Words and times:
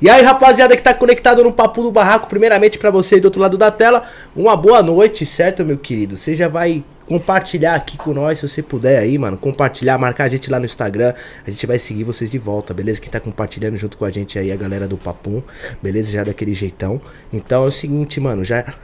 E 0.00 0.08
aí, 0.08 0.22
rapaziada 0.22 0.76
que 0.76 0.82
tá 0.82 0.94
conectado 0.94 1.42
no 1.42 1.52
Papo 1.52 1.82
do 1.82 1.92
Barraco, 1.92 2.28
primeiramente 2.28 2.78
pra 2.78 2.90
você 2.90 3.20
do 3.20 3.26
outro 3.26 3.40
lado 3.40 3.58
da 3.58 3.70
tela, 3.70 4.04
uma 4.34 4.56
boa 4.56 4.82
noite, 4.82 5.26
certo, 5.26 5.64
meu 5.64 5.78
querido? 5.78 6.16
Você 6.16 6.34
já 6.34 6.48
vai 6.48 6.82
compartilhar 7.06 7.74
aqui 7.74 7.98
com 7.98 8.14
nós, 8.14 8.38
se 8.38 8.48
você 8.48 8.62
puder 8.62 8.98
aí, 8.98 9.18
mano, 9.18 9.36
compartilhar, 9.36 9.98
marcar 9.98 10.24
a 10.24 10.28
gente 10.28 10.50
lá 10.50 10.58
no 10.58 10.64
Instagram, 10.64 11.12
a 11.46 11.50
gente 11.50 11.66
vai 11.66 11.78
seguir 11.78 12.02
vocês 12.04 12.30
de 12.30 12.38
volta, 12.38 12.72
beleza? 12.72 13.00
Quem 13.00 13.10
tá 13.10 13.20
compartilhando 13.20 13.76
junto 13.76 13.96
com 13.96 14.04
a 14.04 14.10
gente 14.10 14.38
aí, 14.38 14.50
a 14.50 14.56
galera 14.56 14.88
do 14.88 14.96
Papum, 14.96 15.42
beleza? 15.82 16.10
Já 16.10 16.24
daquele 16.24 16.54
jeitão. 16.54 17.00
Então 17.32 17.64
é 17.64 17.66
o 17.66 17.72
seguinte, 17.72 18.18
mano, 18.20 18.42
já 18.44 18.74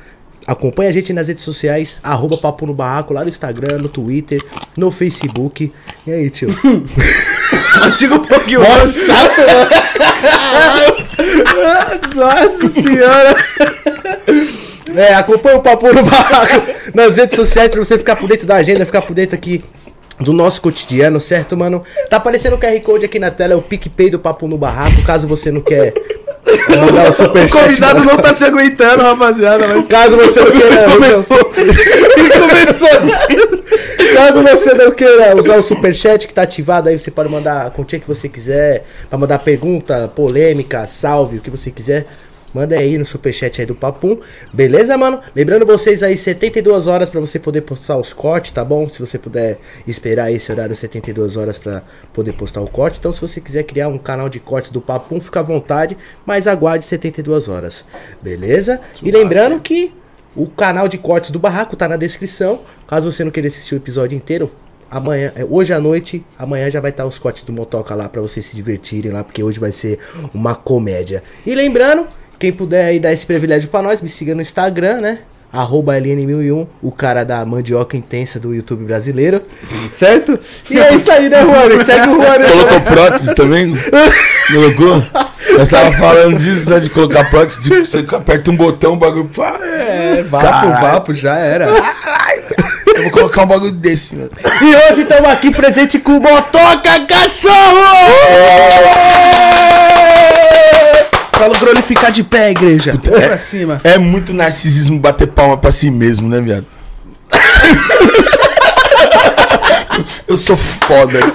acompanha 0.47 0.91
a 0.91 0.93
gente 0.93 1.13
nas 1.13 1.29
redes 1.29 1.45
sociais, 1.45 1.97
arroba 2.03 2.37
Papo 2.37 2.67
no 2.67 2.75
Barraco, 2.75 3.15
lá 3.15 3.23
no 3.23 3.29
Instagram, 3.29 3.79
no 3.79 3.89
Twitter, 3.89 4.43
no 4.77 4.91
Facebook. 4.91 5.73
E 6.07 6.13
aí, 6.13 6.29
tio? 6.29 6.51
Mastiga 7.81 8.15
um 8.15 8.25
pouquinho. 8.25 8.61
Nossa, 8.61 9.07
chato, 9.07 9.41
Nossa 12.15 12.69
senhora! 12.69 13.37
É, 14.97 15.15
acompanha 15.15 15.57
o 15.57 15.63
Papo 15.63 15.93
no 15.93 16.03
Barraco 16.03 16.63
nas 16.95 17.17
redes 17.17 17.37
sociais 17.37 17.71
pra 17.71 17.83
você 17.83 17.97
ficar 17.97 18.17
por 18.17 18.29
dentro 18.29 18.47
da 18.47 18.57
agenda, 18.57 18.85
ficar 18.85 19.03
por 19.03 19.15
dentro 19.15 19.37
aqui 19.37 19.63
do 20.19 20.33
nosso 20.33 20.61
cotidiano, 20.61 21.21
certo, 21.21 21.57
mano? 21.57 21.83
Tá 22.09 22.17
aparecendo 22.17 22.55
o 22.55 22.59
QR 22.59 22.79
Code 22.81 23.05
aqui 23.05 23.19
na 23.19 23.31
tela, 23.31 23.55
é 23.55 23.57
o 23.57 23.63
PicPay 23.63 24.11
do 24.11 24.19
Papo 24.19 24.49
no 24.49 24.59
Barraco, 24.59 25.03
caso 25.03 25.27
você 25.27 25.51
não 25.51 25.61
quer 25.61 25.95
mandar 26.69 27.07
o 27.07 27.09
O 27.09 27.13
superchat. 27.13 27.65
convidado 27.65 28.05
não 28.05 28.17
tá 28.17 28.35
se 28.35 28.45
aguentando, 28.45 29.03
rapaziada. 29.03 29.67
Mas... 29.69 29.87
Caso 29.87 30.17
você 30.17 30.41
não 30.41 30.51
queira... 30.51 30.91
Começou. 30.91 31.45
Começou. 31.45 32.89
Caso 34.21 34.43
você 34.43 34.75
não 34.75 34.91
queira 34.91 35.35
usar 35.35 35.57
o 35.57 35.63
superchat 35.63 36.29
que 36.29 36.35
tá 36.35 36.43
ativado 36.43 36.91
aí, 36.91 36.99
você 36.99 37.11
pode 37.11 37.31
mandar 37.31 37.67
a 37.67 37.71
quantia 37.71 37.99
que 37.99 38.07
você 38.07 38.29
quiser, 38.29 38.85
pra 39.09 39.19
mandar 39.19 39.39
pergunta, 39.39 40.09
polêmica, 40.09 40.87
salve, 40.87 41.39
o 41.39 41.41
que 41.41 41.49
você 41.49 41.71
quiser. 41.71 42.07
Manda 42.53 42.77
aí 42.77 42.99
no 42.99 43.07
superchat 43.07 43.63
aí 43.63 43.67
do 43.67 43.75
Papum. 43.75 44.19
Beleza, 44.53 44.95
mano? 44.99 45.23
Lembrando 45.35 45.65
vocês 45.65 46.03
aí, 46.03 46.19
72 46.19 46.87
horas 46.87 47.09
pra 47.09 47.19
você 47.19 47.39
poder 47.39 47.63
postar 47.63 47.97
os 47.97 48.13
cortes, 48.13 48.53
tá 48.53 48.63
bom? 48.63 48.87
Se 48.91 49.01
você 49.01 49.19
puder 49.19 49.59
esperar 49.87 50.31
esse 50.31 50.53
horário 50.53 50.77
72 50.77 51.39
horas 51.39 51.57
pra 51.57 51.83
poder 52.13 52.35
postar 52.35 52.61
o 52.61 52.69
corte. 52.69 52.99
Então, 52.99 53.13
se 53.13 53.23
você 53.23 53.41
quiser 53.41 53.63
criar 53.63 53.89
um 53.89 53.97
canal 53.97 54.29
de 54.29 54.39
cortes 54.39 54.71
do 54.71 54.83
Papum, 54.83 55.19
fica 55.19 55.41
à 55.41 55.43
vontade, 55.43 55.97
mas 56.27 56.47
aguarde 56.47 56.85
72 56.85 57.49
horas. 57.49 57.87
Beleza? 58.21 58.83
E 59.03 59.11
lembrando 59.11 59.59
que 59.61 59.95
o 60.35 60.47
canal 60.47 60.89
de 60.89 60.99
cortes 60.99 61.31
do 61.31 61.39
Barraco 61.39 61.77
tá 61.77 61.89
na 61.89 61.97
descrição. 61.97 62.61
Caso 62.87 63.11
você 63.11 63.25
não 63.25 63.31
queira 63.31 63.49
assistir 63.49 63.75
o 63.75 63.79
episódio 63.79 64.17
inteiro, 64.17 64.51
amanhã, 64.91 65.33
é, 65.35 65.45
hoje 65.45 65.73
à 65.73 65.81
noite, 65.81 66.25
amanhã 66.39 66.71
já 66.71 66.81
vai 66.81 66.91
estar 66.91 67.07
os 67.07 67.19
cortes 67.19 67.45
do 67.45 67.53
Motoca 67.53 67.95
lá 67.95 68.09
pra 68.09 68.21
vocês 68.21 68.45
se 68.45 68.57
divertirem 68.57 69.13
lá, 69.13 69.23
porque 69.23 69.43
hoje 69.43 69.61
vai 69.61 69.73
ser 69.73 69.99
uma 70.35 70.55
comédia. 70.55 71.23
E 71.47 71.55
lembrando, 71.55 72.07
quem 72.39 72.53
puder 72.53 72.87
aí 72.87 72.99
dar 72.99 73.13
esse 73.13 73.25
privilégio 73.25 73.69
pra 73.69 73.83
nós, 73.83 74.01
me 74.01 74.09
siga 74.09 74.35
no 74.35 74.43
Instagram, 74.43 75.01
né? 75.01 75.21
Arroba 75.53 75.95
LN1001, 75.95 76.67
o 76.81 76.93
cara 76.93 77.25
da 77.25 77.45
mandioca 77.45 77.97
intensa 77.97 78.39
do 78.39 78.55
YouTube 78.55 78.85
brasileiro, 78.85 79.43
certo? 79.93 80.39
E 80.71 80.79
é 80.79 80.95
isso 80.95 81.11
aí, 81.11 81.29
né, 81.29 81.43
Juan? 81.43 81.85
Segue 81.85 82.09
o 82.09 82.15
Juan. 82.23 82.39
né? 82.39 82.51
Colocou 82.51 82.81
prótese 82.83 83.35
também? 83.35 83.75
Colocou? 84.53 85.03
Nós 85.59 85.69
tava 85.69 85.91
falando 85.93 86.39
disso, 86.39 86.71
né? 86.71 86.79
De 86.79 86.89
colocar 86.89 87.29
prótese, 87.31 87.61
de 87.61 87.81
você 87.81 87.99
aperta 88.15 88.51
um 88.51 88.57
botão, 88.57 88.93
o 88.93 88.97
bagulho. 88.97 89.29
É, 89.63 90.23
vapo, 90.23 90.45
Caralho. 90.47 90.81
vapo, 90.81 91.15
já 91.15 91.37
era. 91.37 91.67
eu 92.95 93.03
vou 93.03 93.11
colocar 93.11 93.43
um 93.43 93.47
bagulho 93.49 93.73
desse, 93.73 94.15
mano. 94.15 94.31
E 94.63 94.93
hoje 94.93 95.03
estamos 95.03 95.31
aqui 95.31 95.51
presente 95.51 95.99
com 95.99 96.13
o 96.19 96.21
Motoca 96.21 97.07
Cachorro! 97.09 97.55
Pra 101.41 101.49
glorificar 101.59 102.13
de 102.13 102.23
pé, 102.23 102.51
igreja. 102.51 103.01
Vamos 103.03 103.27
pra 103.27 103.39
cima. 103.39 103.81
É 103.83 103.97
muito 103.97 104.35
narcisismo 104.35 105.01
bater 105.01 105.27
palma 105.27 105.57
pra 105.57 105.73
si 105.73 105.91
mesmo, 105.91 106.29
né, 106.29 106.39
viado? 106.39 106.67
Eu 110.29 110.37
sou 110.37 110.59
foda. 110.59 111.19
Tem 111.19 111.31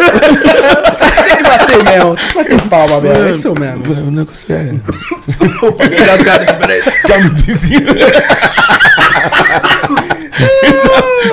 que 1.37 1.43
bater 1.43 1.83
mesmo. 1.83 2.15
Tem 2.15 2.27
que 2.27 2.35
bater 2.35 2.61
palma 2.69 3.01
mesmo. 3.01 3.29
Esse 3.29 3.47
é 3.47 3.49
o 3.49 3.59
mesmo. 3.59 3.81
O 3.81 3.85
é. 4.53 4.75
Engasgado. 5.87 6.53
Peraí. 6.59 6.83
Já 7.07 7.17
me 7.17 7.31
dizia. 7.31 7.79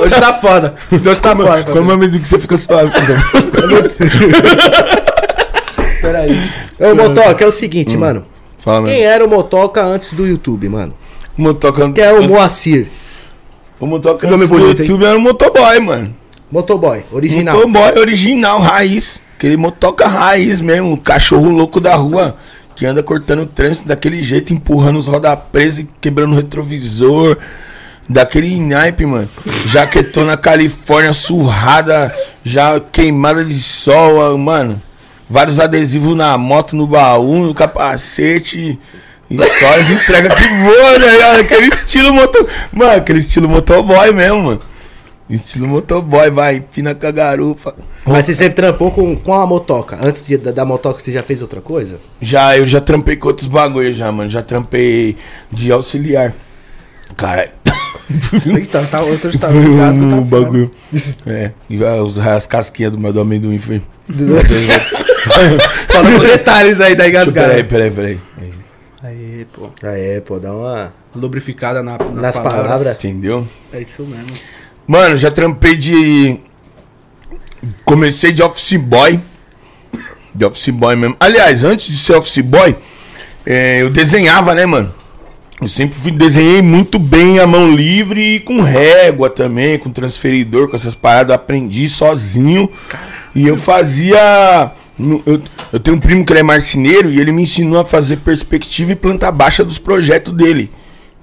Hoje 0.00 0.18
tá 0.18 0.32
foda. 0.32 0.74
Hoje 0.90 1.20
tá 1.20 1.36
foda. 1.36 1.64
Como 1.64 1.92
é 1.92 1.94
o 1.94 2.10
que 2.10 2.20
você 2.20 2.38
fica 2.38 2.56
suave? 2.56 2.90
Peraí. 6.00 6.50
Ô, 6.80 6.94
Motoca, 6.94 7.44
é 7.44 7.46
o 7.46 7.52
seguinte, 7.52 7.98
mano. 7.98 8.31
Fala, 8.62 8.88
Quem 8.88 9.02
era 9.02 9.24
o 9.24 9.28
Motoca 9.28 9.82
antes 9.82 10.12
do 10.12 10.24
YouTube, 10.24 10.68
mano? 10.68 10.94
O 11.36 11.42
motoca. 11.42 11.90
Quem 11.90 12.04
é 12.04 12.12
o 12.12 12.28
Moacir? 12.28 12.86
O 13.80 13.86
motoca 13.86 14.28
antes 14.28 14.48
do 14.48 14.56
hein? 14.56 14.76
YouTube 14.78 15.04
era 15.04 15.18
um 15.18 15.20
motoboy, 15.20 15.80
mano. 15.80 16.14
Motoboy, 16.50 17.02
original. 17.10 17.56
Motoboy 17.56 17.98
original, 17.98 18.60
raiz. 18.60 19.20
Aquele 19.36 19.56
motoca 19.56 20.06
raiz 20.06 20.60
mesmo, 20.60 20.92
o 20.92 20.96
cachorro 20.96 21.50
louco 21.50 21.80
da 21.80 21.96
rua. 21.96 22.36
Que 22.76 22.86
anda 22.86 23.02
cortando 23.02 23.42
o 23.42 23.46
trânsito 23.46 23.88
daquele 23.88 24.22
jeito, 24.22 24.54
empurrando 24.54 24.98
os 24.98 25.08
roda-presa 25.08 25.80
e 25.80 25.88
quebrando 26.00 26.34
o 26.34 26.36
retrovisor. 26.36 27.38
Daquele 28.08 28.60
naipe, 28.60 29.04
mano. 29.04 29.28
Jaquetona 29.66 30.36
Califórnia 30.36 31.12
surrada, 31.12 32.14
já 32.44 32.78
queimada 32.78 33.44
de 33.44 33.58
sol, 33.58 34.38
mano. 34.38 34.80
Vários 35.28 35.58
adesivos 35.58 36.16
na 36.16 36.36
moto, 36.36 36.76
no 36.76 36.86
baú, 36.86 37.46
no 37.46 37.54
capacete. 37.54 38.78
E 39.30 39.36
só 39.36 39.78
as 39.78 39.88
entregas 39.88 40.34
que 40.34 40.46
voam, 40.46 40.98
né? 40.98 41.40
Aquele 41.40 41.68
estilo 41.68 42.12
moto. 42.12 42.46
Mano, 42.70 42.92
aquele 42.92 43.18
estilo 43.18 43.48
motoboy 43.48 44.12
mesmo, 44.12 44.42
mano. 44.42 44.60
Estilo 45.30 45.66
motoboy, 45.66 46.30
vai, 46.30 46.56
empina 46.56 46.94
com 46.94 47.06
a 47.06 47.10
garupa. 47.10 47.74
Mas 48.04 48.26
você 48.26 48.34
sempre 48.34 48.54
trampou 48.54 48.90
com, 48.90 49.16
com 49.16 49.32
a 49.32 49.46
Motoca. 49.46 49.98
Antes 50.04 50.26
de, 50.26 50.36
da, 50.36 50.50
da 50.50 50.64
Motoca, 50.64 51.00
você 51.00 51.10
já 51.10 51.22
fez 51.22 51.40
outra 51.40 51.62
coisa? 51.62 51.98
Já, 52.20 52.58
eu 52.58 52.66
já 52.66 52.80
trampei 52.80 53.16
com 53.16 53.28
outros 53.28 53.48
bagulho 53.48 53.94
já, 53.94 54.12
mano. 54.12 54.28
Já 54.28 54.42
trampei 54.42 55.16
de 55.50 55.72
auxiliar. 55.72 56.34
Cara, 57.16 57.52
Eita, 58.46 58.84
tá, 58.86 59.00
outro 59.00 59.38
tá 59.38 59.50
engasgo, 59.52 60.10
tá 60.10 60.16
o 60.16 60.24
bagulho. 60.24 60.70
É, 61.26 61.52
e 61.68 61.76
vai 61.76 62.00
usar 62.00 62.34
as 62.34 62.46
casquinhas 62.46 62.92
Fala 65.88 66.12
com 66.12 66.18
detalhes 66.18 66.80
aí 66.80 66.94
da 66.94 67.04
Peraí, 67.04 67.10
engasgada. 67.10 67.64
peraí, 67.64 67.90
peraí. 67.90 68.18
Aí, 68.40 68.52
Aí, 69.04 69.46
pô. 69.52 69.70
É, 69.82 70.20
pô, 70.20 70.38
dá 70.38 70.52
uma. 70.52 70.92
Lubrificada 71.14 71.82
na- 71.82 71.98
nas, 71.98 72.10
Nas 72.12 72.36
palavras. 72.38 72.62
palavras. 72.64 72.94
Entendeu? 72.96 73.46
É 73.72 73.80
isso 73.80 74.02
mesmo. 74.04 74.26
Mano, 74.86 75.16
já 75.16 75.30
trampei 75.30 75.76
de. 75.76 76.38
Comecei 77.84 78.32
de 78.32 78.42
office 78.42 78.76
boy. 78.76 79.20
De 80.34 80.44
office 80.44 80.68
boy 80.70 80.96
mesmo. 80.96 81.16
Aliás, 81.20 81.62
antes 81.64 81.86
de 81.86 81.96
ser 81.96 82.14
office 82.16 82.38
boy, 82.42 82.74
é, 83.44 83.82
eu 83.82 83.90
desenhava, 83.90 84.54
né, 84.54 84.64
mano? 84.66 84.92
Eu 85.60 85.68
sempre 85.68 85.96
fui, 85.98 86.10
desenhei 86.10 86.60
muito 86.60 86.98
bem 86.98 87.38
a 87.38 87.46
mão 87.46 87.70
livre 87.72 88.36
e 88.36 88.40
com 88.40 88.60
régua 88.62 89.30
também, 89.30 89.78
com 89.78 89.90
transferidor, 89.92 90.68
com 90.68 90.74
essas 90.76 90.94
paradas. 90.94 91.28
Eu 91.28 91.34
aprendi 91.36 91.88
sozinho. 91.88 92.68
E 93.34 93.46
eu 93.46 93.56
fazia. 93.56 94.72
Eu, 95.26 95.42
eu 95.72 95.80
tenho 95.80 95.96
um 95.96 96.00
primo 96.00 96.24
que 96.24 96.32
ele 96.32 96.40
é 96.40 96.42
marceneiro 96.42 97.10
e 97.10 97.20
ele 97.20 97.32
me 97.32 97.42
ensinou 97.42 97.80
a 97.80 97.84
fazer 97.84 98.18
perspectiva 98.18 98.92
e 98.92 98.96
planta 98.96 99.30
baixa 99.32 99.64
dos 99.64 99.78
projetos 99.78 100.32
dele. 100.34 100.70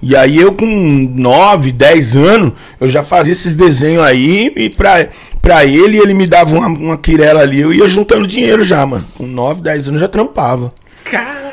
E 0.02 0.16
aí 0.16 0.38
eu 0.38 0.54
com 0.54 0.66
9, 0.66 1.72
10 1.74 2.16
anos, 2.16 2.54
eu 2.80 2.90
já 2.90 3.04
fazia 3.04 3.34
esses 3.34 3.54
desenhos 3.54 4.04
aí 4.04 4.52
e 4.56 4.70
pra, 4.70 5.10
pra 5.42 5.66
ele 5.66 5.98
ele 5.98 6.14
me 6.14 6.26
dava 6.26 6.56
uma, 6.56 6.68
uma 6.68 6.98
quirela 6.98 7.42
ali, 7.42 7.60
eu 7.60 7.74
ia 7.74 7.88
juntando 7.90 8.26
dinheiro 8.26 8.64
já, 8.64 8.86
mano. 8.86 9.06
Com 9.18 9.28
9, 9.28 9.62
10 9.62 9.90
anos 9.90 10.02
eu 10.02 10.08
já 10.08 10.08
trampava. 10.08 10.74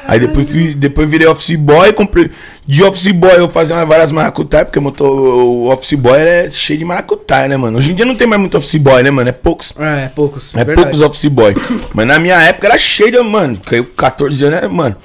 Aí 0.08 0.20
depois, 0.20 0.48
fui, 0.48 0.74
depois 0.74 1.08
virei 1.08 1.26
office 1.26 1.56
boy, 1.56 1.92
comprei. 1.92 2.30
De 2.66 2.82
office 2.82 3.12
boy 3.12 3.36
eu 3.36 3.48
fazia 3.48 3.84
várias 3.84 4.12
maracutaia, 4.12 4.64
porque 4.64 4.80
motor, 4.80 5.08
o 5.08 5.70
office 5.70 5.94
boy 5.94 6.18
é 6.18 6.50
cheio 6.50 6.78
de 6.78 6.84
maracutaia, 6.84 7.48
né, 7.48 7.56
mano? 7.56 7.78
Hoje 7.78 7.92
em 7.92 7.94
dia 7.94 8.04
não 8.04 8.14
tem 8.14 8.26
mais 8.26 8.40
muito 8.40 8.56
office 8.56 8.76
boy, 8.76 9.02
né, 9.02 9.10
mano? 9.10 9.28
É 9.28 9.32
poucos. 9.32 9.72
É, 9.78 10.08
poucos. 10.08 10.54
É 10.54 10.64
verdade. 10.64 10.82
poucos 10.82 11.00
office 11.00 11.26
boy. 11.26 11.54
Mas 11.92 12.06
na 12.06 12.18
minha 12.18 12.40
época 12.42 12.66
era 12.68 12.78
cheio 12.78 13.10
de, 13.10 13.20
mano. 13.20 13.58
Caiu 13.64 13.84
14 13.84 14.44
anos, 14.44 14.62
né, 14.62 14.68
mano? 14.68 14.96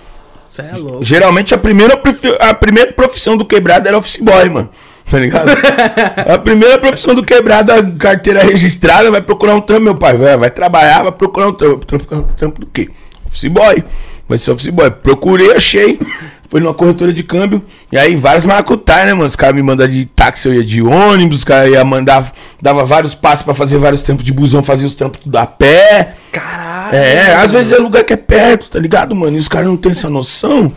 Cê 0.45 0.63
é 0.63 0.75
louco. 0.75 1.03
Geralmente 1.03 1.53
a 1.53 1.57
primeira, 1.57 1.99
a 2.39 2.53
primeira 2.53 2.91
profissão 2.91 3.37
do 3.37 3.45
quebrado 3.45 3.87
era 3.87 3.97
office 3.97 4.17
boy, 4.17 4.49
mano. 4.49 4.69
Tá 5.09 5.17
ligado? 5.17 5.49
a 6.29 6.37
primeira 6.37 6.77
profissão 6.77 7.15
do 7.15 7.23
quebrado, 7.23 7.71
a 7.71 7.83
carteira 7.83 8.43
registrada, 8.43 9.09
vai 9.09 9.21
procurar 9.21 9.55
um 9.55 9.61
trampo, 9.61 9.83
meu 9.83 9.95
pai. 9.95 10.17
Vai, 10.17 10.35
vai 10.37 10.51
trabalhar, 10.51 11.03
vai 11.03 11.11
procurar 11.11 11.47
um 11.47 11.53
trampo. 11.53 11.85
Trampo, 11.85 12.33
trampo 12.37 12.59
do 12.61 12.67
quê? 12.67 12.89
Office 13.25 13.49
boy. 13.49 13.83
Vai 14.31 14.37
ser 14.37 14.51
office 14.51 14.69
boy. 14.69 14.89
Procurei, 14.89 15.51
achei. 15.51 15.99
Foi 16.47 16.61
numa 16.61 16.73
corretora 16.73 17.11
de 17.11 17.21
câmbio. 17.21 17.61
E 17.91 17.97
aí, 17.97 18.15
vários 18.15 18.45
maracutai, 18.45 19.05
né, 19.05 19.13
mano? 19.13 19.27
Os 19.27 19.35
caras 19.35 19.53
me 19.53 19.61
mandam 19.61 19.85
de 19.89 20.05
táxi, 20.05 20.47
eu 20.47 20.53
ia 20.53 20.63
de 20.63 20.81
ônibus. 20.81 21.39
Os 21.39 21.43
caras 21.43 21.69
iam 21.69 21.83
mandar. 21.83 22.31
Dava 22.61 22.85
vários 22.85 23.13
passos 23.13 23.43
pra 23.43 23.53
fazer 23.53 23.77
vários 23.77 24.01
trampos 24.01 24.23
de 24.23 24.31
busão, 24.31 24.63
fazia 24.63 24.87
os 24.87 24.95
trampos 24.95 25.19
tudo 25.21 25.37
a 25.37 25.45
pé. 25.45 26.15
Caralho. 26.31 26.95
É, 26.95 27.35
às 27.35 27.51
vezes 27.51 27.73
é 27.73 27.77
lugar 27.77 28.05
que 28.05 28.13
é 28.13 28.17
perto, 28.17 28.69
tá 28.69 28.79
ligado, 28.79 29.13
mano? 29.13 29.35
E 29.35 29.39
os 29.39 29.49
caras 29.49 29.67
não 29.67 29.75
têm 29.75 29.91
essa 29.91 30.09
noção. 30.09 30.71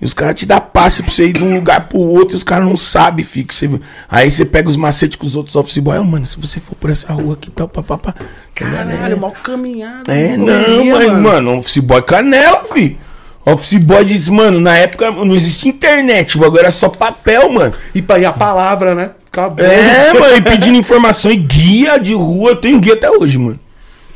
E 0.00 0.04
os 0.04 0.14
caras 0.14 0.36
te 0.36 0.46
dão 0.46 0.60
passe 0.60 1.02
pra 1.02 1.10
você 1.10 1.26
ir 1.26 1.32
de 1.32 1.42
um 1.42 1.56
lugar 1.56 1.88
pro 1.88 1.98
outro 1.98 2.36
e 2.36 2.38
os 2.38 2.44
caras 2.44 2.64
não 2.64 2.76
sabem, 2.76 3.24
fica. 3.24 3.52
Você... 3.52 3.68
Aí 4.08 4.30
você 4.30 4.44
pega 4.44 4.68
os 4.68 4.76
macetes 4.76 5.16
com 5.16 5.26
os 5.26 5.34
outros 5.34 5.56
office 5.56 5.78
boy. 5.78 5.96
Ah, 5.96 6.04
mano, 6.04 6.24
se 6.24 6.38
você 6.38 6.60
for 6.60 6.76
por 6.76 6.90
essa 6.90 7.12
rua 7.12 7.34
aqui, 7.34 7.50
tal, 7.50 7.68
papapá. 7.68 8.14
Caralho, 8.54 9.18
mal 9.18 9.32
caminhada. 9.32 10.12
É, 10.12 10.36
mano. 10.36 10.46
não, 10.46 10.64
Correria, 10.64 11.12
mas, 11.12 11.18
mano, 11.18 11.58
office 11.58 11.78
boy 11.78 12.02
canela, 12.02 12.64
fi. 12.64 12.96
Office 13.44 13.78
boy 13.78 14.04
diz, 14.04 14.28
mano, 14.28 14.60
na 14.60 14.76
época 14.76 15.10
não 15.10 15.34
existia 15.34 15.70
internet, 15.70 16.36
o 16.36 16.40
bagulho 16.40 16.60
era 16.60 16.70
só 16.70 16.88
papel, 16.88 17.50
mano. 17.50 17.74
E, 17.94 18.04
e 18.20 18.24
a 18.24 18.32
palavra, 18.32 18.94
né? 18.94 19.10
Acabou. 19.32 19.64
É, 19.64 20.12
mano, 20.12 20.36
e 20.36 20.40
pedindo 20.42 20.78
informação 20.78 21.30
e 21.30 21.36
guia 21.36 21.98
de 21.98 22.14
rua, 22.14 22.50
eu 22.50 22.56
tenho 22.56 22.78
guia 22.78 22.94
até 22.94 23.10
hoje, 23.10 23.38
mano. 23.38 23.58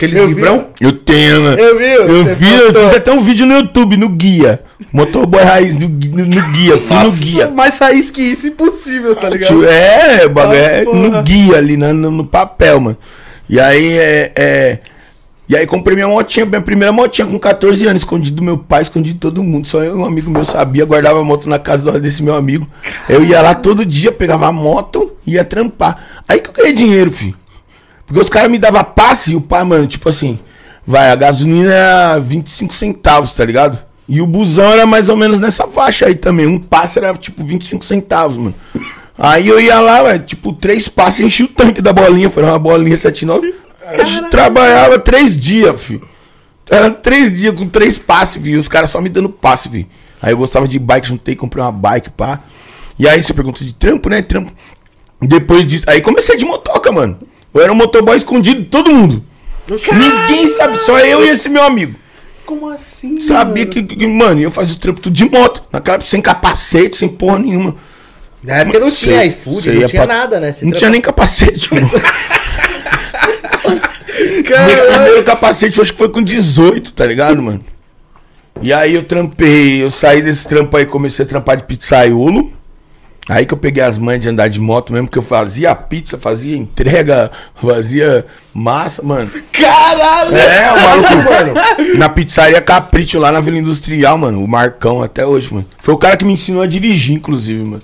Aqueles 0.04 0.19
Eu 0.19 0.26
livrão. 0.26 0.66
Eu 0.81 0.90
tenho, 0.93 1.43
mano. 1.43 1.58
Eu 1.60 1.78
vi, 1.78 1.84
Eu 1.84 2.25
vi, 2.34 2.52
eu 2.54 2.75
fiz 2.87 2.94
até 2.94 3.12
um 3.12 3.22
vídeo 3.22 3.46
no 3.46 3.54
YouTube, 3.54 3.96
no 3.96 4.08
guia. 4.08 4.60
Motoboy 4.93 5.43
raiz 5.43 5.75
no, 5.75 5.88
no, 5.88 6.25
no 6.26 6.52
guia, 6.52 6.76
fui 6.76 6.96
no 6.96 7.12
guia. 7.12 7.49
Mais 7.50 7.78
raiz 7.78 8.10
que 8.10 8.20
isso, 8.20 8.49
impossível, 8.49 9.14
tá 9.14 9.28
ligado? 9.28 9.64
É, 9.64 10.26
o 10.26 10.31
bagulho 10.31 10.58
é 10.58 10.81
Ah, 10.81 10.84
porra. 10.84 10.99
no 10.99 11.22
guia 11.22 11.56
ali, 11.56 11.76
na- 11.76 11.93
no, 11.93 12.10
no 12.10 12.25
papel, 12.26 12.81
mano. 12.81 12.96
E 13.49 13.60
aí, 13.60 13.96
é, 13.99 14.32
é- 14.34 14.78
E 15.49 15.56
aí 15.56 15.66
comprei 15.66 15.94
minha 15.94 16.08
motinha, 16.08 16.46
minha 16.46 16.60
primeira 16.62 16.93
motinha 16.93 17.26
com 17.26 17.38
14 17.38 17.87
anos, 17.87 18.00
escondido 18.02 18.37
do 18.37 18.43
meu 18.43 18.56
pai, 18.56 18.82
escondido 18.82 19.14
de 19.14 19.20
todo 19.20 19.43
mundo. 19.43 19.69
Só 19.69 19.82
eu 19.84 19.96
um 19.99 20.04
amigo 20.04 20.31
meu 20.31 20.44
sabia, 20.44 20.84
guardava 20.84 21.20
a 21.20 21.25
moto 21.25 21.49
na 21.49 21.58
casa 21.58 21.90
do- 21.93 22.00
desse 22.00 22.22
meu 22.22 22.34
amigo. 22.34 22.66
Eu 23.08 23.22
ia 23.22 23.40
lá 23.43 23.54
todo 23.54 23.84
dia, 23.84 24.10
pegava 24.10 24.46
a 24.46 24.52
moto 24.52 25.12
e 25.26 25.34
ia 25.34 25.44
trampar. 25.44 26.22
Aí 26.26 26.40
que 26.40 26.49
eu 26.49 26.54
ganhei 26.54 26.72
dinheiro, 26.72 27.10
filho. 27.10 27.37
Porque 28.06 28.20
os 28.20 28.28
caras 28.28 28.50
me 28.50 28.58
davam 28.58 28.84
passe 28.84 29.32
e 29.32 29.37
o 29.37 29.40
pai, 29.40 29.64
mano, 29.64 29.87
tipo 29.87 30.08
assim, 30.08 30.38
vai, 30.87 31.10
a 31.10 31.14
gasolina 31.14 31.72
era 31.72 32.19
25 32.19 32.75
centavos, 32.75 33.32
tá 33.32 33.44
ligado? 33.44 33.78
E 34.08 34.20
o 34.20 34.26
busão 34.26 34.72
era 34.72 34.84
mais 34.84 35.08
ou 35.08 35.16
menos 35.16 35.40
nessa 35.40 35.66
faixa 35.66 36.06
aí 36.06 36.14
também. 36.14 36.46
Um 36.46 36.58
passe 36.58 36.99
era 36.99 37.14
tipo 37.14 37.44
25 37.44 37.84
centavos, 37.84 38.37
mano. 38.37 38.54
Aí 39.16 39.46
eu 39.46 39.60
ia 39.60 39.78
lá, 39.81 40.02
velho, 40.02 40.25
tipo, 40.25 40.52
três 40.52 40.88
passes 40.88 41.20
enchi 41.20 41.44
o 41.44 41.49
tanque 41.49 41.81
da 41.81 41.93
bolinha. 41.93 42.28
Foi 42.28 42.43
uma 42.43 42.58
bolinha 42.58 42.96
79. 42.96 43.54
A 43.87 44.02
gente 44.04 44.31
trabalhava 44.31 44.99
três 44.99 45.38
dias, 45.38 45.81
filho. 45.81 46.08
Era 46.69 46.90
três 46.90 47.37
dias 47.37 47.54
com 47.54 47.66
três 47.69 47.99
passes, 47.99 48.43
viu? 48.43 48.58
Os 48.58 48.69
caras 48.69 48.90
só 48.90 49.00
me 49.00 49.08
dando 49.08 49.28
passe, 49.28 49.69
viu? 49.69 49.87
Aí 50.20 50.32
eu 50.32 50.38
gostava 50.38 50.66
de 50.66 50.78
bike, 50.78 51.08
juntei, 51.08 51.34
comprei 51.34 51.62
uma 51.62 51.72
bike, 51.72 52.10
pá. 52.10 52.40
E 52.99 53.08
aí 53.08 53.22
você 53.22 53.34
pergunta 53.34 53.64
de 53.64 53.75
trampo, 53.75 54.08
né? 54.08 54.22
Trampo. 54.22 54.52
Depois 55.20 55.66
disso. 55.66 55.84
Aí 55.88 56.00
comecei 56.00 56.37
de 56.37 56.44
motoca, 56.44 56.90
mano. 56.93 57.19
Eu 57.54 57.60
era 57.62 57.72
um 57.72 57.75
motoboy 57.76 58.16
escondido 58.16 58.60
de 58.60 58.66
todo 58.66 58.90
mundo. 58.93 59.22
Ninguém 59.69 60.46
sabe, 60.49 60.78
só 60.78 60.99
eu 60.99 61.25
e 61.25 61.28
esse 61.28 61.49
meu 61.49 61.62
amigo. 61.62 61.94
Como 62.44 62.69
assim? 62.69 63.20
Sabia 63.20 63.64
que, 63.66 63.82
que- 63.82 64.06
mano, 64.06 64.40
eu 64.40 64.50
fazia 64.50 64.75
o 64.75 64.78
trampo 64.78 65.00
tudo 65.00 65.12
de 65.14 65.25
moto. 65.25 65.62
Naquela 65.72 65.94
época, 65.96 66.10
sem 66.10 66.20
capacete, 66.20 66.96
sem 66.96 67.08
porra 67.08 67.38
nenhuma. 67.38 67.76
Na 68.43 68.56
época 68.58 68.81
não 68.81 68.90
tinha 68.90 69.25
iFood, 69.26 69.62
você 69.62 69.70
não 69.72 69.87
tinha 69.88 70.04
pra- 70.04 70.14
nada, 70.14 70.40
né? 70.40 70.52
Você 70.52 70.64
Não 70.64 70.72
tinha 70.72 70.90
nem 70.90 71.00
capacete, 71.00 71.72
mano. 71.72 71.88
Meu 74.19 74.87
primeiro 74.93 75.25
capacete 75.25 75.81
acho 75.81 75.93
que 75.93 75.99
foi 75.99 76.08
com 76.08 76.22
18, 76.22 76.93
tá 76.94 77.06
ligado, 77.06 77.40
mano? 77.43 77.60
E 78.60 78.72
aí 78.72 78.94
eu 78.94 79.04
trampei, 79.04 79.82
eu 79.82 79.90
saí 79.90 80.20
desse 80.22 80.46
trampo 80.46 80.76
aí, 80.76 80.84
comecei 80.87 81.25
a 81.25 81.28
trampar 81.28 81.56
de 81.56 81.64
pizzaiolo. 81.64 82.52
Aí 83.29 83.47
que 83.47 83.55
eu 83.55 83.59
peguei 83.59 83.83
as 83.83 83.99
mães 83.99 84.21
de 84.21 84.29
andar 84.29 84.49
de 84.49 84.59
moto 84.59 84.93
mesmo, 84.93 85.07
que 85.07 85.17
eu 85.17 85.23
fazia 85.23 85.73
pizza, 85.77 86.19
fazia 86.19 86.57
entrega, 86.57 87.31
fazia 87.55 88.27
massa, 88.53 89.01
mano. 89.03 89.31
Caralho! 89.53 90.37
É, 90.37 90.73
o 90.73 90.83
maluco, 90.83 91.31
mano. 91.31 91.55
Na 91.99 92.09
pizzaria 92.09 92.61
Capricho, 92.61 93.21
lá 93.21 93.31
na 93.31 93.41
Vila 93.41 93.59
Industrial, 93.59 94.19
mano. 94.19 94.43
O 94.43 94.49
Marcão 94.49 95.03
até 95.03 95.25
hoje, 95.25 95.55
mano. 95.55 95.67
Foi 95.81 95.95
o 95.95 95.99
cara 95.99 96.17
que 96.17 96.25
me 96.25 96.33
ensinou 96.33 96.63
a 96.63 96.67
dirigir, 96.67 97.15
inclusive, 97.15 97.63
mano. 97.63 97.83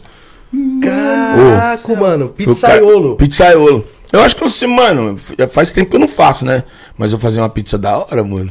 Caraca, 0.82 1.94
mano. 1.94 2.34
Foi 2.36 2.52
o 2.52 2.56
cara- 2.56 2.74
Pizzaiolo. 2.74 3.16
Pizzaiolo. 3.16 3.84
Eu 4.12 4.22
acho 4.22 4.34
que 4.34 4.42
eu 4.42 4.48
sei, 4.48 4.66
mano, 4.66 5.16
faz 5.50 5.70
tempo 5.70 5.90
que 5.90 5.96
eu 5.96 6.00
não 6.00 6.08
faço, 6.08 6.44
né? 6.44 6.64
Mas 6.96 7.12
eu 7.12 7.18
fazia 7.18 7.42
uma 7.42 7.48
pizza 7.50 7.76
da 7.78 7.98
hora, 7.98 8.24
mano. 8.24 8.50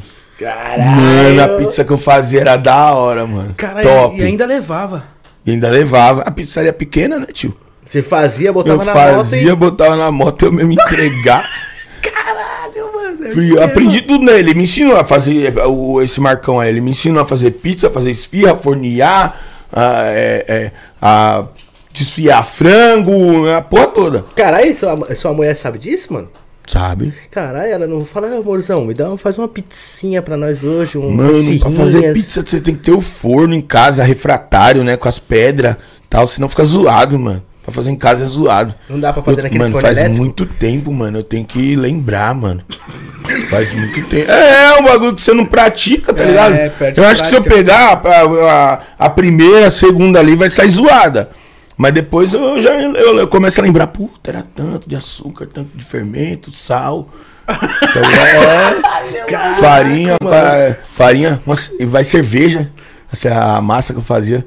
Mano, 0.77 1.43
a 1.43 1.57
pizza 1.57 1.83
que 1.83 1.91
eu 1.91 1.97
fazia 1.97 2.41
era 2.41 2.55
da 2.55 2.93
hora, 2.93 3.25
mano. 3.25 3.55
Caralho, 3.57 3.87
Top. 3.87 4.15
e 4.19 4.23
ainda 4.23 4.45
levava. 4.45 5.03
E 5.47 5.51
ainda 5.51 5.69
levava. 5.69 6.23
A 6.23 6.31
pizzaria 6.31 6.73
pequena, 6.73 7.17
né, 7.17 7.27
tio? 7.31 7.55
Você 7.85 8.03
fazia, 8.03 8.51
botava 8.51 8.81
eu 8.81 8.85
na 8.85 8.93
fazia, 8.93 9.51
moto 9.51 9.59
botava 9.59 9.95
na 9.95 10.11
moto, 10.11 10.43
eu 10.43 10.51
mesmo 10.51 10.73
entregar. 10.73 11.49
Caralho, 12.03 12.93
mano. 12.93 13.33
Fui- 13.33 13.51
eu 13.53 13.63
aprendi 13.63 14.01
tudo 14.01 14.25
nele. 14.25 14.39
Ele 14.39 14.53
me 14.55 14.63
ensinou 14.65 14.97
a 14.97 15.05
fazer 15.05 15.57
o, 15.65 16.01
esse 16.01 16.19
Marcão 16.19 16.59
aí. 16.59 16.69
Ele 16.69 16.81
me 16.81 16.91
ensinou 16.91 17.21
a 17.23 17.25
fazer 17.25 17.51
pizza, 17.51 17.89
fazer 17.89 18.11
esfirra, 18.11 18.57
fornear, 18.57 19.39
a, 19.71 20.03
é, 20.07 20.45
é, 20.47 20.71
a 21.01 21.45
desfiar 21.93 22.43
frango, 22.43 23.47
a 23.49 23.61
porra 23.61 23.87
toda. 23.87 24.25
Caralho, 24.35 24.75
sua, 24.75 25.15
sua 25.15 25.31
mulher 25.33 25.55
sabe 25.55 25.79
disso, 25.79 26.11
mano? 26.11 26.27
Sabe? 26.67 27.13
Caralho, 27.31 27.71
ela 27.71 27.87
não 27.87 28.05
fala, 28.05 28.27
"Ah, 28.27 28.37
amorzão, 28.39 28.83
me 28.83 28.93
dá, 28.93 29.17
faz 29.17 29.37
uma 29.37 29.47
pizzinha 29.47 30.21
pra 30.21 30.35
nós 30.35 30.65
hoje, 30.65 30.97
um 30.97 31.09
Mano, 31.09 31.59
pra 31.59 31.71
fazer 31.71 32.13
pizza 32.13 32.43
você 32.45 32.59
tem 32.59 32.75
que 32.75 32.81
ter 32.83 32.91
o 32.91 32.99
forno 32.99 33.53
em 33.53 33.61
casa, 33.61 34.03
refratário, 34.03 34.83
né? 34.83 34.97
Com 34.97 35.07
as 35.07 35.17
pedras 35.17 35.77
tal, 36.09 36.27
senão 36.27 36.49
fica 36.49 36.65
zoado, 36.65 37.17
mano. 37.17 37.41
Pra 37.63 37.73
fazer 37.73 37.91
em 37.91 37.95
casa 37.95 38.25
é 38.25 38.27
zoado. 38.27 38.75
Não 38.89 38.99
dá 38.99 39.11
pra 39.13 39.23
fazer 39.23 39.39
Eu- 39.39 39.43
naquele 39.43 39.59
Mano, 39.59 39.71
forno 39.73 39.87
faz 39.87 39.97
elétrico? 39.97 40.23
muito 40.23 40.45
tempo, 40.45 40.91
mano. 40.91 41.19
Eu 41.19 41.23
tenho 41.23 41.45
que 41.45 41.75
lembrar, 41.75 42.33
mano. 42.35 42.61
Faz 43.49 43.73
muito 43.73 44.01
tempo. 44.05 44.29
É, 44.31 44.65
é 44.65 44.79
um 44.79 44.83
bagulho 44.83 45.13
que 45.15 45.21
você 45.21 45.33
não 45.33 45.45
pratica, 45.45 46.13
tá 46.13 46.23
É, 46.23 46.27
ligado? 46.27 46.71
perde 46.77 46.99
Eu 46.99 47.05
acho 47.07 47.21
que 47.23 47.27
se 47.27 47.35
eu 47.35 47.43
prática. 47.43 47.65
pegar 47.65 48.01
a, 48.05 48.73
a, 48.99 49.05
a 49.05 49.09
primeira, 49.09 49.67
a 49.67 49.71
segunda 49.71 50.19
ali, 50.19 50.33
vai 50.35 50.49
sair 50.49 50.69
zoada. 50.69 51.29
Mas 51.77 51.93
depois 51.93 52.33
eu 52.33 52.59
já 52.61 52.73
eu, 52.81 53.19
eu 53.19 53.27
começo 53.27 53.59
a 53.61 53.63
lembrar, 53.63 53.87
puta, 53.87 54.31
era 54.31 54.43
tanto 54.55 54.89
de 54.89 54.95
açúcar, 54.95 55.47
tanto 55.53 55.77
de 55.77 55.85
fermento, 55.85 56.51
sal. 56.55 57.07
Então, 57.47 58.01
é, 58.11 59.55
farinha, 59.59 60.17
pa- 60.19 60.77
farinha, 60.93 61.41
nossa, 61.45 61.71
e 61.79 61.85
vai 61.85 62.03
cerveja. 62.03 62.69
Essa 63.11 63.29
é 63.29 63.33
a 63.37 63.61
massa 63.61 63.93
que 63.93 63.99
eu 63.99 64.03
fazia. 64.03 64.45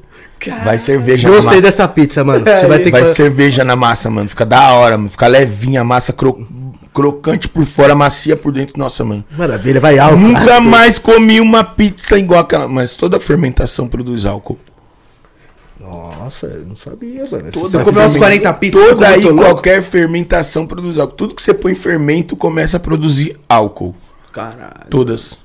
Vai 0.65 0.77
cerveja 0.79 1.29
na 1.29 1.35
Gostei 1.35 1.51
massa. 1.57 1.63
dessa 1.67 1.89
pizza, 1.89 2.25
mano. 2.25 2.45
Você 2.45 2.67
vai 2.67 2.79
ter 2.79 2.85
que 2.87 2.91
Vai 2.93 3.03
fazer... 3.03 3.15
cerveja 3.15 3.63
na 3.65 3.77
massa, 3.77 4.11
mano. 4.11 4.29
Fica 4.29 4.45
da 4.47 4.73
hora, 4.73 4.97
mano. 4.97 5.09
Fica 5.09 5.27
levinha, 5.27 5.83
a 5.83 5.85
massa 5.85 6.13
cro- 6.15 6.47
crocante 6.93 7.47
por 7.49 7.65
fora, 7.65 7.95
macia 7.95 8.37
por 8.37 8.51
dentro. 8.53 8.75
Nossa, 8.79 9.05
mano. 9.05 9.23
Maravilha, 9.37 9.81
vai 9.81 9.99
álcool. 9.99 10.17
Nunca 10.19 10.61
mais 10.61 10.99
comi 10.99 11.41
uma 11.41 11.63
pizza 11.63 12.19
igual 12.19 12.41
aquela. 12.41 12.67
Mas 12.67 12.95
toda 12.95 13.21
fermentação 13.21 13.87
produz 13.87 14.25
álcool. 14.27 14.59
Nossa, 15.91 16.47
eu 16.47 16.67
não 16.67 16.77
sabia, 16.77 17.25
mano. 17.31 17.69
Se 17.69 17.77
eu 17.77 17.85
comer 17.85 18.01
umas 18.01 18.17
40 18.17 18.53
pizzas, 18.55 18.89
Toda 18.89 19.09
aí, 19.09 19.23
qualquer 19.35 19.83
fermentação 19.83 20.67
produz 20.67 20.99
álcool. 20.99 21.17
Tudo 21.17 21.35
que 21.35 21.43
você 21.43 21.53
põe 21.53 21.73
em 21.73 21.75
fermento 21.75 22.37
começa 22.37 22.77
a 22.77 22.81
produzir 22.81 23.37
álcool. 23.49 23.95
Caralho. 24.33 24.87
Todas. 24.89 25.39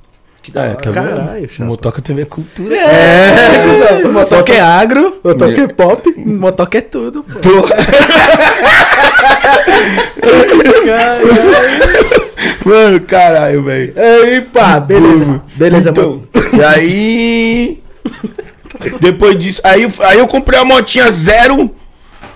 Que 0.43 0.51
da 0.51 0.61
hora, 0.61 0.75
tá 0.75 0.91
Caralho, 0.91 1.49
chapa. 1.49 1.65
Motoca 1.65 2.01
TV 2.03 2.21
é 2.21 2.25
cultura. 2.25 2.77
É, 2.77 4.03
motoca 4.03 4.53
é 4.53 4.59
agro, 4.59 5.13
toquei 5.23 5.63
é 5.63 5.67
pop. 5.67 6.13
motoca 6.17 6.77
é 6.77 6.81
tudo, 6.81 7.23
pô. 7.23 7.39
Mano, 12.63 12.99
caralho, 13.01 13.63
velho. 13.63 13.93
Aí, 13.95 14.41
pá, 14.41 14.79
beleza. 14.79 15.41
Beleza, 15.55 15.89
então, 15.89 16.11
mano. 16.11 16.27
E 16.53 16.63
aí. 16.63 17.83
Depois 18.99 19.37
disso. 19.37 19.61
Aí, 19.63 19.83
eu- 19.83 19.93
aí 19.99 20.17
eu 20.19 20.27
comprei 20.27 20.59
a 20.59 20.65
motinha 20.65 21.09
zero. 21.11 21.69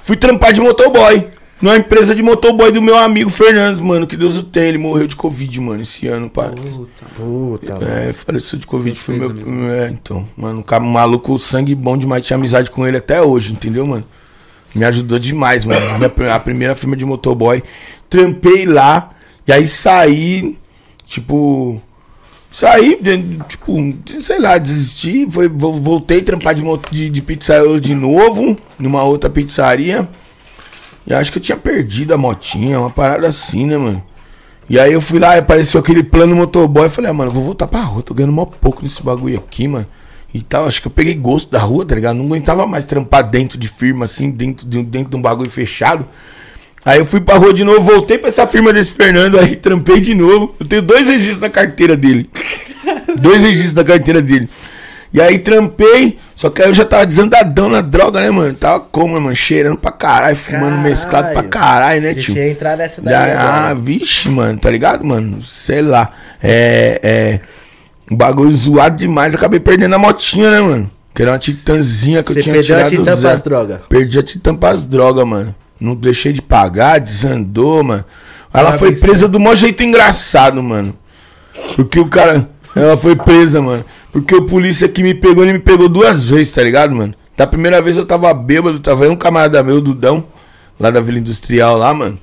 Fui 0.04 0.16
trampar 0.16 0.54
de 0.54 0.62
motoboy. 0.62 1.28
Numa 1.62 1.76
empresa 1.76 2.16
de 2.16 2.24
motoboy 2.24 2.72
do 2.72 2.82
meu 2.82 2.98
amigo 2.98 3.30
Fernando, 3.30 3.84
mano. 3.84 4.08
Que 4.08 4.16
Deus 4.16 4.38
o 4.38 4.44
tenha. 4.44 4.68
Ele 4.68 4.78
morreu 4.78 5.06
de 5.08 5.16
Covid, 5.16 5.60
mano, 5.60 5.82
esse 5.82 6.08
ano, 6.08 6.30
pá. 6.30 6.54
Puta, 7.16 7.74
mano. 7.74 7.86
É, 7.86 8.14
faleceu 8.14 8.58
de 8.58 8.66
Covid. 8.66 8.98
Foi 8.98 9.16
meu. 9.18 9.30
mesmo. 9.34 9.70
É, 9.70 9.90
então. 9.90 10.26
Mano, 10.38 10.60
um 10.60 10.64
cara 10.64 10.82
maluco, 10.84 11.38
sangue 11.38 11.76
bom 11.76 11.98
demais. 11.98 12.26
Tinha 12.26 12.38
amizade 12.38 12.72
com 12.72 12.88
ele 12.88 12.96
até 12.98 13.22
hoje, 13.22 13.52
entendeu, 13.52 13.86
mano? 13.86 14.06
Me 14.74 14.86
ajudou 14.86 15.20
demais, 15.20 15.66
mano. 15.66 15.80
A 16.34 16.40
primeira 16.40 16.76
firma 16.76 16.96
de 16.96 17.04
motoboy. 17.06 17.62
Trampei 18.10 18.66
lá. 18.66 19.10
E 19.46 19.52
aí 19.52 19.68
saí. 19.68 20.56
Tipo. 21.06 21.82
Saí, 22.52 23.00
tipo, 23.48 23.94
sei 24.22 24.40
lá, 24.40 24.58
desisti. 24.58 25.28
Foi, 25.30 25.48
vo- 25.48 25.74
voltei 25.80 26.20
a 26.20 26.24
trampar 26.24 26.56
de, 26.56 26.64
de, 26.92 27.10
de 27.10 27.22
pizzaiolo 27.22 27.80
de 27.80 27.94
novo. 27.94 28.58
Numa 28.78 29.04
outra 29.04 29.30
pizzaria. 29.30 30.08
E 31.06 31.14
acho 31.14 31.32
que 31.32 31.38
eu 31.38 31.42
tinha 31.42 31.58
perdido 31.58 32.14
a 32.14 32.18
motinha, 32.18 32.80
uma 32.80 32.90
parada 32.90 33.28
assim, 33.28 33.66
né, 33.66 33.78
mano? 33.78 34.04
E 34.70 34.80
aí 34.80 34.94
eu 34.94 35.02
fui 35.02 35.18
lá 35.18 35.36
apareceu 35.36 35.80
aquele 35.80 36.04
plano 36.04 36.36
motoboy. 36.36 36.86
Eu 36.86 36.90
falei, 36.90 37.10
ah, 37.10 37.14
mano, 37.14 37.32
vou 37.32 37.44
voltar 37.44 37.66
pra 37.68 37.82
rua, 37.82 38.04
tô 38.04 38.14
ganhando 38.14 38.34
mó 38.34 38.46
pouco 38.46 38.84
nesse 38.84 39.02
bagulho 39.02 39.38
aqui, 39.38 39.68
mano. 39.68 39.88
E 40.32 40.42
tal, 40.42 40.68
acho 40.68 40.80
que 40.82 40.88
eu 40.88 40.92
peguei 40.92 41.16
gosto 41.16 41.50
da 41.52 41.60
rua, 41.60 41.84
tá 41.86 41.96
ligado? 41.96 42.18
Não 42.18 42.26
aguentava 42.26 42.68
mais 42.68 42.86
trampar 42.86 43.28
dentro 43.28 43.58
de 43.58 43.68
firma, 43.68 44.06
assim, 44.06 44.30
dentro 44.30 44.68
de, 44.68 44.84
dentro 44.84 45.10
de 45.10 45.16
um 45.16 45.22
bagulho 45.22 45.50
fechado. 45.50 46.06
Aí 46.86 47.00
eu 47.00 47.06
fui 47.06 47.20
pra 47.20 47.36
rua 47.38 47.54
de 47.54 47.64
novo, 47.64 47.82
voltei 47.82 48.18
pra 48.18 48.30
essa 48.30 48.48
firma 48.48 48.72
desse 48.72 48.94
Fernando, 48.94 49.38
aí 49.40 49.56
trampei 49.56 50.00
de 50.00 50.16
novo. 50.16 50.56
Eu 50.60 50.66
tenho 50.66 50.82
dois 50.82 51.08
registros 51.08 51.40
na 51.40 51.50
carteira 51.50 51.96
dele. 51.96 52.30
dois 53.20 53.42
registros 53.42 53.74
na 53.74 53.84
carteira 53.84 54.22
dele. 54.22 54.50
E 55.12 55.20
aí 55.20 55.40
trampei, 55.40 56.20
só 56.36 56.50
que 56.52 56.62
aí 56.62 56.70
eu 56.70 56.74
já 56.74 56.86
tava 56.86 57.06
desandadão 57.06 57.68
na 57.68 57.82
droga, 57.82 58.22
né, 58.22 58.30
mano? 58.30 58.54
Tava 58.54 58.80
como, 58.80 59.20
mano? 59.20 59.36
Cheirando 59.36 59.78
pra 59.78 59.92
caralho, 59.92 60.36
fumando 60.36 60.66
Caralho. 60.66 60.82
mesclado 60.84 61.34
pra 61.34 61.44
caralho, 61.44 62.02
né, 62.02 62.14
Deixa 62.14 62.32
tio? 62.32 62.42
eu 62.42 62.52
entrar 62.52 62.78
nessa 62.78 63.02
daí. 63.02 63.16
Ah, 63.16 63.74
vixe, 63.74 64.30
mano, 64.30 64.60
tá 64.60 64.70
ligado, 64.70 65.04
mano? 65.04 65.42
Sei 65.42 65.82
lá. 65.82 66.12
É. 66.42 67.00
É. 67.02 67.40
Um 68.12 68.16
bagulho 68.16 68.56
zoado 68.56 68.98
demais. 68.98 69.34
Acabei 69.34 69.60
perdendo 69.60 69.96
a 69.96 69.98
motinha, 69.98 70.52
né, 70.52 70.62
mano? 70.62 70.92
Que 71.14 71.24
era 71.24 71.32
uma 71.32 71.40
titãzinha 71.40 72.22
que 72.24 72.32
Você 72.32 72.40
eu 72.40 72.44
tinha 72.44 72.56
perdeu 72.56 72.76
a 72.78 72.84
tirado 72.86 73.04
titã 73.04 73.18
pras 73.20 73.42
drogas. 73.42 73.80
Perdi 73.90 74.20
a 74.20 74.24
titã 74.24 74.56
pras 74.56 74.86
drogas, 74.86 75.26
mano. 75.28 75.56
Não 75.80 75.96
deixei 75.96 76.34
de 76.34 76.42
pagar, 76.42 77.00
desandou, 77.00 77.84
mano. 77.84 78.06
Ela 78.54 78.78
foi 78.78 78.96
presa 78.96 79.28
do 79.28 79.40
maior 79.40 79.56
jeito 79.56 79.84
engraçado, 79.84 80.62
mano. 80.62 80.96
Porque 81.76 82.00
o 82.00 82.08
cara. 82.08 82.50
Ela 82.76 82.98
foi 82.98 83.16
presa, 83.16 83.62
mano. 83.62 83.86
Porque 84.12 84.36
o 84.36 84.46
polícia 84.46 84.88
que 84.88 85.04
me 85.04 85.14
pegou, 85.14 85.44
ele 85.44 85.54
me 85.54 85.60
pegou 85.60 85.88
duas 85.88 86.24
vezes, 86.24 86.52
tá 86.52 86.64
ligado, 86.64 86.96
mano? 86.96 87.14
Da 87.38 87.48
primeira 87.48 87.82
vez 87.82 87.96
eu 87.96 88.06
tava 88.06 88.34
bêbado, 88.34 88.80
tava 88.80 89.04
aí 89.06 89.10
um 89.10 89.16
camarada 89.16 89.64
meu, 89.64 89.80
Dudão, 89.80 90.26
lá 90.80 90.90
da 90.90 91.00
Vila 91.00 91.20
Industrial, 91.20 91.78
lá, 91.78 91.94
mano. 91.94 92.20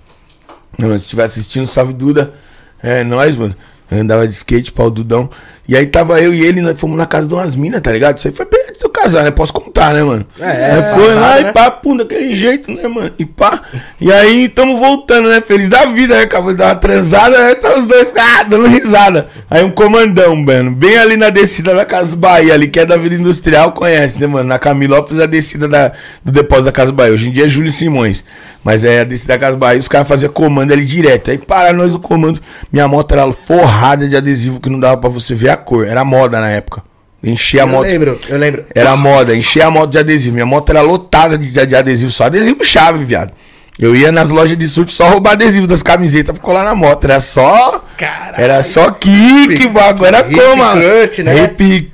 Não, 0.79 0.91
Se 0.91 1.05
estiver 1.05 1.25
assistindo, 1.25 1.67
salve 1.67 1.93
Duda. 1.93 2.35
É 2.83 3.03
nóis, 3.03 3.35
mano. 3.35 3.55
Eu 3.91 3.99
andava 3.99 4.27
de 4.27 4.35
skate, 4.35 4.73
pau 4.73 4.91
Dudão. 4.91 5.31
E 5.69 5.77
aí 5.77 5.87
tava 5.87 6.21
eu 6.21 6.33
e 6.33 6.45
ele, 6.45 6.61
nós 6.61 6.79
fomos 6.79 6.97
na 6.97 7.07
casa 7.07 7.27
de 7.27 7.35
umas 7.35 7.57
minas, 7.57 7.81
tá 7.81 7.91
ligado? 7.91 8.19
Isso 8.19 8.29
aí 8.29 8.35
foi 8.35 8.47
perto 8.47 8.79
do 8.81 8.89
casar, 8.89 9.25
né? 9.25 9.31
Posso 9.33 9.53
contar, 9.53 9.93
né, 9.93 10.03
mano? 10.03 10.25
É, 10.39 10.45
é, 10.45 10.71
Aí 10.73 10.95
foi 10.95 11.03
passado, 11.05 11.21
lá 11.21 11.41
né? 11.41 11.49
e 11.49 11.53
pá, 11.53 11.71
pum, 11.71 11.97
daquele 11.97 12.37
jeito, 12.37 12.71
né, 12.71 12.87
mano? 12.87 13.11
E 13.19 13.25
pá. 13.25 13.63
E 14.01 14.13
aí 14.13 14.49
tamo 14.49 14.79
voltando, 14.79 15.29
né? 15.29 15.41
Feliz 15.41 15.69
da 15.69 15.85
vida, 15.87 16.17
né? 16.17 16.23
Acabou 16.23 16.53
de 16.53 16.59
dar 16.59 16.67
uma 16.67 16.77
transada, 16.77 17.37
né? 17.39 17.55
Tá 17.57 17.79
os 17.79 17.87
dois 17.87 18.13
ah, 18.17 18.45
dando 18.45 18.69
risada. 18.69 19.29
Aí 19.51 19.65
um 19.65 19.71
comandão, 19.71 20.37
mano, 20.37 20.71
bem 20.71 20.97
ali 20.97 21.17
na 21.17 21.31
descida 21.31 21.75
da 21.75 21.85
Casa 21.85 22.15
Bahia, 22.15 22.55
ali, 22.55 22.69
que 22.69 22.79
é 22.79 22.87
da 22.87 22.97
Vila 22.97 23.15
Industrial, 23.15 23.73
conhece, 23.73 24.21
né, 24.21 24.27
mano? 24.27 24.49
Na 24.49 24.59
Camilópolis, 24.59 25.21
a 25.21 25.27
descida 25.27 25.67
da, 25.67 25.93
do 26.25 26.31
depósito 26.31 26.67
da 26.67 26.73
Casa 26.73 26.93
Bahia. 26.93 27.13
Hoje 27.13 27.29
em 27.29 27.33
dia 27.33 27.47
é 27.47 27.49
Júlio 27.49 27.73
Simões. 27.73 28.23
Mas 28.67 28.83
é 28.83 29.05
descida 29.05 29.35
da 29.35 29.39
Casa 29.39 29.57
Bahia, 29.57 29.79
os 29.79 29.87
caras 29.87 30.09
faziam 30.09 30.33
comando 30.33 30.73
ali 30.73 30.85
direto. 30.85 31.31
Aí 31.31 31.39
para 31.39 31.73
nós 31.73 31.93
do 31.93 32.01
comando, 32.01 32.41
minha 32.73 32.89
moto 32.89 33.13
era 33.13 33.31
forrada 33.31 34.09
de 34.09 34.17
adesivo 34.17 34.59
que 34.59 34.69
não 34.69 34.81
dava 34.81 34.97
pra 34.97 35.09
você 35.09 35.37
ver 35.37 35.51
a 35.51 35.57
cor. 35.57 35.87
Era 35.87 36.05
moda 36.05 36.41
na 36.41 36.51
época. 36.51 36.83
Encher 37.23 37.61
a 37.61 37.63
Eu 37.63 37.69
moto. 37.69 37.87
lembro, 37.87 38.21
eu 38.29 38.37
lembro. 38.37 38.65
Era 38.75 38.97
moda, 38.97 39.37
encher 39.37 39.63
a 39.63 39.71
moto 39.71 39.93
de 39.93 39.99
adesivo. 40.01 40.35
Minha 40.35 40.47
moto 40.47 40.69
era 40.71 40.81
lotada 40.81 41.39
de, 41.39 41.65
de 41.65 41.77
adesivo, 41.77 42.11
só 42.11 42.25
adesivo 42.25 42.65
chave, 42.65 43.05
viado. 43.05 43.31
Eu 43.79 43.95
ia 43.95 44.11
nas 44.11 44.31
lojas 44.31 44.59
de 44.59 44.67
surf 44.67 44.91
só 44.91 45.11
roubar 45.11 45.35
adesivo 45.35 45.69
das 45.69 45.81
camisetas 45.81 46.35
pra 46.37 46.43
colar 46.45 46.65
na 46.65 46.75
moto. 46.75 47.05
Era 47.05 47.21
só. 47.21 47.85
Caralho. 47.97 48.43
Era 48.43 48.63
só 48.65 48.91
kick, 48.91 49.65
bagulho. 49.69 50.07
Era 50.07 50.25
como, 50.25 50.57
mano? 50.57 50.83
cut, 50.83 51.23
né? 51.23 51.47
Cut, 51.47 51.93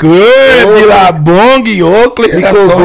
Billabong, 0.75 1.83
Oakley. 1.83 2.31
Era 2.31 2.55
só... 2.55 2.79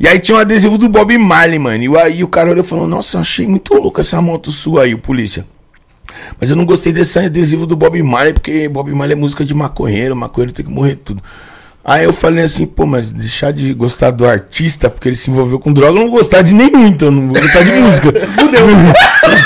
E 0.00 0.08
aí 0.08 0.18
tinha 0.18 0.38
um 0.38 0.40
adesivo 0.40 0.78
do 0.78 0.88
Bob 0.88 1.16
Marley, 1.18 1.58
mano. 1.58 1.84
E 1.84 1.96
aí 1.98 2.24
o 2.24 2.28
cara 2.28 2.50
olhou 2.50 2.64
e 2.64 2.66
falou: 2.66 2.88
Nossa, 2.88 3.18
eu 3.18 3.20
achei 3.20 3.46
muito 3.46 3.74
louco 3.74 4.00
essa 4.00 4.20
moto 4.22 4.50
sua 4.50 4.84
aí, 4.84 4.94
o 4.94 4.98
polícia. 4.98 5.44
Mas 6.40 6.50
eu 6.50 6.56
não 6.56 6.64
gostei 6.64 6.90
desse 6.90 7.18
adesivo 7.18 7.66
do 7.66 7.76
Bob 7.76 8.02
Marley, 8.02 8.32
porque 8.32 8.66
Bob 8.66 8.90
Marley 8.94 9.12
é 9.12 9.20
música 9.20 9.44
de 9.44 9.54
maconheiro, 9.54 10.16
maconheiro 10.16 10.54
tem 10.54 10.64
que 10.64 10.72
morrer 10.72 10.96
tudo. 10.96 11.22
Aí 11.84 12.04
eu 12.04 12.12
falei 12.12 12.44
assim, 12.44 12.66
pô, 12.66 12.84
mas 12.84 13.10
deixar 13.10 13.52
de 13.52 13.72
gostar 13.72 14.10
do 14.10 14.26
artista, 14.26 14.90
porque 14.90 15.08
ele 15.08 15.16
se 15.16 15.30
envolveu 15.30 15.58
com 15.58 15.72
droga, 15.72 15.98
eu 15.98 16.04
não 16.04 16.10
gostar 16.10 16.42
de 16.42 16.52
nenhum, 16.52 16.86
então 16.86 17.08
eu 17.08 17.12
não 17.12 17.28
vou 17.28 17.40
gostar 17.40 17.62
de 17.62 17.72
música. 17.72 18.12
Fudeu. 18.38 18.66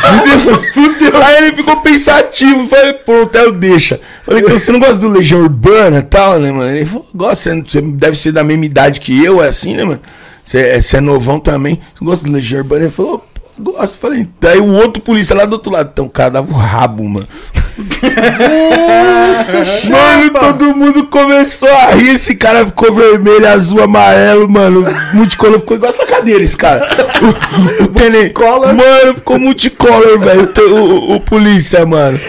fudeu, 0.01 0.65
fudeu. 0.73 1.23
Aí 1.23 1.37
ele 1.37 1.57
ficou 1.57 1.77
pensativo, 1.77 2.67
falei, 2.67 2.93
pô, 2.95 3.23
até 3.23 3.45
eu 3.45 3.53
deixa. 3.53 4.01
Falei, 4.25 4.43
então 4.43 4.59
você 4.59 4.73
não 4.73 4.81
gosta 4.81 4.97
do 4.97 5.09
Legião 5.09 5.43
Urbana 5.43 5.99
e 5.99 6.03
tal, 6.03 6.41
né, 6.41 6.51
mano? 6.51 6.71
Ele 6.71 6.85
falou, 6.85 7.07
gosta, 7.15 7.55
você 7.55 7.81
deve 7.81 8.17
ser 8.17 8.33
da 8.33 8.43
mesma 8.43 8.67
idade 8.67 9.01
que 9.01 9.25
eu, 9.25 9.43
é 9.43 9.49
assim, 9.49 9.75
né, 9.75 9.85
mano? 9.85 10.01
Você 10.45 10.59
é, 10.59 10.79
é 10.79 11.01
novão 11.01 11.41
também, 11.41 11.81
você 11.95 12.05
gosta 12.05 12.27
do 12.27 12.33
Legião 12.33 12.61
Urbana? 12.61 12.83
Ele 12.83 12.91
falou, 12.91 13.25
gosto. 13.59 13.99
Falei, 13.99 14.29
daí 14.41 14.59
o 14.59 14.73
outro 14.73 15.03
polícia 15.03 15.35
lá 15.35 15.45
do 15.45 15.55
outro 15.55 15.73
lado, 15.73 15.91
então 15.93 16.07
o 16.07 16.11
cara 16.11 16.31
dava 16.31 16.53
o 16.53 16.57
rabo, 16.57 17.05
mano. 17.09 17.27
Nossa, 18.03 19.65
Mano, 19.91 20.31
todo 20.31 20.77
mundo 20.77 21.07
começou 21.07 21.69
a 21.69 21.95
rir. 21.95 22.11
Esse 22.11 22.35
cara 22.37 22.65
ficou 22.67 22.93
vermelho, 22.93 23.49
azul, 23.49 23.83
amarelo, 23.83 24.49
mano. 24.49 24.85
Multicolor 25.13 25.61
ficou 25.61 25.77
igual 25.77 25.93
essa 25.93 26.07
cadeira, 26.07 26.45
esse 26.45 26.57
cara. 26.57 26.89
O, 27.21 27.85
o 27.85 27.93
multicolor. 27.93 28.75
Mano, 28.75 29.15
ficou 29.15 29.39
multicolor, 29.39 30.19
velho. 30.21 30.53
O, 30.57 30.75
o, 30.75 31.17
o 31.17 31.21
polícia, 31.21 31.85
mano. 31.85 32.21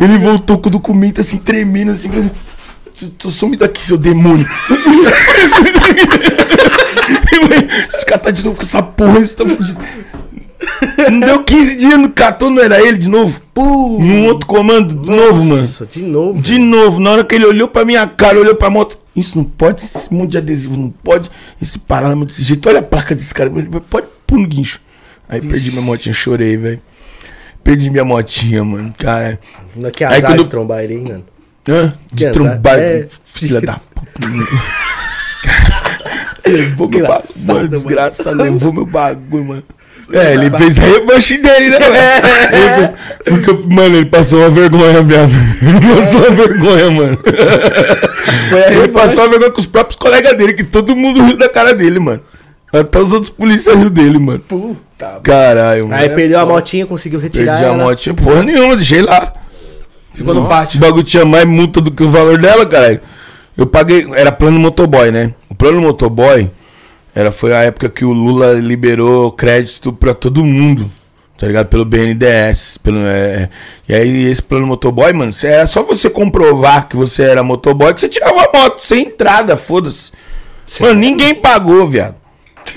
Ele 0.00 0.18
voltou 0.18 0.58
com 0.58 0.68
o 0.68 0.72
documento 0.72 1.20
assim, 1.20 1.38
tremendo, 1.38 1.92
assim. 1.92 2.30
Falando, 3.02 3.14
"Tu- 3.18 3.30
Some 3.30 3.56
daqui, 3.56 3.82
seu 3.84 3.96
demônio. 3.98 4.46
Esse 7.88 8.04
cara 8.06 8.18
tá 8.18 8.30
de 8.30 8.44
novo 8.44 8.56
com 8.56 8.62
essa 8.62 8.82
porra. 8.82 9.18
Esse 9.20 9.36
tá 9.36 9.46
fudido. 9.46 9.80
Não 11.10 11.20
deu 11.20 11.42
15 11.44 11.76
dias 11.76 11.98
no 11.98 12.08
catou, 12.10 12.48
não 12.50 12.62
era 12.62 12.80
ele 12.80 12.96
de 12.98 13.08
novo? 13.08 13.40
Num 13.56 14.26
outro 14.26 14.46
comando, 14.46 14.94
de 14.94 15.10
novo, 15.10 15.42
mano. 15.44 15.60
Nossa, 15.60 15.86
de 15.86 16.02
novo. 16.02 16.40
De 16.40 16.58
novo, 16.58 17.00
na 17.00 17.10
hora 17.10 17.24
que 17.24 17.34
ele 17.34 17.44
olhou 17.44 17.68
pra 17.68 17.84
minha 17.84 18.06
cara, 18.06 18.38
olhou 18.38 18.54
pra 18.54 18.70
moto. 18.70 18.98
Isso 19.14 19.36
não 19.36 19.44
pode, 19.44 19.82
esse 19.82 20.12
monte 20.12 20.30
de 20.32 20.38
adesivo 20.38 20.76
não 20.76 20.88
pode. 20.90 21.30
Esse 21.60 21.78
paralama 21.78 22.24
desse 22.24 22.42
jeito. 22.42 22.66
Olha 22.68 22.78
a 22.78 22.82
placa 22.82 23.14
desse 23.14 23.34
cara. 23.34 23.50
Pode 23.90 24.06
pôr 24.26 24.38
no 24.38 24.46
guincho. 24.46 24.80
Aí 25.28 25.40
perdi 25.40 25.70
minha 25.70 25.82
motinha, 25.82 26.12
chorei, 26.14 26.56
velho. 26.56 26.80
Perdi 27.62 27.90
minha 27.90 28.04
motinha, 28.04 28.64
mano. 28.64 28.92
Cara. 28.98 29.38
Que 29.92 30.04
Aí 30.04 30.16
azar 30.18 30.30
quando- 30.32 30.44
de 30.44 30.48
trombar 30.50 30.82
ele, 30.82 30.94
hein, 30.94 31.04
mano. 31.06 31.24
Hã? 31.68 31.92
De 32.12 32.30
trombar. 32.30 32.78
É. 32.78 33.06
Filha 33.30 33.60
da 33.60 33.74
puta. 33.94 34.28
levou 36.46 36.88
meu 36.88 37.06
bagulho. 37.06 37.22
Mano, 37.46 37.68
desgraçado. 37.68 38.36
Levou 38.42 38.72
meu 38.72 38.86
bagulho, 38.86 39.44
mano. 39.44 39.62
É, 40.12 40.34
ele 40.34 40.50
fez 40.50 40.78
a 40.78 40.82
revanche 40.82 41.38
dele, 41.38 41.70
né? 41.70 41.78
mano? 41.78 41.94
Ele- 42.52 42.92
Porque, 43.42 43.74
mano, 43.74 43.96
ele 43.96 44.06
passou 44.06 44.40
uma 44.40 44.50
vergonha, 44.50 45.02
viado. 45.02 45.30
Ele 45.62 45.94
passou 45.96 46.20
uma 46.20 46.30
vergonha, 46.30 46.90
mano. 46.90 47.18
Ele 48.70 48.88
passou 48.88 49.22
uma 49.24 49.30
vergonha 49.30 49.50
com 49.52 49.60
os 49.60 49.66
próprios 49.66 49.96
colegas 49.96 50.36
dele, 50.36 50.52
que 50.52 50.64
todo 50.64 50.94
mundo 50.94 51.24
riu 51.24 51.36
da 51.38 51.48
cara 51.48 51.74
dele, 51.74 51.98
mano. 51.98 52.20
Até 52.72 52.98
os 52.98 53.12
outros 53.12 53.30
policiais 53.30 53.78
riu 53.78 53.88
dele, 53.88 54.18
mano. 54.18 54.40
Puta. 54.40 55.20
Caralho, 55.22 55.88
mano. 55.88 56.02
Aí 56.02 56.08
perdeu 56.10 56.40
a 56.40 56.46
motinha, 56.46 56.84
conseguiu 56.86 57.20
retirar 57.20 57.52
Perdi 57.58 57.64
a 57.64 57.68
ela. 57.74 57.84
motinha, 57.84 58.14
porra 58.14 58.42
nenhuma, 58.42 58.76
deixei 58.76 59.00
lá. 59.02 59.32
Ficou 60.14 60.34
no 60.34 60.40
Esse 60.40 60.48
pátio. 60.48 60.80
bagulho 60.80 61.02
tinha 61.02 61.24
mais 61.24 61.44
multa 61.46 61.80
do 61.80 61.90
que 61.90 62.02
o 62.02 62.10
valor 62.10 62.38
dela, 62.38 62.66
caralho. 62.66 63.00
Eu 63.56 63.66
paguei, 63.66 64.06
era 64.14 64.30
plano 64.32 64.58
motoboy, 64.58 65.10
né? 65.10 65.32
O 65.48 65.54
plano 65.54 65.80
motoboy 65.80 66.50
era, 67.14 67.30
foi 67.32 67.54
a 67.54 67.62
época 67.62 67.88
que 67.88 68.04
o 68.04 68.12
Lula 68.12 68.52
liberou 68.54 69.32
crédito 69.32 69.92
pra 69.92 70.14
todo 70.14 70.44
mundo, 70.44 70.90
tá 71.38 71.46
ligado? 71.46 71.66
Pelo 71.68 71.84
BNDES. 71.84 72.78
Pelo, 72.82 72.98
é, 73.06 73.48
e 73.88 73.94
aí 73.94 74.24
esse 74.30 74.42
plano 74.42 74.66
motoboy, 74.66 75.12
mano, 75.12 75.32
cê- 75.32 75.48
era 75.48 75.66
só 75.66 75.82
você 75.82 76.08
comprovar 76.08 76.88
que 76.88 76.96
você 76.96 77.22
era 77.22 77.42
motoboy 77.42 77.92
que 77.92 78.00
você 78.00 78.08
tirava 78.08 78.48
a 78.52 78.58
moto, 78.58 78.80
sem 78.80 79.02
entrada, 79.06 79.56
foda-se. 79.56 80.10
Mano, 80.80 80.98
ninguém 81.00 81.34
pagou, 81.34 81.86
viado. 81.86 82.14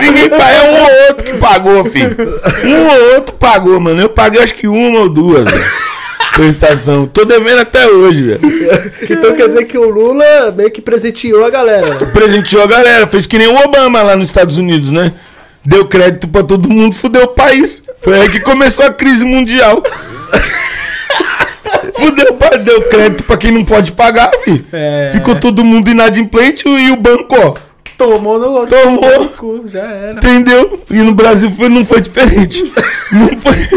ninguém 0.00 0.28
pagou, 0.28 0.46
é 0.46 0.62
um 0.70 0.82
ou 0.82 1.08
outro 1.08 1.24
que 1.24 1.32
pagou, 1.34 1.84
filho. 1.86 2.40
Um 2.64 2.86
ou 2.86 3.14
outro 3.14 3.34
pagou, 3.34 3.78
mano. 3.80 4.00
Eu 4.00 4.08
paguei 4.08 4.42
acho 4.42 4.54
que 4.54 4.66
uma 4.66 5.00
ou 5.00 5.08
duas, 5.08 5.50
velho. 5.50 5.64
Prestação. 6.32 7.06
Tô 7.06 7.24
devendo 7.24 7.60
até 7.60 7.86
hoje, 7.86 8.24
velho. 8.24 8.40
Então 9.08 9.34
quer 9.34 9.46
dizer 9.48 9.64
que 9.66 9.78
o 9.78 9.88
Lula 9.88 10.52
meio 10.56 10.70
que 10.70 10.80
presenteou 10.80 11.44
a 11.44 11.50
galera. 11.50 11.94
né? 11.94 12.06
Presenteou 12.12 12.64
a 12.64 12.66
galera. 12.66 13.06
Fez 13.06 13.26
que 13.26 13.38
nem 13.38 13.46
o 13.46 13.56
Obama 13.56 14.02
lá 14.02 14.16
nos 14.16 14.28
Estados 14.28 14.56
Unidos, 14.56 14.90
né? 14.90 15.12
Deu 15.64 15.86
crédito 15.86 16.28
pra 16.28 16.42
todo 16.42 16.68
mundo, 16.68 16.94
fudeu 16.94 17.22
o 17.24 17.28
país. 17.28 17.82
Foi 18.00 18.20
aí 18.20 18.28
que 18.28 18.40
começou 18.40 18.84
a 18.84 18.92
crise 18.92 19.24
mundial. 19.24 19.82
Fudeu, 21.96 22.36
deu 22.64 22.82
crédito 22.82 23.22
pra 23.24 23.36
quem 23.36 23.52
não 23.52 23.64
pode 23.64 23.92
pagar, 23.92 24.30
filho. 24.44 24.64
É. 24.72 25.10
Ficou 25.12 25.36
todo 25.36 25.64
mundo 25.64 25.90
inadimplente 25.90 26.68
e 26.68 26.90
o 26.90 26.96
banco, 26.96 27.34
ó. 27.38 27.54
Tomou 27.96 28.38
no 28.38 28.66
Tomou. 28.66 29.22
no 29.22 29.28
cu, 29.30 29.64
já 29.66 29.82
era. 29.82 30.18
Entendeu? 30.18 30.82
E 30.90 30.96
no 30.96 31.14
Brasil 31.14 31.50
foi, 31.50 31.68
não 31.68 31.84
foi 31.84 32.00
diferente. 32.00 32.62
Não 33.12 33.28
foi. 33.38 33.68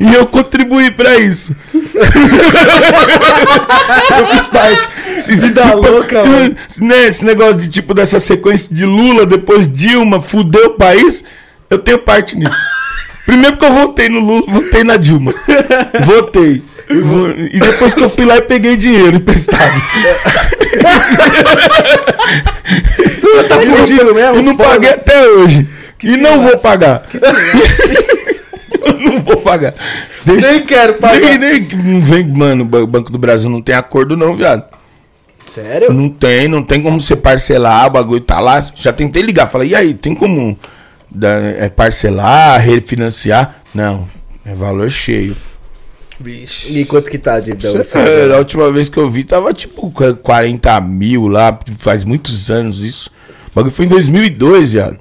E 0.00 0.14
eu 0.14 0.26
contribuí 0.26 0.90
pra 0.90 1.16
isso. 1.16 1.54
eu 1.74 1.82
fiz 4.26 4.46
parte. 4.46 4.88
Se, 5.20 5.36
Vida 5.36 5.74
louca, 5.74 6.22
se, 6.68 6.82
né, 6.82 7.08
esse 7.08 7.24
negócio 7.24 7.56
de 7.56 7.68
tipo 7.68 7.92
dessa 7.92 8.18
sequência 8.18 8.74
de 8.74 8.86
Lula, 8.86 9.26
depois 9.26 9.70
Dilma, 9.70 10.20
fudeu 10.20 10.66
o 10.66 10.74
país, 10.74 11.24
eu 11.68 11.78
tenho 11.78 11.98
parte 11.98 12.36
nisso. 12.36 12.56
Primeiro 13.26 13.56
que 13.56 13.64
eu 13.64 13.72
votei 13.72 14.08
no 14.08 14.20
Lula, 14.20 14.44
votei 14.48 14.82
na 14.82 14.96
Dilma. 14.96 15.34
Votei. 16.04 16.62
E 16.88 17.58
depois 17.58 17.94
que 17.94 18.02
eu 18.02 18.10
fui 18.10 18.24
lá 18.24 18.36
e 18.36 18.42
peguei 18.42 18.76
dinheiro 18.76 19.16
emprestado. 19.16 19.80
Tá 23.48 23.60
fudido 23.60 24.14
mesmo? 24.14 24.36
Eu 24.36 24.42
não 24.42 24.56
paguei 24.56 24.90
até 24.90 25.26
hoje. 25.28 25.66
e 26.02 26.16
não 26.16 26.42
vou 26.42 26.58
pagar. 26.58 27.08
eu 28.84 28.92
não 28.98 29.22
vou 29.22 29.36
pagar. 29.38 29.74
Deixa- 30.24 30.50
Nem 30.52 30.62
quero 30.64 30.94
pagar. 30.94 31.20
nem, 31.20 31.38
nem, 31.38 31.68
não 31.84 32.00
vem, 32.00 32.26
mano, 32.26 32.64
o 32.64 32.86
Banco 32.86 33.10
do 33.10 33.18
Brasil 33.18 33.48
não 33.50 33.60
tem 33.62 33.74
acordo 33.74 34.16
não, 34.16 34.36
viado. 34.36 34.64
Sério? 35.46 35.92
Não 35.92 36.08
tem, 36.08 36.48
não 36.48 36.62
tem 36.62 36.82
como 36.82 37.00
você 37.00 37.14
parcelar, 37.14 37.86
o 37.86 37.90
bagulho 37.90 38.20
tá 38.20 38.40
lá. 38.40 38.64
Já 38.74 38.92
tentei 38.92 39.22
ligar, 39.22 39.48
falei, 39.48 39.70
e 39.70 39.74
aí, 39.74 39.94
tem 39.94 40.14
como 40.14 40.58
é, 41.22 41.68
parcelar, 41.68 42.60
refinanciar? 42.60 43.56
Não, 43.74 44.08
é 44.44 44.54
valor 44.54 44.90
cheio. 44.90 45.36
Vixe. 46.20 46.78
E 46.78 46.84
quanto 46.84 47.10
que 47.10 47.18
tá 47.18 47.34
a 47.34 47.40
dívida? 47.40 47.68
É, 47.94 48.32
a 48.34 48.38
última 48.38 48.70
vez 48.70 48.88
que 48.88 48.98
eu 48.98 49.10
vi 49.10 49.24
tava 49.24 49.52
tipo 49.52 49.90
qu- 49.90 50.14
40 50.16 50.80
mil 50.80 51.26
lá, 51.26 51.58
faz 51.78 52.04
muitos 52.04 52.50
anos 52.50 52.84
isso. 52.84 53.10
O 53.50 53.54
bagulho 53.54 53.74
foi 53.74 53.84
em 53.84 53.88
2002, 53.88 54.70
viado. 54.72 54.98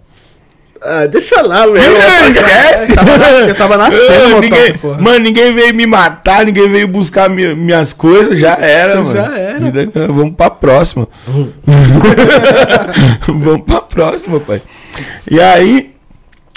Ah, 0.85 1.05
deixa 1.05 1.41
lá, 1.41 1.65
meu. 1.65 1.77
Esquece! 1.77 2.93
Tava 2.93 3.17
na- 3.17 3.29
eu 3.47 3.55
tava 3.55 3.77
nascendo, 3.77 4.41
ninguém, 4.41 4.73
porra. 4.77 5.01
Mano, 5.01 5.19
ninguém 5.19 5.53
veio 5.55 5.73
me 5.73 5.85
matar, 5.85 6.45
ninguém 6.45 6.69
veio 6.69 6.87
buscar 6.89 7.29
mi- 7.29 7.55
minhas 7.55 7.93
coisas, 7.93 8.37
já 8.37 8.55
era, 8.55 8.97
mano. 9.01 9.13
Já 9.13 9.37
era. 9.37 9.59
Vida- 9.59 9.89
vamos 10.07 10.35
pra 10.35 10.49
próxima. 10.49 11.07
vamos 13.27 13.63
pra 13.65 13.81
próxima, 13.81 14.39
pai. 14.39 14.61
E 15.29 15.39
aí, 15.39 15.93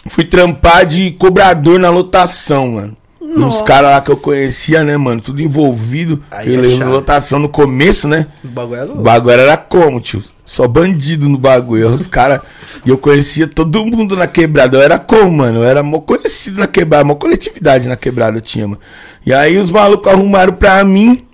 fui 0.09 0.25
trampar 0.25 0.85
de 0.87 1.13
cobrador 1.13 1.79
na 1.79 1.91
lotação, 1.91 2.69
mano. 2.73 2.97
Uns 3.21 3.63
caras 3.63 3.91
lá 3.91 4.01
que 4.01 4.11
eu 4.11 4.17
conhecia, 4.17 4.85
né, 4.85 4.97
mano? 4.97 5.21
Tudo 5.21 5.43
envolvido. 5.43 6.23
Aí 6.31 6.55
eu 6.55 6.65
é 6.65 6.85
lotação 6.85 7.39
no 7.39 7.49
começo, 7.49 8.07
né? 8.07 8.27
O 8.45 8.49
bagulho 8.49 8.81
é 8.81 8.85
O 8.85 8.97
bagulho 8.97 9.41
era 9.41 9.57
como, 9.57 10.01
tio? 10.01 10.23
Só 10.45 10.69
bandido 10.69 11.29
no 11.29 11.39
bagulho. 11.39 11.93
Os 11.93 12.07
caras. 12.07 12.41
E 12.85 12.91
eu 12.91 12.99
conhecia 12.99 13.49
todo 13.49 13.85
mundo 13.85 14.17
na 14.17 14.27
quebrada. 14.27 14.77
Eu 14.77 14.83
era 14.83 14.99
como, 14.99 15.31
mano? 15.33 15.61
Eu 15.61 15.65
era 15.65 15.83
mó 15.83 15.99
conhecido 15.99 16.61
na 16.61 16.67
quebrada. 16.67 17.05
Mó 17.05 17.15
coletividade 17.15 17.89
na 17.89 17.97
quebrada 17.97 18.37
eu 18.37 18.43
tinha, 18.43 18.69
mano. 18.69 18.81
E 19.25 19.33
aí 19.33 19.59
os 19.59 19.71
malucos 19.71 20.13
arrumaram 20.13 20.53
pra 20.53 20.85
mim. 20.85 21.27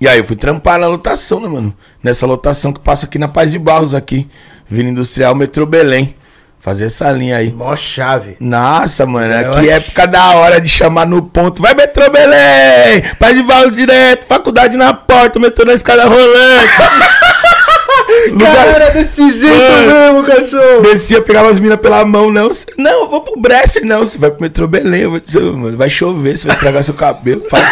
E 0.00 0.08
aí 0.08 0.18
eu 0.18 0.24
fui 0.24 0.34
trampar 0.34 0.78
na 0.78 0.86
lotação, 0.86 1.40
né, 1.40 1.46
mano? 1.46 1.74
Nessa 2.02 2.26
lotação 2.26 2.72
que 2.72 2.80
passa 2.80 3.06
aqui 3.06 3.18
na 3.18 3.28
Paz 3.28 3.50
de 3.50 3.58
Barros, 3.58 3.94
aqui. 3.94 4.26
Vila 4.68 4.88
Industrial 4.88 5.34
Metrô 5.34 5.66
Belém. 5.66 6.16
Fazer 6.60 6.84
essa 6.86 7.10
linha 7.10 7.38
aí. 7.38 7.50
Mó 7.52 7.74
chave. 7.74 8.36
Nossa, 8.38 9.06
mano, 9.06 9.32
Eu 9.32 9.50
aqui 9.52 9.68
é 9.70 9.74
acho- 9.74 9.86
época 9.88 10.06
da 10.06 10.34
hora 10.34 10.60
de 10.60 10.68
chamar 10.68 11.06
no 11.06 11.22
ponto. 11.22 11.62
Vai, 11.62 11.72
metrô 11.74 12.10
Belém! 12.10 13.02
Paz 13.18 13.34
de 13.34 13.42
Barros 13.42 13.72
direto, 13.72 14.26
faculdade 14.26 14.76
na 14.76 14.92
porta, 14.92 15.38
metrô 15.38 15.64
na 15.64 15.72
escada 15.72 16.04
rolante. 16.04 16.70
Lugar- 18.32 18.54
Cara, 18.54 18.70
era 18.72 18.90
desse 18.90 19.22
jeito 19.40 19.56
Mano. 19.56 19.86
mesmo, 19.86 20.24
cachorro. 20.24 20.82
Descia, 20.82 21.22
pegava 21.22 21.48
as 21.50 21.58
minas 21.58 21.80
pela 21.80 22.04
mão, 22.04 22.30
não. 22.30 22.50
cê- 22.52 22.66
Não, 22.76 23.02
eu 23.04 23.08
vou 23.08 23.22
pro 23.22 23.40
Bresser, 23.40 23.84
não. 23.86 24.00
Você 24.00 24.18
vai 24.18 24.30
pro 24.30 24.42
metrô 24.42 24.66
Belém, 24.66 25.02
eu 25.02 25.10
vou 25.10 25.20
dizer, 25.20 25.40
mano, 25.40 25.78
vai 25.78 25.88
chover, 25.88 26.36
você 26.36 26.46
vai 26.46 26.54
estragar 26.56 26.84
seu 26.84 26.92
cabelo. 26.94 27.42
Fala, 27.48 27.64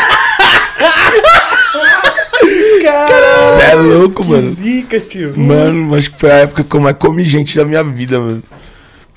Caralho. 2.83 3.57
Você 3.57 3.62
é 3.71 3.75
louco, 3.75 4.23
que 4.23 4.28
mano. 4.30 4.49
zica, 4.50 5.00
tio. 5.00 5.35
Mano, 5.37 5.95
acho 5.95 6.11
que 6.11 6.18
foi 6.18 6.30
a 6.30 6.37
época 6.37 6.64
que 6.64 6.75
eu 6.75 6.80
mais 6.80 6.97
comi 6.97 7.25
gente 7.25 7.57
da 7.57 7.64
minha 7.64 7.83
vida, 7.85 8.18
mano. 8.18 8.42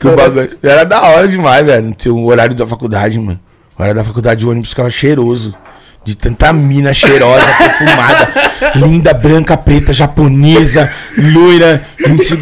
Que 0.02 0.08
o 0.08 0.10
Sério? 0.10 0.32
bagulho- 0.34 0.58
Era 0.64 0.84
da 0.84 1.02
hora 1.02 1.28
demais, 1.28 1.64
velho. 1.66 1.94
Ter 1.96 2.10
o 2.10 2.26
horário 2.26 2.56
da 2.56 2.66
faculdade, 2.66 3.20
mano. 3.20 3.40
O 3.78 3.82
horário 3.82 3.96
da 3.96 4.04
faculdade, 4.04 4.46
o 4.46 4.50
ônibus 4.50 4.70
ficava 4.70 4.90
cheiroso. 4.90 5.56
De 6.04 6.16
tanta 6.18 6.52
mina 6.52 6.92
cheirosa, 6.96 7.46
perfumada, 7.60 8.28
linda, 8.76 9.14
branca, 9.14 9.56
preta, 9.56 9.94
japonesa, 9.94 10.92
loira. 11.16 11.86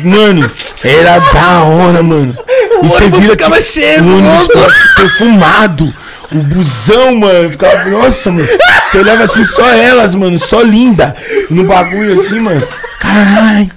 Mano, 0.06 0.50
era 0.82 1.20
da 1.20 1.64
hora, 1.64 2.02
mano. 2.02 2.34
E 2.82 2.88
você 2.88 3.10
vira 3.10 3.32
ficava 3.34 3.58
que 3.58 3.62
cheiroso. 3.62 4.06
o 4.10 4.18
ônibus 4.18 4.42
ficava 4.48 4.70
perfumado. 4.96 5.94
O 6.32 6.36
busão, 6.44 7.16
mano, 7.18 7.52
ficava. 7.52 7.84
Nossa, 7.90 8.32
mano. 8.32 8.48
Você 8.90 8.98
olhava 9.00 9.24
assim, 9.24 9.44
só 9.44 9.68
elas, 9.68 10.16
mano, 10.16 10.40
só 10.40 10.62
linda. 10.62 11.14
No 11.50 11.66
bagulho 11.66 12.18
assim, 12.22 12.40
mano. 12.40 12.66
Caralho. 13.02 13.70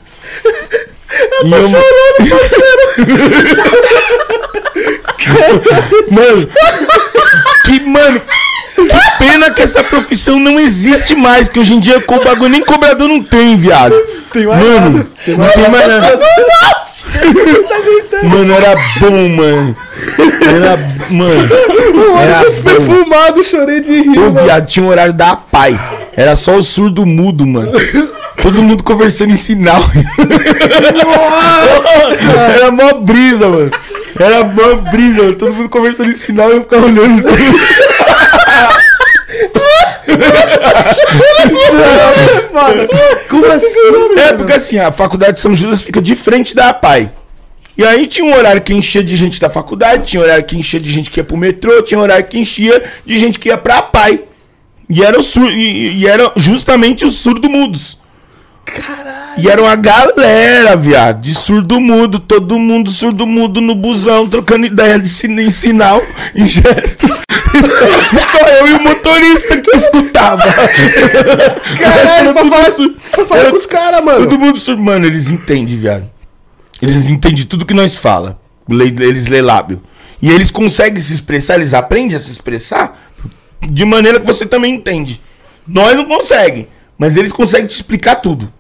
E 1.45 1.53
eu, 1.53 1.69
mano, 6.11 6.49
que, 7.65 7.81
mano, 7.81 8.21
que 8.77 9.19
pena 9.19 9.51
que 9.51 9.63
essa 9.63 9.83
profissão 9.85 10.39
não 10.39 10.59
existe 10.59 11.15
mais, 11.15 11.49
que 11.49 11.59
hoje 11.59 11.75
em 11.75 11.81
dia 11.81 11.99
o 11.99 12.25
bagulho 12.25 12.51
nem 12.51 12.63
cobrador 12.63 13.09
não 13.09 13.23
tem, 13.23 13.57
viado. 13.57 13.95
Tem 14.33 14.47
mais 14.47 14.65
mano, 14.65 14.99
nada. 14.99 15.09
não 15.37 15.49
tem 15.51 15.69
mais 15.71 15.89
nada. 15.89 16.19
Mano, 18.23 18.55
era 18.55 18.77
bom, 19.01 19.29
mano. 19.29 19.77
Era, 20.41 20.77
mano, 21.11 21.49
era 22.21 22.39
Ônibus 22.41 22.59
perfumado, 22.59 23.45
chorei 23.45 23.81
de 23.81 24.03
rir, 24.03 24.19
Ô, 24.19 24.31
viado, 24.31 24.67
tinha 24.67 24.85
um 24.85 24.89
horário 24.89 25.13
da 25.13 25.37
pai. 25.37 25.79
Era 26.17 26.37
só 26.37 26.57
o 26.57 26.63
surdo 26.63 27.05
mudo, 27.07 27.47
mano. 27.47 27.73
Todo 28.43 28.63
mundo 28.63 28.83
conversando 28.83 29.33
em 29.33 29.37
sinal. 29.37 29.81
Nossa! 31.05 32.41
Era 32.57 32.71
mó 32.71 32.95
brisa, 32.95 33.49
mano. 33.49 33.71
Era 34.19 34.45
mó 34.45 34.75
brisa, 34.91 35.23
mano. 35.23 35.37
Todo 35.37 35.55
mundo 35.55 35.69
conversando 35.69 36.11
em 36.11 36.15
sinal 36.15 36.51
e 36.51 36.57
eu 36.57 36.63
ficava 36.63 36.87
olhando 36.87 37.27
assim. 37.27 37.53
Mano, 42.53 42.89
como 43.29 43.47
assim? 43.47 44.19
É, 44.19 44.33
porque 44.35 44.53
assim, 44.53 44.79
a 44.79 44.93
faculdade 44.93 45.35
de 45.35 45.41
São 45.41 45.55
Judas 45.55 45.83
fica 45.83 46.01
de 46.01 46.15
frente 46.17 46.55
da 46.55 46.73
pai. 46.73 47.11
E 47.77 47.85
aí 47.85 48.07
tinha 48.07 48.27
um 48.27 48.37
horário 48.37 48.61
que 48.61 48.75
enchia 48.75 49.03
de 49.03 49.17
gente 49.17 49.41
da 49.41 49.49
faculdade, 49.49 50.07
tinha 50.07 50.23
horário 50.23 50.45
que 50.45 50.57
enchia 50.57 50.79
de 50.79 50.93
gente 50.93 51.11
que 51.11 51.21
ia 51.21 51.25
pro 51.25 51.37
metrô, 51.37 51.83
tinha 51.83 51.99
horário 51.99 52.27
que 52.27 52.39
enchia 52.39 52.83
de 53.05 53.19
gente 53.19 53.39
que 53.39 53.49
ia 53.49 53.57
pra 53.57 53.81
pai. 53.81 54.21
E 54.89 55.03
era, 55.03 55.19
o 55.19 55.23
sur 55.23 55.51
e, 55.51 56.01
e 56.01 56.07
era 56.07 56.33
justamente 56.37 57.07
os 57.07 57.15
surdo-mudos. 57.15 57.99
Caralho. 58.65 59.13
E 59.39 59.49
era 59.49 59.63
uma 59.63 59.75
galera, 59.75 60.77
viado, 60.77 61.23
de 61.23 61.35
surdo-mudo, 61.35 62.19
todo 62.19 62.59
mundo 62.59 62.91
surdo-mudo 62.91 63.61
no 63.61 63.75
busão, 63.75 64.29
trocando 64.29 64.67
ideia 64.67 64.99
de 64.99 65.09
sin 65.09 65.39
em 65.41 65.49
sinal, 65.49 66.03
em 66.35 66.47
gesto. 66.47 67.07
Só, 67.53 68.39
só 68.39 68.47
eu 68.49 68.69
e 68.69 68.73
o 68.73 68.83
motorista 68.83 69.61
que 69.61 69.71
escutava. 69.77 70.43
Caralho, 71.81 72.33
pra 72.33 72.45
falar, 72.49 72.71
su- 72.73 72.97
pra 73.11 73.27
falar 73.27 73.41
era 73.41 73.51
com 73.51 73.57
os 73.57 73.67
caras, 73.67 74.05
mano. 74.05 74.27
Todo 74.27 74.39
mundo. 74.39 74.59
Mano, 74.79 75.07
eles 75.07 75.31
entendem, 75.31 75.77
viado. 75.77 76.05
Eles 76.81 76.97
entendem 77.09 77.45
tudo 77.45 77.67
que 77.67 77.75
nós 77.75 77.97
fala. 77.97 78.39
Eles 78.69 79.27
lê 79.27 79.41
lábio. 79.43 79.83
E 80.21 80.31
eles 80.31 80.51
conseguem 80.51 81.01
se 81.01 81.13
expressar, 81.13 81.57
eles 81.57 81.75
aprendem 81.75 82.17
a 82.17 82.21
se 82.21 82.31
expressar 82.31 83.11
de 83.61 83.85
maneira 83.85 84.21
que 84.21 84.27
você 84.27 84.47
também 84.47 84.75
entende. 84.75 85.21
Nós 85.67 85.97
não 85.97 86.05
conseguem, 86.05 86.69
mas 86.97 87.17
eles 87.17 87.33
conseguem 87.33 87.67
te 87.67 87.75
explicar 87.75 88.17
tudo 88.17 88.53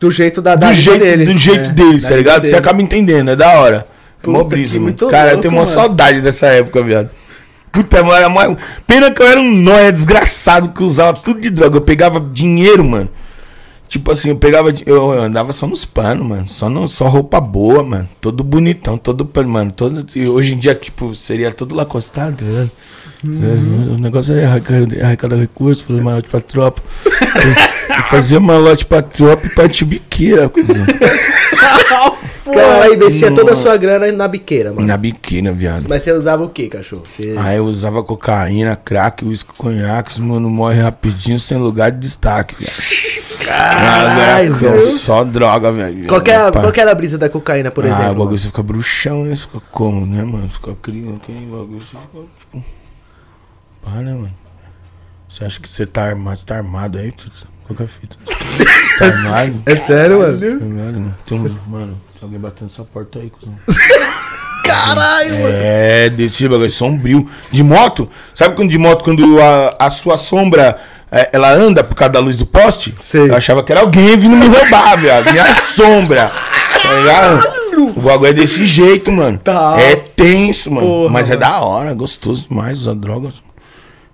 Do 0.00 0.10
jeito 0.10 0.40
da, 0.42 0.56
da 0.56 0.68
do 0.68 0.74
jeito, 0.74 0.98
dele. 1.00 1.24
do 1.26 1.38
jeito 1.38 1.70
É, 1.70 1.72
deles, 1.72 2.02
tá 2.02 2.16
ligado? 2.16 2.42
dele. 2.42 2.50
Você 2.52 2.56
acaba 2.58 2.82
entendendo, 2.82 3.30
é 3.30 3.36
da 3.36 3.50
hora. 3.60 3.86
Puta, 4.22 4.36
Mó 4.36 4.44
brisa, 4.44 4.78
mano. 4.78 4.94
Cara, 4.94 5.28
eu 5.30 5.34
louco, 5.34 5.42
tenho 5.42 5.54
uma 5.54 5.62
mano. 5.62 5.74
saudade 5.74 6.20
dessa 6.20 6.46
época, 6.48 6.82
viado. 6.82 7.10
Puta, 7.72 8.02
mano, 8.02 8.56
pena 8.86 9.10
que 9.12 9.22
eu 9.22 9.26
era 9.28 9.40
um 9.40 9.52
nóia 9.54 9.92
desgraçado 9.92 10.70
que 10.70 10.82
usava 10.82 11.12
tudo 11.18 11.40
de 11.40 11.50
droga. 11.50 11.76
Eu 11.76 11.80
pegava 11.82 12.18
dinheiro, 12.20 12.84
mano. 12.84 13.08
Tipo 13.88 14.10
assim, 14.12 14.30
eu 14.30 14.36
pegava. 14.36 14.72
Eu 14.86 15.10
andava 15.12 15.52
só 15.52 15.66
nos 15.66 15.84
panos, 15.84 16.26
mano. 16.26 16.48
Só, 16.48 16.68
no, 16.68 16.86
só 16.88 17.08
roupa 17.08 17.40
boa, 17.40 17.82
mano. 17.82 18.08
Todo 18.20 18.42
bonitão, 18.44 18.96
todo. 18.98 19.24
pan- 19.24 19.46
Mano, 19.46 19.72
todo. 19.72 20.04
e 20.16 20.28
Hoje 20.28 20.54
em 20.54 20.58
dia, 20.58 20.74
tipo, 20.74 21.14
seria 21.14 21.50
todo 21.52 21.74
lacostado, 21.74 22.44
ligado? 22.44 22.70
Uhum. 23.26 23.94
O 23.96 23.98
negócio 23.98 24.34
é 24.34 24.46
arrecadar, 24.46 25.36
recursos, 25.36 25.84
fazer 25.84 26.00
malote 26.02 26.28
pra 26.30 26.40
tropa. 26.40 26.82
Eu 27.88 28.02
fazia 28.04 28.40
malote 28.40 28.86
pra 28.86 29.02
tropa 29.02 29.46
e 29.46 29.50
partir 29.50 29.84
biqueira, 29.84 30.50
cuzão. 32.40 32.54
Caralho, 32.54 32.94
investia 32.94 33.34
toda 33.34 33.52
a 33.52 33.56
sua 33.56 33.76
grana 33.76 34.10
na 34.12 34.28
biqueira, 34.28 34.72
mano. 34.72 34.86
Na 34.86 34.96
biqueira, 34.96 35.52
viado. 35.52 35.86
Mas 35.88 36.02
você 36.02 36.12
usava 36.12 36.44
o 36.44 36.48
que, 36.48 36.68
cachorro? 36.68 37.04
Você... 37.08 37.34
Aí 37.38 37.56
eu 37.56 37.64
usava 37.64 38.02
cocaína, 38.02 38.76
crack, 38.76 39.24
uísque, 39.24 39.52
conhaque, 39.56 40.20
mano, 40.20 40.50
morre 40.50 40.80
rapidinho, 40.80 41.38
sem 41.38 41.58
lugar 41.58 41.90
de 41.90 41.98
destaque, 41.98 42.56
viado. 42.58 43.20
Caralho, 43.44 44.54
velho. 44.54 44.82
Só 44.82 45.24
droga, 45.24 45.72
velho. 45.72 46.06
Qual 46.06 46.20
que, 46.20 46.30
é, 46.30 46.50
Pá. 46.50 46.60
qual 46.60 46.72
que 46.72 46.80
era 46.80 46.92
a 46.92 46.94
brisa 46.94 47.18
da 47.18 47.28
cocaína, 47.28 47.70
por 47.70 47.84
ah, 47.84 47.88
exemplo? 47.88 48.04
o 48.04 48.08
bagulho 48.08 48.24
mano? 48.26 48.38
você 48.38 48.46
fica 48.46 48.62
bruxão, 48.62 49.24
né? 49.24 49.34
Você 49.34 49.42
fica 49.42 49.60
como, 49.70 50.06
né, 50.06 50.22
mano? 50.22 50.48
Você 50.48 50.56
fica 50.56 50.76
criando, 50.80 51.16
aquele 51.16 51.46
bagulho, 51.46 51.80
você 51.80 51.96
fica, 51.96 52.24
tipo... 52.38 52.64
Pá, 53.82 53.90
né, 53.92 54.12
mano? 54.12 54.34
Você 55.28 55.44
acha 55.44 55.60
que 55.60 55.68
você 55.68 55.86
tá 55.86 56.04
armado, 56.04 56.38
você 56.38 56.46
tá 56.46 56.56
armado 56.56 56.98
aí? 56.98 57.12
tudo? 57.12 57.32
Qual 57.66 57.76
que 57.76 57.82
é 57.82 57.86
a 57.86 57.88
fita? 57.88 58.16
Tá 58.98 59.06
armado? 59.06 59.62
É 59.64 59.76
sério, 59.76 60.18
mano? 60.18 60.38
Tá 60.38 60.64
mano? 60.66 61.16
Tem 61.24 61.38
um, 61.40 61.56
mano, 61.68 62.00
tem 62.20 62.26
alguém 62.26 62.38
batendo 62.38 62.70
essa 62.70 62.84
porta 62.84 63.18
aí, 63.18 63.30
cuzão. 63.30 63.54
Caralho, 64.62 65.30
mano. 65.40 65.48
É, 65.48 66.10
desse 66.10 66.46
bagulho 66.46 66.68
sombrio. 66.68 67.26
De 67.50 67.64
moto, 67.64 68.08
sabe 68.34 68.54
quando 68.54 68.70
de 68.70 68.76
moto, 68.76 69.02
quando 69.02 69.40
a, 69.40 69.74
a 69.86 69.90
sua 69.90 70.18
sombra 70.18 70.78
é, 71.10 71.30
ela 71.32 71.50
anda 71.50 71.82
por 71.82 71.94
causa 71.94 72.12
da 72.12 72.20
luz 72.20 72.36
do 72.36 72.44
poste? 72.44 72.94
Sei. 73.00 73.22
Eu 73.30 73.34
achava 73.34 73.64
que 73.64 73.72
era 73.72 73.80
alguém 73.80 74.16
vindo 74.18 74.36
me 74.36 74.46
roubar, 74.46 74.98
viado. 74.98 75.32
Minha 75.32 75.54
sombra. 75.56 76.30
Tá 76.82 76.92
ligado? 76.92 77.60
O 77.96 78.00
bagulho 78.02 78.28
é 78.30 78.32
desse 78.34 78.66
jeito, 78.66 79.10
mano. 79.10 79.38
Tá. 79.38 79.76
É 79.78 79.96
tenso, 79.96 80.70
mano. 80.70 80.86
Porra, 80.86 81.10
Mas 81.10 81.30
é 81.30 81.36
mano. 81.36 81.40
da 81.50 81.60
hora, 81.62 81.94
gostoso 81.94 82.46
demais 82.48 82.80
usar 82.80 82.94
drogas. 82.94 83.34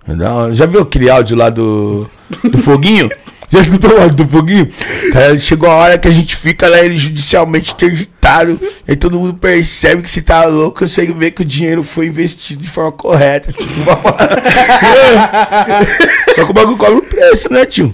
É 0.07 0.15
da 0.15 0.33
hora. 0.33 0.53
Já 0.53 0.65
viu 0.65 0.81
aquele 0.81 1.09
áudio 1.09 1.35
lá 1.35 1.49
do, 1.49 2.09
do 2.43 2.57
Foguinho? 2.57 3.09
Já 3.49 3.61
escutou 3.61 3.97
o 3.97 4.01
áudio 4.01 4.17
do 4.17 4.27
Foguinho? 4.27 4.67
Cara, 5.13 5.37
chegou 5.37 5.69
a 5.69 5.75
hora 5.75 5.97
que 5.97 6.07
a 6.07 6.11
gente 6.11 6.35
fica 6.35 6.67
lá, 6.67 6.79
ele 6.79 6.97
judicialmente 6.97 7.71
interditado. 7.71 8.59
Aí 8.87 8.95
todo 8.95 9.17
mundo 9.19 9.35
percebe 9.35 10.01
que 10.01 10.09
você 10.09 10.21
tá 10.21 10.43
louco, 10.45 10.79
consegue 10.79 11.13
ver 11.13 11.31
que 11.31 11.43
o 11.43 11.45
dinheiro 11.45 11.81
foi 11.81 12.07
investido 12.07 12.61
de 12.61 12.69
forma 12.69 12.91
correta. 12.91 13.53
Tipo, 13.53 13.71
Só 16.35 16.45
que 16.45 16.51
o 16.51 16.53
bagulho 16.53 16.77
cobra 16.77 16.97
o 16.97 17.01
preço, 17.01 17.51
né, 17.51 17.65
tio? 17.65 17.93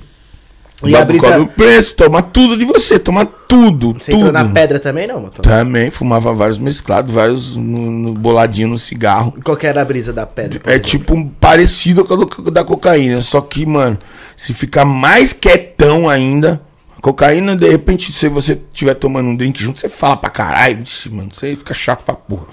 O 0.81 0.87
E 0.89 0.95
a 0.95 1.05
brisa- 1.05 1.21
cobra 1.27 1.41
o 1.43 1.47
preço, 1.47 1.95
toma 1.95 2.21
tudo 2.21 2.57
de 2.57 2.65
você, 2.65 2.99
toma 2.99 3.25
tudo. 3.25 3.93
Você 3.93 4.11
tudo. 4.11 4.27
entrou 4.27 4.33
na 4.33 4.45
pedra 4.51 4.79
também, 4.79 5.07
não, 5.07 5.21
motor? 5.21 5.41
Também 5.43 5.89
fumava 5.89 6.33
vários 6.33 6.57
mesclados, 6.57 7.13
vários 7.13 7.55
no, 7.55 7.89
no 7.91 8.13
boladinho 8.15 8.67
no 8.69 8.77
cigarro. 8.77 9.33
Qual 9.43 9.55
que 9.55 9.65
era 9.65 9.81
a 9.81 9.85
brisa 9.85 10.11
da 10.11 10.25
pedra? 10.25 10.59
É 10.65 10.71
exemplo? 10.71 10.89
tipo 10.89 11.13
um 11.15 11.29
parecido 11.29 12.03
com 12.03 12.13
a 12.15 12.51
da 12.51 12.63
cocaína, 12.65 13.21
só 13.21 13.39
que, 13.39 13.65
mano, 13.65 13.97
se 14.35 14.53
ficar 14.53 14.85
mais 14.85 15.33
quietão 15.33 16.09
ainda, 16.09 16.61
cocaína, 17.01 17.55
de 17.55 17.69
repente, 17.69 18.11
se 18.11 18.27
você 18.29 18.53
estiver 18.53 18.93
tomando 18.95 19.29
um 19.29 19.35
drink 19.35 19.61
junto, 19.61 19.79
você 19.79 19.89
fala 19.89 20.17
pra 20.17 20.29
caralho, 20.29 20.83
mano, 21.11 21.29
você 21.31 21.55
fica 21.55 21.73
chato 21.73 22.03
pra 22.03 22.15
porra. 22.15 22.45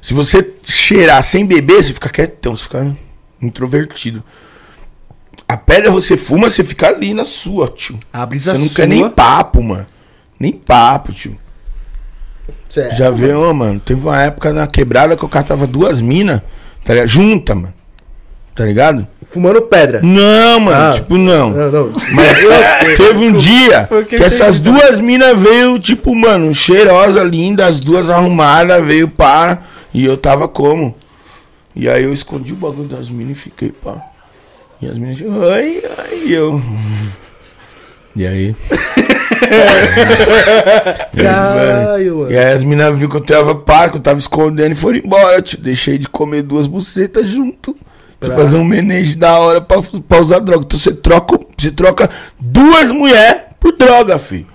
Se 0.00 0.14
você 0.14 0.54
cheirar 0.64 1.22
sem 1.22 1.46
beber, 1.46 1.82
você 1.82 1.92
fica 1.92 2.08
quietão, 2.08 2.56
você 2.56 2.64
fica 2.64 2.96
introvertido. 3.40 4.22
A 5.48 5.56
pedra 5.56 5.90
você 5.90 6.16
fuma, 6.16 6.48
você 6.48 6.64
fica 6.64 6.88
ali 6.88 7.12
na 7.12 7.24
sua, 7.24 7.68
tio. 7.68 8.00
A 8.12 8.24
brisa 8.24 8.52
Você 8.52 8.58
não 8.58 8.66
sua. 8.68 8.76
quer 8.76 8.88
nem 8.88 9.08
papo, 9.10 9.62
mano. 9.62 9.86
Nem 10.40 10.52
papo, 10.52 11.12
tio. 11.12 11.38
Certo. 12.68 12.96
Já 12.96 13.10
viu, 13.10 13.40
ó, 13.42 13.52
mano? 13.52 13.78
Teve 13.78 14.00
uma 14.00 14.22
época 14.22 14.52
na 14.52 14.66
quebrada 14.66 15.16
que 15.16 15.24
o 15.24 15.28
cara 15.28 15.44
tava 15.44 15.66
duas 15.66 16.00
minas, 16.00 16.40
tá 16.84 16.94
ligado? 16.94 17.08
Junta, 17.08 17.54
mano. 17.54 17.74
Tá 18.54 18.64
ligado? 18.66 19.06
Fumando 19.30 19.62
pedra. 19.62 20.00
Não, 20.02 20.60
mano, 20.60 20.90
Ah. 20.90 20.92
tipo, 20.92 21.16
não. 21.16 21.50
Não, 21.50 21.70
não. 21.70 21.92
Mas 22.12 22.36
teve 22.98 23.18
um 23.18 23.32
dia 23.32 23.88
que 24.08 24.16
que 24.16 24.22
essas 24.22 24.58
duas 24.58 25.00
minas 25.00 25.38
veio, 25.38 25.78
tipo, 25.78 26.14
mano, 26.14 26.52
cheirosa, 26.52 27.22
linda, 27.22 27.64
as 27.66 27.80
duas 27.80 28.10
arrumadas, 28.10 28.84
veio 28.84 29.08
para. 29.08 29.62
E 29.94 30.04
eu 30.04 30.16
tava 30.18 30.46
como? 30.48 30.94
E 31.74 31.88
aí 31.88 32.04
eu 32.04 32.12
escondi 32.12 32.52
o 32.52 32.56
bagulho 32.56 32.88
das 32.88 33.08
minas 33.08 33.38
e 33.38 33.40
fiquei, 33.40 33.70
pá. 33.72 33.96
E 34.82 34.86
as 34.86 34.98
minas, 34.98 35.22
ai, 35.50 35.82
ai, 35.98 36.22
eu. 36.28 36.60
E 38.14 38.26
aí? 38.26 38.54
E 41.14 41.20
aí, 41.20 41.24
mano, 41.24 41.24
Caralho, 41.24 42.16
mano. 42.18 42.32
e 42.32 42.38
aí 42.38 42.52
as 42.52 42.62
minas 42.64 42.94
viram 42.96 43.10
que 43.10 43.16
eu 43.16 43.20
tava 43.20 43.54
pá, 43.54 43.88
que 43.88 43.96
eu 43.96 44.00
tava 44.00 44.18
escondendo 44.18 44.72
e 44.72 44.74
foram 44.74 44.98
embora. 44.98 45.42
Tio. 45.42 45.58
Deixei 45.60 45.98
de 45.98 46.08
comer 46.08 46.42
duas 46.42 46.66
bucetas 46.66 47.28
junto. 47.28 47.76
Pra 48.26 48.36
fazer 48.36 48.56
um 48.56 48.64
menege 48.64 49.16
da 49.16 49.38
hora 49.38 49.60
pra, 49.60 49.82
pra 50.08 50.20
usar 50.20 50.38
droga. 50.38 50.64
Então 50.64 50.78
você 50.78 50.92
troca, 50.92 51.38
você 51.56 51.70
troca 51.70 52.08
duas 52.38 52.92
mulheres 52.92 53.42
por 53.58 53.76
droga, 53.76 54.18
filho. 54.18 54.46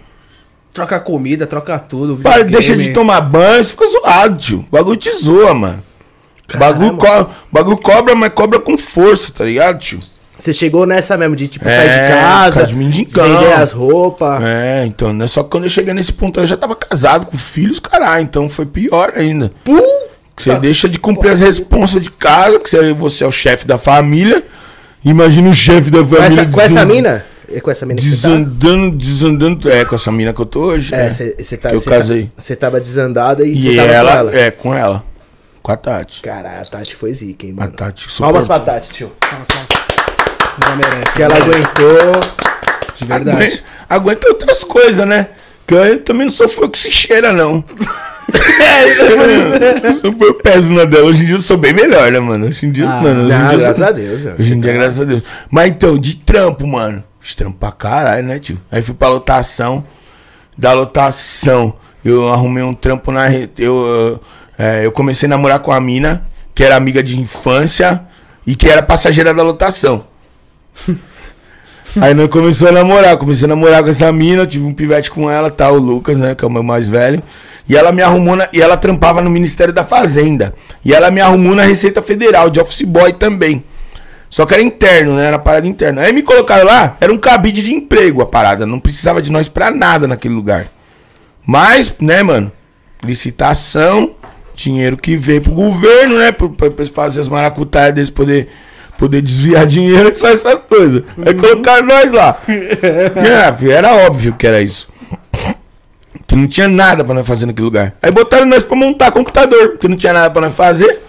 Troca 0.73 0.99
comida, 0.99 1.47
troca 1.47 1.77
tudo. 1.79 2.17
Para, 2.17 2.43
deixa 2.43 2.75
de 2.77 2.93
tomar 2.93 3.19
banho, 3.21 3.63
você 3.63 3.71
fica 3.71 3.87
zoado, 3.87 4.37
tio. 4.37 4.59
O 4.59 4.71
bagulho 4.71 4.97
te 4.97 5.11
zoa, 5.11 5.53
mano. 5.53 5.83
Bagulho, 6.57 6.95
co 6.95 7.29
bagulho 7.51 7.77
cobra, 7.77 8.15
mas 8.15 8.31
cobra 8.31 8.59
com 8.59 8.77
força, 8.77 9.33
tá 9.33 9.43
ligado, 9.43 9.79
tio? 9.79 9.99
Você 10.39 10.53
chegou 10.53 10.85
nessa 10.85 11.17
mesmo 11.17 11.35
de 11.35 11.47
tipo 11.47 11.67
É, 11.67 11.75
sair 11.75 11.89
de 11.89 12.13
casa, 12.13 12.67
ficar 12.67 13.23
de 13.27 13.33
vender 13.33 13.53
as 13.53 13.71
roupas. 13.71 14.43
É, 14.43 14.85
então, 14.85 15.11
né? 15.11 15.25
Só 15.25 15.43
que 15.43 15.49
quando 15.49 15.63
eu 15.63 15.69
cheguei 15.69 15.93
nesse 15.93 16.13
ponto, 16.13 16.39
eu 16.39 16.45
já 16.45 16.55
tava 16.55 16.75
casado 16.75 17.25
com 17.25 17.37
filhos, 17.37 17.79
caralho. 17.79 18.21
Então 18.23 18.47
foi 18.47 18.65
pior 18.65 19.13
ainda. 19.15 19.51
Que 20.37 20.43
você 20.43 20.55
deixa 20.59 20.87
de 20.87 20.99
cumprir 20.99 21.31
as 21.31 21.39
responsas 21.41 21.99
de 21.99 22.11
casa, 22.11 22.59
que 22.59 22.69
você, 22.69 22.93
você 22.93 23.23
é 23.23 23.27
o 23.27 23.31
chefe 23.31 23.65
da 23.67 23.77
família. 23.77 24.45
Imagina 25.03 25.49
o 25.49 25.53
chefe 25.53 25.89
da 25.89 25.99
Com 25.99 26.05
família. 26.05 26.27
essa, 26.27 26.45
com 26.45 26.61
essa 26.61 26.85
mina? 26.85 27.25
É 27.51 27.59
com 27.59 27.71
essa 27.71 27.85
mina 27.87 27.99
que 27.99 28.05
você 28.05 28.11
tá? 28.21 28.27
Desandando, 28.27 28.95
desandando. 28.97 29.71
É, 29.71 29.83
com 29.83 29.95
essa 29.95 30.11
mina 30.11 30.31
que 30.33 30.39
eu 30.39 30.45
tô 30.45 30.59
hoje. 30.65 30.93
É, 30.93 31.07
É, 31.07 31.11
você 31.11 31.35
você 31.39 31.57
tá, 31.57 31.69
que 31.69 31.75
eu 31.75 31.81
você 31.81 31.89
casei. 31.89 32.23
Tá, 32.25 32.29
você 32.37 32.55
tava 32.55 32.79
desandada 32.79 33.43
e, 33.43 33.51
E 33.55 33.61
você 33.61 33.75
tava 33.77 33.87
ela, 33.89 34.11
com 34.11 34.17
ela. 34.19 34.35
é, 34.39 34.51
com 34.51 34.73
ela. 34.75 35.03
Com 35.63 35.71
a 35.71 35.77
Tati. 35.77 36.21
Caralho, 36.21 36.61
a 36.61 36.65
Tati 36.65 36.95
foi 36.95 37.13
zica, 37.13 37.45
hein, 37.45 37.53
A 37.57 37.61
mano. 37.61 37.73
Tati 37.75 38.07
Palmas 38.19 38.45
pra 38.45 38.59
Tati, 38.59 38.89
tio. 38.91 39.11
Já 40.63 40.75
merece. 40.75 41.13
Que 41.15 41.23
ela 41.23 41.35
aguentou. 41.35 42.21
De 42.97 43.05
verdade. 43.05 43.37
Aguenta, 43.37 43.63
aguenta 43.89 44.27
outras 44.29 44.63
coisas, 44.63 45.05
né? 45.07 45.27
Que 45.65 45.73
eu 45.73 45.99
também 46.03 46.25
não 46.27 46.31
sou 46.33 46.47
fogo 46.47 46.69
que 46.69 46.77
se 46.79 46.91
cheira, 46.91 47.31
não. 47.33 47.63
Só 50.01 50.11
foi 50.17 50.29
o 50.29 50.33
peso 50.35 50.73
na 50.73 50.85
dela. 50.85 51.05
Hoje 51.07 51.23
em 51.23 51.25
dia 51.25 51.35
eu 51.35 51.39
sou 51.41 51.57
bem 51.57 51.73
melhor, 51.73 52.11
né, 52.11 52.19
mano? 52.19 52.47
Hoje 52.47 52.65
em 52.65 52.71
dia, 52.71 52.89
Ah, 52.89 53.01
mano. 53.01 53.21
Hoje 53.25 53.29
Não, 53.29 53.37
dia 53.47 53.53
eu 53.53 53.59
graças 53.59 53.77
sou- 53.77 53.85
a 53.87 53.91
Deus, 53.91 54.19
velho. 54.21 54.35
Hoje 54.39 54.53
em 54.53 54.59
dia, 54.59 54.73
graças 54.73 54.99
a 54.99 55.03
Deus. 55.03 55.23
Mas 55.49 55.67
então, 55.69 55.97
de 55.97 56.15
trampo, 56.17 56.67
mano. 56.67 57.03
De 57.21 57.35
trampo 57.35 57.57
pra 57.57 57.71
caralho, 57.71 58.25
né, 58.25 58.39
tio? 58.39 58.59
Aí 58.71 58.81
fui 58.81 58.93
pra 58.93 59.07
lotação. 59.09 59.83
Da 60.57 60.73
lotação, 60.73 61.75
eu 62.03 62.31
arrumei 62.31 62.63
um 62.63 62.73
trampo 62.73 63.11
na. 63.11 63.27
Eu, 63.57 64.19
é, 64.57 64.85
eu 64.85 64.91
comecei 64.91 65.27
a 65.27 65.29
namorar 65.29 65.59
com 65.59 65.71
a 65.71 65.79
mina, 65.79 66.25
que 66.55 66.63
era 66.63 66.75
amiga 66.75 67.03
de 67.03 67.19
infância 67.19 68.01
e 68.45 68.55
que 68.55 68.67
era 68.67 68.81
passageira 68.81 69.33
da 69.33 69.43
lotação. 69.43 70.05
Aí 71.99 72.13
nós 72.13 72.29
começamos 72.29 72.75
a 72.75 72.79
namorar, 72.83 73.17
comecei 73.17 73.45
a 73.45 73.47
namorar 73.47 73.83
com 73.83 73.89
essa 73.89 74.11
mina, 74.11 74.43
eu 74.43 74.47
tive 74.47 74.65
um 74.65 74.73
pivete 74.73 75.09
com 75.09 75.29
ela, 75.29 75.49
tá, 75.49 75.69
o 75.71 75.77
Lucas, 75.77 76.17
né, 76.17 76.35
que 76.35 76.43
é 76.43 76.47
o 76.47 76.51
meu 76.51 76.61
mais 76.61 76.87
velho. 76.87 77.23
E 77.67 77.75
ela 77.75 77.91
me 77.91 78.01
arrumou, 78.01 78.35
na, 78.35 78.47
e 78.53 78.61
ela 78.61 78.77
trampava 78.77 79.21
no 79.21 79.29
Ministério 79.29 79.73
da 79.73 79.83
Fazenda. 79.83 80.53
E 80.85 80.93
ela 80.93 81.09
me 81.09 81.19
arrumou 81.19 81.55
na 81.55 81.63
Receita 81.63 82.01
Federal, 82.01 82.49
de 82.49 82.59
office 82.59 82.83
boy 82.83 83.13
também. 83.13 83.63
Só 84.29 84.45
que 84.45 84.53
era 84.53 84.61
interno, 84.61 85.15
né, 85.15 85.27
era 85.27 85.39
parada 85.39 85.67
interna. 85.67 86.01
Aí 86.01 86.13
me 86.13 86.21
colocaram 86.21 86.65
lá, 86.65 86.97
era 86.99 87.11
um 87.11 87.17
cabide 87.17 87.61
de 87.61 87.73
emprego 87.73 88.21
a 88.21 88.25
parada, 88.25 88.65
não 88.65 88.79
precisava 88.79 89.21
de 89.21 89.31
nós 89.31 89.49
pra 89.49 89.71
nada 89.71 90.07
naquele 90.07 90.33
lugar. 90.33 90.67
Mas, 91.45 91.93
né, 91.99 92.21
mano, 92.21 92.51
licitação, 93.03 94.11
dinheiro 94.53 94.97
que 94.97 95.15
veio 95.15 95.41
pro 95.41 95.51
governo, 95.51 96.17
né, 96.17 96.31
pra, 96.31 96.49
pra, 96.49 96.85
fazer 96.85 97.21
as 97.21 97.29
maracutaias 97.29 97.93
deles 97.93 98.09
poder, 98.09 98.49
poder 98.97 99.21
desviar 99.21 99.65
dinheiro 99.65 100.09
e 100.09 100.13
fazer 100.15 100.35
essas 100.35 100.59
coisas. 100.67 101.03
Aí 101.25 101.33
colocaram 101.33 101.85
nós 101.85 102.11
lá. 102.11 102.37
É, 102.47 103.53
filho, 103.53 103.71
era 103.71 103.95
óbvio 104.07 104.33
que 104.33 104.45
era 104.47 104.61
isso. 104.61 104.87
Que 106.25 106.35
não 106.35 106.47
tinha 106.47 106.67
nada 106.67 107.03
pra 107.03 107.13
nós 107.13 107.25
fazer 107.25 107.45
naquele 107.45 107.65
lugar. 107.65 107.93
Aí 108.01 108.11
botaram 108.11 108.45
nós 108.45 108.63
pra 108.63 108.75
montar 108.75 109.11
computador, 109.11 109.69
porque 109.69 109.87
não 109.87 109.95
tinha 109.95 110.13
nada 110.13 110.29
pra 110.29 110.41
nós 110.41 110.53
fazer. 110.53 110.99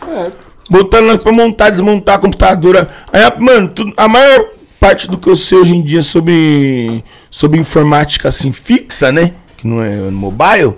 Botaram 0.70 1.07
nós 1.07 1.22
pra 1.22 1.33
montar, 1.33 1.70
desmontar 1.70 2.16
a 2.16 2.18
computadora. 2.18 2.88
Aí, 3.12 3.22
mano, 3.38 3.72
a 3.96 4.07
maior 4.07 4.51
parte 4.79 5.09
do 5.09 5.18
que 5.18 5.29
eu 5.29 5.37
sei 5.37 5.59
hoje 5.59 5.74
em 5.74 5.83
dia 5.83 6.03
sobre, 6.03 7.03
sobre 7.31 7.59
informática 7.59 8.29
assim 8.29 8.53
fixa, 8.53 9.11
né? 9.11 9.33
Que 9.57 9.66
não 9.66 9.83
é 9.83 9.96
mobile, 10.11 10.77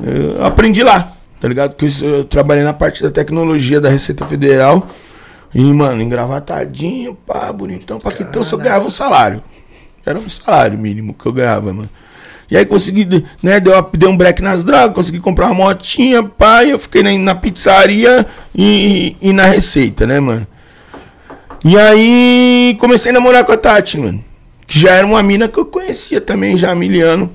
eu 0.00 0.44
aprendi 0.44 0.82
lá, 0.82 1.12
tá 1.40 1.48
ligado? 1.48 1.74
Porque 1.74 1.86
eu, 2.02 2.08
eu 2.08 2.24
trabalhei 2.24 2.64
na 2.64 2.72
parte 2.72 3.02
da 3.02 3.10
tecnologia 3.10 3.80
da 3.80 3.90
Receita 3.90 4.24
Federal. 4.24 4.86
E, 5.54 5.62
mano, 5.72 6.02
engravatadinho, 6.02 7.14
pá, 7.14 7.52
bonitão, 7.52 7.98
pra 7.98 8.12
que 8.12 8.22
então 8.22 8.42
se 8.42 8.54
eu 8.54 8.58
ganhava 8.58 8.86
um 8.86 8.90
salário. 8.90 9.42
Era 10.04 10.18
um 10.18 10.28
salário 10.28 10.78
mínimo 10.78 11.14
que 11.14 11.26
eu 11.26 11.32
ganhava, 11.32 11.72
mano. 11.72 11.90
E 12.50 12.56
aí 12.56 12.66
consegui, 12.66 13.24
né, 13.42 13.60
deu, 13.60 13.90
deu 13.94 14.10
um 14.10 14.16
break 14.16 14.42
nas 14.42 14.62
drogas, 14.62 14.94
consegui 14.94 15.20
comprar 15.20 15.46
uma 15.46 15.54
motinha, 15.54 16.22
pá, 16.22 16.64
e 16.64 16.70
eu 16.70 16.78
fiquei 16.78 17.02
na, 17.02 17.16
na 17.16 17.34
pizzaria 17.34 18.26
e, 18.54 19.16
e 19.20 19.32
na 19.32 19.44
receita, 19.44 20.06
né, 20.06 20.20
mano. 20.20 20.46
E 21.64 21.78
aí 21.78 22.76
comecei 22.78 23.10
a 23.10 23.14
namorar 23.14 23.44
com 23.44 23.52
a 23.52 23.56
Tati, 23.56 23.98
mano. 23.98 24.22
Que 24.66 24.78
já 24.78 24.90
era 24.90 25.06
uma 25.06 25.22
mina 25.22 25.48
que 25.48 25.58
eu 25.58 25.66
conhecia 25.66 26.20
também, 26.20 26.56
já 26.56 26.72
há 26.72 26.74
mil 26.74 27.06
anos, 27.06 27.30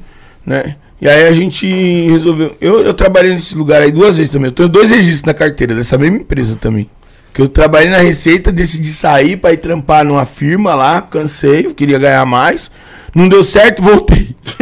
né? 0.46 0.76
E 1.00 1.08
aí 1.08 1.28
a 1.28 1.32
gente 1.32 1.66
resolveu. 2.10 2.56
Eu, 2.60 2.82
eu 2.82 2.94
trabalhei 2.94 3.34
nesse 3.34 3.56
lugar 3.56 3.82
aí 3.82 3.92
duas 3.92 4.18
vezes 4.18 4.32
também. 4.32 4.48
Eu 4.48 4.52
tenho 4.52 4.70
dois 4.70 4.90
registros 4.90 5.24
na 5.24 5.34
carteira 5.34 5.76
dessa 5.76 5.98
mesma 5.98 6.18
empresa 6.18 6.56
também. 6.56 6.90
Que 7.38 7.44
eu 7.44 7.48
trabalhei 7.48 7.92
na 7.92 8.00
Receita, 8.00 8.52
decidi 8.52 8.92
sair 8.92 9.38
pra 9.38 9.54
ir 9.54 9.58
trampar 9.58 10.04
numa 10.04 10.26
firma 10.26 10.74
lá, 10.74 11.04
cansei, 11.04 11.68
eu 11.68 11.76
queria 11.76 12.00
ganhar 12.00 12.26
mais. 12.26 12.72
Não 13.14 13.30
deu 13.30 13.44
certo, 13.44 13.80
voltei. 13.84 14.36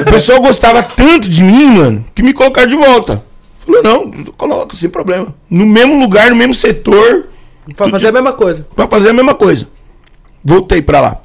o 0.00 0.10
pessoal 0.10 0.40
gostava 0.40 0.82
tanto 0.82 1.28
de 1.28 1.44
mim, 1.44 1.66
mano, 1.66 2.02
que 2.14 2.22
me 2.22 2.32
colocaram 2.32 2.66
de 2.66 2.76
volta. 2.76 3.22
Falei, 3.58 3.82
não, 3.82 4.10
coloca, 4.38 4.74
sem 4.74 4.88
problema. 4.88 5.34
No 5.50 5.66
mesmo 5.66 6.00
lugar, 6.00 6.30
no 6.30 6.36
mesmo 6.36 6.54
setor, 6.54 7.28
Pra 7.76 7.90
fazer 7.90 8.08
a 8.08 8.12
mesma 8.12 8.32
coisa. 8.32 8.66
pra 8.74 8.88
fazer 8.88 9.10
a 9.10 9.12
mesma 9.12 9.34
coisa. 9.34 9.68
Voltei 10.42 10.80
pra 10.80 11.02
lá. 11.02 11.20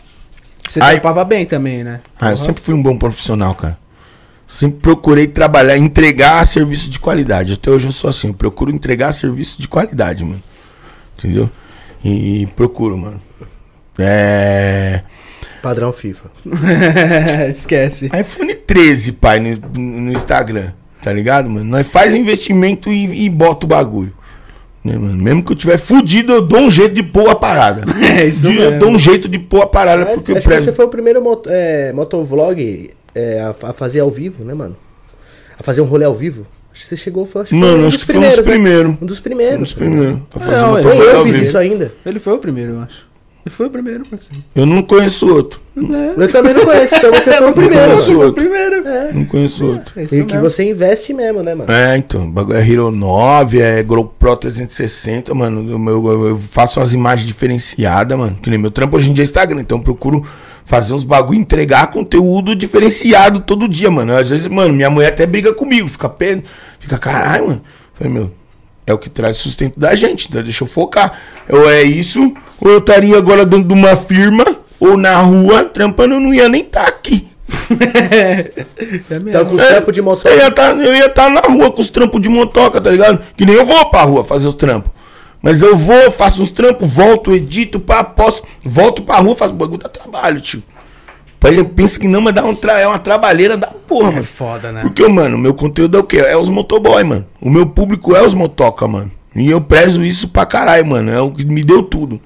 Você 0.68 0.84
Aí- 0.84 0.96
trampava 1.00 1.24
bem 1.24 1.46
também, 1.46 1.82
né? 1.82 2.02
Ah, 2.20 2.32
eu 2.32 2.38
sempre 2.38 2.62
fui 2.62 2.74
um 2.74 2.84
bom 2.84 2.98
profissional, 2.98 3.56
cara. 3.56 3.78
Sempre 4.48 4.80
procurei 4.80 5.28
trabalhar, 5.28 5.78
entregar 5.78 6.46
serviço 6.48 6.90
de 6.90 7.00
qualidade. 7.00 7.54
Até 7.54 7.72
hoje 7.72 7.88
eu 7.88 7.92
sou 7.92 8.10
assim, 8.10 8.28
eu 8.28 8.34
procuro 8.34 8.72
entregar 8.72 9.12
serviço 9.12 9.60
de 9.60 9.68
qualidade, 9.68 10.24
mano. 10.24 10.42
Entendeu? 11.18 11.50
E, 12.04 12.48
procuro, 12.56 12.96
mano. 12.98 13.20
É. 13.98 15.02
Padrão 15.64 15.92
FIFA. 15.92 16.30
Esquece. 17.50 18.06
iPhone 18.20 18.54
13, 18.54 19.14
pai, 19.14 19.40
no, 19.40 19.82
no 19.82 20.12
Instagram. 20.14 20.72
Tá 21.02 21.12
ligado, 21.12 21.50
mano? 21.50 21.66
Nós 21.66 21.88
faz 21.88 22.14
investimento 22.14 22.92
e, 22.92 23.26
e 23.26 23.30
bota 23.30 23.66
o 23.66 23.70
bagulho. 23.70 24.14
Né, 24.84 24.96
mano? 24.96 25.18
Mesmo 25.22 25.44
que 25.44 25.52
eu 25.52 25.56
tiver 25.56 25.78
fudido, 25.80 26.32
eu 26.34 26.42
dou 26.44 26.60
um 26.60 26.70
jeito 26.70 26.94
de 26.94 27.02
pôr 27.02 27.28
a 27.30 27.36
parada. 27.36 27.84
É 28.00 28.26
isso 28.26 28.48
eu 28.48 28.54
mesmo. 28.54 28.80
dou 28.80 28.90
um 28.92 29.00
jeito 29.00 29.28
de 29.28 29.40
pôr 29.40 29.64
a 29.64 29.68
parada, 29.68 30.04
É, 30.04 30.14
porque 30.14 30.32
eu 30.34 30.38
acho 30.38 30.44
que 30.48 30.50
prezo. 30.54 30.66
você 30.66 30.74
foi 30.74 30.86
o 30.86 30.90
primeiro 30.90 31.24
é, 31.48 31.92
motovlog 31.94 32.92
é, 33.16 33.40
a, 33.42 33.70
a 33.70 33.74
fazer 33.74 34.02
ao 34.02 34.12
vivo, 34.12 34.44
né, 34.44 34.54
mano? 34.54 34.76
A 35.58 35.64
fazer 35.64 35.82
um 35.82 35.86
rolê 35.86 36.06
ao 36.06 36.14
vivo. 36.14 36.46
Acho 36.72 36.84
que 36.84 36.90
você 36.90 36.98
chegou, 36.98 37.26
foi, 37.26 37.44
acho 37.44 37.50
que 37.52 37.58
foi 37.60 37.68
Mano, 37.70 37.84
um 37.84 37.88
acho 37.88 37.98
dos 37.98 38.06
que 38.06 38.12
foi 38.12 38.22
um 38.22 38.30
dos 38.30 38.40
primeiros, 38.46 38.92
né? 38.92 38.98
Um 39.02 39.06
dos 39.06 39.20
Um 39.20 39.22
primeiros. 39.22 39.60
dos 39.60 39.74
primeiros. 39.74 40.20
Pra 40.30 40.40
fazer 40.42 40.58
Não, 40.62 40.70
uma 40.72 40.82
eu- 40.82 41.24
Nem 41.24 41.34
fiz 41.34 41.48
isso 41.48 41.58
ainda. 41.58 41.92
Ele 42.06 42.20
foi 42.20 42.34
o 42.34 42.38
primeiro, 42.38 42.74
eu 42.74 42.80
acho. 42.82 43.06
Ele 43.46 43.54
foi 43.56 43.68
o 43.68 43.70
primeiro, 43.70 44.04
parceiro. 44.08 44.44
Eu 44.56 44.66
não 44.66 44.82
conheço 44.82 45.32
outro. 45.34 45.62
É. 45.78 46.24
Eu 46.24 46.28
também 46.32 46.52
não 46.54 46.66
conheço, 46.66 46.96
então 46.96 47.12
você 47.14 47.32
foi 47.32 47.50
o 47.50 47.54
primeiro. 47.54 47.86
conheço 47.92 48.06
Foi 48.08 48.16
o 48.16 48.20
outro. 48.26 48.34
primeiro. 48.44 48.88
É. 48.88 49.12
Não 49.14 49.24
conheço 49.26 49.66
outro. 49.68 49.94
É 50.00 50.04
isso 50.04 50.16
E 50.16 50.26
que 50.26 50.38
você 50.40 50.68
investe 50.70 51.14
mesmo, 51.14 51.44
né, 51.44 51.54
mano? 51.54 51.72
É, 51.72 51.96
então, 51.96 52.26
o 52.26 52.32
bagulho 52.32 52.58
é 52.58 52.68
Hero 52.68 52.90
9, 52.90 53.62
é 53.62 53.84
GoPro 53.84 54.36
360, 54.36 55.34
mano. 55.36 55.70
Eu, 55.72 55.80
eu- 55.94 56.28
eu 56.30 56.38
faço 56.38 56.80
umas 56.80 56.92
imagens 56.94 57.28
diferenciadas, 57.28 58.18
mano. 58.18 58.36
Que 58.42 58.50
nem 58.50 58.58
meu 58.58 58.72
trampo 58.72 58.98
hoje 58.98 59.12
em 59.12 59.14
dia 59.14 59.24
é 59.24 59.26
Instagram, 59.26 59.62
então 59.62 59.78
eu 59.78 59.84
procuro 59.84 60.26
fazer 60.66 60.94
uns 60.94 61.04
bagulho, 61.04 61.40
entregar 61.40 61.88
conteúdo 61.88 62.56
diferenciado 62.56 63.40
todo 63.40 63.70
dia, 63.70 63.90
mano. 63.90 64.18
Às 64.18 64.32
vezes, 64.32 64.48
mano, 64.48 64.74
minha 64.74 64.90
mulher 64.90 65.10
até 65.10 65.26
briga 65.26 65.54
comigo, 65.54 65.88
fica 65.88 66.10
pé, 66.10 66.42
fica 66.80 66.98
caralho, 66.98 67.48
mano. 67.48 67.62
Falei, 67.94 68.12
meu, 68.12 68.32
é 68.86 68.94
o 68.94 68.98
que 68.98 69.10
traz 69.10 69.38
sustento 69.38 69.80
da 69.80 69.96
gente, 69.96 70.28
então 70.28 70.44
deixa 70.44 70.64
eu 70.64 70.68
focar. 70.68 71.18
Ou 71.48 71.70
é 71.72 71.84
isso, 71.84 72.34
ou 72.60 72.72
eu 72.72 72.80
estaria 72.80 73.18
agora 73.18 73.46
dentro 73.46 73.68
de 73.68 73.74
uma 73.74 73.96
firma, 73.96 74.44
ou 74.80 74.98
na 74.98 75.16
rua, 75.18 75.64
trampando, 75.66 76.16
eu 76.16 76.20
não 76.20 76.34
ia 76.34 76.50
nem 76.50 76.62
estar 76.64 76.88
aqui. 76.88 77.28
É 79.10 79.20
mesmo. 79.20 79.30
Então, 79.30 79.46
com 79.46 79.56
os 79.56 79.62
É, 79.62 79.68
trampos 79.68 79.94
de. 79.94 80.00
Eu 80.00 80.38
ia 80.38 80.52
tá, 80.52 80.74
estar 81.08 81.30
na 81.30 81.42
rua 81.42 81.72
com 81.72 81.82
os 81.82 81.90
trampos 81.90 82.22
de 82.22 82.30
motoca, 82.30 82.82
tá 82.82 82.90
ligado? 82.90 83.20
Que 83.38 83.46
nem 83.46 83.56
eu 83.56 83.66
vou 83.66 83.90
pra 83.90 84.02
rua 84.02 84.24
fazer 84.24 84.48
os 84.48 84.56
trampos. 84.56 84.92
Mas 85.42 85.62
eu 85.62 85.76
vou, 85.76 86.12
faço 86.12 86.42
uns 86.42 86.50
trampos, 86.50 86.92
volto, 86.92 87.34
edito, 87.34 87.80
pá, 87.80 88.04
posto, 88.04 88.44
volto 88.64 89.04
pra 89.04 89.18
rua, 89.18 89.36
faço 89.36 89.54
bagulho 89.54 89.82
da 89.84 89.90
trabalho, 89.90 90.42
tio. 90.42 90.64
Eu 91.44 91.66
penso 91.66 92.00
que 92.00 92.08
não, 92.08 92.22
mas 92.22 92.34
dá 92.34 92.44
um 92.44 92.56
tra... 92.56 92.80
é 92.80 92.88
uma 92.88 92.98
trabalheira 92.98 93.56
da 93.56 93.68
porra, 93.68 94.10
É 94.10 94.14
mano. 94.14 94.24
foda, 94.24 94.72
né? 94.72 94.82
Porque, 94.82 95.08
mano, 95.08 95.38
meu 95.38 95.54
conteúdo 95.54 95.96
é 95.96 96.00
o 96.00 96.04
quê? 96.04 96.18
É 96.18 96.36
os 96.36 96.50
motoboy, 96.50 97.04
mano. 97.04 97.26
O 97.40 97.52
meu 97.52 97.68
público 97.68 98.16
é 98.16 98.26
os 98.26 98.34
motoca, 98.34 98.88
mano. 98.88 99.12
E 99.36 99.52
eu 99.52 99.62
prezo 99.62 100.04
isso 100.04 100.30
pra 100.30 100.44
caralho, 100.48 100.84
mano. 100.88 101.12
É 101.12 101.22
o 101.22 101.30
que 101.30 101.46
me 101.46 101.64
deu 101.64 101.84
tudo. 101.84 102.20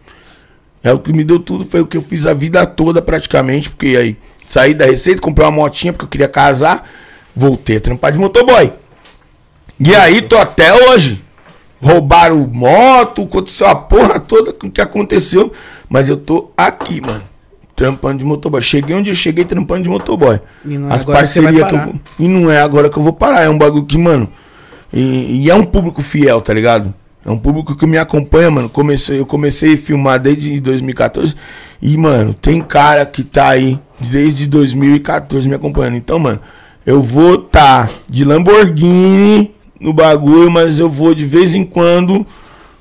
É 0.81 0.93
o 0.93 0.99
que 0.99 1.11
me 1.11 1.25
deu 1.25 1.37
tudo, 1.39 1.65
foi 1.65 1.81
o 1.81 1.85
que 1.85 1.97
eu 1.97 2.01
fiz 2.01 2.25
a 2.25 2.33
vida 2.33 2.65
toda 2.65 3.01
praticamente, 3.01 3.69
porque 3.69 3.97
aí 3.97 4.17
saí 4.49 4.73
da 4.73 4.85
receita, 4.85 5.21
comprei 5.21 5.45
uma 5.45 5.51
motinha 5.51 5.91
porque 5.91 6.05
eu 6.05 6.09
queria 6.09 6.29
casar, 6.29 6.89
voltei 7.35 7.75
a 7.75 7.81
trampar 7.81 8.13
de 8.13 8.17
motoboy. 8.17 8.71
E 9.77 9.93
aí 9.93 10.21
tô 10.21 10.37
até 10.37 10.73
hoje. 10.73 11.21
Roubaram 11.81 12.45
moto, 12.51 13.23
aconteceu 13.23 13.67
a 13.67 13.75
porra 13.75 14.19
toda 14.19 14.51
o 14.51 14.69
que 14.69 14.81
aconteceu, 14.81 15.51
mas 15.87 16.09
eu 16.09 16.17
tô 16.17 16.51
aqui, 16.57 16.99
mano. 16.99 17.23
Trampando 17.75 18.19
de 18.19 18.25
motoboy. 18.25 18.61
Cheguei 18.61 18.95
onde 18.95 19.09
eu 19.09 19.15
cheguei 19.15 19.45
trampando 19.45 19.83
de 19.83 19.89
motoboy. 19.89 20.41
E 20.65 20.77
não 20.77 20.91
é 20.91 20.93
As 20.93 21.05
parcerias 21.05 21.67
que 21.67 21.75
eu 21.75 21.79
vou. 21.79 21.95
E 22.19 22.27
não 22.27 22.51
é 22.51 22.59
agora 22.59 22.89
que 22.89 22.97
eu 22.97 23.03
vou 23.03 23.13
parar. 23.13 23.41
É 23.43 23.49
um 23.49 23.57
bagulho 23.57 23.85
que, 23.85 23.97
mano. 23.97 24.27
E, 24.91 25.43
e 25.43 25.49
é 25.49 25.55
um 25.55 25.63
público 25.63 26.01
fiel, 26.01 26.41
tá 26.41 26.53
ligado? 26.53 26.93
É 27.25 27.31
um 27.31 27.37
público 27.37 27.75
que 27.77 27.85
me 27.85 27.97
acompanha, 27.97 28.51
mano. 28.51 28.69
Comecei, 28.69 29.19
eu 29.19 29.25
comecei 29.25 29.75
a 29.75 29.77
filmar 29.77 30.19
desde 30.19 30.59
2014. 30.59 31.33
E, 31.81 31.95
mano, 31.95 32.33
tem 32.33 32.59
cara 32.59 33.05
que 33.05 33.23
tá 33.23 33.49
aí 33.49 33.79
desde 33.99 34.47
2014 34.47 35.47
me 35.47 35.55
acompanhando. 35.55 35.95
Então, 35.95 36.19
mano, 36.19 36.39
eu 36.85 37.01
vou 37.01 37.37
tá 37.37 37.89
de 38.09 38.25
Lamborghini 38.25 39.55
no 39.79 39.93
bagulho, 39.93 40.51
mas 40.51 40.79
eu 40.79 40.89
vou 40.89 41.13
de 41.13 41.25
vez 41.25 41.55
em 41.55 41.63
quando 41.63 42.25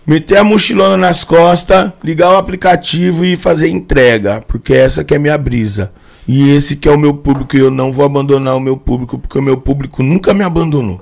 meter 0.06 0.38
a 0.38 0.44
mochilona 0.44 0.96
nas 0.96 1.22
costas, 1.22 1.92
ligar 2.02 2.32
o 2.32 2.36
aplicativo 2.36 3.24
e 3.24 3.36
fazer 3.36 3.68
entrega. 3.68 4.42
Porque 4.48 4.72
essa 4.72 5.04
que 5.04 5.14
é 5.14 5.18
a 5.18 5.20
minha 5.20 5.36
brisa. 5.36 5.92
E 6.26 6.50
esse 6.50 6.76
que 6.76 6.88
é 6.88 6.92
o 6.92 6.98
meu 6.98 7.14
público. 7.14 7.56
E 7.56 7.60
eu 7.60 7.70
não 7.70 7.92
vou 7.92 8.04
abandonar 8.04 8.56
o 8.56 8.60
meu 8.60 8.76
público, 8.76 9.18
porque 9.18 9.38
o 9.38 9.42
meu 9.42 9.58
público 9.58 10.02
nunca 10.02 10.32
me 10.32 10.42
abandonou. 10.42 11.00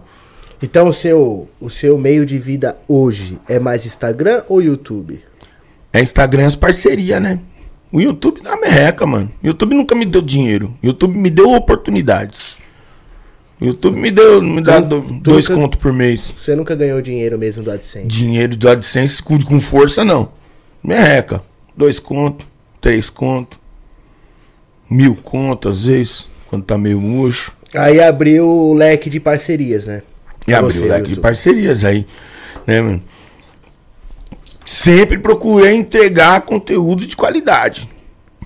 Então 0.62 0.88
o 0.88 0.92
seu, 0.92 1.48
o 1.60 1.70
seu 1.70 1.98
meio 1.98 2.26
de 2.26 2.38
vida 2.38 2.76
hoje 2.88 3.38
é 3.48 3.58
mais 3.58 3.86
Instagram 3.86 4.42
ou 4.48 4.60
YouTube? 4.60 5.20
É 5.92 6.00
Instagram 6.00 6.46
as 6.46 6.56
parcerias, 6.56 7.22
né? 7.22 7.38
O 7.92 8.00
YouTube 8.00 8.40
dá 8.42 8.56
merreca, 8.56 9.06
mano. 9.06 9.30
O 9.42 9.46
YouTube 9.46 9.74
nunca 9.74 9.94
me 9.94 10.04
deu 10.04 10.20
dinheiro. 10.20 10.74
O 10.82 10.86
YouTube 10.86 11.16
me 11.16 11.30
deu 11.30 11.52
oportunidades. 11.52 12.56
O 13.60 13.64
YouTube 13.64 13.96
me 13.98 14.10
deu, 14.10 14.42
me 14.42 14.60
dá 14.60 14.82
Tu- 14.82 14.88
do- 14.88 15.02
tu 15.02 15.12
dois 15.20 15.48
nunca- 15.48 15.60
contos 15.62 15.80
por 15.80 15.92
mês. 15.92 16.32
Você 16.36 16.54
nunca 16.54 16.74
ganhou 16.74 17.00
dinheiro 17.00 17.38
mesmo 17.38 17.62
do 17.62 17.70
AdSense? 17.70 18.06
Dinheiro 18.06 18.54
do 18.56 18.68
AdSense 18.68 19.22
com, 19.22 19.38
com 19.40 19.58
força, 19.58 20.04
não. 20.04 20.28
Merreca. 20.82 21.42
Dois 21.76 21.98
contos, 21.98 22.46
três 22.80 23.08
contos, 23.10 23.58
mil 24.90 25.14
contos, 25.16 25.76
às 25.78 25.86
vezes, 25.86 26.28
quando 26.48 26.64
tá 26.64 26.76
meio 26.76 27.00
murcho. 27.00 27.52
Aí 27.74 28.00
abriu 28.00 28.46
o 28.48 28.74
leque 28.74 29.08
de 29.10 29.18
parcerias, 29.20 29.86
né? 29.86 30.02
E 30.42 30.50
Pra 30.50 30.58
abriu 30.58 30.72
você, 30.72 30.84
o 30.84 30.88
leque 30.88 31.02
de 31.04 31.08
YouTube. 31.10 31.22
parcerias 31.22 31.84
aí, 31.84 32.06
né, 32.66 32.80
mano? 32.82 33.02
Sempre 34.64 35.18
procurei 35.18 35.74
entregar 35.74 36.40
conteúdo 36.42 37.06
de 37.06 37.16
qualidade. 37.16 37.88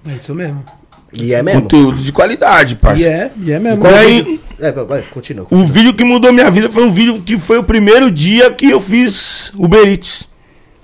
É 0.08 0.12
isso 0.16 0.34
mesmo. 0.34 0.64
E 1.12 1.34
é 1.34 1.42
mesmo? 1.42 1.62
Conteúdo 1.62 1.98
de 1.98 2.12
qualidade, 2.12 2.74
E 2.74 2.76
parceiro. 2.76 3.12
é, 3.12 3.30
e 3.42 3.52
é 3.52 3.58
mesmo. 3.58 3.78
Qual 3.80 3.92
E 3.92 3.96
é 3.96 3.98
aí-? 3.98 4.40
É, 4.60 4.70
vai, 4.72 4.84
vai, 4.84 5.02
continua. 5.02 5.46
O 5.50 5.64
vídeo 5.64 5.94
que 5.94 6.04
mudou 6.04 6.32
minha 6.32 6.50
vida 6.50 6.68
foi 6.68 6.84
um 6.84 6.90
vídeo 6.90 7.20
que 7.22 7.38
foi 7.38 7.58
o 7.58 7.64
primeiro 7.64 8.10
dia 8.10 8.50
que 8.50 8.70
eu 8.70 8.80
fiz 8.80 9.52
Uber 9.54 9.88
Eats. 9.88 10.28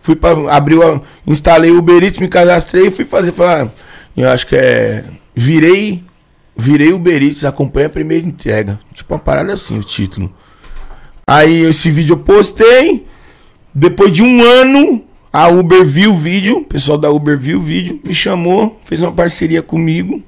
Fui 0.01 0.17
para 0.17 0.55
abriu, 0.55 1.03
instalei 1.27 1.71
o 1.71 1.79
Uber 1.79 2.03
Eats, 2.03 2.21
me 2.21 2.29
cadastrei 2.29 2.87
e 2.87 2.91
fui 2.91 3.05
fazer, 3.05 3.33
falar, 3.33 3.69
eu 4.17 4.29
acho 4.29 4.47
que 4.47 4.57
é 4.57 5.05
virei 5.35 6.03
virei 6.57 6.93
Uber 6.93 7.23
Eats, 7.23 7.45
acompanha 7.45 7.87
a 7.87 7.91
primeira 7.91 8.27
entrega. 8.27 8.81
Tipo 8.95 9.15
uma 9.15 9.21
parada 9.21 9.53
assim 9.53 9.79
o 9.79 9.83
título. 9.83 10.33
Aí 11.27 11.63
esse 11.63 11.91
vídeo 11.91 12.15
eu 12.15 12.19
postei. 12.19 13.07
Depois 13.75 14.11
de 14.11 14.23
um 14.23 14.43
ano, 14.43 15.05
a 15.31 15.49
Uber 15.49 15.85
viu 15.85 16.13
o 16.13 16.17
vídeo, 16.17 16.59
o 16.59 16.65
pessoal 16.65 16.97
da 16.97 17.11
Uber 17.11 17.37
viu 17.37 17.59
o 17.59 17.63
vídeo, 17.63 18.01
me 18.03 18.15
chamou, 18.15 18.81
fez 18.85 19.03
uma 19.03 19.13
parceria 19.13 19.61
comigo. 19.61 20.23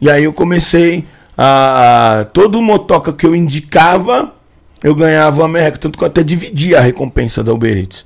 E 0.00 0.08
aí 0.08 0.22
eu 0.22 0.32
comecei 0.32 1.04
a. 1.36 2.26
Todo 2.32 2.60
motoca 2.60 3.12
que 3.12 3.26
eu 3.26 3.34
indicava, 3.34 4.32
eu 4.82 4.94
ganhava 4.94 5.42
uma 5.42 5.48
merreca. 5.48 5.78
Tanto 5.78 5.98
que 5.98 6.04
eu 6.04 6.08
até 6.08 6.22
dividia 6.22 6.78
a 6.78 6.82
recompensa 6.82 7.42
da 7.42 7.52
Uber 7.52 7.76
Eats. 7.76 8.04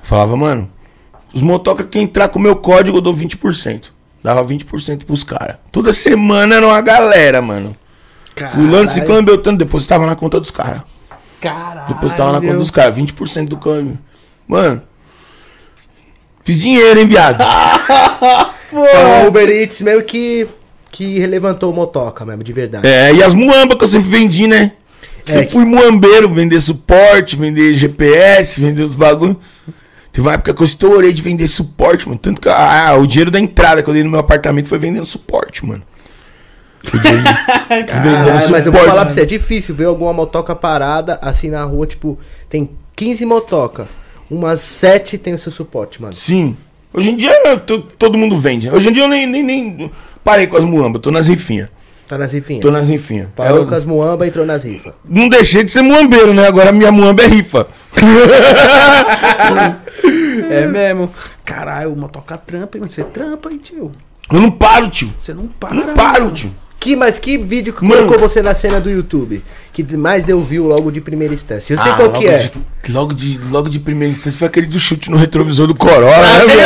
Eu 0.00 0.06
falava, 0.06 0.36
mano, 0.36 0.70
os 1.32 1.42
motoca 1.42 1.84
que 1.84 1.98
entrar 1.98 2.28
com 2.28 2.38
o 2.38 2.42
meu 2.42 2.56
código 2.56 2.98
eu 2.98 3.02
dou 3.02 3.14
20%. 3.14 3.90
Dava 4.22 4.44
20% 4.44 5.04
pros 5.04 5.24
caras. 5.24 5.56
Toda 5.70 5.92
semana 5.92 6.56
era 6.56 6.66
uma 6.66 6.80
galera, 6.80 7.42
mano. 7.42 7.74
Fulano, 8.52 8.88
Ciclano, 8.88 9.22
Beltrano, 9.22 9.58
depositava 9.58 10.06
na 10.06 10.14
conta 10.14 10.38
dos 10.40 10.50
caras. 10.50 10.82
Caralho. 11.40 11.88
Depositava 11.88 12.32
na 12.32 12.40
conta 12.40 12.56
dos 12.56 12.70
caras, 12.70 12.96
20% 12.96 13.48
do 13.48 13.56
câmbio. 13.56 13.98
Mano, 14.46 14.82
fiz 16.42 16.60
dinheiro, 16.60 17.00
hein, 17.00 17.06
viado? 17.06 17.42
Então, 18.74 19.24
o 19.24 19.28
Uber 19.28 19.50
Eats 19.50 19.82
meio 19.82 20.02
que, 20.02 20.48
que 20.92 21.26
levantou 21.26 21.72
o 21.72 21.74
motoca 21.74 22.24
mesmo, 22.24 22.44
de 22.44 22.52
verdade. 22.52 22.86
É, 22.86 23.12
e 23.12 23.22
as 23.22 23.34
muambas 23.34 23.76
que 23.78 23.82
eu 23.84 23.88
sempre 23.88 24.08
vendi, 24.10 24.46
né? 24.46 24.72
Sempre 25.24 25.44
É. 25.44 25.46
fui 25.48 25.64
muambeiro, 25.64 26.28
vender 26.32 26.60
suporte, 26.60 27.34
vender 27.36 27.74
GPS, 27.74 28.60
vender 28.60 28.82
os 28.82 28.94
bagulho. 28.94 29.36
Teve 30.12 30.26
uma 30.28 30.34
época 30.34 30.52
que 30.52 30.60
eu 30.60 30.64
estourei 30.66 31.12
de 31.12 31.22
vender 31.22 31.48
suporte, 31.48 32.06
mano. 32.06 32.20
Tanto 32.20 32.40
que 32.40 32.48
ah, 32.48 32.94
o 33.00 33.06
dinheiro 33.06 33.30
da 33.30 33.40
entrada 33.40 33.82
que 33.82 33.88
eu 33.88 33.94
dei 33.94 34.04
no 34.04 34.10
meu 34.10 34.20
apartamento 34.20 34.68
foi 34.68 34.78
vendendo 34.78 35.06
suporte, 35.06 35.64
mano. 35.64 35.82
O 36.92 36.98
dinheiro 36.98 37.22
de- 37.22 37.28
vendendo 37.70 38.16
Ah, 38.30 38.48
mas 38.50 38.66
eu 38.66 38.72
vou 38.72 38.84
falar 38.84 39.06
pra 39.06 39.14
você, 39.14 39.22
é 39.22 39.24
difícil 39.24 39.74
ver 39.74 39.86
alguma 39.86 40.12
motoca 40.12 40.54
parada 40.54 41.18
assim 41.22 41.48
na 41.48 41.64
rua, 41.64 41.86
tipo, 41.86 42.18
tem 42.50 42.68
15 42.94 43.24
motoca, 43.24 43.88
umas 44.30 44.60
7 44.60 45.16
tem 45.16 45.32
o 45.32 45.38
seu 45.38 45.50
suporte, 45.52 46.02
mano. 46.02 46.14
Sim. 46.14 46.56
Hoje 46.94 47.10
em 47.10 47.16
dia 47.16 47.32
todo 47.98 48.18
mundo 48.18 48.36
vende. 48.38 48.68
Hoje 48.70 48.88
em 48.88 48.92
dia 48.92 49.04
eu 49.04 49.08
nem, 49.08 49.26
nem, 49.26 49.42
nem 49.42 49.90
parei 50.22 50.46
com 50.46 50.56
as 50.56 50.64
muambas, 50.64 51.00
tô 51.00 51.10
nas 51.10 51.28
rifinhas. 51.28 51.68
Tá 52.08 52.18
nas 52.18 52.32
rifinhas. 52.32 52.60
Tô 52.60 52.70
nas 52.70 52.86
rifinhas. 52.88 53.28
Parou 53.34 53.60
Eu 53.60 53.66
com 53.66 53.74
as 53.74 53.86
muamba, 53.86 54.26
entrou 54.26 54.44
nas 54.44 54.64
rifas. 54.64 54.92
Não 55.02 55.30
deixei 55.30 55.64
de 55.64 55.70
ser 55.70 55.80
muambeiro, 55.80 56.34
né? 56.34 56.46
Agora 56.46 56.70
minha 56.70 56.92
muamba 56.92 57.22
é 57.22 57.26
rifa. 57.26 57.66
É 60.50 60.66
mesmo. 60.66 61.10
Caralho, 61.44 61.92
uma 61.92 62.08
toca 62.08 62.36
trampa, 62.36 62.76
hein? 62.76 62.84
Você 62.86 63.04
trampa, 63.04 63.50
hein, 63.50 63.58
tio? 63.58 63.92
Eu 64.30 64.40
não 64.40 64.50
paro, 64.50 64.90
tio. 64.90 65.12
Você 65.18 65.32
não 65.32 65.46
para. 65.46 65.74
Eu 65.74 65.86
não 65.86 65.94
paro, 65.94 66.24
mano. 66.24 66.34
tio. 66.34 66.50
Que, 66.82 66.96
mas 66.96 67.16
que 67.16 67.38
vídeo 67.38 67.72
que 67.72 67.84
Mano. 67.84 68.06
colocou 68.08 68.18
você 68.28 68.42
na 68.42 68.54
cena 68.54 68.80
do 68.80 68.90
YouTube? 68.90 69.40
Que 69.72 69.84
mais 69.96 70.24
deu 70.24 70.40
view 70.42 70.66
logo 70.66 70.90
de 70.90 71.00
primeira 71.00 71.32
instância? 71.32 71.74
Eu 71.74 71.78
sei 71.78 71.92
Ah, 71.92 71.94
qual 71.94 72.10
que 72.10 72.26
é. 72.26 72.38
De, 72.82 72.92
logo, 72.92 73.14
de, 73.14 73.38
logo 73.52 73.68
de 73.68 73.78
primeira 73.78 74.10
instância 74.10 74.36
foi 74.36 74.48
aquele 74.48 74.66
do 74.66 74.80
chute 74.80 75.08
no 75.08 75.16
retrovisor 75.16 75.68
do 75.68 75.76
Corolla, 75.76 76.10
né, 76.10 76.40
velho? 76.50 76.62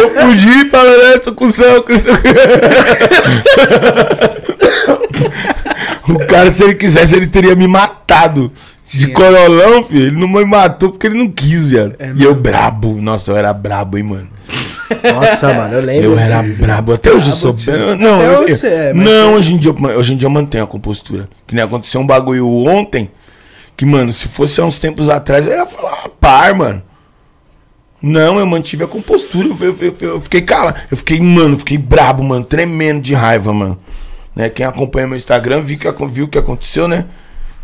Eu 0.00 0.22
fugi 0.22 0.70
falando, 0.70 1.02
é, 1.02 1.18
sou 1.20 1.34
cuzão, 1.34 1.82
cuzão. 1.82 2.14
O 6.08 6.18
cara, 6.26 6.50
se 6.50 6.64
ele 6.64 6.74
quisesse, 6.74 7.14
ele 7.14 7.26
teria 7.26 7.54
me 7.54 7.66
matado. 7.68 8.50
De 8.86 9.00
Tinha. 9.00 9.12
corolão, 9.14 9.84
filho. 9.84 10.06
Ele 10.06 10.16
não 10.18 10.26
me 10.26 10.42
matou 10.46 10.88
porque 10.92 11.06
ele 11.06 11.18
não 11.18 11.28
quis, 11.30 11.68
viado. 11.68 11.94
É 11.98 12.10
e 12.16 12.24
eu 12.24 12.34
brabo. 12.34 12.98
Nossa, 12.98 13.32
eu 13.32 13.36
era 13.36 13.52
brabo, 13.52 13.98
hein, 13.98 14.04
mano. 14.04 14.37
Nossa, 15.14 15.52
mano, 15.54 15.74
eu 15.74 15.80
lembro. 15.80 16.04
Eu 16.12 16.18
era 16.18 16.42
brabo. 16.42 16.92
Até 16.94 17.12
hoje 17.12 17.30
eu 17.30 17.36
sou. 17.36 17.54
Não, 17.98 18.16
Até 18.16 18.26
eu- 18.26 18.70
é, 18.72 18.92
não 18.94 19.04
você- 19.04 19.36
hoje, 19.36 19.54
em 19.54 19.56
dia, 19.56 19.70
eu- 19.76 19.98
hoje 19.98 20.14
em 20.14 20.16
dia 20.16 20.26
eu 20.26 20.30
mantenho 20.30 20.64
a 20.64 20.66
compostura. 20.66 21.28
Que 21.46 21.54
nem 21.54 21.64
aconteceu 21.64 22.00
um 22.00 22.06
bagulho 22.06 22.46
ontem. 22.66 23.10
Que, 23.76 23.84
mano, 23.86 24.12
se 24.12 24.26
fosse 24.28 24.60
há 24.60 24.64
uns 24.64 24.78
tempos 24.78 25.08
atrás, 25.08 25.46
eu 25.46 25.52
ia 25.52 25.66
falar, 25.66 26.02
ah, 26.04 26.08
par, 26.20 26.54
mano. 26.54 26.82
Não, 28.00 28.38
eu 28.38 28.46
mantive 28.46 28.84
a 28.84 28.86
compostura. 28.86 29.48
Eu, 29.48 29.56
eu- 29.60 29.76
eu- 30.00 30.08
eu 30.14 30.20
fiquei 30.20 30.40
cala. 30.40 30.74
Eu 30.90 30.96
fiquei, 30.96 31.20
mano, 31.20 31.58
fiquei 31.58 31.78
brabo, 31.78 32.22
mano. 32.22 32.44
Tremendo 32.44 33.00
de 33.02 33.14
raiva, 33.14 33.52
mano. 33.52 33.78
Né? 34.34 34.48
Quem 34.48 34.64
acompanha 34.64 35.06
meu 35.06 35.16
Instagram 35.16 35.62
viu, 35.62 35.78
que, 35.78 35.88
viu 36.06 36.26
o 36.26 36.28
que 36.28 36.38
aconteceu, 36.38 36.86
né? 36.86 37.06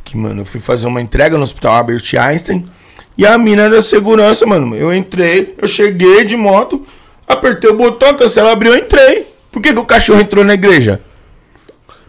Que, 0.05 0.17
mano, 0.17 0.43
eu 0.43 0.45
fui 0.45 0.61
fazer 0.61 0.87
uma 0.87 1.01
entrega 1.01 1.37
no 1.37 1.43
Hospital 1.45 1.75
Albert 1.77 2.03
Einstein. 2.19 2.69
E 3.17 3.25
a 3.25 3.39
mina 3.39 3.71
da 3.71 3.81
segurança, 3.81 4.45
mano. 4.45 4.75
Eu 4.75 4.93
entrei, 4.93 5.55
eu 5.61 5.69
cheguei 5.69 6.25
de 6.25 6.37
moto, 6.37 6.85
apertei 7.27 7.71
o 7.71 7.77
botão, 7.77 8.11
a 8.11 8.15
cancela 8.15 8.53
abriu, 8.53 8.75
eu 8.75 8.79
entrei. 8.81 9.27
Por 9.51 9.63
que, 9.63 9.73
que 9.73 9.79
o 9.79 9.85
cachorro 9.85 10.21
entrou 10.21 10.45
na 10.45 10.55
igreja? 10.55 11.01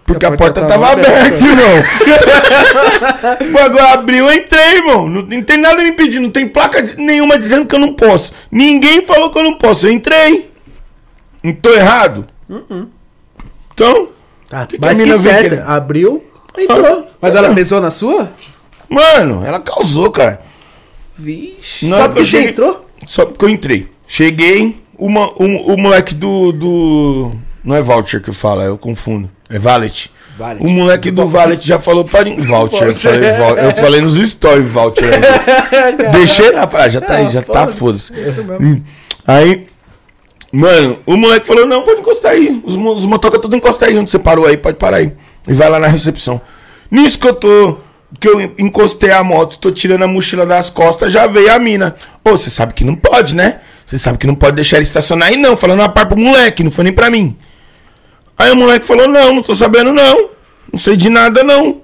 Porque 0.06 0.26
a, 0.26 0.32
porta, 0.34 0.62
tava, 0.66 0.92
aberta, 0.92 1.44
irmão. 1.44 1.84
bagulho 3.52 3.86
abriu, 3.88 4.28
eu 4.28 4.34
entrei, 4.34 4.76
irmão. 4.78 5.08
Não, 5.10 5.22
não 5.24 5.42
tem 5.44 5.58
nada 5.58 5.82
me 5.82 5.90
impedindo, 5.90 6.24
não 6.24 6.30
tem 6.32 6.48
placa 6.48 6.82
nenhuma 6.98 7.40
dizendo 7.40 7.66
que 7.66 7.74
eu 7.74 7.80
não 7.80 7.94
posso. 7.94 8.32
Ninguém 8.52 9.02
falou 9.04 9.32
que 9.32 9.40
eu 9.40 9.44
não 9.44 9.56
posso, 9.56 9.88
eu 9.88 9.92
entrei. 9.92 10.50
Não 11.44 11.54
tô 11.54 11.72
errado? 11.74 12.26
Então, 13.74 14.10
Ah, 14.52 14.66
Que 14.68 14.78
que 14.78 14.86
a 14.86 14.88
mas 14.90 14.98
que 15.00 15.06
vem 15.06 15.18
certo. 15.18 15.60
Abriu, 15.68 16.24
entrou. 16.58 17.08
Mas 17.20 17.36
ela 17.36 17.54
pesou 17.54 17.82
na 17.82 17.90
sua? 17.92 18.32
mano, 18.88 19.44
ela 19.46 19.60
causou, 19.60 20.12
cara. 20.12 20.42
Vixe. 21.18 21.88
Não, 21.88 21.98
Só 21.98 22.08
porque 22.08 22.20
você 22.22 22.26
cheguei- 22.32 22.50
entrou? 22.50 22.86
Só 23.08 23.26
porque 23.26 23.46
eu 23.46 23.50
entrei. 23.50 23.90
Cheguei, 24.08 24.78
uma, 24.98 25.28
um- 25.42 25.74
o 25.74 25.78
moleque 25.78 26.14
do, 26.16 26.52
do. 26.52 27.32
Não 27.64 27.76
é 27.76 27.82
voucher 27.82 28.22
que 28.22 28.30
eu 28.30 28.34
falo, 28.34 28.62
eu 28.62 28.78
confundo. 28.78 29.30
É 29.50 29.58
valet. 29.60 30.12
Valet. 30.38 30.62
O 30.64 30.70
moleque 30.70 31.12
do 31.12 31.28
valet 31.28 31.66
já 31.66 31.80
falou 31.80 32.04
para 32.04 32.26
mim. 32.26 32.36
Voucher. 32.38 32.88
Eu 32.90 32.94
falei, 32.94 33.30
eu 33.70 33.76
falei 33.76 34.02
nos 34.02 34.16
stories, 34.18 34.68
voucher. 34.70 35.12
Deixei 36.12 36.52
lá, 36.52 36.68
falei, 36.68 36.86
ah, 36.86 36.90
já 36.90 37.02
tá 37.02 37.16
aí, 37.16 37.30
já 37.30 37.42
tá, 37.42 37.68
foda-se. 37.68 38.12
Mesmo. 38.12 38.54
Hum. 38.60 38.82
Aí, 39.26 39.66
mano, 40.52 41.00
o 41.06 41.16
moleque 41.16 41.46
falou: 41.48 41.66
não, 41.66 41.84
pode 41.84 42.02
encostar 42.02 42.34
aí. 42.34 42.62
Os, 42.66 42.76
os 42.76 43.06
motocas 43.06 43.40
tudo 43.42 43.56
encostar 43.56 43.90
aí 43.90 43.98
onde 43.98 44.12
você 44.12 44.20
parou 44.20 44.46
aí, 44.46 44.58
pode 44.58 44.78
parar 44.78 44.98
aí. 44.98 45.14
E 45.48 45.54
vai 45.54 45.70
lá 45.70 45.80
na 45.80 45.88
recepção. 45.88 46.42
Nisso 46.90 47.20
que 47.20 47.28
eu 47.28 47.34
tô. 47.34 47.78
Que 48.20 48.30
eu 48.30 48.40
encostei 48.58 49.12
a 49.12 49.22
moto, 49.24 49.58
tô 49.60 49.72
tirando 49.72 50.04
a 50.04 50.08
mochila 50.08 50.46
das 50.46 50.70
costas, 50.70 51.12
já 51.12 51.28
veio 51.28 51.52
a 51.54 51.60
mina. 51.60 51.96
Ô, 52.24 52.32
você 52.32 52.50
sabe 52.50 52.74
que 52.74 52.84
não 52.84 52.96
pode, 52.96 53.36
né? 53.36 53.60
Você 53.86 53.98
sabe 53.98 54.18
que 54.18 54.26
não 54.28 54.36
pode 54.36 54.56
deixar 54.56 54.78
ele 54.78 54.86
estacionar 54.86 55.30
aí, 55.30 55.38
não. 55.38 55.56
Falando 55.56 55.82
a 55.84 55.90
par 55.90 56.08
pro 56.08 56.18
moleque, 56.20 56.64
não 56.64 56.72
foi 56.72 56.86
nem 56.86 56.94
pra 56.94 57.10
mim. 57.10 57.38
Aí 58.38 58.52
o 58.52 58.56
moleque 58.56 58.86
falou: 58.86 59.08
não, 59.08 59.34
não 59.36 59.44
tô 59.44 59.54
sabendo, 59.56 59.94
não. 59.94 60.30
Não 60.72 60.80
sei 60.80 60.98
de 60.98 61.10
nada, 61.10 61.44
não. 61.44 61.82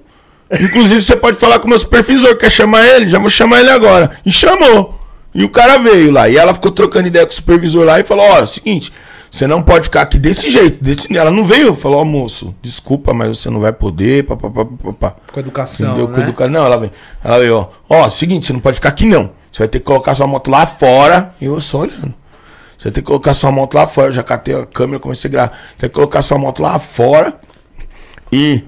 Inclusive, 0.60 1.00
você 1.00 1.16
pode 1.16 1.38
falar 1.38 1.58
com 1.60 1.66
o 1.66 1.68
meu 1.70 1.78
supervisor, 1.78 2.36
quer 2.36 2.50
chamar 2.50 2.84
ele? 2.86 3.08
Já 3.08 3.18
vou 3.18 3.30
chamar 3.30 3.60
ele 3.60 3.70
agora. 3.70 4.10
E 4.26 4.30
chamou. 4.30 4.98
E 5.34 5.44
o 5.44 5.48
cara 5.48 5.78
veio 5.78 6.10
lá. 6.10 6.28
E 6.28 6.36
ela 6.36 6.52
ficou 6.52 6.70
trocando 6.70 7.06
ideia 7.08 7.24
com 7.24 7.32
o 7.32 7.34
supervisor 7.34 7.84
lá 7.86 7.98
e 8.00 8.04
falou: 8.04 8.24
Ó, 8.26 8.38
é 8.40 8.42
o 8.42 8.46
seguinte, 8.46 8.92
você 9.30 9.46
não 9.46 9.62
pode 9.62 9.84
ficar 9.84 10.02
aqui 10.02 10.18
desse 10.18 10.50
jeito. 10.50 10.82
Desse... 10.84 11.16
Ela 11.16 11.30
não 11.30 11.44
veio. 11.44 11.74
Falou: 11.74 12.00
Ó, 12.00 12.04
moço, 12.04 12.54
desculpa, 12.60 13.14
mas 13.14 13.38
você 13.38 13.48
não 13.48 13.60
vai 13.60 13.72
poder. 13.72 14.24
Pá, 14.24 14.36
pá, 14.36 14.50
pá, 14.50 14.64
pá, 14.66 14.92
pá. 14.92 15.14
Com 15.32 15.40
educação, 15.40 15.88
Entendeu? 15.92 16.08
Com 16.08 16.16
né? 16.18 16.24
educa- 16.24 16.48
Não, 16.48 16.66
ela 16.66 16.76
veio. 16.76 16.92
Ela 17.24 17.38
veio, 17.38 17.56
ó. 17.56 17.68
Ó, 17.88 18.10
seguinte, 18.10 18.46
você 18.46 18.52
não 18.52 18.60
pode 18.60 18.74
ficar 18.74 18.90
aqui 18.90 19.06
não. 19.06 19.30
Você 19.52 19.58
vai 19.58 19.68
ter 19.68 19.80
que 19.80 19.84
colocar 19.84 20.14
sua 20.14 20.26
moto 20.26 20.50
lá 20.50 20.66
fora. 20.66 21.34
E 21.38 21.44
eu 21.44 21.60
só 21.60 21.80
olhando. 21.80 22.14
Você 22.78 22.84
vai 22.84 22.92
ter 22.92 23.02
que 23.02 23.06
colocar 23.06 23.34
sua 23.34 23.52
moto 23.52 23.74
lá 23.74 23.86
fora. 23.86 24.08
Eu 24.08 24.12
já 24.12 24.22
catei 24.22 24.54
a 24.54 24.64
câmera, 24.64 24.98
comecei 24.98 25.28
a 25.28 25.30
gravar. 25.30 25.58
Tem 25.76 25.90
que 25.90 25.94
colocar 25.94 26.22
sua 26.22 26.38
moto 26.38 26.62
lá 26.62 26.78
fora. 26.78 27.38
E. 28.32 28.64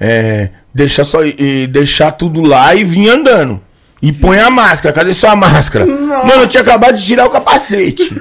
É. 0.00 0.48
Deixar 0.74 1.04
só. 1.04 1.22
E 1.22 1.66
deixar 1.66 2.12
tudo 2.12 2.40
lá 2.40 2.74
e 2.74 2.82
vir 2.82 3.10
andando. 3.10 3.60
E 4.00 4.10
põe 4.10 4.38
a 4.40 4.48
máscara. 4.48 4.94
Cadê 4.94 5.12
sua 5.12 5.36
máscara? 5.36 5.84
Mano, 5.84 6.42
eu 6.42 6.48
tinha 6.48 6.62
acabado 6.62 6.96
de 6.96 7.04
tirar 7.04 7.26
o 7.26 7.30
capacete. 7.30 8.18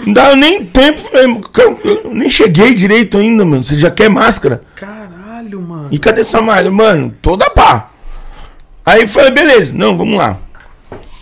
Não 0.00 0.14
dá 0.14 0.34
nem 0.34 0.64
tempo. 0.64 1.02
Eu 1.14 2.10
nem 2.10 2.30
cheguei 2.30 2.72
direito 2.72 3.18
ainda, 3.18 3.44
mano. 3.44 3.62
Você 3.62 3.76
já 3.76 3.90
quer 3.90 4.08
máscara? 4.08 4.62
Caralho, 4.74 5.60
mano. 5.60 5.88
E 5.92 5.98
cadê 5.98 6.24
sua 6.24 6.40
malha? 6.40 6.70
Mano, 6.70 7.14
toda 7.20 7.50
pá. 7.50 7.90
Aí 8.88 9.06
falei, 9.06 9.30
beleza, 9.30 9.76
não, 9.76 9.98
vamos 9.98 10.16
lá. 10.16 10.38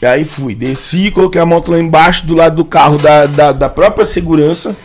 E 0.01 0.07
aí 0.07 0.25
fui, 0.25 0.55
desci, 0.55 1.11
coloquei 1.11 1.41
a 1.41 1.47
moto 1.47 1.73
lá 1.73 1.81
embaixo, 1.81 2.25
do 2.25 2.37
lado 2.37 2.55
do 2.55 2.65
carro 2.65 2.97
da, 2.97 3.27
da, 3.27 3.51
da 3.51 3.69
própria 3.69 4.07
segurança. 4.07 4.77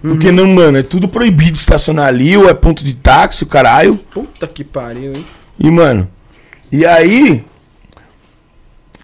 Porque 0.00 0.32
não, 0.32 0.46
mano, 0.46 0.78
é 0.78 0.82
tudo 0.82 1.06
proibido 1.06 1.58
estacionar 1.58 2.06
ali, 2.06 2.34
ou 2.34 2.48
é 2.48 2.54
ponto 2.54 2.82
de 2.82 2.94
táxi, 2.94 3.44
o 3.44 3.46
caralho. 3.46 3.96
Puta 4.14 4.46
que 4.46 4.64
pariu, 4.64 5.12
hein? 5.14 5.26
E, 5.58 5.70
mano, 5.70 6.08
e 6.72 6.86
aí. 6.86 7.44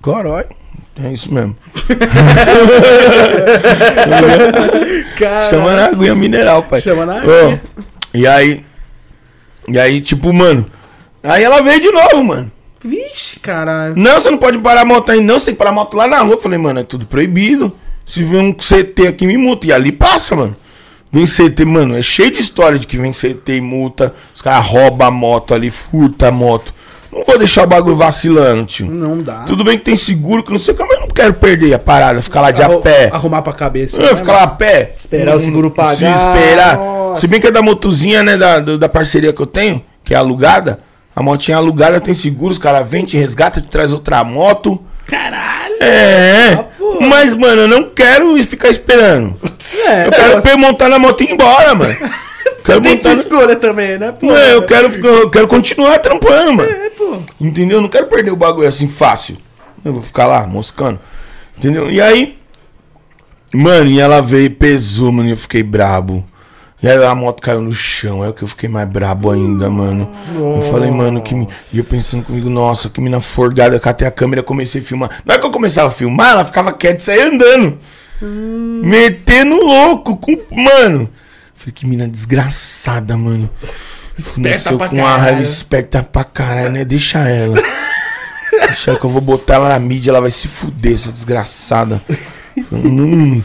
Corói. 0.01 0.47
É 1.05 1.13
isso 1.13 1.31
mesmo. 1.31 1.55
Chama 5.51 5.77
na 5.77 5.85
aguinha 5.85 6.15
mineral, 6.15 6.63
pai. 6.63 6.81
Chama 6.81 7.05
na 7.05 7.17
Ó, 7.17 7.59
E 8.15 8.27
aí. 8.27 8.65
E 9.69 9.79
aí, 9.79 10.01
tipo, 10.01 10.33
mano. 10.33 10.65
Aí 11.23 11.45
ela 11.45 11.61
veio 11.61 11.83
de 11.83 11.93
novo, 11.93 12.25
mano. 12.25 12.51
Vixe, 12.89 13.39
caralho. 13.41 13.95
Não, 13.97 14.21
você 14.21 14.31
não 14.31 14.39
pode 14.39 14.59
parar 14.59 14.83
a 14.83 14.85
moto 14.85 15.11
aí, 15.11 15.21
não. 15.21 15.39
Você 15.39 15.47
tem 15.47 15.55
que 15.55 15.59
parar 15.59 15.71
a 15.71 15.75
moto 15.75 15.97
lá 15.97 16.07
na 16.07 16.21
rua. 16.21 16.35
Eu 16.35 16.41
falei, 16.41 16.59
mano, 16.59 16.81
é 16.81 16.83
tudo 16.83 17.05
proibido. 17.07 17.73
Se 18.07 18.23
vem 18.23 18.41
um 18.41 18.53
CT 18.53 19.07
aqui, 19.09 19.27
me 19.27 19.37
multa. 19.37 19.67
E 19.67 19.73
ali 19.73 19.93
passa, 19.93 20.35
mano. 20.35 20.57
Vem 21.11 21.25
CT, 21.27 21.65
mano, 21.65 21.97
é 21.97 22.03
cheio 22.03 22.31
de 22.31 22.41
história 22.41 22.79
de 22.79 22.87
que 22.87 22.97
vem 22.99 23.13
CT 23.13 23.57
e 23.57 23.61
multa. 23.61 24.15
Os 24.35 24.43
caras 24.43 24.67
roubam 24.67 25.09
a 25.09 25.11
moto 25.11 25.55
ali, 25.55 25.71
furta 25.71 26.29
a 26.29 26.31
moto. 26.31 26.73
Não 27.11 27.25
vou 27.25 27.39
deixar 27.39 27.65
o 27.65 27.67
bagulho 27.67 27.97
vacilando, 27.97 28.67
tio. 28.67 28.87
Não 28.91 29.23
dá. 29.23 29.45
Tudo 29.45 29.65
bem 29.65 29.79
que 29.79 29.85
tem 29.87 29.97
seguro, 29.97 30.43
que 30.45 30.51
não 30.51 30.59
sei 30.59 30.75
como, 30.75 30.89
mas 30.91 30.99
eu 30.99 31.07
não 31.07 31.09
quero 31.09 31.33
perder 31.33 31.73
a 31.73 31.79
parada, 31.79 32.21
ficar 32.21 32.43
lá 32.43 32.51
de 32.51 32.61
a 32.63 32.67
Arru- 32.67 32.81
pé. 32.83 33.09
Arrumar 33.11 33.41
pra 33.41 33.55
cabeça. 33.55 33.99
Eu 33.99 34.11
né, 34.11 34.17
ficar 34.17 34.33
lá 34.35 34.43
a 34.43 34.47
pé. 34.49 34.93
Esperar 34.99 35.35
o 35.37 35.41
seguro 35.41 35.71
pagar. 35.71 35.95
Se 35.97 36.05
esperar. 36.05 36.77
Nossa. 36.77 37.21
Se 37.23 37.27
bem 37.27 37.41
que 37.41 37.47
é 37.47 37.51
da 37.51 37.63
motozinha, 37.63 38.23
né? 38.23 38.37
Da, 38.37 38.61
da 38.61 38.89
parceria 38.91 39.33
que 39.33 39.41
eu 39.41 39.47
tenho, 39.47 39.83
que 40.05 40.13
é 40.13 40.17
alugada. 40.19 40.81
A 41.19 41.23
motinha 41.23 41.57
alugada 41.57 42.01
tem 42.01 42.15
seguro, 42.15 42.53
os 42.53 42.59
caras 42.59 42.87
vêm, 42.89 43.05
te 43.05 43.17
resgata, 43.19 43.61
te 43.61 43.67
traz 43.67 43.93
outra 43.93 44.23
moto. 44.23 44.81
Caralho. 45.05 45.75
É. 45.81 46.53
Ah, 46.53 46.65
mas, 47.01 47.35
mano, 47.35 47.63
eu 47.63 47.69
não 47.69 47.91
quero 47.91 48.37
ficar 48.45 48.69
esperando. 48.69 49.35
É, 49.89 50.07
Eu 50.07 50.11
quero 50.13 50.43
pe- 50.43 50.57
montar 50.57 50.89
na 50.89 50.97
moto 50.97 51.23
e 51.23 51.25
ir 51.25 51.33
embora, 51.33 51.75
mano. 51.75 51.97
Quero 52.65 52.83
tem 52.83 52.95
montar 52.97 53.09
na- 53.09 53.15
escolha 53.15 53.57
também, 53.57 53.99
né, 53.99 54.13
pô? 54.13 54.27
Não, 54.27 54.37
eu 54.37 54.63
quero, 54.63 54.95
eu 55.07 55.31
quero 55.31 55.49
continuar 55.49 55.99
trampando, 55.99 56.53
mano. 56.53 56.71
É, 56.71 56.91
pô. 56.91 57.19
Entendeu? 57.41 57.79
Eu 57.79 57.83
não 57.83 57.89
quero 57.89 58.07
perder 58.07 58.31
o 58.31 58.37
bagulho 58.37 58.69
assim 58.69 58.87
fácil. 58.89 59.39
Eu 59.85 59.95
vou 59.95 60.03
ficar 60.03 60.27
lá 60.27 60.47
moscando. 60.47 61.01
Entendeu? 61.57 61.91
E 61.91 62.01
aí. 62.01 62.39
Mano, 63.55 63.89
e 63.91 63.99
ela 63.99 64.21
veio 64.21 64.45
e 64.47 64.51
pesou, 64.51 65.11
mano. 65.11 65.29
E 65.29 65.33
eu 65.33 65.37
fiquei 65.37 65.63
brabo. 65.63 66.25
E 66.81 66.89
aí 66.89 67.05
a 67.05 67.15
moto 67.15 67.41
caiu 67.43 67.61
no 67.61 67.73
chão. 67.73 68.23
Aí 68.23 68.33
que 68.33 68.43
eu 68.43 68.49
fiquei 68.49 68.69
mais 68.69 68.89
brabo 68.89 69.31
ainda, 69.33 69.69
mano. 69.69 70.09
Eu 70.35 70.63
falei, 70.71 70.91
mano, 70.91 71.21
que. 71.21 71.35
me- 71.35 71.49
E 71.73 71.79
eu 71.79 71.85
pensando 71.85 72.23
comigo, 72.25 72.49
nossa, 72.49 72.89
que 72.89 73.01
mina 73.01 73.19
forgada. 73.21 73.75
Eu 73.75 73.81
catei 73.81 74.07
a 74.07 74.11
câmera 74.13 74.43
comecei 74.45 74.81
a 74.81 74.85
filmar. 74.85 75.11
Na 75.25 75.35
hora 75.35 75.41
que 75.41 75.47
eu 75.47 75.51
começava 75.51 75.89
a 75.89 75.91
filmar, 75.93 76.31
ela 76.31 76.45
ficava 76.45 76.73
quieta 76.73 76.99
e 77.01 77.05
saía 77.05 77.27
andando. 77.29 77.79
Metendo 78.85 79.57
louco 79.57 80.17
com. 80.17 80.37
Mano. 80.51 81.09
Falei, 81.55 81.73
que 81.75 81.85
mina 81.87 82.07
desgraçada, 82.07 83.17
mano. 83.17 83.51
Começou 84.35 84.79
com 84.89 84.97
uma 84.97 85.17
raiva 85.17 85.41
esperta 85.43 86.03
pra 86.03 86.23
caralho, 86.25 86.71
né? 86.71 86.85
Deixa 86.85 87.19
ela. 87.29 87.57
Deixa 88.67 88.91
ela 88.93 88.99
que 89.01 89.07
eu 89.07 89.11
vou 89.11 89.21
botar 89.21 89.55
ela 89.55 89.69
na 89.69 89.79
mídia, 89.79 90.11
ela 90.11 90.21
vai 90.21 90.31
se 90.31 90.47
fuder, 90.49 90.95
essa 90.95 91.11
desgraçada. 91.13 92.01
Hum, 92.73 93.43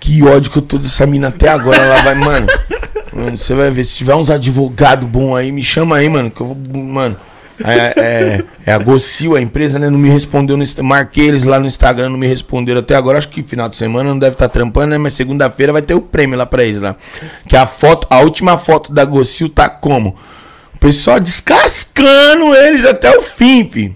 que 0.00 0.22
ódio 0.22 0.50
que 0.50 0.58
eu 0.58 0.62
tô 0.62 0.78
dessa 0.78 1.06
mina 1.06 1.28
até 1.28 1.48
agora. 1.48 1.78
Ela 1.82 2.02
vai, 2.02 2.14
mano. 2.14 2.46
mano, 3.12 3.36
Você 3.38 3.54
vai 3.54 3.70
ver, 3.70 3.84
se 3.84 3.96
tiver 3.96 4.14
uns 4.14 4.30
advogados 4.30 5.08
bons 5.08 5.36
aí, 5.36 5.50
me 5.52 5.62
chama 5.62 5.96
aí, 5.96 6.08
mano. 6.08 6.30
Que 6.30 6.40
eu 6.40 6.46
vou. 6.46 6.56
Mano. 6.82 7.16
É, 7.64 7.92
é- 7.96 8.44
é 8.66 8.72
a 8.72 8.78
Gocil, 8.78 9.36
a 9.36 9.40
empresa, 9.40 9.78
né? 9.78 9.88
Não 9.88 9.98
me 9.98 10.08
respondeu 10.08 10.56
no 10.56 10.64
Marquei 10.82 11.28
eles 11.28 11.44
lá 11.44 11.60
no 11.60 11.66
Instagram, 11.66 12.08
não 12.08 12.18
me 12.18 12.26
responderam 12.26 12.80
até 12.80 12.96
agora. 12.96 13.18
Acho 13.18 13.28
que 13.28 13.42
final 13.42 13.68
de 13.68 13.76
semana 13.76 14.08
não 14.10 14.18
deve 14.18 14.34
estar 14.34 14.48
trampando, 14.48 14.88
né? 14.88 14.98
Mas 14.98 15.12
segunda-feira 15.12 15.72
vai 15.72 15.82
ter 15.82 15.94
o 15.94 16.00
prêmio 16.00 16.36
lá 16.36 16.44
pra 16.46 16.64
eles 16.64 16.80
lá. 16.82 16.96
Que 17.46 17.56
a 17.56 17.66
foto, 17.66 18.06
a 18.10 18.18
última 18.20 18.58
foto 18.58 18.92
da 18.92 19.04
Gocil 19.04 19.48
tá 19.48 19.68
como? 19.68 20.16
O 20.74 20.78
pessoal 20.78 21.20
descascando 21.20 22.54
eles 22.54 22.84
até 22.84 23.16
o 23.16 23.22
fim, 23.22 23.68
fi. 23.68 23.94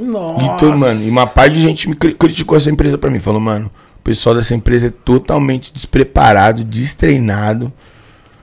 Nossa. 0.00 0.64
E 0.64 0.78
mano, 0.78 1.02
e 1.02 1.10
uma 1.10 1.26
parte 1.26 1.54
de 1.54 1.62
gente 1.62 1.88
me 1.88 1.96
cri- 1.96 2.14
criticou 2.14 2.56
essa 2.56 2.70
empresa 2.70 2.96
pra 2.96 3.10
mim. 3.10 3.18
Falou, 3.18 3.40
mano, 3.40 3.68
pessoal 4.08 4.34
dessa 4.34 4.54
empresa 4.54 4.86
é 4.86 4.90
totalmente 4.90 5.72
despreparado, 5.72 6.64
destreinado. 6.64 7.72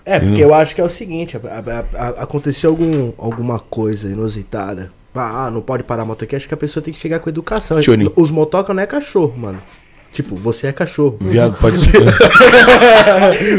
É, 0.05 0.19
porque 0.19 0.43
eu 0.43 0.53
acho 0.53 0.75
que 0.75 0.81
é 0.81 0.83
o 0.83 0.89
seguinte, 0.89 1.35
a- 1.35 1.39
a- 1.41 2.03
a- 2.05 2.09
aconteceu 2.23 2.69
algum, 2.69 3.11
alguma 3.17 3.57
coisa 3.59 4.07
inusitada. 4.07 4.91
Ah, 5.15 5.49
não 5.49 5.61
pode 5.61 5.81
parar 5.83 6.03
a 6.03 6.05
moto 6.05 6.23
aqui, 6.23 6.35
acho 6.35 6.47
que 6.47 6.53
a 6.53 6.57
pessoa 6.57 6.83
tem 6.83 6.93
que 6.93 6.99
chegar 6.99 7.19
com 7.19 7.29
educação. 7.29 7.77
Os 8.15 8.29
motoca 8.29 8.73
não 8.73 8.83
é 8.83 8.85
cachorro, 8.85 9.33
mano. 9.37 9.59
Tipo, 10.15 10.33
você 10.33 10.67
é 10.67 10.71
cachorro. 10.71 11.17
Viado, 11.19 11.57
pode 11.59 11.77
ser. 11.77 11.91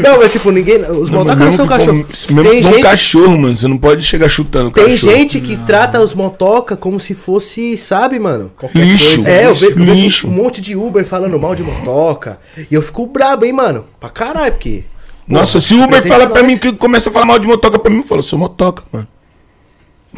Não, 0.01 0.17
mas 0.17 0.31
tipo, 0.31 0.49
ninguém. 0.49 0.79
Os 0.89 1.07
motoca 1.11 1.35
não 1.35 1.53
são 1.53 1.67
cachorro. 1.67 1.93
Mesmo 1.97 2.41
que 2.43 2.49
Tem 2.49 2.63
gente, 2.63 2.81
cachorro, 2.81 3.37
mano. 3.37 3.55
Você 3.55 3.67
não 3.67 3.77
pode 3.77 4.03
chegar 4.03 4.27
chutando 4.27 4.71
tem 4.71 4.89
cachorro. 4.89 5.11
gente 5.11 5.39
que 5.39 5.55
trata 5.57 5.99
os 6.01 6.15
motoca 6.15 6.75
como 6.75 6.99
se 6.99 7.13
fosse, 7.13 7.77
sabe, 7.77 8.17
mano? 8.19 8.51
Lixo. 8.73 9.27
É, 9.27 9.45
eu 9.45 9.53
vejo, 9.53 9.71
eu 9.79 9.85
vejo 9.85 9.93
lixo. 9.93 10.27
um 10.27 10.31
monte 10.31 10.59
de 10.59 10.75
Uber 10.75 11.05
falando 11.05 11.39
mal 11.39 11.53
de 11.55 11.61
motoca. 11.61 12.39
E 12.57 12.73
eu 12.73 12.81
fico 12.81 13.05
brabo, 13.05 13.45
hein, 13.45 13.53
mano? 13.53 13.85
Pra 13.99 14.09
caralho, 14.09 14.53
porque. 14.53 14.83
Nossa, 15.27 15.59
se 15.59 15.75
o 15.75 15.83
Uber 15.83 16.01
fala 16.07 16.25
pra 16.25 16.41
nós. 16.41 16.51
mim 16.51 16.57
que 16.57 16.73
começa 16.73 17.11
a 17.11 17.13
falar 17.13 17.25
mal 17.27 17.37
de 17.37 17.45
motoca 17.45 17.77
pra 17.77 17.91
mim, 17.91 17.97
eu 17.97 18.03
falo, 18.03 18.19
eu 18.19 18.23
sou 18.23 18.39
motoca, 18.39 18.81
mano. 18.91 19.07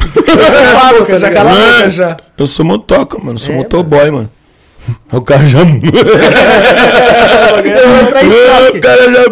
A 0.00 0.92
boca, 0.98 1.18
já 1.18 1.30
cala 1.30 1.50
Mano, 1.52 1.90
já. 1.90 2.16
Eu 2.38 2.46
sou 2.46 2.64
motoca, 2.64 3.18
mano. 3.18 3.34
Eu 3.34 3.38
sou 3.38 3.54
É, 3.54 3.58
motoboy, 3.58 4.10
mano. 4.10 4.30
O 5.12 5.20
cara 5.20 5.44
já. 5.44 5.58
O 8.72 8.80
cara 8.80 9.12
já. 9.12 9.26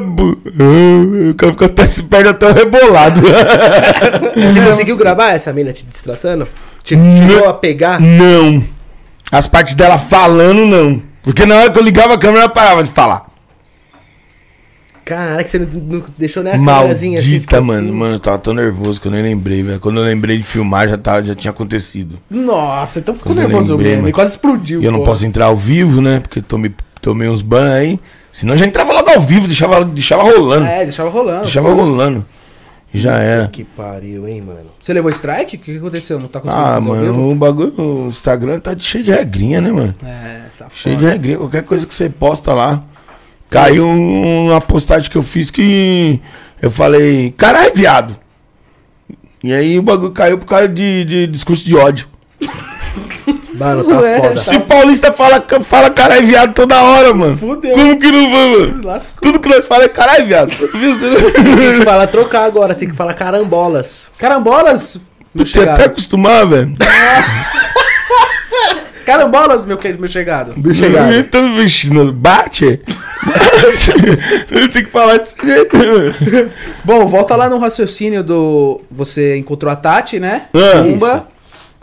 O 1.31 1.35
cara 1.35 1.53
fica 1.53 1.67
até 1.67 1.87
se 1.87 2.03
perde 2.03 2.29
até 2.31 2.47
o 2.47 2.53
rebolado. 2.53 3.21
Você 4.35 4.61
conseguiu 4.61 4.97
gravar 4.97 5.31
essa 5.35 5.53
mina 5.53 5.73
te 5.73 5.85
destratando? 5.85 6.49
Tipo, 6.83 7.03
chegou 7.17 7.49
a 7.49 7.55
pegar? 7.55 8.01
Não. 8.01 8.63
As 9.31 9.47
partes 9.47 9.75
dela 9.75 9.99
falando, 9.99 10.67
não. 10.67 11.03
Porque 11.23 11.45
na 11.45 11.57
hora 11.57 11.71
que 11.71 11.79
eu 11.79 11.83
ligava 11.83 12.15
a 12.15 12.19
câmera, 12.19 12.45
ela 12.45 12.49
parava 12.49 12.83
de 12.83 12.91
falar. 12.91 13.28
Caraca, 15.09 15.49
você 15.49 15.59
não, 15.59 16.03
deixou 16.19 16.43
nem 16.43 16.53
a 16.53 16.57
assim, 16.57 17.13
Maldita, 17.13 17.57
tipo 17.57 17.65
mano. 17.67 17.89
assim. 17.89 17.97
Mano, 17.97 18.15
eu 18.17 18.21
tava 18.21 18.39
tão 18.39 18.53
nervoso 18.53 19.01
que 19.01 19.09
eu 19.09 19.11
nem 19.11 19.23
lembrei, 19.23 19.63
velho. 19.63 19.81
Quando 19.81 20.01
eu 20.01 20.05
lembrei 20.05 20.37
de 20.37 20.43
filmar, 20.43 20.87
já, 20.87 20.99
tava, 20.99 21.25
já 21.25 21.35
tinha 21.35 21.51
acontecido. 21.51 22.19
Nossa, 22.31 22.99
então 22.99 23.15
ficou 23.15 23.33
Quando 23.33 23.39
nervoso 23.39 23.73
lembrei, 23.73 23.93
mesmo. 23.95 24.09
E 24.09 24.13
quase 24.13 24.33
explodiu. 24.33 24.83
E 24.83 24.85
eu 24.85 24.93
não 24.93 25.03
posso 25.03 25.25
entrar 25.25 25.47
ao 25.47 25.57
vivo, 25.57 26.03
né? 26.03 26.21
Porque 26.21 26.43
tomei, 26.43 26.75
tomei 27.01 27.27
uns 27.27 27.41
ban 27.41 27.73
aí. 27.73 27.99
Senão 28.31 28.55
já 28.55 28.67
entrava 28.67 28.93
logo 28.93 29.09
ao 29.09 29.23
vivo, 29.23 29.47
deixava, 29.47 29.83
deixava 29.83 30.25
rolando. 30.25 30.67
É, 30.67 30.85
deixava 30.85 31.09
rolando. 31.09 31.43
deixava 31.45 31.71
foda-se. 31.71 31.89
rolando. 31.89 32.27
Já 32.93 33.17
era. 33.17 33.49
Que 33.49 33.65
pariu, 33.65 34.29
hein, 34.29 34.43
mano. 34.43 34.71
Você 34.79 34.93
levou 34.93 35.11
strike? 35.11 35.57
O 35.57 35.59
que 35.59 35.77
aconteceu? 35.79 36.21
Não 36.21 36.29
tá 36.29 36.39
conseguindo 36.41 36.67
Ah, 36.67 36.81
mano, 36.83 37.31
o 37.31 37.35
bagulho, 37.35 37.73
o 37.79 38.09
Instagram 38.09 38.61
tá 38.61 38.77
cheio 38.79 39.05
de 39.05 39.11
regrinha, 39.11 39.59
né, 39.59 39.73
mano? 39.73 39.95
É, 40.05 40.41
tá 40.59 40.67
Cheio 40.71 40.97
foda. 40.97 41.07
de 41.07 41.13
regrinha. 41.15 41.39
Qualquer 41.39 41.63
coisa 41.63 41.87
que 41.87 41.95
você 41.95 42.11
posta 42.11 42.53
lá. 42.53 42.83
Caiu 43.51 43.87
um- 43.87 44.49
uma 44.51 44.61
postagem 44.61 45.11
que 45.11 45.17
eu 45.17 45.23
fiz 45.23 45.51
que 45.51 46.21
eu 46.61 46.71
falei, 46.71 47.33
caralho, 47.37 47.73
viado. 47.75 48.17
E 49.43 49.53
aí 49.55 49.79
o 49.79 49.83
bagulho 49.83 50.13
caiu 50.13 50.37
por 50.39 50.47
causa 50.47 50.69
de, 50.69 51.05
de 51.05 51.27
discurso 51.27 51.65
de 51.65 51.75
ódio. 51.77 52.09
Mano, 53.55 53.85
tá 53.85 53.99
Ué, 53.99 54.21
foda. 54.21 54.37
Se 54.37 54.59
paulista 54.61 55.13
fala, 55.13 55.45
fala 55.65 55.91
caralho, 55.91 56.27
viado 56.27 56.55
toda 56.55 56.81
hora, 56.81 57.13
mano. 57.13 57.37
Fudeu. 57.37 57.73
Como 57.75 57.99
que 57.99 58.11
não 58.11 58.31
vai, 58.31 58.51
mano? 58.51 58.81
Lascou. 58.85 59.21
Tudo 59.23 59.41
que 59.41 59.49
nós 59.49 59.67
falamos 59.67 59.91
é 59.91 59.93
caralho, 59.93 60.27
viado. 60.27 60.51
Tem 60.71 61.79
que 61.79 61.85
falar 61.85 62.07
trocar 62.07 62.45
agora, 62.45 62.75
tem 62.75 62.89
que 62.89 62.95
falar 62.95 63.15
carambolas. 63.15 64.11
Carambolas, 64.19 64.99
Tem 65.53 65.63
até 65.65 65.85
acostumar, 65.87 66.47
velho. 66.47 66.73
Carambolas, 69.09 69.65
meu 69.65 69.79
querido, 69.79 70.01
meu 70.01 70.11
chegado. 70.11 70.53
Bicho 70.57 70.81
chegado. 70.85 71.15
Então, 71.15 71.57
bicho, 71.57 71.93
não 71.95 72.13
bate? 72.13 72.81
Bate. 73.25 73.93
Tem 74.73 74.85
que 74.85 74.91
falar 74.91 75.17
desse 75.19 75.35
jeito, 75.43 75.77
mano. 75.77 76.15
Bom, 76.85 77.07
volta 77.07 77.35
lá 77.35 77.49
no 77.49 77.59
raciocínio 77.59 78.23
do. 78.23 78.83
Você 78.91 79.37
encontrou 79.39 79.73
a 79.73 79.77
Tati, 79.77 80.21
né? 80.21 80.43
Ah, 80.55 80.83
Pumba. 80.83 81.27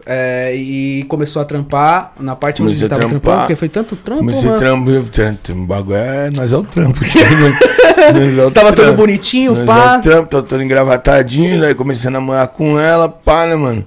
é, 0.06 0.54
e 0.56 1.04
começou 1.08 1.42
a 1.42 1.46
trampar 1.46 2.14
na 2.20 2.36
parte 2.36 2.62
onde 2.62 2.78
Comecei 2.78 2.86
ele 2.86 2.94
a 2.94 2.98
tava 2.98 3.10
trampar. 3.10 3.22
trampando, 3.22 3.42
porque 3.42 3.56
foi 3.56 3.70
tanto 3.70 3.96
trampo, 3.96 4.20
Comecei 4.20 4.46
mano. 4.50 4.60
trampo, 4.60 4.92
eu 4.92 5.04
trampo, 5.06 5.52
o 5.52 5.66
bagulho 5.66 5.96
é, 5.98 6.30
nós 6.36 6.54
é 6.54 6.58
o 6.58 6.64
trampo. 6.64 7.00
nós 8.14 8.38
é 8.38 8.42
o 8.46 8.50
Você 8.50 8.54
tava 8.56 8.68
todo 8.68 8.86
trampo. 8.86 8.98
bonitinho, 8.98 9.56
Nós 9.56 9.66
pá. 9.66 9.96
é 9.96 9.98
o 9.98 10.02
trampo, 10.02 10.30
tô 10.30 10.44
todo 10.44 10.62
engravatadinho, 10.62 11.60
daí 11.60 11.74
comecei 11.74 12.08
a 12.08 12.12
namorar 12.12 12.48
com 12.50 12.80
ela, 12.80 13.10
pá, 13.10 13.48
né, 13.48 13.56
mano? 13.56 13.84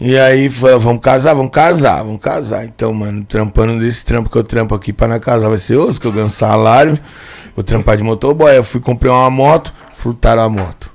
E 0.00 0.18
aí, 0.18 0.50
falei, 0.50 0.76
vamos 0.78 1.00
casar, 1.02 1.34
vamos 1.34 1.52
casar, 1.52 2.02
vamos 2.02 2.20
casar. 2.20 2.64
Então, 2.64 2.92
mano, 2.92 3.24
trampando 3.24 3.78
desse 3.78 4.04
trampo 4.04 4.28
que 4.28 4.36
eu 4.36 4.42
trampo 4.44 4.74
aqui 4.74 4.92
pra 4.92 5.06
na 5.06 5.20
casar 5.20 5.48
vai 5.48 5.56
ser 5.56 5.76
osso, 5.76 6.00
que 6.00 6.06
eu 6.06 6.12
ganho 6.12 6.26
um 6.26 6.30
salário. 6.30 6.98
Vou 7.54 7.62
trampar 7.62 7.96
de 7.96 8.02
motoboy. 8.02 8.56
Eu 8.56 8.64
fui 8.64 8.80
comprei 8.80 9.10
uma 9.10 9.30
moto, 9.30 9.72
furtaram 9.94 10.42
a 10.42 10.48
moto. 10.48 10.90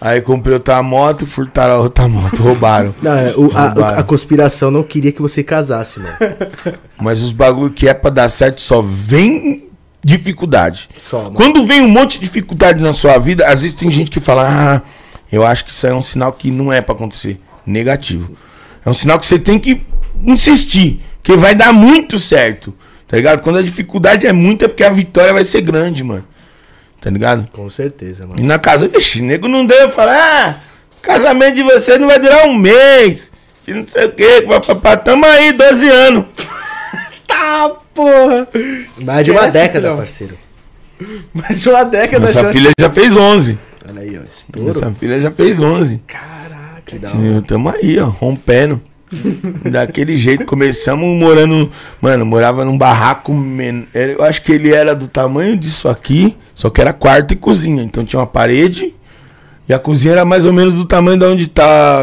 Aí 0.00 0.20
comprei 0.20 0.54
outra 0.54 0.80
moto, 0.82 1.26
furtaram 1.26 1.74
a 1.74 1.78
outra 1.78 2.06
moto, 2.06 2.36
roubaram. 2.40 2.94
Não, 3.02 3.12
é, 3.16 3.34
o- 3.34 3.50
a, 3.56 3.68
Roubaram. 3.70 3.98
a 3.98 4.02
conspiração 4.04 4.70
não 4.70 4.82
queria 4.84 5.10
que 5.10 5.20
você 5.22 5.42
casasse, 5.42 5.98
mano. 5.98 6.16
Mas 7.00 7.22
os 7.22 7.32
bagulho 7.32 7.70
que 7.72 7.88
é 7.88 7.94
pra 7.94 8.10
dar 8.10 8.28
certo 8.28 8.60
só 8.60 8.80
vem 8.82 9.68
dificuldade. 10.04 10.88
Só, 10.98 11.22
mano. 11.24 11.34
Quando 11.34 11.66
vem 11.66 11.80
um 11.80 11.88
monte 11.88 12.18
de 12.20 12.26
dificuldade 12.26 12.80
na 12.80 12.92
sua 12.92 13.18
vida, 13.18 13.46
às 13.48 13.62
vezes 13.62 13.74
tem 13.76 13.90
gente 13.90 14.10
que 14.12 14.20
fala: 14.20 14.46
Ah, 14.48 14.82
eu 15.32 15.44
acho 15.44 15.64
que 15.64 15.72
isso 15.72 15.86
aí 15.86 15.92
é 15.92 15.96
um 15.96 16.02
sinal 16.02 16.32
que 16.32 16.50
não 16.52 16.72
é 16.72 16.80
pra 16.80 16.94
acontecer. 16.94 17.40
Negativo. 17.66 18.36
É 18.84 18.90
um 18.90 18.94
sinal 18.94 19.18
que 19.18 19.26
você 19.26 19.38
tem 19.38 19.58
que 19.58 19.82
insistir, 20.24 21.00
que 21.22 21.36
vai 21.36 21.54
dar 21.54 21.72
muito 21.72 22.18
certo. 22.18 22.74
Tá 23.08 23.16
ligado? 23.16 23.40
Quando 23.42 23.58
a 23.58 23.62
dificuldade 23.62 24.26
é 24.26 24.32
muita, 24.32 24.64
é 24.64 24.68
porque 24.68 24.84
a 24.84 24.90
vitória 24.90 25.32
vai 25.32 25.44
ser 25.44 25.60
grande, 25.60 26.02
mano. 26.02 26.24
Tá 27.00 27.10
ligado? 27.10 27.48
Com 27.52 27.68
certeza, 27.70 28.24
E 28.24 28.26
mano. 28.26 28.44
na 28.44 28.58
casa, 28.58 28.88
vixe, 28.88 29.20
nego 29.22 29.46
não 29.46 29.66
deu 29.66 29.90
falar, 29.90 30.16
ah, 30.16 30.56
casamento 31.02 31.56
de 31.56 31.62
você 31.62 31.98
não 31.98 32.08
vai 32.08 32.18
durar 32.18 32.46
um 32.46 32.54
mês. 32.56 33.30
Que 33.62 33.72
não 33.74 33.84
sei 33.86 34.06
o 34.06 34.12
quê, 34.12 34.42
papapá. 34.46 34.96
Tamo 34.96 35.24
aí, 35.24 35.52
12 35.52 35.88
anos. 35.88 36.24
Tá, 37.26 37.68
porra. 37.94 38.46
Mais 39.02 39.24
de 39.24 39.30
uma 39.32 39.48
década, 39.48 39.72
filhão. 39.80 39.96
parceiro. 39.96 40.38
Mais 41.32 41.60
de 41.60 41.68
uma 41.68 41.84
década 41.84 42.20
Nossa 42.26 42.42
já. 42.42 42.52
filha 42.52 42.70
já 42.78 42.90
fez 42.90 43.16
11. 43.16 43.58
Olha 43.88 44.00
aí, 44.02 44.18
ó. 44.18 44.22
Estouro. 44.22 44.68
Nossa 44.68 44.90
filha 44.92 45.20
já 45.20 45.30
fez 45.30 45.60
11. 45.60 46.00
Caraca. 46.06 46.33
Que 46.86 46.98
da 46.98 47.08
hora. 47.08 47.42
Tamo 47.46 47.68
aí, 47.68 47.98
ó, 47.98 48.06
rompendo. 48.06 48.80
Daquele 49.70 50.16
jeito, 50.16 50.44
começamos 50.44 51.06
morando. 51.18 51.70
Mano, 52.00 52.24
morava 52.26 52.64
num 52.64 52.76
barraco. 52.76 53.32
men- 53.32 53.86
Eu 53.94 54.22
acho 54.24 54.42
que 54.42 54.52
ele 54.52 54.72
era 54.72 54.94
do 54.94 55.06
tamanho 55.06 55.56
disso 55.56 55.88
aqui, 55.88 56.36
só 56.54 56.68
que 56.70 56.80
era 56.80 56.92
quarto 56.92 57.32
e 57.32 57.36
cozinha. 57.36 57.82
Então 57.82 58.04
tinha 58.04 58.20
uma 58.20 58.26
parede. 58.26 58.94
E 59.66 59.72
a 59.72 59.78
cozinha 59.78 60.12
era 60.12 60.24
mais 60.26 60.44
ou 60.44 60.52
menos 60.52 60.74
do 60.74 60.84
tamanho 60.84 61.18
de 61.18 61.24
onde 61.24 61.46
tá. 61.46 62.00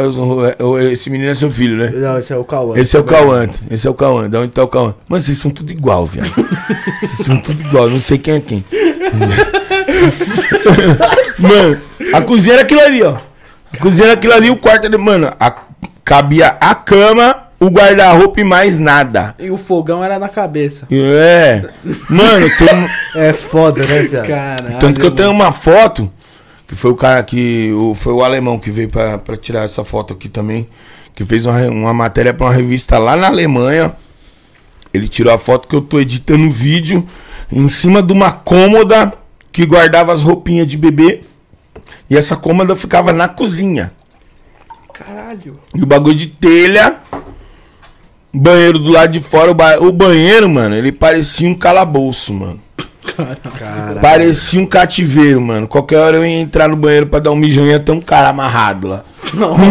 Esse 0.92 1.12
menino 1.12 1.30
é 1.30 1.36
seu 1.36 1.52
filho, 1.52 1.78
né? 1.78 1.92
Não, 1.94 2.18
esse 2.18 2.34
é 2.34 2.38
o 2.38 2.44
Cauã. 2.44 2.76
Esse 2.76 2.98
é 2.98 3.00
o 3.00 3.04
Cauã, 3.04 3.48
esse 3.70 3.88
é 3.88 3.90
o 3.90 3.94
Cauã, 3.94 4.28
da 4.28 4.40
onde 4.40 4.52
tá 4.52 4.64
o 4.64 4.68
Cauã. 4.68 4.96
Mano, 5.08 5.22
vocês 5.22 5.38
são 5.38 5.52
tudo 5.52 5.72
igual, 5.72 6.08
viado. 6.08 6.32
Vocês 7.02 7.28
são 7.28 7.38
tudo 7.40 7.62
igual, 7.62 7.88
não 7.88 8.00
sei 8.00 8.18
quem 8.18 8.34
é 8.36 8.40
quem. 8.40 8.66
Mano, 11.38 11.78
a 12.14 12.22
cozinha 12.22 12.54
era 12.56 12.64
aquilo 12.64 12.82
ali, 12.82 13.04
ó. 13.04 13.18
A 13.74 13.78
cozinha 13.78 14.06
era 14.08 14.14
aquilo 14.14 14.34
ali, 14.34 14.50
o 14.50 14.58
quarto 14.58 14.86
era. 14.86 14.98
Mano, 14.98 15.30
a- 15.40 15.56
cabia 16.04 16.58
a 16.60 16.76
cama, 16.76 17.48
o 17.60 17.68
guarda-roupa 17.68 18.42
e 18.42 18.44
mais 18.44 18.78
nada. 18.78 19.36
E 19.40 19.50
o 19.50 19.58
fogão 19.58 20.04
era 20.04 20.18
na 20.20 20.28
cabeça. 20.28 20.88
É. 20.92 21.64
Mano, 22.10 22.50
tem, 22.58 22.90
É 23.16 23.34
foda, 23.34 23.86
né, 23.86 24.04
viado? 24.04 24.28
Caralho. 24.28 24.80
tanto 24.80 25.00
que 25.00 25.06
eu 25.06 25.12
tenho 25.12 25.32
uma 25.32 25.52
foto, 25.52 26.12
que 26.68 26.76
foi 26.76 26.92
o 26.92 26.96
cara 26.96 27.22
que. 27.24 27.72
O, 27.74 27.94
foi 27.96 28.14
o 28.14 28.24
alemão 28.24 28.60
que 28.60 28.72
veio 28.72 28.90
pra, 28.90 29.18
pra 29.18 29.38
tirar 29.38 29.64
essa 29.66 29.84
foto 29.84 30.14
aqui 30.14 30.28
também. 30.28 30.68
Que 31.14 31.26
fez 31.26 31.46
uma, 31.46 31.60
uma 31.68 31.94
matéria 31.94 32.34
pra 32.34 32.48
uma 32.48 32.54
revista 32.54 32.98
lá 32.98 33.16
na 33.16 33.28
Alemanha. 33.28 33.94
Ele 34.94 35.08
tirou 35.08 35.34
a 35.34 35.38
foto 35.38 35.68
que 35.68 35.76
eu 35.76 35.82
tô 35.82 36.00
editando 36.00 36.44
um 36.44 36.50
vídeo 36.50 37.06
em 37.52 37.70
cima 37.70 38.02
de 38.02 38.12
uma 38.12 38.32
cômoda 38.32 39.14
que 39.52 39.66
guardava 39.66 40.14
as 40.14 40.22
roupinhas 40.22 40.68
de 40.68 40.78
bebê. 40.78 41.22
E 42.10 42.18
essa 42.18 42.36
cômoda 42.36 42.76
ficava 42.76 43.12
na 43.14 43.28
cozinha. 43.28 43.92
Caralho. 44.94 45.60
E 45.76 45.82
o 45.82 45.86
bagulho 45.86 46.16
de 46.16 46.28
telha. 46.28 46.98
Banheiro 48.34 48.80
do 48.80 48.90
lado 48.90 49.12
de 49.12 49.20
fora. 49.20 49.52
O, 49.52 49.54
ba- 49.54 49.78
o 49.80 49.92
banheiro, 49.92 50.50
mano, 50.50 50.76
ele 50.76 50.92
parecia 50.92 51.48
um 51.48 51.54
calabouço, 51.56 52.34
mano. 52.34 52.60
Caralho. 53.58 54.00
Parecia 54.00 54.60
um 54.62 54.66
cativeiro, 54.66 55.42
mano. 55.42 55.68
Qualquer 55.68 55.98
hora 55.98 56.18
eu 56.18 56.26
ia 56.26 56.40
entrar 56.40 56.68
no 56.70 56.76
banheiro 56.78 57.08
pra 57.08 57.20
dar 57.20 57.32
um 57.32 57.36
mijão 57.36 57.66
e 57.66 57.70
ia 57.72 57.80
ter 57.80 57.92
um 57.92 58.00
cara 58.00 58.30
amarrado 58.30 58.88
lá. 58.88 59.04
Não. 59.34 59.56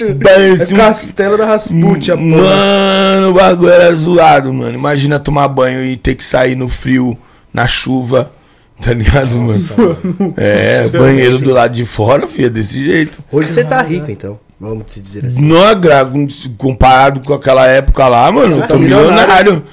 É 0.00 0.74
um... 0.74 0.76
Castelo 0.76 1.36
da 1.38 1.46
Rasputia, 1.46 2.16
porra. 2.16 2.26
Mano, 2.28 3.30
o 3.30 3.34
bagulho 3.34 3.70
era 3.70 3.94
zoado, 3.94 4.52
mano. 4.52 4.74
Imagina 4.74 5.18
tomar 5.18 5.48
banho 5.48 5.84
e 5.84 5.96
ter 5.96 6.14
que 6.14 6.24
sair 6.24 6.54
no 6.56 6.68
frio, 6.68 7.16
na 7.52 7.66
chuva. 7.66 8.32
Tá 8.80 8.92
ligado, 8.92 9.36
mano? 9.36 10.34
É, 10.36 10.88
banheiro 10.88 11.38
do 11.38 11.52
lado 11.52 11.74
de 11.74 11.86
fora, 11.86 12.26
filho, 12.26 12.50
desse 12.50 12.82
jeito. 12.82 13.22
Hoje 13.30 13.48
você 13.48 13.64
tá 13.64 13.80
rico, 13.80 14.10
então. 14.10 14.38
Vamos 14.58 14.92
te 14.92 15.00
dizer 15.00 15.26
assim. 15.26 15.42
Não 15.42 15.62
agrada, 15.62 16.12
comparado 16.56 17.20
com 17.20 17.34
aquela 17.34 17.66
época 17.66 18.06
lá, 18.08 18.30
mano, 18.30 18.56
eu 18.56 18.66
tô 18.66 18.78
milionário. 18.78 19.12
milionário. 19.12 19.64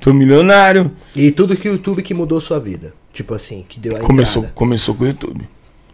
Tô 0.00 0.12
milionário. 0.12 0.92
E 1.14 1.30
tudo 1.30 1.56
que 1.56 1.68
o 1.68 1.72
YouTube 1.72 2.02
que 2.02 2.14
mudou 2.14 2.40
sua 2.40 2.60
vida. 2.60 2.94
Tipo 3.12 3.34
assim, 3.34 3.64
que 3.68 3.80
deu 3.80 3.96
a 3.96 4.00
Começou, 4.00 4.42
entrada. 4.42 4.54
começou 4.54 4.94
com 4.94 5.04
o 5.04 5.06
YouTube. 5.06 5.48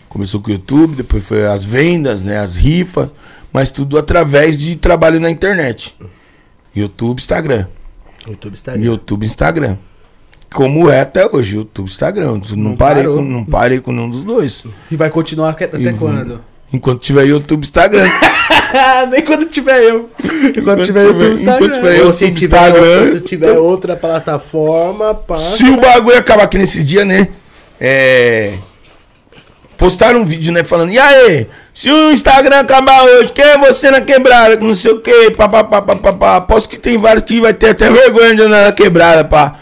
Começou 0.09 0.41
com 0.41 0.51
o 0.51 0.53
YouTube, 0.53 0.97
depois 0.97 1.25
foi 1.25 1.47
as 1.47 1.65
vendas, 1.65 2.23
né? 2.23 2.39
As 2.39 2.55
rifas, 2.55 3.09
mas 3.53 3.71
tudo 3.71 3.99
através 3.99 4.59
de 4.59 4.77
trabalho 4.77 5.19
na 5.19 5.31
internet. 5.31 5.97
YouTube, 6.77 7.19
Instagram. 7.19 7.67
YouTube 8.27 8.55
está 8.55 8.75
YouTube, 8.75 9.27
Instagram. 9.27 9.77
Como 10.55 10.89
é 10.89 11.01
até 11.01 11.27
hoje, 11.31 11.57
YouTube, 11.57 11.87
Instagram. 11.87 12.41
Não, 12.51 12.57
Não 12.57 12.77
parei, 12.77 13.03
parou. 13.03 13.17
com, 13.19 13.23
não 13.25 13.45
parei 13.45 13.81
com 13.81 13.91
nenhum 13.93 14.09
dos 14.09 14.23
dois. 14.23 14.65
E 14.91 14.95
vai 14.97 15.11
continuar 15.11 15.51
até 15.51 15.65
E 15.65 15.93
quando? 15.95 16.41
Enquanto 16.73 17.01
tiver 17.01 17.25
YouTube, 17.25 17.63
Instagram. 17.65 18.09
Nem 19.11 19.23
quando 19.23 19.47
tiver 19.47 19.83
eu. 19.83 20.09
Enquanto 20.23 20.59
Enquanto 20.59 20.85
tiver 20.85 21.01
tiver- 21.07 21.13
YouTube, 21.13 21.35
Instagram. 21.35 21.57
enquanto 21.67 21.75
tiver 21.75 21.99
eu- 21.99 22.07
Ou 22.07 22.13
se 22.13 22.25
YouTube, 22.25 22.39
tiver, 22.41 22.57
Instagram, 22.57 22.81
outra, 23.01 23.13
se 23.13 23.21
tiver 23.21 23.53
outra 23.59 23.97
plataforma, 23.97 25.15
pá. 25.15 25.37
Se 25.39 25.65
o 25.65 25.77
bagulho 25.81 26.19
acabar 26.19 26.45
aqui 26.45 26.59
nesses 26.59 26.85
dias, 26.85 27.07
né? 27.07 27.29
É. 27.81 28.55
Postaram 29.77 30.21
um 30.21 30.25
vídeo, 30.25 30.53
né? 30.53 30.63
Falando, 30.65 30.93
e 30.93 30.99
aí? 30.99 31.49
Se 31.73 31.91
o 31.91 32.11
Instagram 32.13 32.61
acabar 32.61 33.03
hoje, 33.05 33.33
quem 33.33 33.45
é 33.45 33.59
você 33.59 33.91
na 33.91 34.01
quebrada? 34.01 34.57
Que 34.57 34.65
não 34.65 34.75
sei 34.75 34.93
o 34.93 35.01
que, 35.01 35.31
papapá, 35.33 35.83
papapá. 35.83 36.37
Aposto 36.37 36.69
que 36.71 36.79
tem 36.79 36.97
vários 36.97 37.25
que 37.25 37.41
vai 37.41 37.53
ter 37.53 37.71
até 37.71 37.91
vergonha 37.91 38.35
de 38.37 38.43
andar 38.43 38.65
na 38.67 38.73
quebrada, 38.73 39.25
pá. 39.25 39.59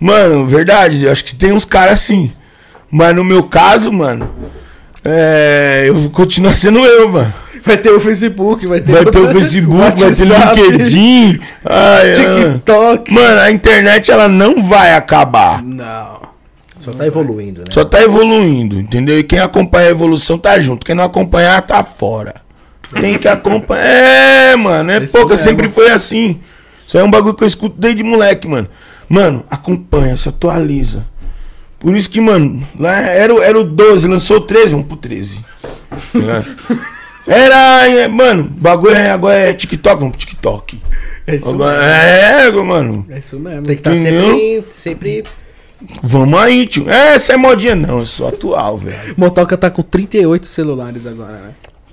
Mano, 0.00 0.46
verdade, 0.46 1.06
acho 1.08 1.24
que 1.24 1.34
tem 1.34 1.52
uns 1.52 1.64
caras 1.64 1.94
assim. 1.94 2.32
Mas 2.90 3.14
no 3.14 3.22
meu 3.22 3.42
caso, 3.44 3.92
mano, 3.92 4.30
é. 5.04 5.84
Eu 5.86 5.94
vou 5.94 6.10
continuar 6.10 6.54
sendo 6.56 6.78
eu, 6.78 7.08
mano. 7.08 7.32
Vai 7.62 7.76
ter 7.76 7.90
o 7.90 8.00
Facebook, 8.00 8.66
vai 8.66 8.80
ter, 8.80 8.92
Vai 8.92 9.04
ter 9.04 9.18
o 9.18 9.28
Facebook, 9.32 9.76
vai 9.78 9.92
ter 9.92 10.62
o 10.62 10.70
LinkedIn. 10.70 11.40
Ai. 11.64 12.12
TikTok. 12.14 13.12
Mano, 13.12 13.40
a 13.40 13.50
internet 13.50 14.10
ela 14.10 14.28
não 14.28 14.66
vai 14.66 14.94
acabar. 14.94 15.62
Não. 15.62 16.20
Só 16.78 16.92
tá 16.92 17.06
evoluindo, 17.06 17.60
né? 17.60 17.66
Só 17.70 17.84
tá 17.84 18.02
evoluindo, 18.02 18.80
entendeu? 18.80 19.18
E 19.18 19.22
quem 19.22 19.38
acompanha 19.38 19.88
a 19.88 19.90
evolução 19.90 20.38
tá 20.38 20.58
junto. 20.58 20.86
Quem 20.86 20.94
não 20.94 21.04
acompanhar 21.04 21.60
tá 21.60 21.84
fora. 21.84 22.36
Tem 22.98 23.18
que 23.18 23.28
acompanhar. 23.28 23.84
É, 23.84 24.56
mano, 24.56 24.90
é 24.90 25.00
pouca, 25.00 25.34
mesmo. 25.34 25.44
sempre 25.44 25.68
foi 25.68 25.90
assim. 25.90 26.40
Isso 26.90 26.96
aí 26.98 27.04
é 27.04 27.06
um 27.06 27.10
bagulho 27.10 27.34
que 27.34 27.44
eu 27.44 27.46
escuto 27.46 27.76
desde 27.78 28.02
moleque, 28.02 28.48
mano. 28.48 28.66
Mano, 29.08 29.44
acompanha, 29.48 30.16
se 30.16 30.28
atualiza. 30.28 31.06
Por 31.78 31.94
isso 31.96 32.10
que, 32.10 32.20
mano, 32.20 32.66
lá 32.76 32.96
era, 32.98 33.32
o- 33.32 33.40
era 33.40 33.56
o 33.56 33.62
12, 33.62 34.08
lançou 34.08 34.38
o 34.38 34.40
13, 34.40 34.70
vamos 34.72 34.88
pro 34.88 34.96
13. 34.96 35.44
Tá 35.88 36.18
ligado? 36.18 36.46
Era, 37.28 38.08
mano, 38.08 38.42
bagulho 38.42 38.96
é, 38.96 39.08
agora 39.12 39.36
é 39.36 39.52
TikTok, 39.54 40.00
vamos 40.00 40.16
pro 40.16 40.26
TikTok. 40.26 40.82
É 41.28 41.36
isso 41.36 41.48
Agora, 41.48 41.78
mesmo. 41.78 42.60
é, 42.60 42.64
mano, 42.64 43.06
É 43.08 43.18
isso 43.20 43.38
mesmo. 43.38 43.62
Tem 43.62 43.76
que 43.76 43.80
estar 43.82 43.94
Entendeu? 43.94 44.30
sempre, 44.32 44.64
sempre. 44.74 45.24
vamos 46.02 46.40
aí, 46.40 46.66
tio. 46.66 46.90
É, 46.90 47.14
essa 47.14 47.34
é 47.34 47.36
modinha, 47.36 47.76
não, 47.76 48.02
é 48.02 48.04
só 48.04 48.30
atual, 48.30 48.76
velho. 48.76 49.14
Motoca 49.16 49.56
tá 49.56 49.70
com 49.70 49.82
38 49.82 50.44
celulares 50.46 51.06
agora, 51.06 51.34
né? 51.34 51.50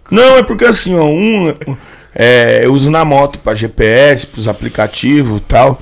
Não, 0.09 0.37
é 0.37 0.43
porque 0.43 0.65
assim, 0.65 0.95
ó, 0.95 1.05
um 1.05 1.53
é, 2.19 2.61
eu 2.63 2.73
uso 2.73 2.89
na 2.89 3.05
moto 3.05 3.37
pra 3.39 3.53
GPS, 3.53 4.25
pros 4.25 4.47
aplicativos 4.47 5.39
e 5.39 5.43
tal. 5.43 5.79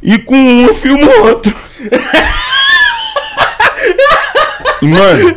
E 0.00 0.16
com 0.18 0.36
um 0.36 0.66
eu 0.66 0.74
filmo 0.74 1.04
o 1.04 1.22
outro. 1.28 1.52
E, 4.80 4.86
Mano, 4.86 5.36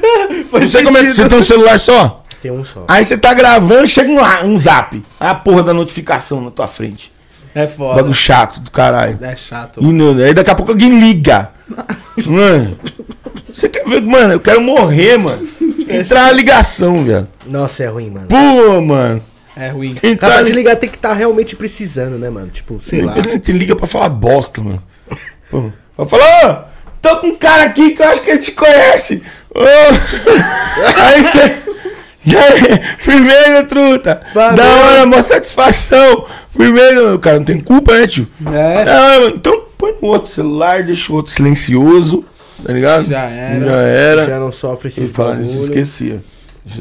não 0.52 0.68
sei 0.68 0.84
como 0.84 0.98
é 0.98 1.02
que 1.04 1.10
você 1.12 1.28
tem 1.28 1.38
um 1.38 1.42
celular 1.42 1.80
só. 1.80 2.24
Tem 2.42 2.52
um 2.52 2.64
só. 2.64 2.86
Aí 2.88 3.04
você 3.04 3.18
tá 3.18 3.34
gravando, 3.34 3.88
chega 3.88 4.10
um, 4.10 4.48
um 4.54 4.58
zap. 4.58 5.02
Aí 5.20 5.30
a 5.30 5.36
porra 5.36 5.64
da 5.64 5.74
notificação 5.74 6.42
na 6.42 6.52
tua 6.52 6.68
frente. 6.68 7.12
É 7.54 7.68
foda. 7.68 7.96
Bagulho 7.96 8.14
chato 8.14 8.60
do 8.60 8.70
caralho. 8.70 9.18
É 9.22 9.36
chato. 9.36 9.80
E 9.82 9.86
não- 9.94 10.18
aí 10.24 10.34
daqui 10.34 10.50
a 10.52 10.56
pouco 10.56 10.72
alguém 10.74 11.00
liga. 11.00 11.50
Mano, 12.26 12.78
você 13.52 13.68
quer 13.70 13.84
ver, 13.88 14.02
mano? 14.02 14.34
Eu 14.34 14.40
quero 14.40 14.62
morrer, 14.62 15.18
mano. 15.18 15.48
Entrar 15.90 16.26
a 16.28 16.32
ligação, 16.32 17.04
velho. 17.04 17.28
Nossa, 17.46 17.84
é 17.84 17.88
ruim, 17.88 18.10
mano. 18.10 18.28
Pô, 18.28 18.82
mano. 18.82 19.24
É 19.56 19.70
ruim. 19.70 19.96
Entrar 20.04 20.30
Capaz 20.30 20.40
a 20.40 20.44
de 20.44 20.52
ligar 20.52 20.76
tem 20.76 20.90
que 20.90 20.98
estar 20.98 21.14
realmente 21.14 21.56
precisando, 21.56 22.18
né, 22.18 22.30
mano? 22.30 22.48
Tipo, 22.48 22.80
sei 22.82 23.02
lá. 23.02 23.14
Te 23.42 23.52
liga 23.52 23.76
pra 23.76 23.88
falar 23.88 24.10
bosta, 24.10 24.62
mano. 24.62 24.84
Pô, 25.50 25.72
Vai 25.98 26.08
falar, 26.08 26.72
ô, 26.74 26.88
tô 27.02 27.18
com 27.18 27.28
um 27.28 27.36
cara 27.36 27.64
aqui 27.64 27.92
que 27.92 28.02
eu 28.02 28.08
acho 28.10 28.22
que 28.22 28.32
ele 28.32 28.40
te 28.40 28.52
conhece. 28.52 29.24
Ô. 29.54 29.62
Aí 31.02 31.24
você. 31.24 31.56
Já 32.26 32.40
é, 32.40 32.96
firmeza, 32.98 33.64
truta. 33.64 34.22
Valeu. 34.34 34.58
Da 34.58 34.66
hora, 34.66 35.06
mó 35.06 35.22
satisfação. 35.22 36.26
Firmeza, 36.50 37.14
o 37.14 37.20
cara 37.20 37.38
não 37.38 37.46
tem 37.46 37.60
culpa, 37.60 37.94
né, 37.98 38.08
tio? 38.08 38.28
É. 38.52 38.84
Ah, 38.90 39.20
mano, 39.20 39.36
então 39.36 39.64
põe 39.78 39.94
no 40.02 40.08
outro 40.08 40.32
celular, 40.32 40.84
deixa 40.84 41.14
o 41.14 41.16
outro 41.16 41.32
silencioso, 41.32 42.26
tá 42.66 42.74
ligado? 42.74 43.06
Já 43.06 43.22
era. 43.30 43.66
Já 43.66 43.78
era. 43.82 44.26
Já 44.26 44.40
não 44.40 44.52
sofre 44.52 44.88
esses 44.88 45.04
isso, 45.06 45.14
bagulho. 45.14 45.44
esquecia. 45.44 46.24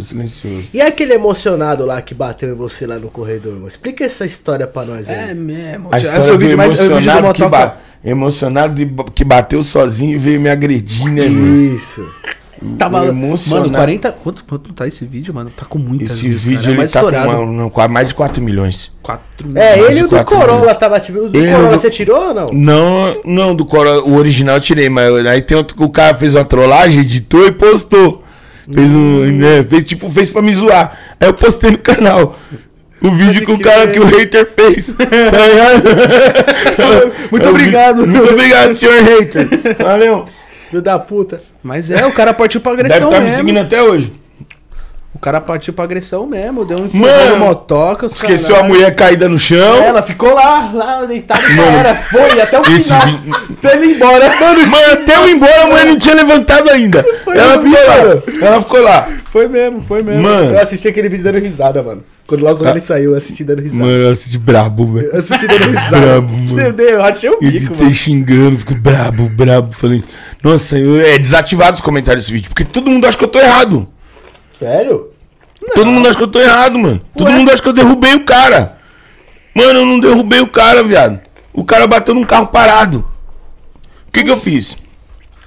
Silencioso. 0.03 0.65
E 0.73 0.81
aquele 0.81 1.13
emocionado 1.15 1.85
lá 1.85 2.01
que 2.01 2.15
bateu 2.15 2.51
em 2.51 2.55
você 2.55 2.87
lá 2.87 2.97
no 2.99 3.11
corredor, 3.11 3.55
mano? 3.55 3.69
Explica 3.69 4.05
essa 4.05 4.25
história 4.25 4.67
pra 4.67 4.85
nós 4.85 5.09
aí. 5.11 5.31
É 5.31 5.35
mesmo. 5.35 5.89
A 5.93 5.97
É 5.97 6.01
o 6.01 6.03
história 6.03 6.23
seu 6.25 6.35
do 6.35 6.39
vídeo 6.41 6.57
mais. 6.57 6.73
É 6.73 6.77
o 6.77 6.79
vídeo 6.79 6.89
do 6.89 6.95
emocionado, 7.09 7.35
que 7.35 7.49
ba- 7.49 7.77
emocionado 8.05 8.75
de 8.75 8.95
que 9.15 9.25
bateu 9.25 9.63
sozinho 9.63 10.15
e 10.15 10.19
veio 10.19 10.41
me 10.41 10.49
agredir, 10.49 11.07
né, 11.11 11.29
mano? 11.29 11.77
Isso. 11.77 12.07
Tava. 12.79 13.05
emocionado. 13.07 13.67
Mano, 13.71 13.77
40. 13.77 14.13
Quanto, 14.13 14.45
quanto 14.45 14.73
tá 14.73 14.87
esse 14.87 15.05
vídeo, 15.05 15.35
mano? 15.35 15.51
Tá 15.55 15.67
com 15.67 15.79
muitas 15.79 16.13
Esse 16.13 16.29
views, 16.29 16.45
vídeo 16.45 16.59
cara. 16.61 16.67
É 16.69 16.71
ele 16.71 16.79
mais 16.79 16.93
tá 16.93 17.01
com, 17.01 17.07
estourado. 17.09 17.31
uma- 17.43 17.53
não, 17.53 17.69
com 17.69 17.89
mais 17.89 18.09
de 18.09 18.15
4 18.15 18.43
milhões. 18.43 18.91
4 19.03 19.47
É, 19.55 19.75
milhões. 19.77 19.91
ele 19.91 20.01
e 20.01 20.03
o 20.05 20.09
do 20.09 20.25
Corolla 20.25 20.61
milhões. 20.61 20.79
tava 20.79 20.99
tipo. 21.01 21.19
O 21.19 21.29
do 21.29 21.37
Ele 21.39 21.51
Corolla 21.53 21.71
do- 21.73 21.79
você 21.79 21.91
tirou 21.91 22.29
ou 22.29 22.33
não? 22.35 22.47
Não, 22.53 23.21
não, 23.25 23.55
do 23.55 23.67
Corolla, 23.67 24.03
o 24.05 24.15
original 24.17 24.55
eu 24.57 24.61
tirei, 24.63 24.89
mas 24.89 25.13
aí 25.27 25.43
tem 25.43 25.59
outro 25.59 25.77
que 25.77 25.83
o 25.83 25.91
cara 25.91 26.17
fez 26.17 26.35
uma 26.35 26.45
trollagem, 26.45 27.01
editou 27.03 27.47
e 27.47 27.53
postou. 27.53 28.24
Fez 28.73 28.91
um. 28.93 29.27
Né, 29.33 29.63
fez 29.63 29.85
tipo, 29.85 30.11
fez 30.11 30.31
pra 30.31 30.41
me 30.43 30.55
zoar. 30.55 30.99
Aí 31.21 31.29
eu 31.29 31.35
postei 31.35 31.71
no 31.71 31.79
canal. 31.79 32.39
O 33.01 33.11
vídeo 33.11 33.45
que 33.45 33.53
o 33.53 33.59
cara 33.59 33.89
que 33.89 34.01
o 34.01 34.05
hater 34.07 34.49
fez. 34.51 34.95
Tá? 36.77 37.19
Muito 37.31 37.49
obrigado. 37.49 38.07
Muito 38.07 38.31
obrigado, 38.33 38.75
senhor 38.75 39.03
hater. 39.03 39.49
Valeu. 39.79 40.27
Filho 40.71 40.83
da 40.83 40.99
puta. 40.99 41.43
Mas 41.63 41.91
é, 41.91 42.05
o 42.07 42.13
cara 42.13 42.33
partiu 42.35 42.61
pra 42.61 42.73
Deve 42.75 42.87
agressão 42.87 43.09
estar 43.09 43.21
me 43.21 43.27
mesmo. 43.27 43.41
seguindo 43.41 43.59
até 43.61 43.83
hoje. 43.83 44.13
O 45.15 45.19
cara 45.19 45.41
partiu 45.41 45.73
pra 45.73 45.85
agressão 45.85 46.27
mesmo. 46.27 46.65
Deu 46.65 46.79
um 46.79 46.91
Mano, 46.93 47.39
motoca. 47.39 48.07
Esqueceu 48.07 48.57
a 48.57 48.59
caralho. 48.59 48.75
mulher 48.75 48.95
caída 48.95 49.29
no 49.29 49.39
chão. 49.39 49.77
Ela 49.83 50.03
ficou 50.03 50.35
lá, 50.35 50.71
lá 50.75 51.05
deitada 51.05 51.41
e 51.41 51.59
era. 51.61 51.95
Foi 51.95 52.41
até 52.41 52.59
o 52.59 52.63
esse 52.63 52.93
final. 52.93 53.21
Até 53.57 53.77
ele 53.77 53.95
embora. 53.95 54.29
Mano, 54.41 54.67
Mano, 54.67 54.93
até 54.93 55.17
eu 55.17 55.29
ir 55.29 55.33
embora, 55.37 55.63
a 55.63 55.67
mulher 55.67 55.87
não 55.87 55.99
tinha 55.99 56.15
levantado 56.15 56.69
ainda. 56.69 57.05
Ela 57.29 57.57
mesmo, 57.59 57.77
ficou 57.77 57.87
lá. 57.87 58.47
Ela 58.47 58.61
ficou 58.61 58.83
lá. 58.83 59.09
Foi 59.25 59.49
mesmo, 59.49 59.81
foi 59.83 60.03
mesmo. 60.03 60.23
Mano. 60.23 60.53
Eu 60.53 60.61
assisti 60.61 60.89
aquele 60.89 61.09
vídeo 61.09 61.25
dando 61.25 61.39
risada, 61.39 61.83
mano. 61.83 62.03
Quando 62.27 62.43
logo 62.43 62.59
quando 62.59 62.71
ele 62.71 62.81
saiu, 62.81 63.11
eu 63.13 63.17
assisti 63.17 63.45
dando 63.45 63.61
risada. 63.63 63.85
Mano, 63.85 64.03
eu 64.03 64.11
assisti 64.11 64.39
brabo, 64.39 64.87
velho. 64.95 65.09
Eu 65.13 65.19
assisti 65.19 65.47
dando 65.47 65.65
risada. 65.71 66.01
Brabo, 66.01 66.33
mano. 66.33 66.55
Meu 66.55 66.73
Deus, 66.73 66.91
eu 66.91 67.01
rachei 67.03 67.31
o 67.31 67.39
bico, 67.39 67.77
mano. 67.77 67.93
xingando, 67.93 68.59
fico 68.59 68.75
brabo, 68.75 69.29
brabo. 69.29 69.73
Falei, 69.73 70.03
nossa, 70.43 70.79
eu, 70.79 71.01
é 71.01 71.19
desativado 71.19 71.75
os 71.75 71.81
comentários 71.81 72.25
desse 72.25 72.33
vídeo, 72.33 72.49
porque 72.49 72.65
todo 72.65 72.91
mundo 72.91 73.07
acha 73.07 73.17
que 73.17 73.25
eu 73.25 73.29
tô 73.29 73.39
errado. 73.39 73.89
Sério? 74.65 75.11
Todo 75.75 75.91
mundo 75.91 76.09
acha 76.09 76.17
que 76.17 76.25
eu 76.25 76.29
tô 76.29 76.41
errado, 76.41 76.79
mano. 76.79 77.03
Todo 77.15 77.31
mundo 77.31 77.51
acha 77.51 77.61
que 77.61 77.69
eu 77.69 77.73
derrubei 77.75 78.15
o 78.15 78.25
cara. 78.25 78.79
Mano, 79.55 79.81
eu 79.81 79.85
não 79.85 80.01
derrubei 80.01 80.41
o 80.41 80.47
cara, 80.47 80.83
viado. 80.83 81.21
O 81.53 81.67
cara 81.67 81.87
bateu 81.87 82.15
num 82.15 82.25
carro 82.25 82.47
parado. 82.47 83.07
O 84.09 84.11
que 84.11 84.25
que 84.25 84.31
eu 84.31 84.41
fiz? 84.41 84.75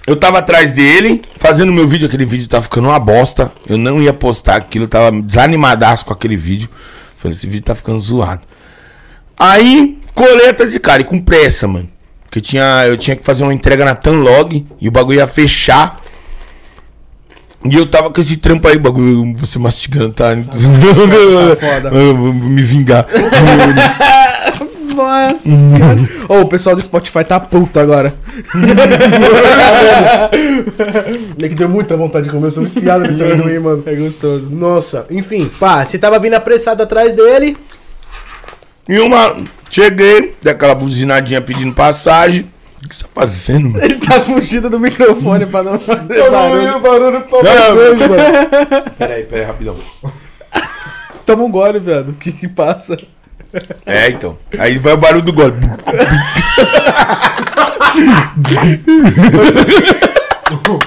Eu 0.05 0.15
tava 0.15 0.37
atrás 0.37 0.71
dele, 0.71 1.23
fazendo 1.37 1.73
meu 1.73 1.87
vídeo, 1.87 2.07
aquele 2.07 2.25
vídeo 2.25 2.47
tava 2.47 2.63
ficando 2.63 2.89
uma 2.89 2.99
bosta. 2.99 3.51
Eu 3.67 3.75
não 3.75 3.99
ia 3.99 4.13
postar 4.13 4.55
aquilo, 4.55 4.85
eu 4.85 4.89
tava 4.89 5.11
desanimadaço 5.11 6.05
com 6.05 6.13
aquele 6.13 6.37
vídeo. 6.37 6.69
Falei, 7.17 7.35
esse 7.35 7.47
vídeo 7.47 7.63
tá 7.63 7.73
ficando 7.73 7.99
zoado. 7.99 8.43
Aí, 9.35 9.99
coleta 10.13 10.63
desse 10.63 10.79
cara, 10.79 11.01
e 11.01 11.05
com 11.05 11.19
pressa, 11.19 11.67
mano. 11.67 11.89
Porque 12.23 12.39
tinha, 12.39 12.85
eu 12.87 12.95
tinha 12.95 13.15
que 13.15 13.25
fazer 13.25 13.43
uma 13.43 13.53
entrega 13.53 13.83
na 13.83 13.95
Tanlog 13.95 14.63
e 14.79 14.87
o 14.87 14.91
bagulho 14.91 15.17
ia 15.17 15.25
fechar. 15.25 15.99
E 17.65 17.75
eu 17.75 17.87
tava 17.87 18.11
com 18.11 18.21
esse 18.21 18.37
trampo 18.37 18.67
aí, 18.67 18.77
bagulho, 18.77 19.33
você 19.35 19.57
mastigando, 19.59 20.13
tá? 20.13 20.35
foda. 21.59 21.89
Eu 21.95 22.15
vou 22.15 22.33
me 22.33 22.61
vingar. 22.61 23.05
Nossa. 24.95 25.39
Ô, 26.27 26.41
o 26.41 26.47
pessoal 26.47 26.75
do 26.75 26.81
Spotify 26.81 27.23
tá 27.23 27.39
puto 27.39 27.79
agora. 27.79 28.15
Nem 31.37 31.49
que 31.49 31.55
deu 31.55 31.69
muita 31.69 31.95
vontade 31.95 32.25
de 32.25 32.31
comer, 32.31 32.47
eu 32.47 32.51
sou 32.51 32.63
viciado 32.63 33.05
nesse 33.05 33.21
amendoim, 33.21 33.59
mano. 33.59 33.83
É 33.85 33.93
gostoso. 33.95 34.49
Nossa, 34.49 35.05
enfim, 35.11 35.51
pá, 35.59 35.85
você 35.85 35.99
tava 35.99 36.17
vindo 36.17 36.33
apressado 36.33 36.81
atrás 36.81 37.13
dele. 37.13 37.55
E 38.89 38.97
uma. 38.99 39.37
Cheguei, 39.69 40.33
dei 40.41 40.53
aquela 40.53 40.73
buzinadinha 40.73 41.41
pedindo 41.41 41.73
passagem. 41.73 42.49
O 42.87 42.89
que 42.89 42.95
você 42.95 43.03
tá 43.03 43.09
fazendo, 43.13 43.69
mano? 43.71 43.83
Ele 43.83 43.95
tá 43.95 44.21
fugindo 44.21 44.69
do 44.69 44.79
microfone 44.79 45.45
pra 45.45 45.61
não 45.61 45.77
fazer 45.77 46.31
barulho. 46.31 46.79
barulho 46.79 47.21
pra 47.23 47.43
Não, 47.43 47.75
vocês, 47.75 47.99
mano. 47.99 48.91
Peraí, 48.97 49.23
peraí, 49.25 49.45
rapidão. 49.45 49.75
Toma 51.25 51.43
um 51.43 51.51
gole, 51.51 51.79
velho. 51.79 52.11
O 52.11 52.13
que 52.13 52.31
que 52.31 52.47
passa? 52.47 52.95
É, 53.85 54.09
então. 54.09 54.37
Aí 54.57 54.77
vai 54.77 54.93
o 54.93 54.97
barulho 54.97 55.21
do 55.25 55.33
gole. 55.33 55.53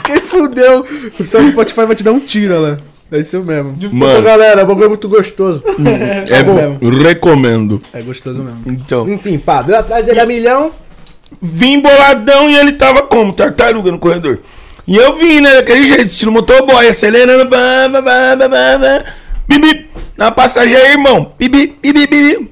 Quem 0.05 0.20
fudeu? 0.22 0.86
O 1.18 1.26
seu 1.26 1.46
Spotify 1.48 1.84
vai 1.84 1.94
te 1.96 2.03
dar 2.03 2.12
um 2.12 2.20
tiro 2.20 2.61
lá. 2.61 2.76
É 3.12 3.18
isso 3.18 3.40
mesmo. 3.42 3.74
Mano, 3.92 4.22
galera, 4.22 4.62
o 4.62 4.66
bagulho 4.66 4.86
é 4.86 4.88
muito 4.88 5.09
gostoso. 5.09 5.62
é 6.30 6.42
bom. 6.42 6.78
bom. 6.80 6.88
Recomendo. 7.03 7.82
É 7.92 8.01
gostoso 8.01 8.38
mesmo. 8.38 8.62
Então, 8.64 9.07
Enfim, 9.11 9.36
pá, 9.36 9.61
atrás 9.61 10.05
dele 10.07 10.20
a 10.20 10.26
milhão. 10.26 10.70
Vim 11.41 11.81
boladão 11.81 12.49
e 12.49 12.57
ele 12.57 12.72
tava 12.72 13.03
como? 13.03 13.33
Tartaruga 13.33 13.91
no 13.91 13.99
corredor. 13.99 14.41
E 14.87 14.97
eu 14.97 15.14
vim, 15.16 15.41
né? 15.41 15.55
Daquele 15.55 15.87
jeito, 15.87 16.07
estilo 16.07 16.33
motoboy, 16.33 16.89
acelerando. 16.89 17.49
Bá, 17.49 17.89
bá, 17.89 18.01
bá, 18.01 18.37
bá, 18.37 18.78
bá. 18.78 19.05
Bibi. 19.47 19.89
Na 20.16 20.31
passageira, 20.31 20.91
irmão. 20.91 21.33
Bibi, 21.39 21.78
bibi, 21.81 22.07
bibi. 22.07 22.51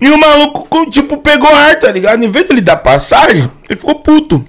E 0.00 0.08
o 0.08 0.18
maluco, 0.18 0.90
tipo, 0.90 1.18
pegou 1.18 1.48
ar, 1.48 1.78
tá 1.78 1.92
ligado? 1.92 2.24
Em 2.24 2.30
vez 2.30 2.48
dele 2.48 2.60
dar 2.60 2.76
passagem, 2.76 3.50
ele 3.68 3.78
ficou 3.78 3.96
puto. 3.96 4.44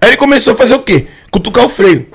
Aí 0.00 0.10
ele 0.10 0.16
começou 0.16 0.52
a 0.52 0.56
fazer 0.56 0.74
o 0.74 0.80
quê? 0.80 1.06
Cutucar 1.30 1.64
o 1.64 1.68
freio. 1.68 2.06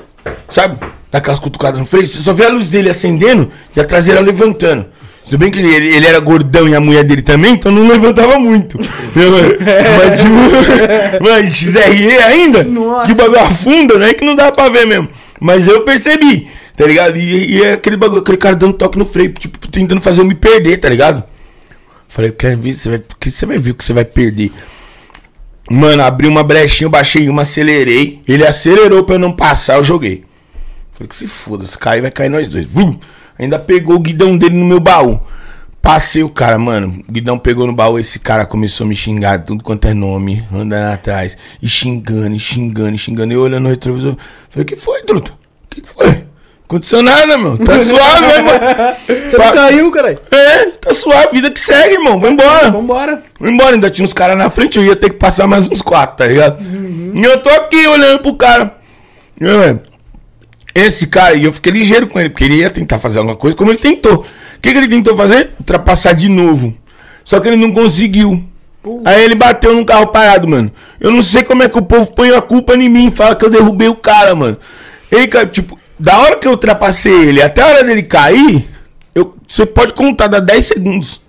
Sabe? 0.47 0.77
Daquelas 1.11 1.39
cutucadas 1.39 1.79
no 1.79 1.85
freio. 1.85 2.07
Você 2.07 2.19
só 2.19 2.33
vê 2.33 2.45
a 2.45 2.49
luz 2.49 2.69
dele 2.69 2.89
acendendo 2.89 3.51
e 3.75 3.79
a 3.79 3.83
traseira 3.83 4.19
levantando. 4.19 4.85
Tudo 5.25 5.37
bem 5.39 5.51
que 5.51 5.57
ele, 5.59 5.95
ele- 5.95 6.05
era 6.05 6.19
gordão 6.19 6.67
e 6.69 6.75
a 6.75 6.79
mulher 6.79 7.03
dele 7.03 7.21
também, 7.23 7.53
então 7.53 7.71
não 7.71 7.87
levantava 7.87 8.37
muito. 8.39 8.77
Mano? 8.77 9.57
Mas 9.97 10.21
tipo, 10.21 10.33
mano, 11.23 11.51
XRE 11.51 12.17
ainda? 12.23 12.63
Nossa. 12.63 13.05
Que 13.07 13.11
o 13.13 13.15
bagulho 13.15 13.39
afunda, 13.39 13.97
né? 13.97 14.13
Que 14.13 14.23
não 14.23 14.35
dá 14.35 14.51
pra 14.51 14.69
ver 14.69 14.85
mesmo. 14.85 15.09
Mas 15.41 15.67
eu 15.67 15.81
percebi, 15.81 16.47
tá 16.77 16.85
ligado? 16.85 17.17
E, 17.17 17.55
e 17.57 17.63
é 17.63 17.73
aquele 17.73 17.97
bagulho, 17.97 18.21
aquele 18.21 18.37
cara 18.37 18.55
dando 18.55 18.73
toque 18.73 18.97
no 18.99 19.05
freio, 19.05 19.33
tipo, 19.33 19.57
tentando 19.69 19.99
fazer 19.99 20.21
eu 20.21 20.25
me 20.25 20.35
perder, 20.35 20.77
tá 20.77 20.89
ligado? 20.89 21.23
Falei, 22.07 22.31
quer 22.31 22.55
ver? 22.55 22.73
Você 22.73 22.89
vai, 22.89 23.03
que 23.19 23.29
você 23.31 23.45
vai 23.45 23.57
ver 23.57 23.71
o 23.71 23.75
que 23.75 23.83
você 23.83 23.93
vai 23.93 24.05
perder. 24.05 24.51
Mano, 25.69 26.03
abri 26.03 26.27
uma 26.27 26.43
brechinha, 26.43 26.85
eu 26.85 26.91
baixei 26.91 27.27
uma, 27.27 27.41
acelerei. 27.41 28.21
Ele 28.27 28.45
acelerou 28.45 29.03
pra 29.03 29.15
eu 29.15 29.19
não 29.19 29.31
passar, 29.31 29.77
eu 29.77 29.83
joguei. 29.83 30.23
Falei 30.91 31.09
que 31.09 31.15
se 31.15 31.27
foda, 31.27 31.65
se 31.65 31.77
cair, 31.77 32.01
vai 32.01 32.11
cair 32.11 32.29
nós 32.29 32.47
dois. 32.47 32.65
Vum! 32.67 32.97
Ainda 33.37 33.59
pegou 33.59 33.95
o 33.95 33.99
guidão 33.99 34.37
dele 34.37 34.55
no 34.55 34.65
meu 34.65 34.79
baú. 34.79 35.19
Passei 35.81 36.23
o 36.23 36.29
cara, 36.29 36.57
mano. 36.57 37.03
O 37.07 37.11
guidão 37.11 37.37
pegou 37.37 37.67
no 37.67 37.73
baú, 37.73 37.99
esse 37.99 38.17
cara 38.17 38.45
começou 38.45 38.85
a 38.85 38.87
me 38.87 38.95
xingar, 38.95 39.43
tudo 39.43 39.63
quanto 39.63 39.87
é 39.87 39.93
nome, 39.93 40.43
andando 40.51 40.91
atrás. 40.91 41.37
E 41.61 41.67
xingando, 41.67 42.35
e 42.35 42.39
xingando, 42.39 42.95
e 42.95 42.97
xingando. 42.97 43.33
Eu 43.33 43.41
olhando 43.41 43.63
no 43.63 43.69
retrovisor. 43.69 44.15
Falei, 44.49 44.63
o 44.63 44.65
que 44.65 44.75
foi, 44.75 45.03
truta? 45.03 45.31
O 45.31 45.35
que, 45.69 45.81
que 45.81 45.89
foi? 45.89 46.25
Aconteceu 46.67 47.03
nada, 47.03 47.37
meu. 47.37 47.57
Tá 47.59 47.79
suave, 47.83 48.21
né, 48.21 48.37
mano? 48.39 48.95
Você 49.05 49.37
não 49.37 49.51
caiu, 49.51 49.91
caralho. 49.91 50.19
É, 50.31 50.65
tá 50.71 50.93
suave, 50.93 51.33
vida 51.33 51.51
que 51.51 51.59
segue, 51.59 51.93
irmão. 51.93 52.19
Vai 52.19 52.31
embora. 52.31 52.71
Vambora. 52.71 53.23
Embora, 53.39 53.75
ainda 53.75 53.89
tinha 53.91 54.03
uns 54.03 54.13
caras 54.13 54.35
na 54.35 54.49
frente, 54.49 54.79
eu 54.79 54.83
ia 54.83 54.95
ter 54.95 55.11
que 55.11 55.17
passar 55.17 55.45
mais 55.45 55.69
uns 55.69 55.83
quatro, 55.83 56.17
tá 56.17 56.25
ligado? 56.25 56.63
E 57.13 57.23
eu 57.23 57.39
tô 57.43 57.49
aqui 57.49 57.85
olhando 57.85 58.19
pro 58.23 58.33
cara. 58.35 58.75
E, 59.39 59.45
ué, 59.45 59.77
Esse 60.75 61.07
cara, 61.07 61.35
e 61.35 61.45
eu 61.45 61.53
fiquei 61.53 61.71
ligeiro 61.71 62.05
com 62.05 62.19
ele, 62.19 62.29
porque 62.29 62.43
ele 62.43 62.57
ia 62.57 62.69
tentar 62.69 62.99
fazer 62.99 63.19
alguma 63.19 63.37
coisa, 63.37 63.55
como 63.55 63.71
ele 63.71 63.79
tentou. 63.79 64.17
O 64.17 64.59
que, 64.61 64.73
que 64.73 64.77
ele 64.77 64.89
tentou 64.89 65.15
fazer? 65.15 65.51
Ultrapassar 65.57 66.13
de 66.13 66.27
novo. 66.27 66.75
Só 67.23 67.39
que 67.39 67.47
ele 67.47 67.55
não 67.55 67.71
conseguiu. 67.71 68.43
Aí 69.05 69.23
ele 69.23 69.35
bateu 69.35 69.73
num 69.73 69.85
carro 69.85 70.07
parado, 70.07 70.47
mano. 70.47 70.69
Eu 70.99 71.11
não 71.11 71.21
sei 71.21 71.43
como 71.43 71.63
é 71.63 71.69
que 71.69 71.77
o 71.77 71.81
povo 71.81 72.11
põe 72.11 72.29
a 72.35 72.41
culpa 72.41 72.75
em 72.75 72.89
mim, 72.89 73.09
fala 73.09 73.35
que 73.35 73.45
eu 73.45 73.49
derrubei 73.49 73.87
o 73.87 73.95
cara, 73.95 74.35
mano. 74.35 74.57
Ele, 75.09 75.27
tipo, 75.47 75.79
da 75.97 76.19
hora 76.19 76.35
que 76.35 76.45
eu 76.45 76.51
ultrapassei 76.51 77.29
ele 77.29 77.41
até 77.41 77.61
a 77.61 77.67
hora 77.67 77.83
dele 77.83 78.03
cair, 78.03 78.69
eu, 79.15 79.33
você 79.47 79.65
pode 79.65 79.93
contar, 79.93 80.27
dá 80.27 80.39
10 80.39 80.65
segundos. 80.65 81.21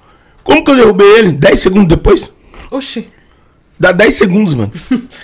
Como 0.42 0.64
que 0.64 0.70
eu 0.72 0.76
derrubei 0.76 1.07
ele? 1.18 1.32
10 1.32 1.59
segundos 1.59 1.88
depois? 1.88 2.32
Oxi. 2.70 3.09
Dá 3.78 3.92
10 3.92 4.14
segundos, 4.14 4.55
mano. 4.55 4.72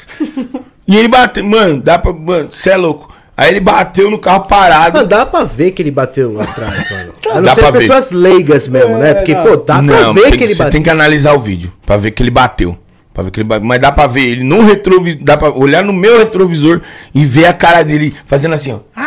e 0.86 0.96
ele 0.96 1.08
bateu, 1.08 1.44
mano, 1.44 1.82
dá 1.82 1.98
pra. 1.98 2.12
Mano, 2.12 2.50
você 2.52 2.70
é 2.70 2.76
louco. 2.76 3.12
Aí 3.36 3.50
ele 3.50 3.60
bateu 3.60 4.10
no 4.10 4.18
carro 4.18 4.40
parado. 4.44 4.96
Mano, 4.98 5.08
dá 5.08 5.24
pra 5.24 5.44
ver 5.44 5.70
que 5.70 5.80
ele 5.82 5.90
bateu 5.90 6.38
atrás, 6.40 6.84
mano. 6.90 7.12
A 7.30 7.34
não 7.36 7.42
Dá 7.44 7.54
ser 7.54 7.72
ver. 7.72 7.78
pessoas 7.78 8.10
leigas 8.10 8.68
mesmo, 8.68 8.98
né? 8.98 9.14
Porque, 9.14 9.34
pô, 9.34 9.56
dá 9.56 9.82
pra 9.82 10.12
ver 10.12 10.22
tem 10.22 10.30
que 10.32 10.44
ele 10.44 10.46
você 10.54 10.58
bateu. 10.58 10.72
tem 10.72 10.82
que 10.82 10.90
analisar 10.90 11.32
o 11.32 11.38
vídeo 11.40 11.72
pra 11.86 11.96
ver 11.96 12.10
que 12.10 12.22
ele 12.22 12.30
bateu. 12.30 12.76
Pra 13.14 13.22
ver 13.24 13.30
que 13.30 13.40
ele 13.40 13.48
bateu. 13.48 13.66
Mas 13.66 13.80
dá 13.80 13.90
pra 13.90 14.06
ver 14.06 14.22
ele 14.22 14.44
no 14.44 14.62
retrovisor. 14.64 15.18
Dá 15.22 15.36
pra 15.36 15.50
olhar 15.50 15.82
no 15.82 15.92
meu 15.94 16.18
retrovisor 16.18 16.80
e 17.14 17.24
ver 17.24 17.46
a 17.46 17.52
cara 17.54 17.82
dele 17.82 18.14
fazendo 18.26 18.52
assim, 18.54 18.72
ó. 18.72 18.78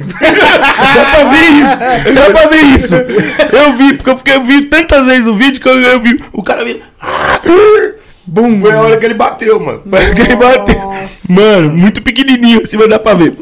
dá 0.00 1.04
pra 1.10 1.24
ver 1.30 1.50
isso. 1.50 2.14
Dá 2.14 2.30
pra 2.30 2.46
ver 2.48 2.62
isso. 2.62 2.94
Eu 2.96 3.72
vi, 3.74 3.94
porque 3.94 4.10
eu, 4.10 4.16
fiquei, 4.16 4.34
eu 4.36 4.44
vi 4.44 4.62
tantas 4.62 5.04
vezes 5.06 5.26
o 5.28 5.34
vídeo 5.36 5.60
que 5.60 5.68
eu, 5.68 5.78
eu 5.78 6.00
vi 6.00 6.22
o 6.32 6.42
cara 6.42 6.64
vindo. 6.64 6.80
Bum, 8.32 8.60
foi 8.60 8.70
a 8.72 8.80
hora 8.80 8.96
que 8.96 9.04
ele 9.04 9.14
bateu, 9.14 9.58
mano. 9.58 9.82
Foi 9.90 9.98
a 9.98 10.02
hora 10.04 10.14
que 10.14 10.20
ele 10.20 10.36
bateu. 10.36 10.80
Mano, 11.28 11.70
muito 11.70 12.00
pequenininho, 12.00 12.62
assim, 12.62 12.76
mas 12.76 12.88
dá 12.88 12.96
pra 12.96 13.14
ver. 13.14 13.34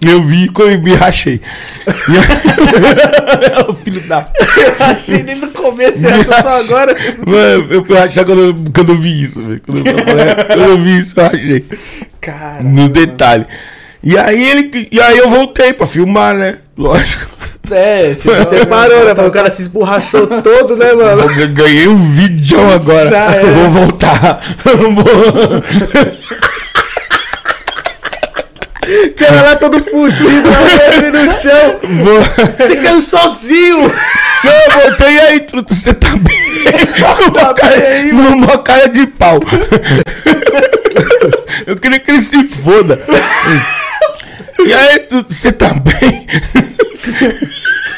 Eu 0.00 0.22
vi 0.22 0.44
e 0.46 0.50
eu 0.56 0.80
me 0.82 0.94
rachei. 0.94 1.40
Eu- 1.86 3.68
o 3.70 3.74
filho 3.74 4.00
da 4.02 4.26
Achei 4.78 5.22
desde 5.22 5.44
o 5.46 5.50
começo, 5.50 6.06
eu 6.06 6.24
tô 6.24 6.32
só 6.40 6.60
agora. 6.60 6.96
Mano, 7.26 7.66
eu 7.68 7.84
fui 7.84 7.98
rachar 7.98 8.24
quando 8.24 8.40
eu, 8.40 8.56
quando 8.74 8.92
eu 8.92 8.96
vi 8.96 9.20
isso, 9.22 9.42
velho. 9.44 9.60
Quando, 9.66 9.86
eu- 9.86 9.94
quando 10.46 10.62
eu 10.70 10.78
vi 10.78 10.98
isso, 10.98 11.14
eu 11.20 11.24
rachei. 11.24 11.64
Cara. 12.20 12.62
No 12.62 12.88
detalhe. 12.88 13.44
E 14.02 14.16
aí 14.16 14.42
ele. 14.50 14.88
E 14.90 15.00
aí 15.02 15.18
eu 15.18 15.28
voltei 15.28 15.74
pra 15.74 15.86
filmar, 15.86 16.34
né? 16.34 16.58
Lógico. 16.78 17.26
É, 17.70 18.14
Você 18.14 18.64
parou, 18.66 19.04
né? 19.04 19.14
Porque 19.14 19.28
o 19.28 19.32
cara 19.32 19.50
se 19.50 19.62
esborrachou 19.62 20.26
todo, 20.42 20.74
né, 20.76 20.92
mano? 20.94 21.22
Eu 21.22 21.28
ga- 21.34 21.46
ganhei 21.64 21.86
um 21.88 22.00
vídeo 22.12 22.58
agora. 22.72 23.10
Já 23.10 23.26
Eu 23.36 23.46
era. 23.48 23.52
vou 23.52 23.70
voltar. 23.70 24.40
Eu 24.64 24.92
vou- 24.92 25.04
O 28.88 29.14
cara 29.14 29.42
lá 29.42 29.56
todo 29.56 29.82
fudido, 29.84 30.48
ele 30.96 31.10
no 31.10 31.30
chão. 31.30 31.76
vou- 32.04 32.22
Você 32.66 32.76
caiu 32.76 33.02
sozinho. 33.02 33.92
Não, 34.44 34.52
eu 34.52 34.70
voltei 34.88 35.20
aí, 35.20 35.40
truto, 35.40 35.74
você 35.74 35.92
tá 35.92 36.08
bem? 36.16 36.38
Numa 37.34 37.52
cara, 37.54 38.02
numa 38.12 38.58
cara 38.58 38.88
de 38.88 39.06
pau. 39.08 39.40
Eu 41.66 41.76
queria 41.76 41.98
que 42.00 42.10
ele 42.12 42.20
se 42.20 42.44
foda. 42.44 42.98
E 44.66 44.72
aí, 44.74 45.06
você 45.28 45.52
tá 45.52 45.68
bem? 45.74 46.26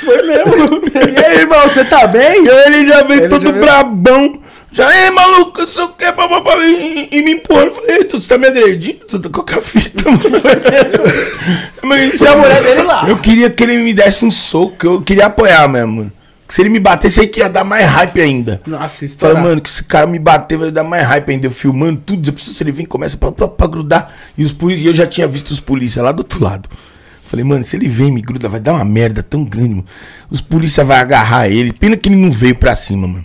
Foi 0.04 0.22
mesmo. 0.22 0.80
E 1.16 1.24
aí, 1.24 1.38
irmão, 1.40 1.62
você 1.62 1.84
tá 1.84 2.06
bem? 2.06 2.44
E 2.44 2.50
aí 2.50 2.66
ele 2.74 2.88
já 2.88 3.02
veio 3.02 3.20
Ele 3.20 3.28
todo 3.28 3.42
já 3.42 3.50
veio- 3.52 3.64
brabão. 3.64 4.40
Já, 4.72 4.88
ei, 5.04 5.10
maluco, 5.10 5.66
sou 5.66 5.88
que, 5.88 6.12
papapá, 6.12 6.56
e, 6.58 7.08
e 7.10 7.22
me 7.22 7.32
empurrou. 7.32 7.64
Eu 7.64 7.74
falei, 7.74 7.96
"Ei, 7.96 8.04
tu, 8.04 8.20
você 8.20 8.28
tá 8.28 8.38
me 8.38 8.46
agredindo? 8.46 9.04
Tu 9.04 9.18
tá 9.18 9.28
com 9.28 9.58
a 9.58 9.60
fita. 9.60 10.04
Mas, 11.82 12.20
E 12.20 12.26
a 12.26 12.36
mulher 12.36 12.62
dele 12.62 12.82
lá. 12.82 13.04
Eu 13.08 13.16
queria 13.18 13.50
que 13.50 13.64
ele 13.64 13.78
me 13.78 13.92
desse 13.92 14.24
um 14.24 14.30
soco, 14.30 14.86
eu 14.86 15.02
queria 15.02 15.26
apoiar 15.26 15.66
mesmo. 15.66 16.12
Que 16.50 16.54
se 16.56 16.62
ele 16.62 16.68
me 16.68 16.80
batesse, 16.80 17.20
aí 17.20 17.28
que 17.28 17.38
ia 17.38 17.48
dar 17.48 17.62
mais 17.62 17.86
hype 17.86 18.20
ainda. 18.20 18.60
Nossa, 18.66 19.04
isso 19.04 19.16
Falei, 19.16 19.40
mano, 19.40 19.60
que 19.60 19.68
esse 19.68 19.84
cara 19.84 20.04
me 20.04 20.18
bater 20.18 20.58
vai 20.58 20.72
dar 20.72 20.82
mais 20.82 21.06
hype 21.06 21.30
ainda. 21.30 21.46
Eu 21.46 21.50
filmando 21.52 22.02
tudo, 22.04 22.28
eu 22.28 22.32
preciso 22.32 22.56
se 22.56 22.64
ele 22.64 22.72
vem, 22.72 22.84
começa 22.84 23.16
pra, 23.16 23.30
pra, 23.30 23.46
pra 23.46 23.68
grudar. 23.68 24.12
E 24.36 24.42
os 24.42 24.50
polícias, 24.50 24.88
eu 24.88 24.92
já 24.92 25.06
tinha 25.06 25.28
visto 25.28 25.52
os 25.52 25.60
polícias 25.60 26.04
lá 26.04 26.10
do 26.10 26.18
outro 26.18 26.42
lado. 26.42 26.68
Falei, 27.24 27.44
mano, 27.44 27.64
se 27.64 27.76
ele 27.76 27.86
vem 27.86 28.08
e 28.08 28.10
me 28.10 28.20
gruda, 28.20 28.48
vai 28.48 28.58
dar 28.58 28.72
uma 28.72 28.84
merda 28.84 29.22
tão 29.22 29.44
grande, 29.44 29.76
mano. 29.76 29.84
Os 30.28 30.40
polícias 30.40 30.84
vão 30.84 30.96
agarrar 30.96 31.48
ele. 31.48 31.72
Pena 31.72 31.96
que 31.96 32.08
ele 32.08 32.16
não 32.16 32.32
veio 32.32 32.56
pra 32.56 32.74
cima, 32.74 33.06
mano. 33.06 33.24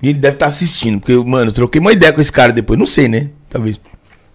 E 0.00 0.08
ele 0.08 0.18
deve 0.18 0.36
estar 0.36 0.46
assistindo, 0.46 1.00
porque, 1.00 1.14
mano, 1.16 1.50
eu 1.50 1.52
troquei 1.52 1.78
uma 1.78 1.92
ideia 1.92 2.14
com 2.14 2.20
esse 2.22 2.32
cara 2.32 2.50
depois. 2.50 2.78
Não 2.78 2.86
sei, 2.86 3.08
né? 3.08 3.28
Talvez. 3.50 3.78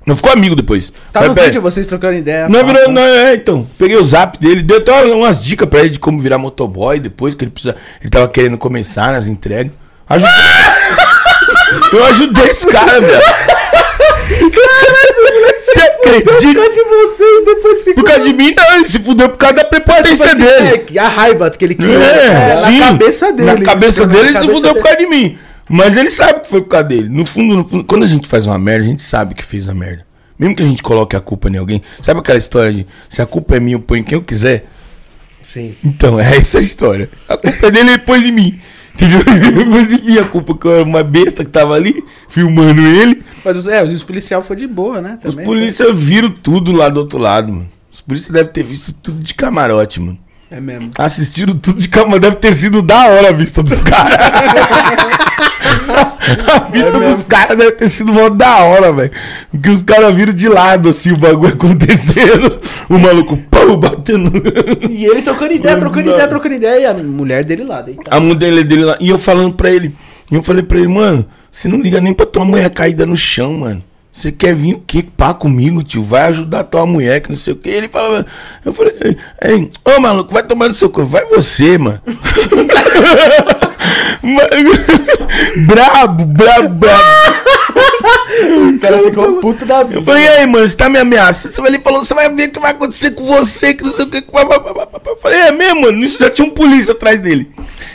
Não 0.05 0.15
ficou 0.15 0.31
amigo 0.31 0.55
depois. 0.55 0.89
Tá 1.11 1.19
Mas, 1.19 1.29
no 1.29 1.35
pera- 1.35 1.47
vídeo 1.47 1.61
vocês 1.61 1.85
trocando 1.85 2.15
ideia. 2.17 2.47
não, 2.49 2.61
papo. 2.61 2.73
virou, 2.73 2.91
não, 2.91 3.01
é, 3.01 3.35
então. 3.35 3.67
Peguei 3.77 3.95
o 3.97 4.03
zap 4.03 4.39
dele, 4.39 4.63
deu 4.63 4.77
até 4.77 5.03
umas 5.05 5.43
dicas 5.43 5.67
pra 5.69 5.81
ele 5.81 5.89
de 5.89 5.99
como 5.99 6.19
virar 6.19 6.37
motoboy 6.37 6.99
depois, 6.99 7.35
que 7.35 7.43
ele 7.43 7.51
precisa. 7.51 7.75
Ele 8.01 8.09
tava 8.09 8.27
querendo 8.27 8.57
começar 8.57 9.11
nas 9.13 9.27
entregas. 9.27 9.71
Ajudei. 10.09 10.33
Eu 11.93 12.03
ajudei 12.05 12.45
esse 12.49 12.67
cara, 12.67 12.99
velho. 12.99 13.21
Você 15.57 15.79
acredita? 15.81 16.69
de 16.69 16.83
você 16.83 17.23
e 17.23 17.45
depois 17.45 17.81
fica. 17.81 17.95
Por 17.95 18.03
causa 18.05 18.23
de 18.23 18.33
mim, 18.33 18.53
não, 18.55 18.75
ele 18.75 18.85
se 18.85 18.99
fudeu 18.99 19.29
por 19.29 19.37
causa 19.37 19.55
da 19.55 19.65
prepotência 19.65 20.33
dele. 20.35 20.85
É, 20.95 20.99
a 20.99 21.07
raiva 21.07 21.49
que 21.51 21.63
ele 21.65 21.75
criou. 21.75 22.01
É, 22.01 22.55
na 22.55 22.71
sim. 22.71 22.79
cabeça 22.79 23.31
dele. 23.33 23.51
Na 23.51 23.61
cabeça 23.61 24.07
dele, 24.07 24.27
ele 24.29 24.31
na 24.31 24.41
se 24.41 24.47
fudeu 24.47 24.73
por 24.73 24.83
dele. 24.83 24.83
causa 24.83 24.97
de 24.97 25.07
mim. 25.07 25.37
Mas 25.70 25.95
ele 25.95 26.09
sabe 26.09 26.41
que 26.41 26.49
foi 26.49 26.61
por 26.61 26.70
causa 26.70 26.88
dele. 26.88 27.07
No 27.07 27.24
fundo, 27.26 27.55
no 27.55 27.63
fundo, 27.63 27.84
quando 27.84 28.03
a 28.03 28.07
gente 28.07 28.28
faz 28.28 28.47
uma 28.47 28.57
merda, 28.57 28.86
a 28.86 28.88
gente 28.88 29.03
sabe 29.03 29.36
que 29.36 29.43
fez 29.43 29.67
a 29.70 29.74
merda. 29.74 30.05
Mesmo 30.38 30.55
que 30.55 30.63
a 30.63 30.65
gente 30.65 30.82
coloque 30.82 31.15
a 31.15 31.20
culpa 31.20 31.49
em 31.49 31.57
alguém. 31.57 31.82
Sabe 32.01 32.20
aquela 32.20 32.38
história 32.38 32.74
de 32.74 32.88
se 33.09 33.22
a 33.22 33.26
culpa 33.26 33.57
é 33.57 33.59
minha, 33.59 33.76
eu 33.76 33.82
ponho 33.82 34.01
em 34.01 34.03
quem 34.03 34.17
eu 34.17 34.22
quiser? 34.22 34.63
Sim. 35.43 35.76
Então, 35.84 36.20
é 36.20 36.38
essa 36.38 36.57
a 36.57 36.61
história. 36.61 37.09
A 37.28 37.38
culpa 37.38 37.67
é 37.67 37.72
dele, 37.72 37.89
ele 37.89 37.99
pôs 37.99 38.24
em 38.24 38.32
mim. 38.32 38.59
Entendeu? 38.95 39.20
Ele 39.36 39.65
pôs 39.65 39.93
em 39.93 40.05
mim 40.05 40.17
a 40.17 40.24
culpa 40.26 40.57
que 40.57 40.65
eu 40.65 40.72
era 40.72 40.84
uma 40.84 41.03
besta 41.03 41.43
que 41.43 41.51
tava 41.51 41.74
ali, 41.74 42.03
filmando 42.28 42.82
ele. 42.82 43.24
Mas 43.43 43.57
os, 43.57 43.67
é, 43.67 43.84
os 43.84 44.03
policial 44.03 44.41
foi 44.41 44.55
de 44.55 44.67
boa, 44.67 45.01
né? 45.01 45.20
Os 45.24 45.34
Também. 45.34 45.45
polícias 45.45 45.97
viram 45.97 46.30
tudo 46.30 46.72
lá 46.72 46.89
do 46.89 47.01
outro 47.01 47.17
lado, 47.17 47.51
mano. 47.51 47.70
Os 47.91 48.01
polícias 48.01 48.32
devem 48.32 48.51
ter 48.51 48.63
visto 48.63 48.93
tudo 48.93 49.22
de 49.22 49.34
camarote, 49.34 49.99
mano. 49.99 50.17
É 50.51 50.59
mesmo. 50.59 50.91
Assistiram 50.97 51.55
tudo 51.55 51.80
de 51.80 51.88
camarote. 51.88 52.22
Deve 52.22 52.36
ter 52.38 52.53
sido 52.53 52.82
da 52.82 53.07
hora 53.07 53.30
a 53.30 53.32
vista 53.32 53.61
dos 53.61 53.82
caras. 53.82 54.17
A 55.62 56.60
vista 56.72 56.91
dos 56.91 57.24
caras 57.24 57.57
deve 57.57 57.72
ter 57.72 57.89
sido 57.89 58.14
mó 58.14 58.30
da 58.30 58.64
hora, 58.64 58.91
velho. 58.93 59.12
Porque 59.51 59.70
os 59.70 59.82
caras 59.84 60.16
viram 60.16 60.34
de 60.34 60.47
lado, 60.47 60.89
assim, 60.89 61.12
o 61.12 61.18
bagulho 61.18 61.53
acontecendo. 61.53 62.60
O 62.89 62.97
maluco, 62.97 63.38
pô, 63.49 63.78
batendo. 63.78 64.32
E 64.89 65.05
ele 65.05 65.22
trocando 65.22 65.53
ideia, 65.53 65.78
trocando 65.78 66.10
ideia, 66.10 66.28
trocando 66.28 66.55
ideia. 66.55 66.82
E 66.82 66.86
a 66.86 66.93
mulher 66.93 67.43
dele 67.43 67.64
lá, 67.64 67.82
deitada. 67.82 68.16
A 68.16 68.20
mulher 68.20 68.64
dele 68.64 68.84
lá. 68.84 68.97
E 68.99 69.10
eu 69.10 69.18
falando 69.20 69.53
pra 69.53 69.70
ele. 69.70 69.93
E 70.32 70.36
eu 70.36 70.43
falei 70.43 70.64
pra 70.64 70.78
ele, 70.78 70.88
mano, 70.88 71.26
você 71.51 71.68
não 71.68 71.82
liga 71.82 71.99
nem 71.99 72.14
pra 72.14 72.26
tua 72.26 72.45
mulher 72.45 72.70
caída 72.70 73.05
no 73.05 73.18
chão, 73.18 73.53
mano. 73.53 73.84
Você 74.12 74.32
quer 74.32 74.55
vir 74.55 74.74
o 74.74 74.84
quê? 74.86 75.05
Pá 75.16 75.34
comigo, 75.34 75.84
tio? 75.84 76.03
Vai 76.03 76.24
ajudar 76.24 76.64
tua 76.64 76.86
mulher, 76.86 77.22
que 77.22 77.30
não 77.30 77.38
sei 77.38 77.53
o 77.53 77.55
quê. 77.55 77.70
Ele 77.70 77.88
falava. 77.88 78.26
Eu 78.66 78.74
falei, 78.74 78.93
ei, 79.43 79.72
ô 79.86 79.99
maluco, 79.99 80.34
vai 80.34 80.43
tomar 80.43 80.68
no 80.68 80.74
seu 80.74 80.89
corpo. 80.89 81.10
Vai 81.12 81.26
você, 81.26 81.78
mano. 81.78 82.01
Brabo, 85.68 86.26
brabo, 86.26 86.70
brabo. 86.70 87.03
O 88.76 88.80
cara 88.80 88.99
ficou 89.03 89.39
puto 89.39 89.66
da 89.66 89.82
Eu 89.82 89.88
vida. 89.88 90.01
falei, 90.01 90.24
e 90.24 90.28
aí, 90.28 90.45
mano, 90.45 90.68
você 90.68 90.76
tá 90.76 90.89
me 90.89 90.99
ameaçando? 90.99 91.68
Ele 91.68 91.80
falou, 91.80 92.03
você 92.03 92.14
vai 92.14 92.30
ver 92.30 92.49
o 92.49 92.51
que 92.51 92.60
vai 92.60 92.72
acontecer 92.72 93.12
com 93.12 93.26
você, 93.26 93.74
que 93.74 93.84
não 93.84 93.91
sei 93.91 94.05
o 94.05 94.10
que. 94.10 94.18
Eu 94.18 95.16
falei, 95.22 95.39
é 95.39 95.51
mesmo, 95.51 95.82
mano? 95.82 96.03
Isso 96.03 96.20
já 96.20 96.30
tinha 96.30 96.47
um 96.47 96.51
polícia 96.51 96.93
atrás 96.93 97.20
dele. 97.20 97.51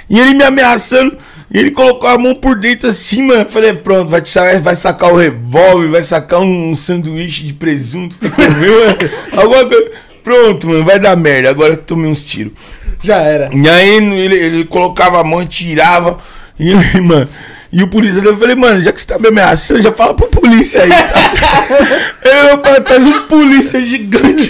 E 0.08 0.18
ele 0.18 0.34
me 0.34 0.44
ameaçando, 0.44 1.16
ele 1.60 1.70
colocou 1.70 2.08
a 2.08 2.18
mão 2.18 2.34
por 2.34 2.58
dentro 2.58 2.88
assim, 2.88 3.22
mano. 3.22 3.48
Falei, 3.48 3.72
pronto, 3.72 4.10
vai, 4.10 4.22
vai 4.60 4.74
sacar 4.74 5.12
o 5.12 5.16
revólver, 5.16 5.88
vai 5.88 6.02
sacar 6.02 6.40
um 6.40 6.74
sanduíche 6.74 7.44
de 7.44 7.52
presunto, 7.52 8.16
viu? 8.20 8.74
Alguma 9.40 9.64
coisa. 9.64 9.90
Pronto, 10.24 10.66
mano, 10.66 10.84
vai 10.84 10.98
dar 10.98 11.16
merda. 11.16 11.50
Agora 11.50 11.74
eu 11.74 11.76
tomei 11.76 12.10
uns 12.10 12.24
tiros. 12.24 12.54
Já 13.02 13.18
era. 13.18 13.50
E 13.54 13.68
aí 13.68 13.96
ele, 13.96 14.34
ele 14.34 14.64
colocava 14.64 15.20
a 15.20 15.24
mão 15.24 15.42
e 15.42 15.46
tirava. 15.46 16.18
E 16.58 16.72
aí, 16.72 16.98
mano. 17.00 17.28
E 17.70 17.82
o 17.82 17.88
polícia 17.88 18.20
eu 18.20 18.36
falei, 18.36 18.54
mano, 18.54 18.80
já 18.80 18.92
que 18.92 19.00
você 19.00 19.06
tá 19.06 19.18
me 19.18 19.28
ameaçando, 19.28 19.82
já 19.82 19.92
fala 19.92 20.14
pro 20.14 20.28
polícia 20.28 20.82
aí, 20.82 20.88
tá? 20.88 21.66
eu, 22.50 22.58
pai, 22.58 22.80
traz 22.80 23.04
um 23.04 23.26
polícia 23.26 23.84
gigante. 23.84 24.48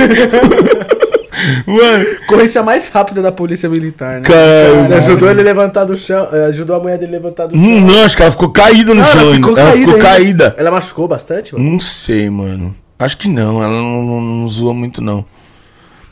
Mano, 1.66 2.06
Corrência 2.26 2.62
mais 2.62 2.88
rápida 2.88 3.20
da 3.22 3.30
polícia 3.32 3.68
militar, 3.68 4.20
né? 4.20 4.22
Caralho. 4.22 4.84
Ele 4.86 4.94
ajudou 4.94 5.30
ele 5.30 5.40
a 5.40 5.44
levantar 5.44 5.84
do 5.84 5.96
chão. 5.96 6.28
eh, 6.32 6.46
Ajudou 6.46 6.76
a 6.76 6.80
mulher 6.80 6.98
dele 6.98 7.12
levantar 7.12 7.46
do 7.46 7.54
chão. 7.56 7.62
hum, 7.64 7.80
não, 7.80 8.04
acho 8.04 8.16
que 8.16 8.22
ela 8.22 8.30
ficou 8.32 8.50
caída 8.50 8.94
no 8.94 9.02
Ah, 9.02 9.04
chão. 9.04 9.20
ela 9.22 9.34
ficou 9.34 9.58
ela 9.58 9.70
caída. 9.70 9.86
ficou 9.86 9.98
caída. 10.02 10.54
Ela 10.58 10.70
machucou 10.70 11.08
bastante, 11.08 11.54
mano? 11.54 11.70
Não 11.70 11.80
sei, 11.80 12.28
mano. 12.30 12.74
Acho 12.98 13.16
que 13.18 13.28
não, 13.28 13.62
ela 13.62 13.72
não, 13.72 14.02
não, 14.02 14.20
não 14.20 14.48
zoa 14.48 14.72
muito, 14.72 15.02
não. 15.02 15.24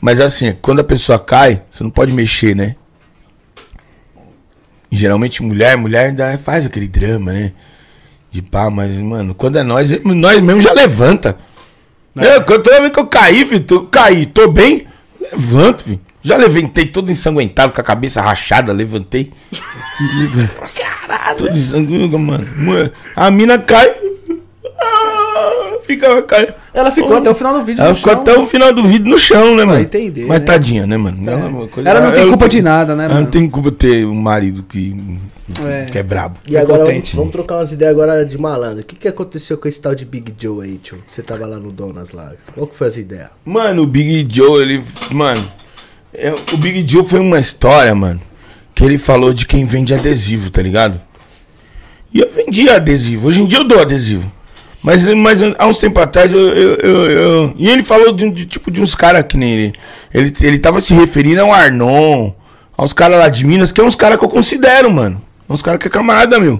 Mas 0.01 0.19
assim, 0.19 0.53
quando 0.61 0.81
a 0.81 0.83
pessoa 0.83 1.17
cai, 1.17 1.61
você 1.71 1.83
não 1.83 1.89
pode 1.91 2.11
mexer, 2.11 2.55
né? 2.55 2.75
Geralmente 4.91 5.41
mulher, 5.41 5.75
mulher 5.77 6.07
ainda 6.07 6.37
faz 6.37 6.65
aquele 6.65 6.87
drama, 6.87 7.31
né? 7.33 7.51
De 8.29 8.41
pá, 8.41 8.69
mas, 8.69 8.97
mano, 8.99 9.33
quando 9.33 9.57
é 9.57 9.63
nós, 9.63 9.91
nós 10.03 10.41
mesmo 10.41 10.61
já 10.61 10.73
levanta. 10.73 11.37
Eu, 12.15 12.43
quando 12.43 12.63
vez 12.63 12.89
que 12.89 12.99
eu 12.99 13.07
caí, 13.07 13.45
filho, 13.45 13.61
tô, 13.63 13.85
caí, 13.85 14.25
tô 14.27 14.47
bem, 14.51 14.85
levanto, 15.31 15.83
filho. 15.83 15.99
Já 16.21 16.37
levantei 16.37 16.85
todo 16.85 17.11
ensanguentado, 17.11 17.73
com 17.73 17.81
a 17.81 17.83
cabeça 17.83 18.21
rachada, 18.21 18.71
levantei. 18.71 19.31
Caralho. 21.07 21.37
Todo 21.37 21.57
ensanguentado, 21.57 22.19
mano. 22.19 22.47
Mano, 22.57 22.91
A 23.15 23.29
mina 23.29 23.57
cai. 23.57 23.93
Fica 25.85 26.05
ela 26.05 26.21
cai. 26.23 26.53
Ela 26.73 26.91
ficou 26.91 27.15
até 27.17 27.29
o 27.29 27.35
final 27.35 27.53
do 27.59 27.65
vídeo. 27.65 27.81
Ela 27.83 27.93
ficou 27.93 28.13
chão. 28.13 28.21
até 28.21 28.37
o 28.37 28.45
final 28.47 28.73
do 28.73 28.83
vídeo 28.83 29.09
no 29.09 29.17
chão, 29.17 29.55
né, 29.55 29.65
mano? 29.65 29.79
entender, 29.81 30.25
Mas 30.25 30.39
né? 30.39 30.45
tadinha, 30.45 30.87
né, 30.87 30.97
mano? 30.97 31.29
Ela, 31.29 31.45
é 31.47 31.67
coisa- 31.67 31.89
Ela 31.89 32.01
não 32.01 32.11
tem 32.11 32.21
ela 32.21 32.29
culpa 32.29 32.49
de 32.49 32.61
nada, 32.61 32.95
né, 32.95 33.05
Ela 33.05 33.13
mano? 33.15 33.25
não 33.25 33.31
tem 33.31 33.47
culpa 33.49 33.69
de 33.71 33.77
ter 33.77 34.05
um 34.05 34.15
marido 34.15 34.63
que 34.63 34.95
É. 35.65 35.85
que 35.85 35.97
é 35.97 36.03
brabo. 36.03 36.37
E 36.47 36.57
agora 36.57 36.85
vamos, 36.85 37.13
vamos 37.13 37.31
trocar 37.31 37.55
umas 37.57 37.71
ideias 37.71 37.91
agora 37.91 38.25
de 38.25 38.37
malandro. 38.37 38.79
O 38.79 38.83
que, 38.85 38.95
que 38.95 39.07
aconteceu 39.07 39.57
com 39.57 39.67
esse 39.67 39.79
tal 39.79 39.93
de 39.93 40.05
Big 40.05 40.33
Joe 40.39 40.65
aí, 40.65 40.77
tio? 40.77 40.97
Você 41.07 41.21
tava 41.21 41.45
lá 41.45 41.57
no 41.57 41.71
Donas 41.71 42.11
lá. 42.11 42.31
Qual 42.55 42.65
que 42.65 42.75
foi 42.75 42.87
as 42.87 42.97
ideias? 42.97 43.27
Mano, 43.45 43.83
o 43.83 43.85
Big 43.87 44.25
Joe, 44.33 44.61
ele. 44.61 44.81
Mano, 45.11 45.45
é, 46.13 46.33
o 46.53 46.57
Big 46.57 46.87
Joe 46.89 47.03
foi 47.05 47.19
uma 47.19 47.39
história, 47.39 47.93
mano. 47.93 48.21
Que 48.73 48.83
ele 48.85 48.97
falou 48.97 49.33
de 49.33 49.45
quem 49.45 49.65
vende 49.65 49.93
adesivo, 49.93 50.49
tá 50.49 50.61
ligado? 50.61 50.99
E 52.13 52.19
eu 52.21 52.29
vendia 52.31 52.75
adesivo. 52.77 53.27
Hoje 53.27 53.41
em 53.41 53.45
dia 53.45 53.59
eu 53.59 53.63
dou 53.63 53.79
adesivo. 53.79 54.31
Mas, 54.83 55.07
mas 55.15 55.41
há 55.57 55.65
uns 55.65 55.77
tempos 55.77 56.03
atrás 56.03 56.31
eu. 56.33 56.39
eu, 56.39 56.75
eu- 56.75 57.11
eu- 57.11 57.53
E 57.57 57.69
ele 57.69 57.83
falou 57.83 58.11
de, 58.11 58.29
de 58.29 58.45
tipo 58.45 58.69
de 58.69 58.81
uns 58.81 58.93
caras 58.95 59.23
que 59.27 59.37
nem 59.37 59.51
ele. 59.51 59.73
ele. 60.13 60.33
Ele 60.41 60.59
tava 60.59 60.81
se 60.81 60.93
referindo 60.93 61.41
ao 61.41 61.53
Arnon, 61.53 62.31
aos 62.77 62.91
caras 62.91 63.17
lá 63.17 63.29
de 63.29 63.45
Minas, 63.45 63.71
que 63.71 63.79
é 63.79 63.83
uns 63.83 63.95
caras 63.95 64.17
que 64.19 64.25
eu 64.25 64.29
considero, 64.29 64.91
mano. 64.91 65.21
Uns 65.49 65.61
caras 65.61 65.79
que 65.79 65.87
é 65.87 65.89
camarada, 65.89 66.37
meu. 66.39 66.59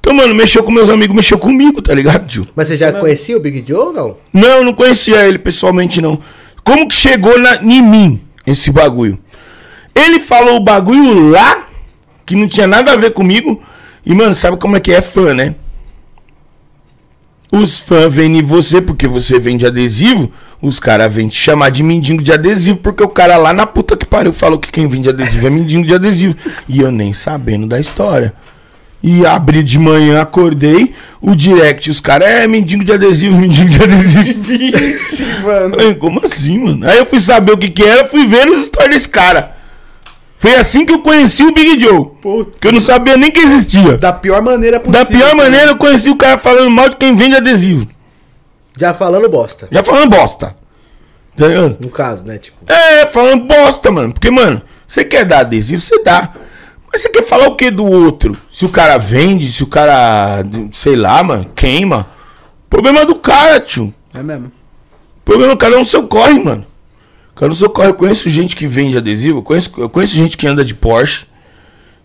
Então, 0.00 0.12
mano, 0.14 0.34
mexeu 0.34 0.62
com 0.62 0.70
meus 0.70 0.90
amigos, 0.90 1.16
mexeu 1.16 1.38
comigo, 1.38 1.80
tá 1.82 1.92
ligado, 1.94 2.26
tio? 2.26 2.46
Mas 2.54 2.68
você 2.68 2.76
já 2.76 2.92
conhecia 2.92 3.36
o 3.36 3.40
Big 3.40 3.64
Joe 3.66 3.86
ou 3.86 3.92
não? 3.92 4.16
Não, 4.32 4.62
não 4.62 4.72
conhecia 4.72 5.26
ele 5.26 5.38
pessoalmente, 5.38 6.00
não. 6.00 6.18
Como 6.62 6.86
que 6.86 6.94
chegou 6.94 7.38
na, 7.40 7.56
em 7.56 7.82
mim 7.82 8.20
esse 8.46 8.70
bagulho? 8.70 9.18
Ele 9.94 10.20
falou 10.20 10.56
o 10.56 10.60
bagulho 10.60 11.30
lá, 11.30 11.66
que 12.24 12.36
não 12.36 12.46
tinha 12.46 12.66
nada 12.66 12.92
a 12.92 12.96
ver 12.96 13.12
comigo. 13.12 13.60
E, 14.04 14.14
mano, 14.14 14.34
sabe 14.34 14.56
como 14.58 14.76
é 14.76 14.80
que 14.80 14.92
é 14.92 15.00
fã, 15.00 15.32
né? 15.34 15.54
Os 17.50 17.78
fãs 17.78 18.12
vêm 18.12 18.38
em 18.38 18.42
você 18.42 18.80
porque 18.80 19.06
você 19.06 19.38
vende 19.38 19.66
adesivo. 19.66 20.30
Os 20.60 20.80
caras 20.80 21.12
vêm 21.12 21.28
te 21.28 21.38
chamar 21.38 21.70
de 21.70 21.82
mendigo 21.82 22.22
de 22.22 22.32
adesivo 22.32 22.78
porque 22.78 23.02
o 23.02 23.08
cara 23.08 23.36
lá 23.36 23.52
na 23.52 23.66
puta 23.66 23.96
que 23.96 24.06
pariu 24.06 24.32
falou 24.32 24.58
que 24.58 24.70
quem 24.70 24.86
vende 24.86 25.08
adesivo 25.08 25.46
é 25.46 25.50
mendigo 25.50 25.84
de 25.84 25.94
adesivo. 25.94 26.36
E 26.68 26.80
eu 26.80 26.90
nem 26.90 27.14
sabendo 27.14 27.66
da 27.66 27.78
história. 27.78 28.32
E 29.02 29.24
abri 29.24 29.62
de 29.62 29.78
manhã, 29.78 30.20
acordei, 30.20 30.92
o 31.20 31.34
direct, 31.34 31.90
os 31.90 32.00
caras, 32.00 32.28
é 32.28 32.46
mendigo 32.46 32.82
de 32.82 32.92
adesivo, 32.92 33.36
mendigo 33.38 33.68
de 33.68 33.82
adesivo. 33.82 34.40
Vixe, 34.40 35.24
mano. 35.44 35.94
Como 35.96 36.20
assim, 36.24 36.58
mano? 36.58 36.88
Aí 36.88 36.98
eu 36.98 37.06
fui 37.06 37.20
saber 37.20 37.52
o 37.52 37.58
que 37.58 37.68
que 37.68 37.84
era, 37.84 38.06
fui 38.06 38.26
ver 38.26 38.48
os 38.48 38.64
stories 38.64 38.90
desse 38.90 39.08
cara. 39.08 39.55
Foi 40.38 40.54
assim 40.54 40.84
que 40.84 40.92
eu 40.92 41.00
conheci 41.00 41.42
o 41.42 41.52
Big 41.52 41.80
Joe. 41.80 42.10
Que 42.60 42.68
eu 42.68 42.72
não 42.72 42.80
sabia 42.80 43.16
nem 43.16 43.30
que 43.30 43.40
existia. 43.40 43.96
Da 43.96 44.12
pior 44.12 44.42
maneira 44.42 44.78
possível. 44.78 45.04
Da 45.04 45.06
pior 45.10 45.34
maneira, 45.34 45.68
eu 45.68 45.76
conheci 45.76 46.10
o 46.10 46.16
cara 46.16 46.38
falando 46.38 46.70
mal 46.70 46.88
de 46.88 46.96
quem 46.96 47.14
vende 47.16 47.36
adesivo. 47.36 47.86
Já 48.78 48.92
falando 48.92 49.28
bosta. 49.28 49.68
Já 49.70 49.82
falando 49.82 50.10
bosta. 50.10 50.54
Tá 51.36 51.48
ligado? 51.48 51.76
No 51.80 51.88
caso, 51.90 52.24
né? 52.24 52.38
Tipo, 52.38 52.56
É, 52.70 53.06
falando 53.06 53.44
bosta, 53.46 53.90
mano. 53.90 54.12
Porque, 54.12 54.30
mano, 54.30 54.60
você 54.86 55.04
quer 55.04 55.24
dar 55.24 55.40
adesivo, 55.40 55.80
você 55.80 56.02
dá. 56.02 56.32
Mas 56.92 57.02
você 57.02 57.08
quer 57.08 57.22
falar 57.22 57.48
o 57.48 57.56
que 57.56 57.70
do 57.70 57.84
outro? 57.84 58.36
Se 58.52 58.64
o 58.64 58.68
cara 58.68 58.96
vende, 58.98 59.50
se 59.50 59.62
o 59.62 59.66
cara, 59.66 60.44
sei 60.72 60.96
lá, 60.96 61.22
mano, 61.22 61.46
queima. 61.54 62.06
Problema 62.68 63.04
do 63.04 63.14
cara, 63.16 63.60
tio. 63.60 63.92
É 64.14 64.22
mesmo. 64.22 64.52
Problema 65.24 65.54
do 65.54 65.58
cara 65.58 65.74
é 65.74 65.78
um 65.78 65.84
seu 65.84 66.06
corre, 66.06 66.38
mano. 66.42 66.64
Cara, 67.36 67.50
no 67.50 67.54
seu 67.54 67.68
corre, 67.68 67.88
eu 67.88 67.94
conheço 67.94 68.30
gente 68.30 68.56
que 68.56 68.66
vende 68.66 68.96
adesivo, 68.96 69.38
eu 69.38 69.42
conheço, 69.42 69.70
eu 69.76 69.90
conheço 69.90 70.16
gente 70.16 70.38
que 70.38 70.46
anda 70.46 70.64
de 70.64 70.74
Porsche, 70.74 71.26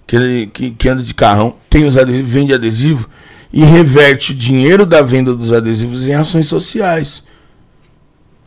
que, 0.06 0.48
que, 0.48 0.72
que 0.72 0.90
anda 0.90 1.02
de 1.02 1.14
carrão, 1.14 1.56
tem 1.70 1.86
os 1.86 1.96
adesivos, 1.96 2.30
vende 2.30 2.54
adesivo 2.54 3.10
e 3.52 3.64
reverte 3.64 4.34
o 4.34 4.36
dinheiro 4.36 4.86
da 4.86 5.02
venda 5.02 5.34
dos 5.34 5.54
adesivos 5.54 6.06
em 6.06 6.14
ações 6.14 6.48
sociais. 6.48 7.24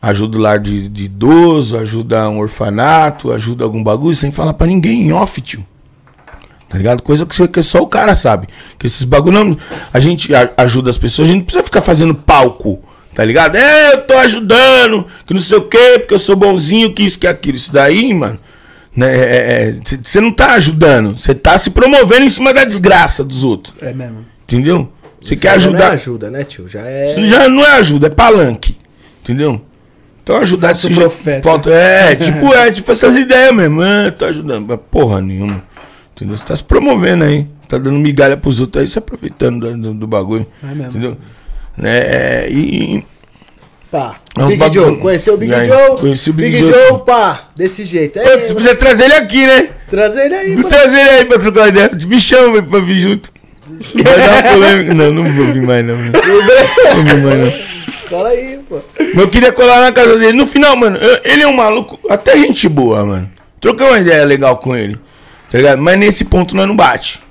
Ajuda 0.01 0.37
o 0.37 0.41
lar 0.41 0.59
de, 0.59 0.87
de 0.91 1.05
idoso, 1.05 1.78
ajuda 1.78 2.28
um 2.28 2.39
orfanato, 2.39 3.32
ajuda 3.32 3.64
algum 3.64 3.82
bagulho, 3.82 4.14
sem 4.14 4.30
falar 4.30 4.53
pra 4.53 4.66
ninguém, 4.66 5.07
em 5.07 5.12
off, 5.12 5.41
tio. 5.41 5.66
Tá 6.68 6.76
ligado? 6.76 7.03
Coisa 7.03 7.24
que, 7.24 7.49
que 7.49 7.62
só 7.62 7.80
o 7.80 7.87
cara 7.87 8.14
sabe. 8.14 8.47
Que 8.78 8.87
esses 8.87 9.05
bagulho 9.05 9.43
não. 9.43 9.57
A 9.91 9.99
gente 9.99 10.30
ajuda 10.59 10.91
as 10.91 10.99
pessoas, 10.99 11.28
a 11.28 11.30
gente 11.30 11.39
não 11.39 11.45
precisa 11.47 11.64
ficar 11.64 11.80
fazendo 11.80 12.14
palco. 12.14 12.82
Tá 13.14 13.24
ligado? 13.24 13.56
É, 13.56 13.92
eu 13.94 14.02
tô 14.02 14.14
ajudando, 14.14 15.06
que 15.24 15.32
não 15.32 15.40
sei 15.40 15.58
o 15.58 15.62
quê, 15.62 15.98
porque 16.00 16.14
eu 16.14 16.18
sou 16.18 16.34
bonzinho, 16.34 16.92
que 16.92 17.02
isso, 17.04 17.18
que 17.18 17.26
aquilo. 17.26 17.56
Isso 17.56 17.72
daí, 17.72 18.12
mano. 18.12 18.38
Né, 18.96 19.72
você 20.02 20.20
não 20.20 20.30
tá 20.32 20.54
ajudando. 20.54 21.16
Você 21.16 21.34
tá 21.34 21.56
se 21.58 21.70
promovendo 21.70 22.24
em 22.24 22.28
cima 22.28 22.52
da 22.54 22.64
desgraça 22.64 23.24
dos 23.24 23.42
outros. 23.44 23.74
É 23.80 23.92
mesmo. 23.92 24.24
Entendeu? 24.46 24.90
Você 25.20 25.36
quer 25.36 25.58
já 25.58 25.70
Não 25.70 25.78
é 25.78 25.80
ajudar. 25.82 25.92
ajuda, 25.94 26.30
né, 26.30 26.44
tio? 26.44 26.68
Já 26.68 26.80
é. 26.86 27.04
Isso 27.06 27.24
já 27.26 27.48
não 27.48 27.64
é 27.64 27.78
ajuda, 27.78 28.06
é 28.08 28.10
palanque. 28.10 28.76
Entendeu? 29.22 29.60
Então 30.22 30.36
ajudar 30.38 30.68
Falso 30.68 30.82
desse 30.88 30.94
jeito- 30.94 31.08
profeta. 31.10 31.48
Falta- 31.48 31.70
É, 31.70 32.14
tipo, 32.16 32.52
é, 32.54 32.70
tipo 32.70 32.92
essas 32.92 33.16
ideias 33.16 33.52
mesmo. 33.54 33.80
Ah, 33.82 34.12
tô 34.16 34.24
ajudando. 34.26 34.66
Mas 34.68 34.78
porra 34.90 35.20
nenhuma. 35.20 35.62
Entendeu? 36.14 36.36
Você 36.36 36.46
tá 36.46 36.54
se 36.54 36.62
promovendo 36.64 37.24
aí. 37.24 37.46
Você 37.60 37.68
tá 37.68 37.78
dando 37.78 37.98
migalha 37.98 38.36
pros 38.36 38.60
outros 38.60 38.80
aí, 38.82 38.86
se 38.86 38.98
aproveitando 38.98 39.60
do, 39.60 39.76
do- 39.76 39.94
do 39.94 40.06
bagulho. 40.06 40.46
É 40.62 40.66
mesmo. 40.74 40.90
Entendeu? 40.90 41.16
Né? 41.77 41.99
é, 41.99 42.49
E. 42.51 43.05
Pá. 43.91 44.16
É 44.37 44.45
Big 44.47 44.57
bagulho- 44.57 44.85
Joe. 44.87 44.97
Conheceu 44.99 45.35
o 45.35 45.37
Big 45.37 45.55
aí? 45.55 45.66
Joe? 45.68 45.97
Conheci 45.99 46.31
o 46.31 46.33
Big 46.33 46.51
Big 46.51 46.61
Joe, 46.62 46.72
Joe, 46.72 46.99
sim. 46.99 47.05
pá. 47.07 47.49
Desse 47.55 47.85
jeito. 47.85 48.18
Ei, 48.18 48.25
Você 48.41 48.55
precisa 48.55 48.75
trazer 48.77 49.05
ele 49.05 49.14
aqui, 49.14 49.47
né? 49.47 49.68
trazer 49.89 50.25
ele 50.27 50.35
aí, 50.35 50.55
Vou 50.57 50.64
trazer 50.64 50.99
ele 51.01 51.11
aí 51.11 51.25
pra 51.25 51.39
trocar 51.39 51.68
ideia. 51.68 51.91
Me 52.09 52.18
chama 52.18 52.61
pra 52.62 52.81
vir 52.81 52.97
junto. 53.01 53.31
Vai 53.95 54.03
dar 54.18 54.31
uma 54.31 54.53
polêmica. 54.53 54.95
Não, 54.95 55.12
não 55.12 55.33
vou 55.33 55.47
vir 55.47 55.62
mais, 55.62 55.85
não. 55.87 55.97
Não 55.97 56.12
vou 56.12 57.05
vir 57.05 57.16
mais, 57.22 57.39
não. 57.39 57.53
Fala 58.11 58.29
aí, 58.31 58.59
pô. 58.68 58.81
Mas 58.99 59.16
eu 59.16 59.29
queria 59.29 59.53
colar 59.53 59.81
na 59.81 59.93
casa 59.93 60.18
dele. 60.18 60.33
No 60.37 60.47
final, 60.47 60.77
mano, 60.77 60.97
eu- 60.99 61.20
ele 61.25 61.43
é 61.43 61.47
um 61.47 61.53
maluco, 61.55 61.99
até 62.11 62.37
gente 62.37 62.68
boa, 62.68 63.05
mano. 63.07 63.31
Troquei 63.61 63.87
uma 63.87 63.99
ideia 63.99 64.25
legal 64.25 64.57
com 64.59 64.77
ele. 64.77 64.99
Tá 65.51 65.59
ligado? 65.59 65.81
Mas 65.81 65.99
nesse 65.99 66.25
ponto 66.25 66.55
nós 66.57 66.66
não 66.66 66.75
bate. 66.77 67.22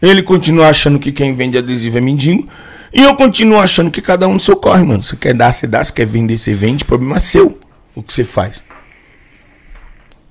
Ele 0.00 0.22
continua 0.22 0.68
achando 0.68 0.98
que 0.98 1.12
quem 1.12 1.34
vende 1.34 1.56
adesivo 1.58 1.98
é 1.98 2.00
mendigo. 2.00 2.48
E 2.92 3.02
eu 3.02 3.14
continuo 3.16 3.58
achando 3.58 3.90
que 3.90 4.00
cada 4.02 4.28
um 4.28 4.34
no 4.34 4.40
seu 4.40 4.56
corre, 4.56 4.82
mano. 4.84 5.02
Você 5.02 5.16
quer 5.16 5.34
dar, 5.34 5.52
você 5.52 5.66
dá. 5.66 5.82
Você 5.82 5.92
quer 5.92 6.06
vender, 6.06 6.36
você 6.38 6.52
vende. 6.52 6.84
Problema 6.84 7.18
seu. 7.18 7.58
O 7.94 8.02
que 8.02 8.12
você 8.12 8.24
faz. 8.24 8.62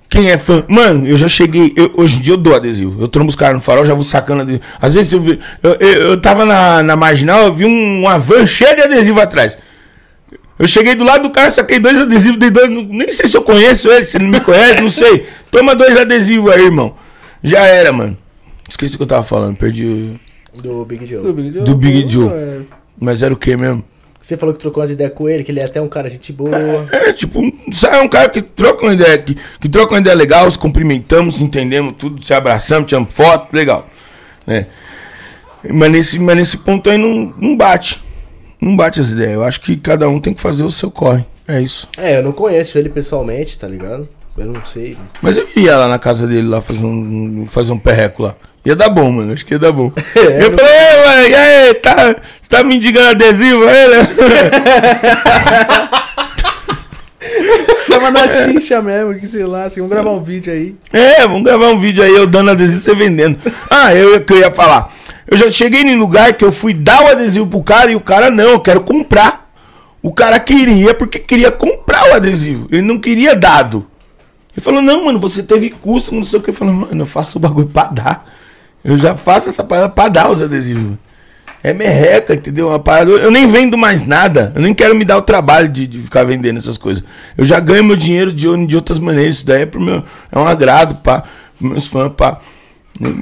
Quem 0.10 0.30
é 0.30 0.38
fã? 0.38 0.64
Mano, 0.68 1.08
eu 1.08 1.16
já 1.16 1.28
cheguei. 1.28 1.74
eu- 1.76 1.92
hoje 1.96 2.18
em 2.18 2.22
dia 2.22 2.34
eu 2.34 2.38
dou 2.38 2.54
adesivo. 2.56 3.02
Eu 3.02 3.08
trombo 3.08 3.30
os 3.30 3.36
caras 3.36 3.56
no 3.56 3.62
farol, 3.62 3.86
já 3.86 3.94
vou 3.94 4.04
sacando 4.04 4.42
adesivo. 4.42 4.64
Às 4.80 4.94
vezes 4.94 5.12
eu 5.14 5.20
vi. 5.22 5.40
Eu, 5.64 5.72
eu, 5.80 5.90
eu 6.10 6.22
tava 6.22 6.46
na, 6.46 6.84
na 6.84 6.96
marginal, 6.96 7.44
eu 7.44 7.54
vi 7.54 7.66
um, 7.66 8.02
uma 8.02 8.20
van 8.20 8.46
cheia 8.46 8.76
de 8.76 8.82
adesivo 8.82 9.22
atrás. 9.22 9.58
Eu 10.60 10.68
cheguei 10.68 10.94
do 10.96 11.04
lado 11.04 11.24
do 11.24 11.30
cara, 11.32 11.50
saquei 11.50 11.80
dois 11.80 12.00
adesivos, 12.00 12.38
dei 12.38 12.50
dois. 12.52 12.70
Nem 12.70 13.10
sei 13.10 13.28
se 13.28 13.36
eu 13.38 13.42
conheço 13.42 13.90
ele, 13.90 14.04
se 14.06 14.18
ele 14.18 14.28
me 14.28 14.40
conhece, 14.42 14.82
não 14.82 14.90
sei. 14.90 15.26
Toma 15.50 15.74
dois 15.76 15.98
adesivos 15.98 16.52
aí, 16.52 16.66
irmão. 16.66 16.96
Já 17.42 17.62
era, 17.66 17.92
mano. 17.92 18.18
Esqueci 18.70 18.96
o 18.96 18.98
que 18.98 19.04
eu 19.04 19.08
tava 19.08 19.24
falando, 19.24 19.56
perdi. 19.58 20.12
Do 20.62 20.84
Big 20.86 21.06
Joe. 21.06 21.22
Do 21.24 21.34
Big 21.34 21.54
Joe. 21.54 21.64
Do 21.64 21.76
Big 21.76 22.10
Joe. 22.10 22.30
É. 22.30 22.62
Mas 23.00 23.22
era 23.24 23.34
o 23.34 23.38
que 23.38 23.56
mesmo? 23.56 23.84
Você 24.22 24.38
falou 24.38 24.54
que 24.54 24.62
trocou 24.62 24.82
umas 24.82 24.92
ideias 24.92 25.14
com 25.14 25.28
ele, 25.28 25.44
que 25.44 25.52
ele 25.52 25.60
é 25.60 25.66
até 25.66 25.82
um 25.82 25.88
cara 25.88 26.08
gente 26.10 26.32
boa. 26.32 26.52
É, 26.92 27.12
tipo, 27.12 27.40
um- 27.40 27.52
é 27.92 28.02
um 28.02 28.08
cara 28.08 28.30
que 28.30 28.42
troca 28.42 28.84
uma 28.86 28.94
ideia, 28.94 29.18
que, 29.18 29.36
que 29.60 29.68
troca 29.68 29.94
uma 29.94 30.00
ideia 30.00 30.16
legal, 30.16 30.50
se 30.52 30.60
cumprimentamos, 30.60 31.42
entendemos 31.42 31.94
tudo, 31.94 32.24
se 32.24 32.32
abraçamos, 32.34 32.88
tiramos 32.88 33.12
foto, 33.14 33.52
legal. 33.52 33.88
Né? 34.46 34.68
Mas, 35.74 35.92
nesse, 35.92 36.20
mas 36.20 36.36
nesse 36.38 36.58
ponto 36.58 36.90
aí 36.90 36.98
não, 36.98 37.34
não 37.38 37.58
bate. 37.58 38.02
Não 38.60 38.76
bate 38.76 39.00
as 39.00 39.10
ideias. 39.10 39.34
Eu 39.34 39.44
acho 39.44 39.60
que 39.62 39.76
cada 39.78 40.08
um 40.08 40.20
tem 40.20 40.34
que 40.34 40.42
fazer 40.42 40.64
o 40.64 40.70
seu 40.70 40.92
corre. 40.92 41.24
É 41.48 41.60
isso. 41.60 41.90
É, 41.98 42.20
eu 42.20 42.24
não 42.24 42.32
conheço 42.32 42.78
ele 42.78 42.90
pessoalmente, 42.90 43.58
tá 43.58 43.68
ligado? 43.68 44.08
Eu 44.38 44.46
não 44.46 44.64
sei. 44.64 44.96
Mas 45.22 45.36
eu 45.38 45.48
iria 45.56 45.76
lá 45.78 45.88
na 45.88 45.98
casa 46.00 46.28
dele 46.28 46.48
lá 46.48 46.62
fazer 46.62 46.86
um, 46.86 47.46
fazer 47.48 47.72
um 47.74 47.78
perreco 47.80 48.22
lá. 48.24 48.36
Ia 48.66 48.76
dar 48.76 48.90
bom, 48.90 49.12
mano. 49.12 49.34
Acho 49.34 49.46
que 49.46 49.54
ia 49.56 49.60
dar 49.60 49.72
bom. 49.72 49.92
É, 50.16 50.44
eu 50.46 50.52
não- 50.52 50.58
falei, 50.58 50.74
ei, 50.74 51.06
mano, 51.06 51.28
e 51.30 51.36
aí, 51.36 51.74
tá, 51.76 52.16
você 52.42 52.50
tá 52.50 52.64
me 52.64 52.78
indicando 52.78 53.10
adesivo 53.10 53.64
aí, 53.68 53.88
né? 53.88 54.08
Chama 57.86 58.12
na 58.12 58.28
xixa 58.46 58.82
mesmo, 58.82 59.16
que 59.16 59.28
sei 59.28 59.46
lá, 59.46 59.66
assim, 59.66 59.80
vamos 59.80 59.92
gravar 59.92 60.12
um 60.12 60.22
vídeo 60.24 60.52
aí. 60.54 60.76
É, 60.92 61.22
vamos 61.28 61.44
gravar 61.44 61.68
um 61.68 61.80
vídeo 61.80 62.04
aí, 62.04 62.14
eu 62.16 62.28
dando 62.28 62.52
adesivo 62.52 62.80
e 62.80 62.82
você 62.82 62.96
vendendo. 62.96 63.38
Ah, 63.70 63.94
eu 63.96 64.22
que 64.22 64.34
eu 64.34 64.40
ia 64.40 64.52
falar. 64.52 64.94
Eu 65.28 65.38
já 65.38 65.50
cheguei 65.50 65.82
em 65.82 65.96
lugar 65.96 66.34
que 66.34 66.44
eu 66.44 66.52
fui 66.52 66.74
dar 66.74 67.04
o 67.04 67.08
adesivo 67.08 67.48
pro 67.48 67.64
cara 67.64 67.92
e 67.92 67.96
o 67.96 68.02
cara, 68.02 68.30
não, 68.30 68.52
eu 68.52 68.60
quero 68.60 68.82
comprar. 68.82 69.50
O 70.02 70.12
cara 70.12 70.40
queria 70.40 70.94
porque 70.94 71.20
queria 71.20 71.52
comprar 71.52 72.10
o 72.10 72.14
adesivo. 72.14 72.68
Ele 72.72 72.82
não 72.82 73.00
queria 73.00 73.36
dado. 73.36 73.86
Ele 74.54 74.62
falou, 74.64 74.82
não, 74.82 75.06
mano, 75.06 75.20
você 75.20 75.42
teve 75.44 75.70
custo, 75.70 76.14
não 76.14 76.24
sei 76.24 76.40
o 76.40 76.42
que. 76.42 76.50
Eu 76.50 76.54
falei, 76.54 76.74
mano, 76.74 77.02
eu 77.04 77.06
faço 77.06 77.38
o 77.38 77.42
bagulho 77.42 77.68
pra 77.68 77.84
dar. 77.86 78.26
Eu 78.84 78.98
já 78.98 79.16
faço 79.16 79.50
essa 79.50 79.64
parada 79.64 79.90
pra 79.90 80.08
dar 80.10 80.32
os 80.32 80.42
adesivos. 80.42 80.98
É 81.64 81.74
merreca, 81.74 82.34
entendeu? 82.34 82.70
Uma 82.70 82.80
parada. 82.80 83.12
Eu 83.12 83.30
nem 83.30 83.46
vendo 83.46 83.78
mais 83.78 84.06
nada. 84.06 84.52
Eu 84.56 84.62
nem 84.64 84.74
quero 84.74 84.96
me 84.96 85.06
dar 85.06 85.18
o 85.18 85.22
trabalho 85.22 85.68
de, 85.70 85.86
de 85.86 86.00
ficar 86.00 86.24
vendendo 86.24 86.58
essas 86.58 86.78
coisas. 86.78 87.04
Eu 87.38 87.46
já 87.46 87.60
ganho 87.60 87.84
meu 87.84 87.96
dinheiro 87.96 88.34
de, 88.34 88.48
de 88.66 88.76
outras 88.76 88.98
maneiras. 88.98 89.36
Isso 89.38 89.46
daí 89.46 89.62
é 89.62 89.66
pro 89.68 89.80
meu. 89.80 90.04
É 90.32 90.40
um 90.40 90.48
agrado, 90.48 90.96
pá. 90.96 91.24
pros 91.60 91.72
Meus 91.72 91.86
fãs, 91.88 92.12
pá. 92.18 92.40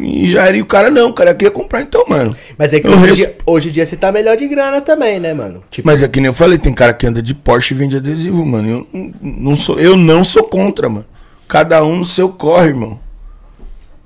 E 0.01 0.29
já 0.29 0.45
era. 0.47 0.55
E 0.55 0.61
o 0.61 0.65
cara 0.65 0.89
não, 0.89 1.09
o 1.09 1.13
cara 1.13 1.33
queria 1.35 1.51
comprar, 1.51 1.81
então, 1.81 2.05
mano. 2.07 2.33
Mas 2.57 2.73
é 2.73 2.79
que 2.79 2.87
hoje, 2.87 3.05
res- 3.05 3.17
dia, 3.17 3.35
hoje 3.45 3.69
em 3.69 3.71
dia 3.73 3.85
você 3.85 3.97
tá 3.97 4.09
melhor 4.11 4.37
de 4.37 4.47
grana 4.47 4.79
também, 4.79 5.19
né, 5.19 5.33
mano? 5.33 5.61
Tipo, 5.69 5.85
Mas 5.87 6.01
é 6.01 6.07
que 6.07 6.19
nem 6.21 6.27
eu 6.27 6.33
falei, 6.33 6.57
tem 6.57 6.73
cara 6.73 6.93
que 6.93 7.05
anda 7.05 7.21
de 7.21 7.33
Porsche 7.35 7.73
e 7.73 7.77
vende 7.77 7.97
adesivo, 7.97 8.45
mano. 8.45 8.69
Eu 8.69 8.87
não- 8.93 9.13
não 9.21 9.55
sou, 9.57 9.77
eu 9.79 9.97
não 9.97 10.23
sou 10.23 10.43
contra, 10.43 10.87
mano. 10.87 11.05
Cada 11.47 11.83
um 11.83 11.97
no 11.97 12.05
seu 12.05 12.29
corre, 12.29 12.67
irmão. 12.69 12.99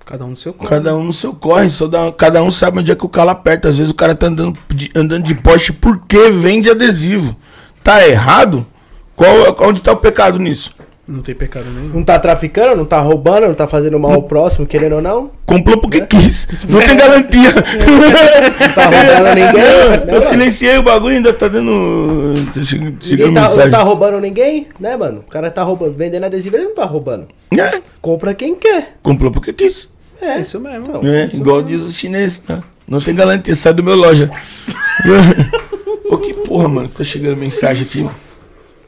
Cada 0.05 0.25
um 0.25 0.29
no 0.31 0.37
seu 0.37 0.53
corpo. 0.53 0.69
Cada 0.69 0.95
um 0.95 1.03
no 1.05 1.13
seu 1.13 1.33
corre, 1.33 1.69
só 1.69 1.87
dá, 1.87 2.11
cada 2.11 2.43
um 2.43 2.51
sabe 2.51 2.79
onde 2.79 2.91
é 2.91 2.95
que 2.95 3.05
o 3.05 3.09
calo 3.09 3.29
aperta. 3.29 3.69
Às 3.69 3.77
vezes 3.77 3.91
o 3.91 3.95
cara 3.95 4.13
tá 4.13 4.27
andando 4.27 4.57
de, 4.69 4.91
andando 4.95 5.23
de 5.23 5.33
Porsche 5.35 5.71
porque 5.71 6.29
vende 6.29 6.69
adesivo. 6.69 7.35
Tá 7.83 8.05
errado? 8.07 8.65
Qual, 9.15 9.29
onde 9.61 9.81
tá 9.81 9.91
o 9.91 9.97
pecado 9.97 10.39
nisso? 10.39 10.73
Não 11.05 11.21
tem 11.21 11.35
pecado 11.35 11.65
nenhum. 11.65 11.89
não 11.95 12.03
tá 12.03 12.17
traficando, 12.17 12.77
não 12.77 12.85
tá 12.85 12.97
roubando, 13.01 13.45
não 13.47 13.53
tá 13.53 13.67
fazendo 13.67 13.99
mal 13.99 14.13
ao 14.13 14.23
próximo, 14.23 14.65
querendo 14.65 14.95
ou 14.95 15.01
não. 15.01 15.31
Comprou 15.45 15.77
porque 15.77 15.99
quis. 16.05 16.47
Não 16.69 16.79
tem 16.79 16.95
garantia. 16.95 17.51
Não 17.53 18.73
tá 18.73 18.85
roubando 18.85 19.35
ninguém. 19.35 19.53
né, 19.53 20.03
Eu 20.07 20.13
mano? 20.19 20.29
silenciei 20.29 20.77
o 20.77 20.83
bagulho 20.83 21.13
e 21.13 21.17
ainda 21.17 21.33
tá 21.33 21.47
dando. 21.49 22.33
Chega, 22.63 22.93
chega 23.01 23.25
Ninguém 23.27 23.33
tá, 23.33 23.41
mensagem. 23.41 23.63
não 23.71 23.77
tá 23.77 23.83
roubando 23.83 24.19
ninguém, 24.21 24.67
né, 24.79 24.95
mano? 24.95 25.23
O 25.27 25.29
cara 25.29 25.51
tá 25.51 25.61
roubando, 25.61 25.93
vendendo 25.93 26.23
adesivo, 26.23 26.55
ele 26.55 26.65
não 26.65 26.75
tá 26.75 26.85
roubando. 26.85 27.27
É, 27.57 27.81
Compra 28.01 28.33
quem 28.33 28.55
quer. 28.55 28.95
comprou 29.03 29.29
porque 29.31 29.51
quis. 29.53 29.89
É, 30.23 30.37
É 30.37 30.41
isso 30.41 30.59
mesmo. 30.59 30.87
Então. 30.89 31.05
É, 31.05 31.29
igual 31.33 31.61
diz 31.61 31.81
o 31.81 31.91
chinês, 31.91 32.41
né? 32.47 32.63
Não 32.87 33.01
tem 33.01 33.13
garantia, 33.13 33.55
sai 33.55 33.73
do 33.73 33.83
meu 33.83 33.95
loja. 33.95 34.29
Ô, 36.09 36.17
que 36.17 36.33
porra, 36.33 36.67
mano, 36.67 36.89
tá 36.89 37.03
chegando 37.03 37.37
mensagem 37.37 37.85
aqui. 37.85 38.07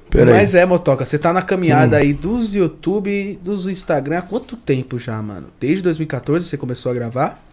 Pera 0.10 0.32
aí. 0.32 0.38
Mas 0.42 0.56
é, 0.56 0.66
Motoca, 0.66 1.06
você 1.06 1.18
tá 1.18 1.34
na 1.34 1.42
caminhada 1.42 1.98
aí 1.98 2.14
dos 2.14 2.54
YouTube 2.54 3.10
e 3.10 3.36
dos 3.36 3.68
Instagram 3.68 4.20
há 4.20 4.22
quanto 4.22 4.56
tempo 4.56 4.98
já, 5.00 5.22
mano? 5.22 5.48
Desde 5.60 5.82
2014 5.84 6.46
você 6.46 6.58
começou 6.58 6.92
a 6.92 6.96
gravar? 6.96 7.44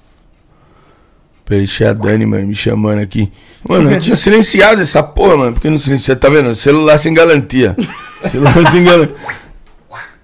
Peraí, 1.44 1.62
deixa 1.62 1.90
a 1.90 1.92
Dani, 1.92 2.24
mano, 2.24 2.46
me 2.46 2.54
chamando 2.54 3.00
aqui. 3.00 3.32
Mano, 3.68 3.90
eu 3.90 4.00
tinha 4.00 4.14
silenciado 4.14 4.80
essa 4.80 5.02
porra, 5.02 5.36
mano. 5.36 5.52
Por 5.54 5.60
que 5.60 5.70
não 5.70 5.78
silenciado? 5.78 6.20
Tá 6.20 6.28
vendo? 6.28 6.54
Celular 6.54 6.96
sem 6.98 7.12
garantia. 7.12 7.76
Celular 8.30 8.70
sem 8.70 8.84
garantia. 8.84 9.16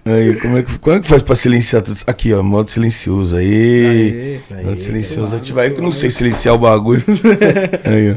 Aí, 0.08 0.36
como 0.36 0.56
é, 0.56 0.62
que, 0.62 0.78
como 0.78 0.96
é 0.96 1.00
que 1.00 1.06
faz 1.06 1.22
pra 1.22 1.36
silenciar 1.36 1.82
tudo? 1.82 1.96
isso? 1.96 2.04
Aqui, 2.06 2.32
ó, 2.32 2.42
modo 2.42 2.70
silencioso. 2.70 3.36
Aí. 3.36 4.40
Aê. 4.50 4.62
modo 4.64 4.80
silencioso 4.80 5.36
ativar. 5.36 5.64
Aí 5.64 5.70
que 5.70 5.78
eu 5.78 5.84
não 5.84 5.92
sei 5.92 6.08
silenciar 6.08 6.54
o 6.54 6.58
bagulho. 6.58 7.04
Aí, 7.84 8.12
ó. 8.12 8.14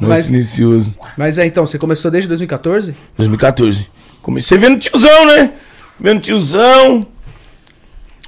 Modo 0.00 0.10
Mas- 0.10 0.24
silencioso. 0.26 0.94
Mas 1.16 1.38
é, 1.38 1.46
então, 1.46 1.66
você 1.66 1.78
começou 1.78 2.10
desde 2.10 2.26
2014? 2.28 2.94
2014. 3.16 3.86
Comecei 4.20 4.58
vendo 4.58 4.78
tiozão, 4.78 5.26
né? 5.26 5.52
Vendo 6.00 6.20
tiozão. 6.20 7.06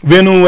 Vendo 0.03 0.31
o 0.31 0.47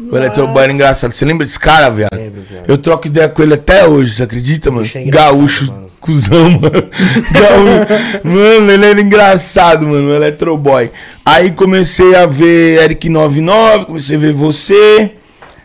Electroboy. 0.00 0.12
O 0.12 0.16
Electroboy 0.16 0.62
era 0.64 0.72
engraçado. 0.72 1.12
Você 1.12 1.24
lembra 1.24 1.46
desse 1.46 1.58
cara, 1.58 1.88
viado? 1.90 2.14
Lembro, 2.16 2.42
viado. 2.48 2.64
Eu 2.68 2.78
troco 2.78 3.06
ideia 3.06 3.28
com 3.28 3.42
ele 3.42 3.54
até 3.54 3.86
hoje, 3.86 4.12
você 4.12 4.22
acredita, 4.22 4.70
mano? 4.70 4.88
É 4.94 5.04
Gaúcho, 5.04 5.66
mano. 5.72 5.90
cuzão, 6.00 6.50
mano. 6.50 6.88
Gaúcho. 7.30 8.20
Mano, 8.24 8.70
ele 8.72 8.86
era 8.86 9.00
engraçado, 9.00 9.86
mano, 9.86 10.08
o 10.10 10.14
Electroboy. 10.14 10.90
Aí 11.24 11.50
comecei 11.50 12.14
a 12.14 12.26
ver 12.26 12.82
Eric 12.82 13.08
99, 13.08 13.84
comecei 13.86 14.16
a 14.16 14.18
ver 14.18 14.32
você. 14.32 15.12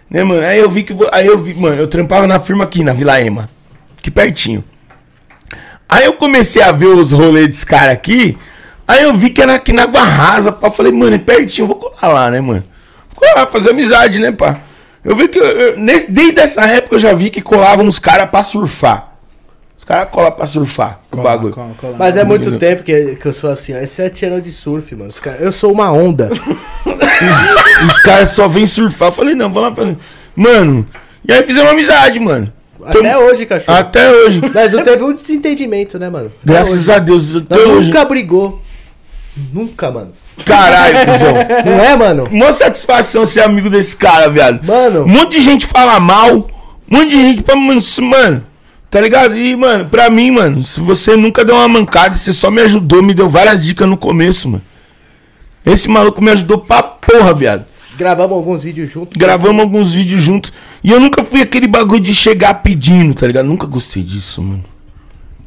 Né, 0.10 0.24
mano? 0.24 0.44
Aí 0.46 0.60
eu 0.60 0.70
vi 0.70 0.84
que. 0.84 0.94
vo- 0.94 1.10
Aí 1.12 1.26
eu 1.28 1.38
vi, 1.38 1.54
mano, 1.54 1.78
eu 1.82 1.88
trampava 1.88 2.28
na 2.28 2.40
firma 2.40 2.64
aqui, 2.64 2.84
na 2.84 2.94
Vila 2.94 3.20
Ema. 3.22 3.50
Aqui 3.98 4.12
pertinho. 4.12 4.64
Aí 5.90 6.06
eu 6.06 6.14
comecei 6.14 6.62
a 6.62 6.72
ver 6.72 6.88
os 6.88 7.12
rolês 7.12 7.48
desse 7.48 7.66
cara 7.66 7.92
aqui. 7.92 8.38
Aí 8.88 9.04
eu 9.04 9.16
vi 9.16 9.30
que 9.32 9.42
era 9.42 9.56
aqui 9.56 9.74
na 9.74 9.84
Água 9.84 10.02
Rasa, 10.04 10.52
pá. 10.52 10.70
Falei, 10.70 10.92
mano, 10.92 11.16
é 11.16 11.20
pertinho, 11.20 11.64
eu 11.64 11.68
vou 11.68 11.76
colar 11.78 12.14
lá, 12.14 12.32
né, 12.32 12.40
mano? 12.42 12.64
Colar, 13.16 13.48
fazer 13.48 13.70
amizade, 13.72 14.20
né, 14.20 14.32
pá? 14.32 14.60
Eu 15.04 15.16
vi 15.16 15.28
que. 15.28 15.38
eu- 15.40 15.46
eu- 15.46 15.78
nesse- 15.78 16.12
desde 16.12 16.40
essa 16.40 16.62
época 16.66 16.96
eu 16.96 17.00
já 17.00 17.14
vi 17.14 17.30
que 17.30 17.42
colavam 17.42 17.86
uns 17.86 18.00
caras 18.00 18.30
pra 18.30 18.44
surfar. 18.44 19.14
Os 19.78 19.84
caras 19.84 20.10
colam 20.10 20.32
pra 20.32 20.46
surfar 20.48 21.00
o 21.12 21.18
bagulho. 21.18 21.54
Cola, 21.54 21.72
cola. 21.80 21.96
Mas 22.00 22.18
é 22.18 22.24
muito 22.24 22.50
Entendeu? 22.50 22.60
tempo 22.60 22.84
que, 22.84 23.16
que 23.18 23.26
eu 23.26 23.34
sou 23.34 23.52
assim, 23.52 23.74
ó. 23.74 23.78
É 23.78 23.86
sete 23.86 24.26
anos 24.26 24.42
de 24.44 24.52
surf, 24.52 24.96
mano. 24.96 25.10
Os 25.10 25.20
cara- 25.20 25.38
eu 25.40 25.52
sou 25.52 25.72
uma 25.72 25.92
onda. 25.92 26.30
Os 27.86 28.00
caras 28.02 28.30
só 28.30 28.48
vêm 28.48 28.66
surfar. 28.66 29.10
Eu 29.10 29.12
falei, 29.12 29.36
não, 29.36 29.52
vamos 29.52 29.70
lá. 29.70 29.76
Falei, 29.76 29.98
mano, 30.36 30.88
e 31.28 31.32
aí 31.34 31.44
fizemos 31.46 31.70
amizade, 31.72 32.20
mano. 32.20 32.52
Até 32.84 33.02
Tamo- 33.02 33.26
hoje, 33.26 33.46
cachorro. 33.46 33.78
Até 33.78 34.12
hoje. 34.12 34.42
Mas 34.54 34.72
não 34.72 34.84
teve 34.84 35.04
um 35.04 35.14
desentendimento, 35.14 35.98
né, 35.98 36.10
mano? 36.10 36.32
Até 36.44 36.54
Graças 36.54 36.74
hoje. 36.82 36.92
a 36.92 37.00
Deus, 37.00 37.36
até 37.36 37.56
Nós 37.56 37.68
hoje. 37.68 37.88
nunca 37.88 38.06
brigou. 38.06 38.62
Nunca, 39.52 39.92
mano. 39.92 40.14
Caralho, 40.46 41.12
cuzão. 41.12 41.34
Não 41.66 41.84
é, 41.84 41.96
mano? 41.96 42.28
Mó 42.32 42.52
satisfação 42.52 43.26
ser 43.26 43.42
amigo 43.42 43.70
desse 43.70 43.96
cara, 43.96 44.30
viado. 44.30 44.66
Mano. 44.66 45.04
Um 45.04 45.08
monte 45.08 45.34
de 45.34 45.42
gente 45.42 45.66
fala 45.66 46.00
mal. 46.00 46.50
Um 46.90 46.98
monte 46.98 47.10
de 47.10 47.22
gente 47.22 47.44
fala, 47.44 47.60
mano. 48.02 48.44
Tá 48.90 49.02
ligado? 49.02 49.38
E, 49.38 49.56
mano, 49.58 49.90
pra 49.90 50.10
mim, 50.10 50.32
mano, 50.32 50.64
se 50.64 50.80
você 50.80 51.18
nunca 51.18 51.44
deu 51.44 51.56
uma 51.56 51.68
mancada, 51.68 52.16
você 52.16 52.32
só 52.32 52.50
me 52.50 52.62
ajudou, 52.62 53.04
me 53.04 53.14
deu 53.14 53.28
várias 53.28 53.66
dicas 53.66 53.90
no 53.90 53.98
começo, 53.98 54.48
mano. 54.48 54.64
Esse 55.66 55.90
maluco 55.90 56.22
me 56.22 56.32
ajudou 56.32 56.60
pra 56.60 56.82
porra, 56.82 57.34
viado. 57.34 57.66
Gravamos 57.98 58.38
alguns 58.38 58.64
vídeos 58.64 58.90
juntos. 58.90 59.18
Gravamos 59.18 59.62
alguns 59.62 59.94
vídeos 59.94 60.22
juntos. 60.22 60.54
E 60.84 60.92
eu 60.92 61.00
nunca 61.00 61.24
fui 61.24 61.42
aquele 61.42 61.68
bagulho 61.68 62.02
de 62.02 62.14
chegar 62.14 62.54
pedindo, 62.56 63.14
tá 63.14 63.26
ligado? 63.26 63.46
Nunca 63.48 63.66
gostei 63.66 64.04
disso, 64.04 64.42
mano. 64.42 64.64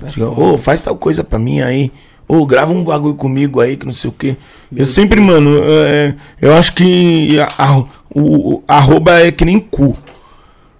Chegar, 0.09 0.29
Ô, 0.29 0.59
faz 0.59 0.81
tal 0.81 0.97
coisa 0.97 1.23
pra 1.23 1.39
mim 1.39 1.61
aí. 1.61 1.93
Ô, 2.29 2.45
grava 2.45 2.73
um 2.73 2.85
bagulho 2.85 3.15
comigo 3.15 3.59
aí, 3.61 3.77
que 3.77 3.87
não 3.87 3.93
sei 3.93 4.11
o 4.11 4.13
quê. 4.13 4.37
eu 4.77 4.85
sempre, 4.85 5.19
mano, 5.21 5.61
é, 5.65 6.15
eu 6.41 6.55
acho 6.55 6.75
que 6.75 7.41
a, 7.41 7.49
a- 7.59 7.85
o, 8.15 8.63
arroba 8.69 9.21
é 9.27 9.33
que 9.33 9.45
nem 9.45 9.59
cu. 9.59 9.97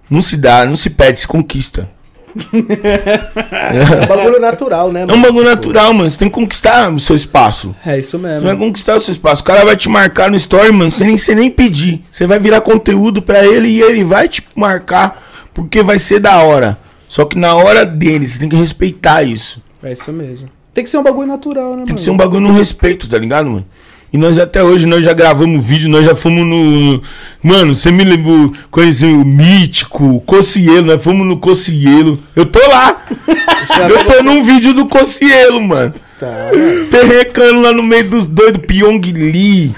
Não 0.09 0.21
se 0.21 0.37
dá, 0.37 0.65
não 0.65 0.75
se 0.75 0.89
pede, 0.91 1.19
se 1.19 1.27
conquista. 1.27 1.89
É 2.69 4.03
um 4.03 4.07
bagulho 4.07 4.39
natural, 4.39 4.91
né, 4.91 5.05
É 5.07 5.13
um 5.13 5.21
bagulho 5.21 5.45
natural, 5.45 5.93
mano. 5.93 6.09
Você 6.09 6.17
tem 6.19 6.29
que 6.29 6.33
conquistar 6.35 6.91
o 6.91 6.99
seu 6.99 7.15
espaço. 7.15 7.75
É 7.85 7.97
isso 7.99 8.17
Você 8.17 8.23
vai 8.23 8.39
mesmo. 8.41 8.57
conquistar 8.59 8.95
o 8.95 8.99
seu 8.99 9.11
espaço. 9.11 9.41
O 9.41 9.45
cara 9.45 9.65
vai 9.65 9.75
te 9.75 9.89
marcar 9.89 10.29
no 10.29 10.35
story, 10.35 10.71
mano, 10.71 10.91
sem 10.91 11.07
nem, 11.07 11.17
sem 11.17 11.35
nem 11.35 11.49
pedir. 11.49 12.03
Você 12.11 12.27
vai 12.27 12.39
virar 12.39 12.61
conteúdo 12.61 13.21
pra 13.21 13.45
ele 13.45 13.67
e 13.67 13.81
ele 13.81 14.03
vai 14.03 14.27
te 14.27 14.43
marcar 14.55 15.49
porque 15.53 15.81
vai 15.81 15.97
ser 15.99 16.19
da 16.19 16.37
hora. 16.41 16.77
Só 17.07 17.25
que 17.25 17.37
na 17.37 17.55
hora 17.55 17.85
dele, 17.85 18.27
você 18.29 18.39
tem 18.39 18.47
que 18.49 18.55
respeitar 18.55 19.23
isso. 19.23 19.61
É 19.81 19.91
isso 19.93 20.11
mesmo. 20.13 20.47
Tem 20.79 20.83
que 20.85 20.89
ser 20.89 20.97
um 20.97 21.03
bagulho 21.03 21.27
natural, 21.27 21.71
né, 21.71 21.75
Tem 21.77 21.85
mano? 21.87 21.95
que 21.95 22.01
ser 22.01 22.11
um 22.11 22.15
bagulho 22.17 22.39
no 22.41 22.53
respeito, 22.53 23.09
tá 23.09 23.17
ligado, 23.17 23.49
mano? 23.49 23.65
E 24.13 24.17
nós 24.17 24.39
até 24.39 24.63
hoje, 24.63 24.85
nós 24.87 25.03
já 25.03 25.11
gravamos 25.13 25.61
vídeo, 25.63 25.89
nós 25.89 26.05
já 26.05 26.15
fomos 26.15 26.39
no. 26.45 26.93
no- 26.93 27.01
mano, 27.43 27.75
você 27.75 27.91
me 27.91 28.03
lembrou, 28.05 28.53
conheceu 28.71 29.09
o 29.09 29.25
Mítico, 29.25 30.05
o 30.15 30.21
Cocielo, 30.21 30.87
nós 30.87 31.03
fomos 31.03 31.27
no 31.27 31.37
Cocielo. 31.37 32.17
Eu 32.35 32.45
tô 32.45 32.59
lá! 32.67 33.05
Eu 33.89 34.03
tô 34.05 34.23
num 34.23 34.41
vídeo 34.41 34.73
do 34.73 34.87
Cocielo, 34.87 35.61
mano. 35.61 35.93
Tá. 36.19 36.49
Perrecando 36.89 37.61
lá 37.61 37.71
no 37.73 37.83
meio 37.83 38.09
dos 38.09 38.25
doidos, 38.25 38.65
Pyong 38.65 38.99
Lee. 39.11 39.75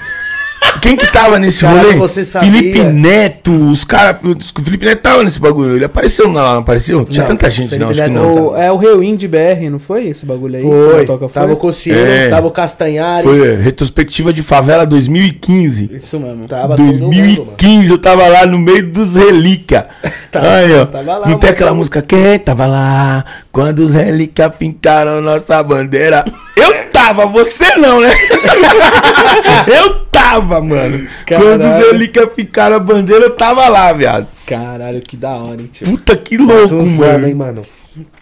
Quem 0.80 0.96
que 0.96 1.06
tava 1.12 1.38
nesse 1.38 1.60
Caralho, 1.60 1.86
rolê? 1.88 1.98
você 1.98 2.24
sabia? 2.24 2.50
Felipe 2.52 2.80
Neto, 2.82 3.52
os 3.70 3.84
caras. 3.84 4.16
O 4.22 4.62
Felipe 4.62 4.84
Neto 4.84 5.00
tava 5.00 5.22
nesse 5.22 5.38
bagulho. 5.38 5.76
Ele 5.76 5.84
apareceu 5.84 6.30
lá, 6.32 6.54
não 6.54 6.60
apareceu? 6.60 7.04
Tinha 7.04 7.22
Não, 7.22 7.30
tanta 7.36 7.48
gente, 7.50 7.78
não, 7.78 7.88
Felipe 7.88 8.02
acho 8.02 8.10
que 8.10 8.16
Neto 8.18 8.34
não. 8.34 8.46
O- 8.48 8.56
é 8.56 8.72
o 8.72 8.76
Reuin 8.76 9.14
de 9.14 9.28
BR, 9.28 9.70
não 9.70 9.78
foi 9.78 10.06
esse 10.08 10.26
bagulho 10.26 10.56
aí? 10.56 10.62
Foi. 10.62 11.06
Toca 11.06 11.28
Tava 11.28 11.52
o 11.52 11.56
Cossiero, 11.56 12.00
É. 12.00 12.28
tava 12.30 12.46
o 12.46 12.50
Castanhari. 12.50 13.22
Foi 13.22 13.56
retrospectiva 13.56 14.32
de 14.32 14.42
favela 14.42 14.84
2015. 14.84 15.90
Isso 15.94 16.18
mesmo. 16.18 16.48
Tava 16.48 16.76
todo 16.76 16.84
mundo, 16.86 17.00
mano. 17.00 17.12
2015 17.12 17.90
eu 17.90 17.98
tava 17.98 18.26
lá 18.26 18.44
no 18.46 18.58
meio 18.58 18.90
dos 18.90 19.14
relíquia. 19.16 19.86
Tava- 20.32 20.48
Aí, 20.56 20.74
ó. 20.74 20.86
tava 20.86 21.18
lá, 21.18 21.28
não 21.28 21.38
tem 21.38 21.50
aquela 21.50 21.74
música 21.74 22.00
quem 22.02 22.38
tava 22.38 22.66
lá 22.66 23.24
quando 23.52 23.80
os 23.80 23.94
relíquia 23.94 24.50
fincaram 24.50 25.20
nossa 25.20 25.62
bandeira. 25.62 26.24
Eu 26.56 26.81
tava, 27.02 27.26
você 27.26 27.76
não, 27.76 28.00
né? 28.00 28.10
eu 29.66 30.04
tava, 30.06 30.60
mano. 30.60 31.06
Quando 31.26 31.60
os 31.60 31.66
Caralho. 31.66 31.86
relíquia 31.86 32.28
fincaram 32.28 32.76
a 32.76 32.78
bandeira, 32.78 33.24
eu 33.24 33.34
tava 33.34 33.68
lá, 33.68 33.92
viado. 33.92 34.28
Caralho, 34.46 35.00
que 35.00 35.16
da 35.16 35.30
hora, 35.30 35.60
hein, 35.60 35.70
tio. 35.72 35.86
Puta 35.86 36.16
que 36.16 36.38
Faz 36.38 36.70
louco, 36.70 36.76
uns 36.76 36.98
mano. 36.98 37.12
anos, 37.12 37.28
hein, 37.28 37.34
mano. 37.34 37.66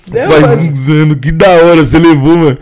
Deu, 0.06 0.28
Faz 0.30 0.40
mano. 0.40 0.62
uns 0.62 0.88
anos, 0.88 1.18
que 1.20 1.30
da 1.30 1.50
hora 1.50 1.84
você 1.84 1.98
levou, 1.98 2.36
mano. 2.36 2.58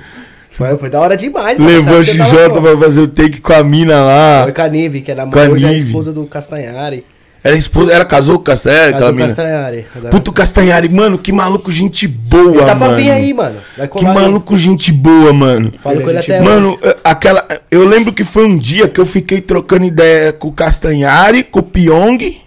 Foi, 0.51 0.77
foi 0.77 0.91
da 0.91 1.01
hora 1.01 1.17
demais, 1.17 1.59
mano. 1.59 1.71
Levou 1.71 2.01
a 2.01 2.05
XJ 2.05 2.51
pra 2.53 2.77
fazer 2.79 3.01
o 3.01 3.09
take 3.09 3.41
com 3.41 3.53
a 3.53 3.63
mina 3.63 4.03
lá. 4.03 4.43
Foi 4.43 4.53
com 4.53 4.63
a 4.63 4.69
Nive, 4.69 5.03
que 5.03 5.11
era 5.13 5.23
a 5.23 5.27
a 5.27 5.73
esposa 5.73 6.13
do 6.13 6.27
Castanhari. 6.27 7.05
Era 7.43 7.57
esposa, 7.57 7.93
ela 7.93 8.05
casou 8.05 8.37
com 8.37 8.43
o 8.43 8.45
Casou 8.45 8.73
aquela 8.97 9.13
mina. 9.13 9.29
Castanhari. 9.29 9.87
Agora- 9.95 10.11
Puto 10.11 10.33
Castanhari, 10.33 10.89
mano, 10.89 11.17
que 11.19 11.31
maluco, 11.33 11.71
gente 11.71 12.07
boa, 12.09 12.49
Ele 12.57 12.65
tá 12.65 12.75
mano. 12.75 12.95
pra 12.95 12.95
vir 13.03 13.11
aí, 13.11 13.33
mano. 13.33 13.57
Vai 13.77 13.87
Que 13.87 13.93
colar 13.93 14.11
aí. 14.11 14.15
maluco, 14.17 14.57
gente 14.57 14.93
boa, 14.93 15.33
mano. 15.33 15.73
Falo 15.83 16.01
com 16.01 16.11
ele 16.11 16.21
Gente 16.21 16.33
até 16.33 16.43
Mano, 16.43 16.79
eh, 16.83 16.97
aquela. 17.05 17.47
Eu 17.71 17.87
lembro 17.87 18.13
que 18.13 18.25
foi 18.25 18.45
um 18.45 18.57
dia 18.59 18.89
que 18.89 19.01
eu 19.01 19.07
fiquei 19.07 19.41
trocando 19.41 19.85
ideia 19.85 20.33
com 20.33 20.49
o 20.49 20.53
Castanhari, 20.53 21.45
com 21.45 21.61
o 21.61 21.63
Pyong 21.63 22.39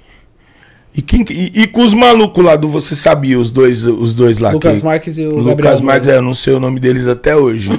e, 0.93 1.01
quem, 1.01 1.25
e, 1.29 1.61
e 1.63 1.67
com 1.67 1.81
os 1.83 1.93
malucos 1.93 2.43
lá 2.43 2.55
do 2.55 2.67
Você 2.67 2.95
Sabia, 2.95 3.39
os 3.39 3.49
dois, 3.51 3.83
os 3.85 4.13
dois 4.13 4.39
lá. 4.39 4.51
Lucas 4.51 4.79
que- 4.79 4.85
Marques 4.85 5.17
e 5.17 5.21
o 5.23 5.29
Lucas 5.29 5.45
Gabriel. 5.45 5.81
Marques, 5.83 6.07
é, 6.09 6.17
eu 6.17 6.21
não 6.21 6.33
sei 6.33 6.53
o 6.53 6.59
nome 6.59 6.79
deles 6.79 7.07
até 7.07 7.35
hoje. 7.35 7.69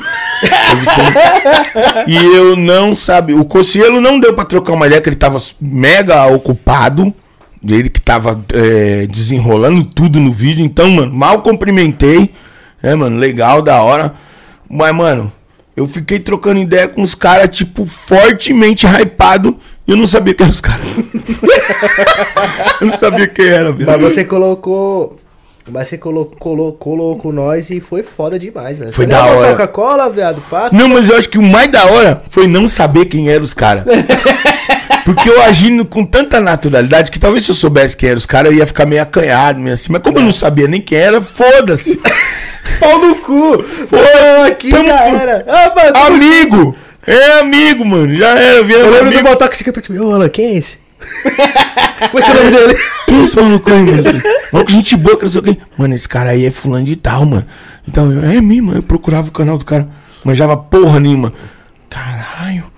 E 2.07 2.17
eu 2.17 2.57
não 2.57 2.95
sabia. 2.95 3.37
O 3.39 3.45
Cocielo 3.45 4.01
não 4.01 4.19
deu 4.19 4.35
pra 4.35 4.45
trocar 4.45 4.73
uma 4.73 4.87
ideia, 4.87 5.01
que 5.01 5.09
ele 5.09 5.17
tava 5.17 5.41
mega 5.61 6.27
ocupado. 6.27 7.13
Ele 7.67 7.89
que 7.89 8.01
tava 8.01 8.43
é, 8.53 9.07
desenrolando 9.07 9.85
tudo 9.85 10.19
no 10.19 10.33
vídeo. 10.33 10.65
Então, 10.65 10.91
mano, 10.91 11.13
mal 11.15 11.43
cumprimentei. 11.43 12.31
É, 12.83 12.95
mano, 12.95 13.19
legal, 13.19 13.63
da 13.63 13.81
hora. 13.83 14.15
Mas, 14.69 14.95
mano, 14.95 15.31
eu 15.77 15.87
fiquei 15.87 16.19
trocando 16.19 16.59
ideia 16.61 16.89
com 16.89 17.03
os 17.03 17.15
caras, 17.15 17.55
tipo, 17.57 17.87
fortemente 17.87 18.87
hypado. 18.87 19.57
Eu 19.93 19.97
não 19.99 20.07
sabia 20.07 20.33
quem 20.33 20.45
eram 20.45 20.51
os 20.51 20.61
caras. 20.63 20.87
eu 22.81 22.87
não 22.87 22.97
sabia 22.97 23.29
quem 23.29 23.47
era, 23.47 23.71
velho. 23.73 23.91
Mas 23.91 24.01
você 24.01 24.25
colocou. 24.25 25.19
Mas 25.71 25.89
você 25.89 25.99
colocou, 25.99 26.35
colocou, 26.39 26.73
colocou 26.73 27.31
nós 27.31 27.69
e 27.69 27.79
foi 27.79 28.03
foda 28.03 28.39
demais, 28.39 28.79
velho. 28.79 28.91
Foi 28.91 29.05
da 29.05 29.23
hora. 29.23 29.51
Coca-Cola, 29.51 30.09
viado, 30.09 30.43
passa. 30.49 30.75
Não, 30.75 30.89
mas 30.89 31.11
eu 31.11 31.17
acho 31.19 31.29
que 31.29 31.37
o 31.37 31.43
mais 31.43 31.71
da 31.71 31.85
hora 31.85 32.23
foi 32.31 32.47
não 32.47 32.67
saber 32.67 33.05
quem 33.05 33.29
eram 33.29 33.45
os 33.45 33.53
caras. 33.53 33.85
Porque 35.05 35.29
eu 35.29 35.43
agindo 35.43 35.85
com 35.85 36.07
tanta 36.07 36.41
naturalidade 36.41 37.11
que 37.11 37.21
talvez 37.21 37.45
se 37.45 37.51
eu 37.51 37.55
soubesse 37.55 37.95
quem 37.95 38.09
eram 38.09 38.19
os 38.19 38.25
caras, 38.25 38.51
eu 38.51 38.57
ia 38.57 38.67
ficar 38.67 38.87
meio 38.87 39.03
acanhado, 39.03 39.61
meio 39.61 39.75
assim. 39.75 39.93
Mas 39.93 40.01
como 40.01 40.17
eu 40.17 40.23
não 40.23 40.33
sabia 40.33 40.67
nem 40.67 40.81
quem 40.81 40.97
era, 40.97 41.21
foda-se. 41.21 42.01
Pau 42.81 42.99
no 42.99 43.17
cu! 43.17 43.63
Pô, 43.91 44.45
aqui 44.47 44.71
Tamo- 44.71 44.85
já 44.85 45.05
era. 45.07 45.45
Ah, 45.47 45.73
mano, 45.77 46.07
amigo! 46.07 46.77
É 47.07 47.41
amigo, 47.41 47.85
mano. 47.85 48.15
Já 48.15 48.39
era, 48.39 48.63
vira 48.63 48.81
eu 48.81 48.91
lembro 48.91 49.11
do 49.11 49.15
amigo. 49.15 49.29
Motoca 49.29 49.51
que 49.51 49.59
chega 49.59 49.73
pra 49.73 49.83
ti. 49.83 49.93
Ô, 49.93 50.13
Alan, 50.15 50.29
quem 50.29 50.47
é 50.47 50.59
esse? 50.59 50.79
Como 52.11 52.19
é 52.19 52.23
que 52.23 52.31
é 52.31 52.33
o 52.33 52.45
nome 52.45 52.51
dele? 52.51 52.79
Quem 53.07 53.21
é 53.21 53.25
esse 53.25 53.37
maluco 53.37 53.71
aí, 53.71 53.83
mano? 53.83 54.23
Maluco, 54.53 54.71
gente 54.71 54.97
boa, 54.97 55.17
que 55.17 55.23
não 55.23 55.31
sei 55.31 55.41
o 55.41 55.45
quê. 55.45 55.59
Mano, 55.77 55.95
esse 55.95 56.09
cara 56.09 56.31
aí 56.31 56.47
é 56.47 56.51
fulano 56.51 56.85
de 56.85 56.95
tal, 56.97 57.25
mano. 57.25 57.47
Então, 57.89 58.13
eu, 58.13 58.25
é 58.25 58.41
mesmo, 58.41 58.75
eu 58.75 58.83
procurava 58.83 59.29
o 59.29 59.33
canal 59.33 59.59
do 59.59 59.65
cara. 59.65 59.89
Manjava 60.25 60.57
porra 60.57 61.01
nenhuma. 61.01 61.33
Caralho. 61.91 62.72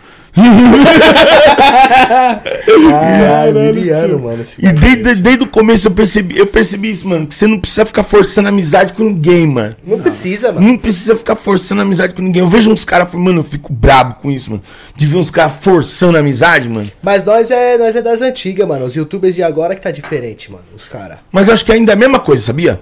Caralho, 2.90 4.20
mano. 4.20 4.44
E 4.58 4.72
desde, 4.72 5.14
desde 5.14 5.44
o 5.44 5.48
começo 5.48 5.86
eu 5.86 5.92
percebi, 5.92 6.36
eu 6.38 6.46
percebi 6.46 6.90
isso, 6.90 7.06
mano. 7.06 7.26
Que 7.26 7.34
você 7.34 7.46
não 7.46 7.58
precisa 7.58 7.86
ficar 7.86 8.02
forçando 8.02 8.48
amizade 8.48 8.92
com 8.94 9.04
ninguém, 9.04 9.46
mano. 9.46 9.76
Não 9.86 10.00
precisa, 10.00 10.50
mano. 10.52 10.66
Não 10.66 10.76
precisa 10.76 11.14
ficar 11.14 11.36
forçando 11.36 11.82
amizade 11.82 12.14
com 12.14 12.22
ninguém. 12.22 12.40
Eu 12.40 12.48
vejo 12.48 12.70
uns 12.70 12.84
caras, 12.84 13.12
mano, 13.12 13.40
eu 13.40 13.44
fico 13.44 13.72
brabo 13.72 14.16
com 14.16 14.30
isso, 14.30 14.50
mano. 14.50 14.62
De 14.96 15.06
ver 15.06 15.16
uns 15.16 15.30
caras 15.30 15.52
forçando 15.60 16.18
amizade, 16.18 16.68
mano. 16.68 16.90
Mas 17.02 17.24
nós 17.24 17.50
é, 17.50 17.78
nós 17.78 17.94
é 17.94 18.02
das 18.02 18.20
antigas, 18.20 18.66
mano. 18.66 18.86
Os 18.86 18.94
youtubers 18.94 19.34
de 19.34 19.42
agora 19.42 19.74
que 19.74 19.80
tá 19.80 19.90
diferente, 19.90 20.50
mano. 20.50 20.64
Os 20.76 20.88
caras. 20.88 21.18
Mas 21.30 21.46
eu 21.48 21.54
acho 21.54 21.64
que 21.64 21.72
ainda 21.72 21.92
é 21.92 21.94
a 21.94 21.98
mesma 21.98 22.18
coisa, 22.18 22.42
sabia? 22.42 22.80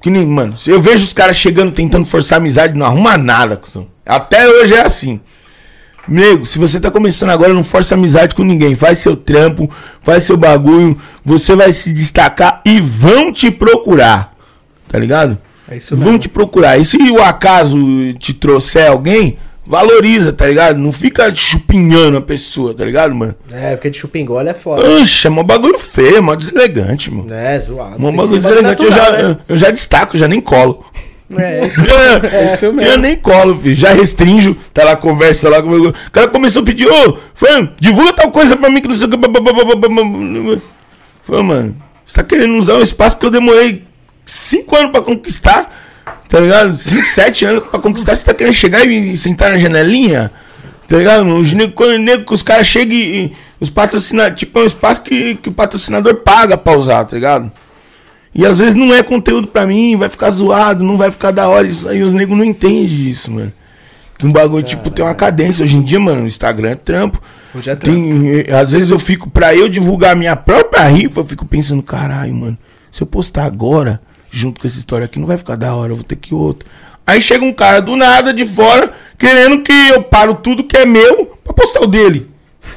Que 0.00 0.08
nem, 0.08 0.24
mano, 0.24 0.54
eu 0.66 0.80
vejo 0.80 1.04
os 1.04 1.12
caras 1.12 1.36
chegando 1.36 1.72
tentando 1.72 2.06
forçar 2.06 2.38
amizade, 2.38 2.78
não 2.78 2.86
arruma 2.86 3.18
nada, 3.18 3.54
cuzão. 3.58 3.86
Até 4.06 4.48
hoje 4.48 4.72
é 4.72 4.80
assim. 4.80 5.20
Nego, 6.08 6.46
se 6.46 6.58
você 6.58 6.80
tá 6.80 6.90
começando 6.90 7.30
agora, 7.30 7.52
não 7.52 7.62
força 7.62 7.94
amizade 7.94 8.34
com 8.34 8.42
ninguém. 8.42 8.74
Faz 8.74 8.98
seu 8.98 9.16
trampo, 9.16 9.70
faz 10.02 10.22
seu 10.22 10.36
bagulho. 10.36 10.98
Você 11.24 11.54
vai 11.54 11.72
se 11.72 11.92
destacar 11.92 12.60
e 12.64 12.80
vão 12.80 13.32
te 13.32 13.50
procurar. 13.50 14.34
Tá 14.88 14.98
ligado? 14.98 15.38
É 15.70 15.76
isso 15.76 15.94
vão 15.94 16.06
mesmo. 16.06 16.18
te 16.18 16.28
procurar. 16.28 16.78
E 16.78 16.84
se 16.84 16.96
o 16.96 17.22
acaso 17.22 17.78
te 18.18 18.34
trouxer 18.34 18.90
alguém, 18.90 19.38
valoriza, 19.64 20.32
tá 20.32 20.48
ligado? 20.48 20.78
Não 20.78 20.90
fica 20.90 21.32
chupinhando 21.32 22.16
a 22.16 22.20
pessoa, 22.20 22.74
tá 22.74 22.84
ligado, 22.84 23.14
mano? 23.14 23.36
É, 23.52 23.76
porque 23.76 23.88
de 23.88 23.98
chupingole 23.98 24.48
é 24.48 24.54
foda. 24.54 24.84
Oxe, 24.84 25.28
é 25.28 25.30
um 25.30 25.44
bagulho 25.44 25.78
feio, 25.78 26.16
é 26.16 26.20
mó 26.20 26.34
deselegante, 26.34 27.08
mano. 27.12 27.32
É, 27.32 27.60
zoado. 27.60 27.96
Que 27.96 28.02
bagulho 28.02 28.40
deselegante. 28.40 28.82
Eu 28.82 28.90
já, 28.90 28.96
natural, 28.96 29.28
né? 29.28 29.38
eu 29.48 29.56
já 29.56 29.70
destaco, 29.70 30.18
já 30.18 30.26
nem 30.26 30.40
colo. 30.40 30.84
É, 31.36 31.66
isso, 31.66 31.80
É, 32.26 32.54
isso 32.54 32.64
Eu 32.66 32.72
mesmo. 32.72 32.96
nem 32.98 33.16
colo, 33.16 33.58
filho. 33.60 33.76
Já 33.76 33.92
restringo. 33.92 34.56
Tá 34.74 34.84
lá, 34.84 34.96
conversa 34.96 35.48
lá. 35.48 35.60
O 35.60 35.92
cara 36.10 36.28
começou 36.28 36.62
a 36.62 36.64
pedir, 36.64 36.88
ô, 36.88 37.16
fã, 37.34 37.70
divulga 37.80 38.12
tal 38.12 38.30
coisa 38.30 38.56
pra 38.56 38.68
mim 38.68 38.80
que 38.80 38.88
não 38.88 38.96
sei 38.96 39.06
o 39.06 39.10
que. 39.10 40.60
Falei, 41.22 41.42
mano, 41.42 41.76
você 42.04 42.16
tá 42.16 42.22
querendo 42.24 42.56
usar 42.58 42.74
um 42.74 42.82
espaço 42.82 43.16
que 43.16 43.24
eu 43.26 43.30
demorei 43.30 43.84
5 44.24 44.76
anos 44.76 44.90
pra 44.90 45.02
conquistar? 45.02 45.72
Tá 46.28 46.40
ligado? 46.40 46.72
5, 46.74 47.04
7 47.04 47.44
anos 47.44 47.64
pra 47.68 47.78
conquistar. 47.78 48.14
Você 48.14 48.24
tá 48.24 48.34
querendo 48.34 48.52
chegar 48.54 48.84
e 48.84 49.16
sentar 49.16 49.50
na 49.50 49.58
janelinha? 49.58 50.30
Tá 50.88 50.96
ligado? 50.96 51.24
Os 51.36 51.52
nego 51.52 51.72
que 52.24 52.34
os 52.34 52.42
caras 52.42 52.66
chegam 52.66 52.96
e, 52.96 53.26
e 53.26 53.32
os 53.60 53.70
patrocinadores. 53.70 54.38
Tipo, 54.40 54.58
é 54.58 54.62
um 54.62 54.66
espaço 54.66 55.02
que, 55.02 55.36
que 55.36 55.48
o 55.48 55.52
patrocinador 55.52 56.16
paga 56.16 56.56
pra 56.56 56.76
usar, 56.76 57.04
tá 57.04 57.14
ligado? 57.14 57.50
E 58.34 58.46
às 58.46 58.58
vezes 58.58 58.74
não 58.74 58.94
é 58.94 59.02
conteúdo 59.02 59.48
pra 59.48 59.66
mim, 59.66 59.96
vai 59.96 60.08
ficar 60.08 60.30
zoado, 60.30 60.84
não 60.84 60.96
vai 60.96 61.10
ficar 61.10 61.30
da 61.30 61.48
hora. 61.48 61.66
Isso 61.66 61.88
aí 61.88 62.02
os 62.02 62.12
negros 62.12 62.38
não 62.38 62.44
entendem 62.44 62.84
isso, 62.84 63.30
mano. 63.30 63.52
Que 64.16 64.26
um 64.26 64.32
bagulho, 64.32 64.62
tipo, 64.62 64.90
tem 64.90 65.04
uma 65.04 65.14
cadência. 65.14 65.64
Hoje 65.64 65.76
em 65.76 65.82
dia, 65.82 65.98
mano, 65.98 66.22
o 66.22 66.26
Instagram 66.26 66.70
é 66.70 66.74
trampo. 66.74 67.20
Hoje 67.54 67.70
é 67.70 67.74
trampo. 67.74 67.98
Tem, 67.98 68.40
eh, 68.40 68.52
às 68.52 68.70
vezes 68.72 68.90
eu 68.90 68.98
fico, 68.98 69.28
pra 69.30 69.54
eu 69.54 69.68
divulgar 69.68 70.12
a 70.12 70.14
minha 70.14 70.36
própria 70.36 70.86
rifa, 70.86 71.20
eu 71.20 71.24
fico 71.24 71.44
pensando, 71.44 71.82
caralho, 71.82 72.34
mano, 72.34 72.58
se 72.90 73.02
eu 73.02 73.06
postar 73.06 73.44
agora, 73.44 74.00
junto 74.30 74.60
com 74.60 74.66
essa 74.66 74.78
história 74.78 75.06
aqui, 75.06 75.18
não 75.18 75.26
vai 75.26 75.36
ficar 75.36 75.56
da 75.56 75.74
hora, 75.74 75.92
eu 75.92 75.96
vou 75.96 76.04
ter 76.04 76.16
que 76.16 76.32
ir 76.32 76.36
outro. 76.36 76.68
Aí 77.06 77.20
chega 77.20 77.44
um 77.44 77.52
cara 77.52 77.80
do 77.80 77.96
nada, 77.96 78.32
de 78.32 78.46
fora, 78.46 78.92
querendo 79.18 79.62
que 79.62 79.72
eu 79.88 80.02
paro 80.02 80.34
tudo 80.34 80.64
que 80.64 80.76
é 80.76 80.84
meu 80.86 81.34
pra 81.42 81.52
postar 81.52 81.80
o 81.80 81.86
dele. 81.86 82.30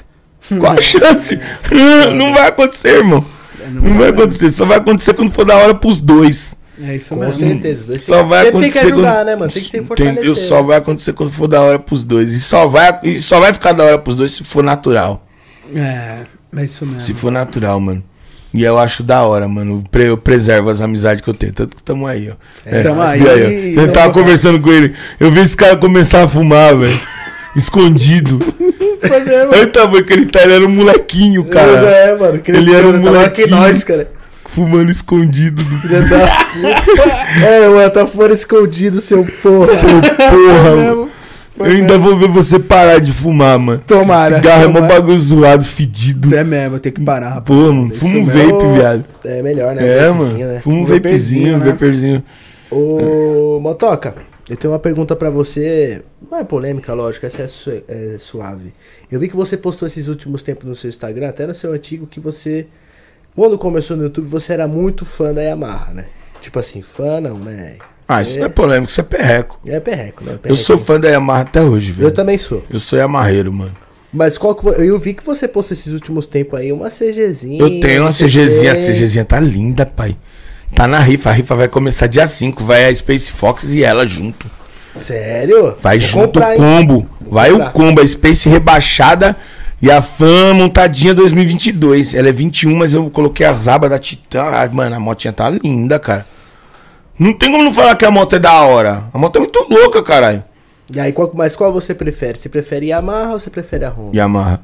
Qual 0.59 0.71
a 0.71 0.81
chance? 0.81 1.37
não 2.15 2.33
vai 2.33 2.47
acontecer, 2.47 2.99
irmão. 2.99 3.23
Não 3.69 3.97
vai 3.97 4.09
acontecer, 4.09 4.49
só 4.49 4.65
vai 4.65 4.77
acontecer 4.77 5.13
quando 5.13 5.31
for 5.31 5.45
da 5.45 5.55
hora 5.55 5.73
pros 5.73 5.99
dois. 5.99 6.55
É 6.81 6.95
isso 6.95 7.13
Com 7.13 7.19
mesmo. 7.21 7.35
certeza. 7.35 7.81
Os 7.81 7.87
dois 7.87 8.03
Só 8.03 8.19
tem- 8.19 8.27
vai 8.29 8.45
sempre 8.45 8.61
tem 8.61 8.71
que 8.71 8.77
acontecer 8.79 8.93
ajudar, 8.95 9.15
quando... 9.15 9.25
né, 9.27 9.35
mano? 9.35 9.51
Tem 9.51 9.63
que 9.63 9.69
se 9.69 9.77
Entendeu? 9.77 10.35
Só 10.35 10.63
vai 10.63 10.77
acontecer 10.77 11.13
quando 11.13 11.31
for 11.31 11.47
da 11.47 11.61
hora 11.61 11.77
pros 11.79 12.03
dois. 12.03 12.33
E 12.33 12.39
só 12.39 12.67
vai, 12.67 12.99
e 13.03 13.21
só 13.21 13.39
vai 13.39 13.53
ficar 13.53 13.73
da 13.73 13.83
hora 13.83 13.99
pros 13.99 14.15
dois 14.15 14.31
se 14.31 14.43
for 14.43 14.63
natural. 14.63 15.25
É, 15.75 16.19
é 16.57 16.65
isso 16.65 16.85
mesmo. 16.85 17.01
Se 17.01 17.13
for 17.13 17.31
natural, 17.31 17.79
mano. 17.79 18.03
E 18.53 18.63
eu 18.63 18.77
acho 18.77 19.01
da 19.01 19.23
hora, 19.23 19.47
mano. 19.47 19.83
Eu 19.93 20.17
preservo 20.17 20.69
as 20.69 20.79
amizades 20.81 21.21
que 21.21 21.29
eu 21.29 21.33
tenho. 21.33 21.53
Tanto 21.53 21.75
que 21.75 21.81
tamo 21.81 22.05
aí, 22.05 22.29
ó. 22.29 22.35
É, 22.65 22.83
tamo 22.83 23.01
você 23.01 23.29
aí. 23.29 23.75
ó. 23.77 23.81
Eu 23.81 23.91
tava 23.91 24.11
conversando 24.13 24.59
com 24.59 24.71
ele. 24.71 24.93
Eu 25.19 25.31
vi 25.31 25.39
esse 25.39 25.57
cara 25.57 25.75
começar 25.75 26.23
a 26.23 26.27
fumar, 26.27 26.75
velho. 26.77 26.99
Escondido. 27.55 28.39
Olha 29.51 29.63
o 29.63 29.67
tamanho 29.67 30.03
que 30.05 30.13
ele 30.13 30.25
tá. 30.25 30.41
Ele 30.43 30.53
era 30.53 30.65
um 30.65 30.69
molequinho, 30.69 31.43
cara. 31.45 31.71
É, 31.89 32.17
mano. 32.17 32.41
Ele 32.47 32.73
era 32.73 32.87
um 32.87 32.93
tá 32.93 32.97
maior 33.11 33.29
que 33.31 33.41
molequinho. 33.41 33.49
nós, 33.61 33.83
cara. 33.83 34.11
Fumando 34.45 34.91
escondido 34.91 35.63
do 35.63 35.77
Filha 35.79 36.01
da 36.01 36.19
puta. 36.27 37.23
É, 37.43 37.67
mano, 37.67 37.89
tá 37.89 38.05
fora 38.05 38.33
escondido, 38.33 39.01
seu 39.01 39.25
porra. 39.41 39.65
seu 39.67 39.89
porra. 39.89 40.75
mesmo. 40.75 41.09
Eu 41.59 41.65
ainda 41.65 41.97
vou 41.99 42.17
ver 42.17 42.29
você 42.29 42.57
parar 42.59 42.99
de 42.99 43.11
fumar, 43.11 43.57
mano. 43.59 43.81
Tomara, 43.85 44.35
Cigarro 44.37 44.63
é 44.63 44.67
mó 44.67 44.73
tomara. 44.73 44.93
bagulho 44.95 45.19
zoado, 45.19 45.63
fedido. 45.63 46.35
É 46.35 46.43
mesmo, 46.43 46.75
eu 46.75 46.79
tenho 46.79 46.95
que 46.95 47.01
parar, 47.03 47.29
rapaz. 47.29 47.45
Pô, 47.45 47.71
mano. 47.71 47.89
Fuma 47.91 48.17
um 48.19 48.25
mesmo. 48.25 48.59
vape, 48.59 48.73
viado. 48.79 49.05
É 49.25 49.41
melhor, 49.43 49.75
né? 49.75 49.87
É, 49.87 50.07
Vapezinho, 50.09 50.39
mano. 50.39 50.53
né? 50.53 50.59
Fuma 50.63 50.77
um 50.77 50.85
vapezinho, 50.85 51.53
vapezinho, 51.53 51.57
né? 51.59 51.65
vapezinho. 51.71 52.23
Ô, 52.71 53.59
Motoca, 53.61 54.15
eu 54.49 54.57
tenho 54.57 54.73
uma 54.73 54.79
pergunta 54.79 55.15
pra 55.15 55.29
você. 55.29 56.01
Não 56.29 56.37
é 56.39 56.43
polêmica, 56.43 56.93
lógico, 56.93 57.25
essa 57.25 57.43
é, 57.43 57.47
su- 57.47 57.83
é 57.87 58.17
suave. 58.19 58.73
Eu 59.11 59.19
vi 59.19 59.29
que 59.29 59.35
você 59.35 59.55
postou 59.57 59.85
esses 59.87 60.07
últimos 60.07 60.43
tempos 60.43 60.67
no 60.67 60.75
seu 60.75 60.89
Instagram, 60.89 61.29
até 61.29 61.47
no 61.47 61.55
seu 61.55 61.71
antigo, 61.73 62.05
que 62.07 62.19
você, 62.19 62.67
quando 63.35 63.57
começou 63.57 63.95
no 63.95 64.03
YouTube, 64.03 64.27
você 64.27 64.53
era 64.53 64.67
muito 64.67 65.05
fã 65.05 65.33
da 65.33 65.41
Yamaha, 65.41 65.93
né? 65.93 66.05
Tipo 66.41 66.59
assim, 66.59 66.81
fã 66.81 67.21
não, 67.21 67.37
né? 67.37 67.77
Ah, 68.05 68.21
isso 68.21 68.37
não 68.37 68.45
é 68.45 68.49
polêmico, 68.49 68.91
isso 68.91 68.99
é 68.99 69.03
perreco. 69.03 69.59
é 69.65 69.79
perreco, 69.79 70.23
né? 70.25 70.37
Eu 70.43 70.57
sou 70.57 70.77
fã 70.77 70.99
da 70.99 71.07
Yamaha 71.07 71.41
até 71.43 71.61
hoje, 71.61 71.93
velho. 71.93 72.07
Eu 72.07 72.11
também 72.11 72.37
sou. 72.37 72.61
Eu 72.69 72.79
sou 72.79 72.99
Yamaheiro, 72.99 73.51
mano. 73.53 73.75
Mas 74.11 74.37
qual 74.37 74.53
que 74.53 74.67
eu 74.67 74.99
vi 74.99 75.13
que 75.13 75.23
você 75.25 75.47
postou 75.47 75.73
esses 75.73 75.91
últimos 75.91 76.27
tempos 76.27 76.59
aí 76.59 76.71
uma 76.71 76.89
CGzinha. 76.89 77.59
Eu 77.61 77.79
tenho 77.79 78.01
uma 78.03 78.11
CGzinha, 78.11 78.73
a. 78.73 78.75
CGzinha 78.75 79.25
tá 79.25 79.39
linda, 79.39 79.85
pai. 79.85 80.15
Tá 80.75 80.87
na 80.87 80.99
rifa, 80.99 81.29
a 81.29 81.33
rifa 81.33 81.55
vai 81.55 81.67
começar 81.67 82.07
dia 82.07 82.25
5, 82.25 82.63
vai 82.63 82.85
a 82.85 82.95
Space 82.95 83.31
Fox 83.31 83.63
e 83.65 83.83
ela 83.83 84.07
junto. 84.07 84.49
Sério? 84.99 85.75
Vai 85.79 85.99
Vou 85.99 86.07
junto 86.07 86.39
o 86.39 86.55
combo. 86.55 87.07
Vai 87.21 87.51
o 87.51 87.69
combo, 87.71 88.01
a 88.01 88.07
Space 88.07 88.49
rebaixada 88.49 89.35
e 89.81 89.91
a 89.91 90.01
Fan 90.01 90.53
montadinha 90.53 91.13
2022. 91.13 92.13
Ela 92.13 92.29
é 92.29 92.31
21, 92.31 92.75
mas 92.75 92.93
eu 92.93 93.09
coloquei 93.09 93.45
as 93.45 93.67
abas 93.67 93.89
da 93.89 93.99
Titan. 93.99 94.43
Ah, 94.43 94.67
mano, 94.71 94.95
a 94.95 94.99
motinha 94.99 95.33
tá 95.33 95.49
linda, 95.49 95.99
cara. 95.99 96.25
Não 97.17 97.33
tem 97.33 97.51
como 97.51 97.63
não 97.63 97.73
falar 97.73 97.95
que 97.95 98.05
a 98.05 98.11
moto 98.11 98.35
é 98.35 98.39
da 98.39 98.61
hora. 98.61 99.03
A 99.13 99.17
moto 99.17 99.35
é 99.35 99.39
muito 99.39 99.67
louca, 99.69 100.01
caralho. 100.01 100.43
E 100.93 100.99
aí, 100.99 101.13
qual, 101.13 101.31
mas 101.33 101.55
qual 101.55 101.71
você 101.71 101.93
prefere? 101.93 102.37
Você 102.37 102.49
prefere 102.49 102.87
Yamaha 102.87 103.33
ou 103.33 103.39
você 103.39 103.49
prefere 103.49 103.85
a 103.85 103.89
Honda? 103.89 104.17
Yamaha. 104.17 104.59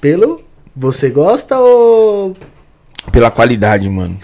Pelo 0.00 0.42
você 0.74 1.10
gosta 1.10 1.58
ou 1.58 2.34
Pela 3.10 3.30
qualidade, 3.30 3.88
mano. 3.88 4.16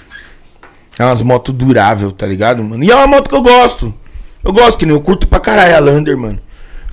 É 0.98 1.04
umas 1.04 1.22
motos 1.22 1.54
durável, 1.54 2.10
tá 2.10 2.26
ligado, 2.26 2.62
mano? 2.62 2.82
E 2.82 2.90
é 2.90 2.94
uma 2.94 3.06
moto 3.06 3.28
que 3.28 3.34
eu 3.34 3.42
gosto. 3.42 3.94
Eu 4.42 4.52
gosto, 4.52 4.78
que 4.78 4.86
nem 4.86 4.94
eu 4.94 5.00
curto 5.00 5.28
pra 5.28 5.38
caralho 5.38 5.76
a 5.76 5.78
Lander, 5.78 6.16
mano. 6.16 6.38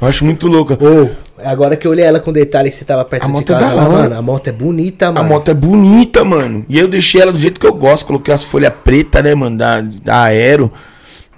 Eu 0.02 0.08
acho 0.08 0.26
muito 0.26 0.48
louca. 0.48 0.78
Ou, 0.80 1.10
agora 1.44 1.76
que 1.76 1.88
eu 1.88 1.92
olhei 1.92 2.06
ela 2.06 2.20
com 2.20 2.32
detalhe 2.32 2.70
que 2.70 2.76
você 2.76 2.86
tava 2.86 3.04
perto 3.06 3.24
A 3.24 3.26
de 3.28 3.32
moto 3.32 3.52
é 3.52 3.60
casa 3.60 3.68
da 3.70 3.76
lá, 3.76 3.90
mano, 3.90 4.16
a 4.18 4.22
moto 4.22 4.48
é 4.48 4.52
bonita, 4.52 5.08
A 5.08 5.12
mano. 5.12 5.30
moto 5.30 5.50
é 5.50 5.54
bonita, 5.54 6.24
mano. 6.24 6.66
E 6.70 6.78
eu 6.78 6.88
deixei 6.88 7.22
ela 7.22 7.32
do 7.32 7.38
jeito 7.38 7.60
que 7.60 7.66
eu 7.66 7.74
gosto. 7.74 8.06
Coloquei 8.06 8.34
as 8.34 8.44
folhas 8.44 8.74
pretas, 8.84 9.24
né, 9.24 9.34
mano? 9.34 9.58
Da, 9.58 9.82
da 9.82 10.24
Aero. 10.24 10.72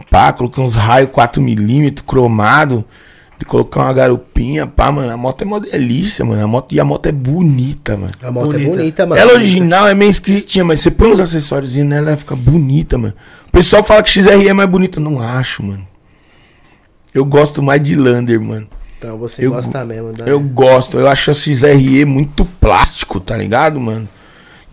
Pá, 0.10 0.32
coloquei 0.34 0.64
uns 0.64 0.76
raios 0.76 1.10
4mm 1.12 2.02
cromado. 2.06 2.84
Colocar 3.48 3.82
uma 3.82 3.94
garupinha, 3.94 4.68
pá, 4.68 4.92
mano. 4.92 5.12
A 5.12 5.16
moto 5.18 5.42
é 5.42 5.46
uma 5.46 5.60
delícia, 5.60 6.26
mano. 6.26 6.44
A 6.44 6.48
moto, 6.48 6.74
e 6.76 6.80
a 6.80 6.84
moto 6.86 7.06
é 7.08 7.12
bonita, 7.12 7.96
mano. 7.96 8.12
A 8.22 8.30
moto 8.32 8.50
é 8.50 8.58
Bonita. 8.60 8.70
bonita, 8.78 9.06
mano. 9.06 9.22
Ela 9.22 9.34
original 9.34 9.88
é 9.88 9.94
meio 9.94 10.10
esquisitinha, 10.10 10.66
mas 10.66 10.82
você 10.82 10.92
põe 10.92 11.10
uns 11.12 11.20
acessórios 11.20 11.76
nela, 11.78 12.10
ela 12.10 12.18
fica 12.18 12.36
bonita, 12.36 12.98
mano. 12.98 13.14
O 13.48 13.52
pessoal 13.52 13.84
fala 13.84 14.04
que 14.04 14.10
XRE 14.10 14.48
é 14.50 14.54
mais 14.54 14.70
bonita. 14.70 15.00
Eu 15.00 15.04
não 15.04 15.22
acho, 15.22 15.64
mano. 15.64 15.88
Eu 17.14 17.24
gosto 17.24 17.64
mais 17.64 17.82
de 17.82 17.96
Lander, 17.96 18.40
mano. 18.42 18.68
Então 18.98 19.18
você 19.18 19.46
Eu- 19.46 19.52
gosta 19.52 19.86
mesmo 19.86 20.12
da 20.12 20.26
Eu 20.26 20.40
gosto, 20.42 20.98
eu 21.00 21.08
acho 21.08 21.32
a 21.32 21.34
XRE 21.34 22.04
muito 22.04 22.44
plástico, 22.44 23.20
tá 23.20 23.38
ligado, 23.38 23.80
mano? 23.80 24.10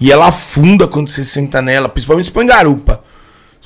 E 0.00 0.10
ela 0.10 0.26
afunda 0.28 0.88
quando 0.88 1.08
você 1.08 1.22
senta 1.22 1.62
nela, 1.62 1.88
principalmente 1.88 2.24
se 2.26 2.32
põe 2.32 2.44
garupa. 2.44 3.03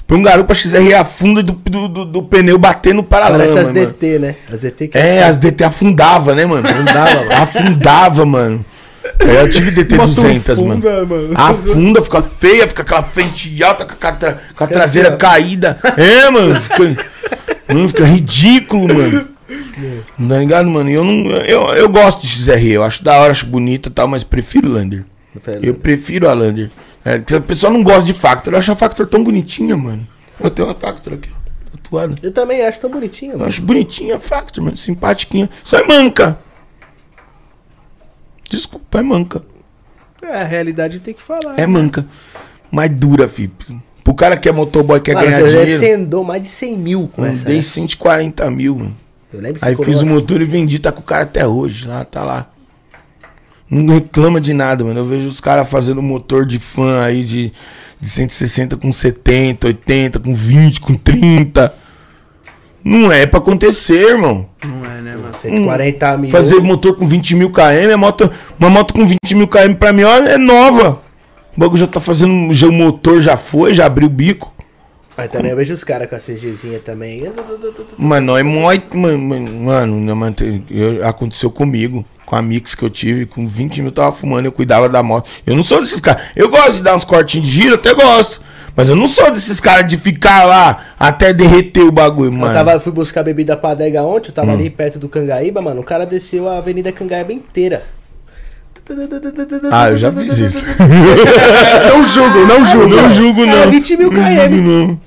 Põe 0.09 0.19
um 0.19 0.23
garupa, 0.23 0.53
a 0.53 0.57
XRE 0.57 0.95
afunda 0.95 1.43
do, 1.43 1.53
do, 1.53 1.87
do, 1.87 2.05
do 2.07 2.23
pneu 2.23 2.57
bater 2.59 2.95
no 2.95 3.03
paralama, 3.05 3.39
Parece 3.45 3.59
as 3.59 3.69
mano. 3.69 3.87
DT, 3.87 4.19
né? 4.19 4.35
As 4.51 4.61
DT 4.63 4.89
que 4.89 4.97
É, 4.99 5.23
as 5.23 5.37
DT 5.37 5.63
afundava, 5.65 6.35
né, 6.35 6.47
mano? 6.47 6.67
Afundava, 6.67 7.15
mano. 7.15 7.33
Afundava, 7.35 8.25
mano. 8.27 8.65
Aí 9.21 9.37
Eu 9.37 9.51
tive 9.51 9.71
DT 9.71 9.97
200, 9.99 10.61
mano. 10.63 10.83
Afunda, 11.35 12.03
fica 12.03 12.23
feia, 12.23 12.67
fica 12.67 12.81
aquela 12.83 13.03
frente 13.03 13.63
alta 13.63 13.85
com 13.85 14.07
a, 14.07 14.13
tra- 14.13 14.39
com 14.57 14.65
a 14.65 14.67
traseira 14.67 15.13
caída. 15.15 15.79
É, 15.99 16.31
mano. 16.31 16.59
Fica, 16.59 17.05
mano, 17.69 17.89
fica 17.89 18.05
ridículo, 18.07 18.89
mano. 18.93 19.29
Tá 20.29 20.39
ligado, 20.39 20.69
mano? 20.71 20.89
Eu, 20.91 21.05
não, 21.05 21.31
eu, 21.43 21.63
eu 21.75 21.89
gosto 21.91 22.23
de 22.23 22.29
XRE, 22.29 22.71
eu 22.73 22.83
acho 22.83 23.05
da 23.05 23.15
hora, 23.19 23.31
acho 23.31 23.45
bonita 23.47 23.89
e 23.91 23.93
tal, 23.93 24.09
mas 24.09 24.25
prefiro 24.25 24.69
Lander. 24.71 25.05
Eu 25.63 25.75
prefiro 25.75 26.29
a 26.29 26.33
Lander. 26.33 26.71
É, 27.09 27.19
que 27.21 27.35
a 27.35 27.41
pessoa 27.41 27.73
não 27.73 27.83
gosta 27.83 28.05
de 28.05 28.13
Factor, 28.13 28.53
eu 28.53 28.59
acho 28.59 28.71
a 28.73 28.77
Factor 28.77 29.07
tão 29.07 29.23
bonitinha, 29.25 29.77
mano. 29.77 30.07
Eu 30.39 30.51
tenho 30.51 30.69
uma 30.69 30.75
Factor 30.75 31.15
aqui, 31.15 31.31
ó, 31.33 31.71
tatuada. 31.77 32.15
Eu 32.23 32.33
também 32.33 32.61
acho 32.67 32.81
tão 32.81 32.91
bonitinha, 32.91 33.33
Eu 33.33 33.39
mano. 33.39 33.49
acho 33.49 33.63
bonitinha 33.63 34.17
a 34.17 34.21
Factor, 34.21 34.63
mano, 34.63 34.77
simpatiquinha. 34.77 35.49
Só 35.65 35.79
é 35.79 35.87
manca. 35.87 36.39
Desculpa, 38.51 38.99
é 39.01 39.03
manca. 39.03 39.43
É, 40.23 40.41
a 40.41 40.45
realidade 40.45 41.01
tem 41.01 41.15
que 41.15 41.23
falar. 41.23 41.55
É 41.59 41.67
manca. 41.67 42.07
Mais 42.71 42.91
dura, 42.91 43.29
filho. 43.29 43.53
Pro 44.03 44.15
cara 44.15 44.37
que 44.37 44.49
é 44.49 44.53
motoboy, 44.53 45.01
quer 45.01 45.15
Mano, 45.15 45.27
ganhar 45.27 45.41
você, 45.41 45.49
dinheiro. 45.51 45.79
você 45.79 45.93
andou 45.93 46.25
mais 46.25 46.43
de 46.43 46.49
100 46.49 46.77
mil 46.79 47.09
com 47.09 47.25
Eu 47.25 47.33
essa. 47.33 47.49
né? 47.49 47.61
140 47.63 48.51
mil, 48.51 48.77
mano. 48.77 48.97
Eu 49.33 49.41
lembro 49.41 49.61
que 49.61 49.69
Aí 49.69 49.77
fiz 49.77 50.01
o 50.01 50.07
motor 50.07 50.41
e 50.41 50.45
vendi, 50.45 50.79
tá 50.79 50.91
com 50.91 51.01
o 51.01 51.05
cara 51.05 51.25
até 51.25 51.47
hoje. 51.47 51.87
Lá, 51.87 52.05
tá 52.05 52.25
lá. 52.25 52.51
Não 53.71 53.95
reclama 53.95 54.41
de 54.41 54.55
nada, 54.55 54.83
mano. 54.83 55.01
Eu 55.01 55.05
vejo 55.05 55.29
os 55.29 55.41
caras 55.41 55.69
fazendo 55.69 56.03
motor 56.03 56.47
de 56.47 56.59
fã 56.59 57.03
aí 57.03 57.23
de, 57.23 57.53
de 58.01 58.09
160 58.09 58.77
com 58.77 58.91
70, 58.91 59.67
80, 59.67 60.19
com 60.19 60.35
20, 60.35 60.81
com 60.81 60.95
30. 60.95 61.75
Não 62.83 63.13
é 63.13 63.27
pra 63.27 63.39
acontecer, 63.39 64.13
irmão. 64.13 64.47
Não 64.65 64.85
é, 64.85 65.01
né, 65.03 65.17
mano? 65.17 65.35
140 65.35 66.17
mil. 66.17 66.31
Fazer 66.31 66.61
motor 66.61 66.97
com 66.97 67.07
20 67.07 67.37
mil 67.37 67.51
km, 67.51 67.93
a 67.93 67.97
moto, 67.97 68.31
uma 68.59 68.71
moto 68.71 68.95
com 68.95 69.07
20 69.07 69.35
mil 69.35 69.49
km 69.49 69.75
pra 69.79 69.93
mim 69.93 70.05
ó, 70.05 70.17
é 70.17 70.39
nova. 70.39 71.03
O 71.55 71.61
bagulho 71.61 71.79
já 71.79 71.87
tá 71.87 72.01
fazendo, 72.01 72.55
já, 72.55 72.69
o 72.69 72.73
motor 72.73 73.21
já 73.21 73.37
foi, 73.37 73.75
já 73.75 73.85
abriu 73.85 74.07
o 74.07 74.11
bico. 74.11 74.55
Mas 75.17 75.31
também 75.31 75.51
eu 75.51 75.57
vejo 75.57 75.75
os 75.75 75.83
caras 75.83 76.09
com 76.09 76.15
a 76.15 76.19
CGzinha 76.19 76.79
também. 76.79 77.21
Mano, 77.99 78.39
é 78.39 78.43
muito. 78.45 78.97
Mano, 78.97 79.19
mano, 79.19 80.01
né, 80.01 80.15
mano, 80.15 80.37
aconteceu 81.05 81.51
comigo. 81.51 82.05
Com 82.29 82.37
a 82.37 82.43
Mix 82.43 82.75
que 82.75 82.83
eu 82.83 82.91
tive, 82.91 83.25
com 83.25 83.49
20 83.49 83.81
mil 83.81 83.91
tava 83.91 84.13
fumando, 84.13 84.45
eu 84.45 84.53
cuidava 84.53 84.87
da 84.87 85.03
moto. 85.03 85.31
Eu 85.47 85.57
não 85.57 85.63
sou 85.63 85.81
desses 85.81 85.99
caras. 85.99 86.25
Eu 86.37 86.51
gosto 86.51 86.73
de 86.75 86.83
dar 86.83 86.95
uns 86.95 87.03
cortinhos 87.07 87.47
de 87.49 87.55
giro, 87.55 87.77
até 87.77 87.95
gosto. 87.95 88.39
Mas 88.77 88.91
eu 88.91 88.97
não 88.97 89.09
sou 89.09 89.31
desses 89.31 89.59
caras 89.61 89.87
de 89.87 89.97
ficar 89.97 90.45
lá 90.45 90.89
até 91.01 91.33
derreter 91.33 91.81
o 91.85 91.91
bagulho, 91.91 92.29
Eu 92.29 92.33
mano. 92.33 92.53
tava, 92.53 92.79
fui 92.81 92.93
buscar 92.93 93.23
bebida 93.23 93.57
pra 93.57 93.71
adega 93.71 94.03
ontem, 94.03 94.29
eu 94.29 94.33
Hum. 94.33 94.35
tava 94.35 94.53
ali 94.53 94.69
perto 94.69 94.99
do 94.99 95.09
Cangaíba, 95.09 95.63
mano. 95.63 95.81
O 95.81 95.85
cara 95.85 96.05
desceu 96.05 96.47
a 96.51 96.59
Avenida 96.59 96.93
Cangaíba 96.93 97.33
inteira. 97.33 97.85
Ah, 99.73 99.89
eu 99.91 99.97
já 99.99 100.13
fiz 100.13 100.37
isso. 100.39 100.65
Não 101.89 102.07
julgo, 102.07 102.39
não 102.47 102.67
julgo. 102.67 102.95
não 102.97 103.09
julgo, 103.11 103.47
não. 103.47 103.55
É 103.63 103.67
20 103.69 103.97
mil 103.97 104.13
Não 104.13 104.21
km. 104.23 104.55
não. 104.63 105.01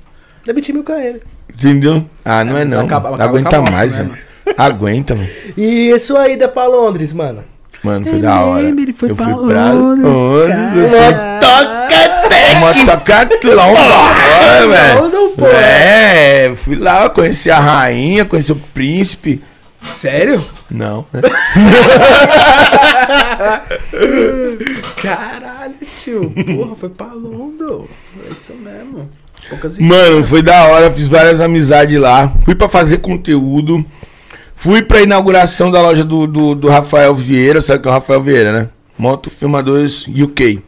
É 0.48 0.52
20 0.52 0.72
mil 0.72 0.82
km. 0.84 1.18
Entendeu? 1.54 2.04
Ah, 2.24 2.42
não 2.44 2.56
é 2.56 2.64
mas 2.64 2.74
não. 2.74 2.84
acaba- 2.84 3.08
Não 3.10 3.14
acaba 3.16 3.30
aguenta 3.30 3.50
com 3.50 3.56
a 3.56 3.60
moto, 3.60 3.72
mais, 3.72 3.92
né, 3.96 4.02
velho. 4.04 4.18
Aguenta, 4.56 5.14
mano. 5.14 5.28
E 5.56 5.98
sua 6.00 6.28
ida 6.28 6.48
pra 6.48 6.66
Londres, 6.66 7.12
mano? 7.12 7.44
Mano, 7.82 8.06
foi 8.06 8.20
da 8.20 8.40
hora. 8.40 8.68
ele 8.68 8.92
foi 8.92 9.10
eu 9.10 9.16
pra 9.16 9.24
fui 9.26 9.46
pra 9.48 9.72
Londres, 9.72 10.04
Londres. 10.04 10.90
cara. 10.92 11.40
Toca 11.40 12.60
Motocatlão, 12.60 13.74
velho. 14.70 15.02
London. 15.02 15.46
É, 15.46 16.52
fui 16.56 16.76
lá, 16.76 17.08
conheci 17.10 17.50
a 17.50 17.58
rainha, 17.58 18.24
conheci 18.24 18.52
o 18.52 18.56
príncipe. 18.56 19.42
Sério? 19.84 20.44
Não. 20.70 21.04
Caralho, 25.02 25.74
tio. 26.02 26.30
Porra, 26.30 26.74
foi 26.76 26.88
pra 26.88 27.06
London. 27.06 27.86
É 28.24 28.30
isso 28.32 28.52
mesmo. 28.54 29.08
Poucas 29.48 29.78
Mano, 29.78 30.24
foi 30.24 30.40
da 30.40 30.64
hora, 30.66 30.92
fiz 30.92 31.08
várias 31.08 31.40
amizades 31.40 31.98
lá. 32.00 32.32
Fui 32.44 32.54
pra 32.54 32.68
fazer 32.68 32.98
conteúdo. 32.98 33.84
Fui 34.62 34.80
pra 34.80 35.02
inauguração 35.02 35.72
da 35.72 35.82
loja 35.82 36.04
do, 36.04 36.24
do, 36.24 36.54
do 36.54 36.68
Rafael 36.68 37.12
Vieira, 37.12 37.60
sabe 37.60 37.82
que 37.82 37.88
é 37.88 37.90
o 37.90 37.94
Rafael 37.94 38.22
Vieira, 38.22 38.52
né? 38.52 38.68
Moto 38.96 39.28
Filmadores 39.28 40.06
UK. 40.06 40.62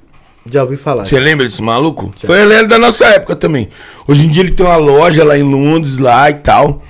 Já 0.50 0.64
ouvi 0.64 0.76
falar. 0.76 1.06
Você 1.06 1.20
lembra 1.20 1.46
desse 1.46 1.62
maluco? 1.62 2.10
Foi 2.26 2.40
ele 2.40 2.66
da 2.66 2.76
nossa 2.76 3.06
época 3.06 3.36
também. 3.36 3.68
Hoje 4.08 4.26
em 4.26 4.28
dia 4.28 4.42
ele 4.42 4.50
tem 4.50 4.66
uma 4.66 4.74
loja 4.74 5.22
lá 5.22 5.38
em 5.38 5.44
Londres 5.44 5.96
lá 5.96 6.28
e 6.28 6.34
tal. 6.34 6.82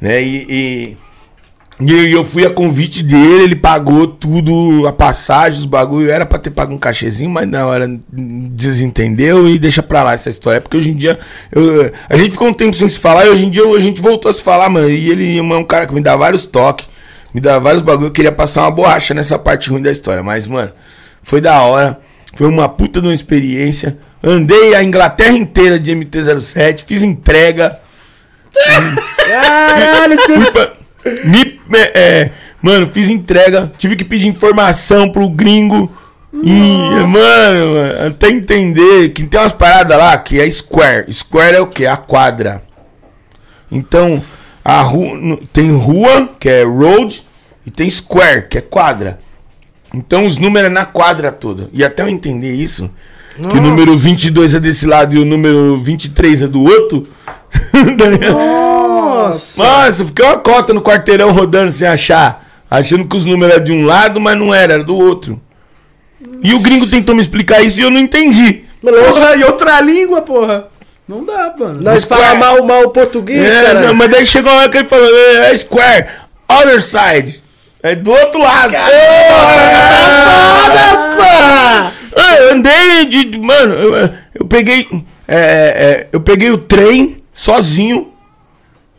Né? 0.00 0.22
E, 0.22 0.46
e 0.48 0.96
E 1.80 2.12
eu 2.12 2.24
fui 2.26 2.44
a 2.44 2.50
convite 2.50 3.02
dele, 3.02 3.44
ele 3.44 3.56
pagou 3.56 4.06
tudo, 4.06 4.86
a 4.86 4.92
passagem, 4.92 5.60
os 5.60 5.64
bagulho. 5.64 6.10
Era 6.10 6.26
pra 6.26 6.38
ter 6.38 6.50
pago 6.50 6.74
um 6.74 6.78
cachezinho, 6.78 7.30
mas 7.30 7.48
na 7.48 7.64
hora 7.66 7.88
desentendeu 8.12 9.48
e 9.48 9.58
deixa 9.58 9.82
pra 9.82 10.02
lá 10.02 10.12
essa 10.12 10.28
história. 10.28 10.60
Porque 10.60 10.76
hoje 10.76 10.90
em 10.90 10.94
dia, 10.96 11.18
eu- 11.50 11.90
a 12.08 12.16
gente 12.16 12.32
ficou 12.32 12.48
um 12.48 12.52
tempo 12.52 12.74
sem 12.74 12.88
se 12.88 12.98
falar 12.98 13.24
e 13.26 13.30
hoje 13.30 13.46
em 13.46 13.50
dia 13.50 13.64
a 13.64 13.80
gente 13.80 14.00
voltou 14.00 14.28
a 14.28 14.32
se 14.32 14.42
falar, 14.42 14.68
mano. 14.68 14.90
E 14.90 15.10
ele 15.10 15.38
é 15.38 15.42
um 15.42 15.64
cara 15.64 15.86
que 15.86 15.94
me 15.94 16.02
dá 16.02 16.16
vários 16.16 16.44
toques, 16.44 16.86
me 17.32 17.40
dá 17.40 17.58
vários 17.58 17.82
bagulho. 17.82 18.08
Eu 18.08 18.12
queria 18.12 18.32
passar 18.32 18.62
uma 18.62 18.70
borracha 18.70 19.14
nessa 19.14 19.38
parte 19.38 19.70
ruim 19.70 19.80
da 19.80 19.90
história, 19.90 20.22
mas, 20.22 20.46
mano, 20.46 20.70
foi 21.22 21.40
da 21.40 21.62
hora. 21.62 21.98
Foi 22.34 22.46
uma 22.46 22.68
puta 22.68 23.00
de 23.00 23.06
uma 23.06 23.14
experiência. 23.14 23.98
Andei 24.22 24.74
a 24.74 24.82
Inglaterra 24.84 25.32
inteira 25.36 25.78
de 25.80 25.92
MT-07, 25.92 26.84
fiz 26.86 27.02
entrega. 27.02 27.78
Caralho, 29.16 30.16
você... 30.16 30.79
Me, 31.24 31.60
é, 31.72 32.00
é, 32.00 32.32
mano, 32.62 32.86
fiz 32.86 33.08
entrega, 33.08 33.70
tive 33.78 33.96
que 33.96 34.04
pedir 34.04 34.26
informação 34.26 35.10
pro 35.10 35.28
gringo. 35.28 35.90
E, 36.32 36.52
mano, 37.08 38.06
até 38.06 38.28
entender 38.28 39.10
que 39.10 39.24
tem 39.24 39.40
umas 39.40 39.52
paradas 39.52 39.98
lá 39.98 40.16
que 40.16 40.38
é 40.40 40.48
square. 40.50 41.12
Square 41.12 41.56
é 41.56 41.60
o 41.60 41.66
que? 41.66 41.86
A 41.86 41.96
quadra. 41.96 42.62
Então, 43.70 44.22
a 44.64 44.80
rua, 44.82 45.38
tem 45.52 45.76
rua, 45.76 46.28
que 46.38 46.48
é 46.48 46.64
road, 46.64 47.22
e 47.66 47.70
tem 47.70 47.90
square, 47.90 48.46
que 48.48 48.58
é 48.58 48.60
quadra. 48.60 49.18
Então 49.92 50.24
os 50.24 50.38
números 50.38 50.70
é 50.70 50.72
na 50.72 50.84
quadra 50.84 51.32
toda. 51.32 51.68
E 51.72 51.84
até 51.84 52.02
eu 52.02 52.08
entender 52.08 52.52
isso, 52.52 52.90
que 53.36 53.56
o 53.56 53.60
número 53.60 53.94
22 53.94 54.54
é 54.54 54.60
desse 54.60 54.86
lado 54.86 55.16
e 55.16 55.18
o 55.18 55.24
número 55.24 55.76
23 55.78 56.42
é 56.42 56.46
do 56.46 56.62
outro. 56.62 57.06
tá 57.98 58.08
ligado? 58.08 58.36
Nossa. 59.28 59.62
Nossa, 59.62 60.04
fiquei 60.06 60.24
uma 60.24 60.38
cota 60.38 60.72
no 60.72 60.82
quarteirão 60.82 61.32
rodando 61.32 61.70
sem 61.70 61.86
achar. 61.88 62.46
Achando 62.70 63.06
que 63.06 63.16
os 63.16 63.24
números 63.24 63.54
eram 63.54 63.64
de 63.64 63.72
um 63.72 63.84
lado, 63.84 64.20
mas 64.20 64.36
não 64.38 64.54
era, 64.54 64.74
era 64.74 64.84
do 64.84 64.96
outro. 64.96 65.40
E 66.42 66.54
o 66.54 66.60
gringo 66.60 66.86
tentou 66.86 67.14
me 67.14 67.20
explicar 67.20 67.60
isso 67.62 67.80
e 67.80 67.82
eu 67.82 67.90
não 67.90 67.98
entendi. 68.00 68.64
Porra, 68.82 69.36
e 69.36 69.44
outra 69.44 69.80
língua, 69.80 70.22
porra. 70.22 70.68
Não 71.08 71.24
dá, 71.24 71.52
mano. 71.58 71.80
Nós 71.82 72.04
falamos 72.04 72.38
mal, 72.38 72.62
mal 72.64 72.82
o 72.84 72.90
português, 72.90 73.42
É, 73.52 73.62
cara. 73.64 73.80
não, 73.80 73.94
mas 73.94 74.08
daí 74.10 74.24
chegou 74.24 74.52
uma 74.52 74.60
hora 74.60 74.68
que 74.70 74.78
ele 74.78 74.86
falou, 74.86 75.08
é, 75.08 75.52
é 75.52 75.56
square, 75.56 76.06
other 76.48 76.80
side. 76.80 77.42
É 77.82 77.94
do 77.96 78.10
outro 78.10 78.40
lado. 78.40 78.74
Foda, 81.16 81.92
Ah, 82.16 82.34
eu 82.38 82.52
andei 82.52 83.04
de. 83.06 83.38
Mano, 83.38 83.74
eu, 83.74 84.10
eu 84.34 84.46
peguei. 84.46 84.86
é, 85.26 85.36
é, 85.36 86.06
eu 86.12 86.20
peguei 86.20 86.50
o 86.50 86.58
trem 86.58 87.22
sozinho. 87.32 88.09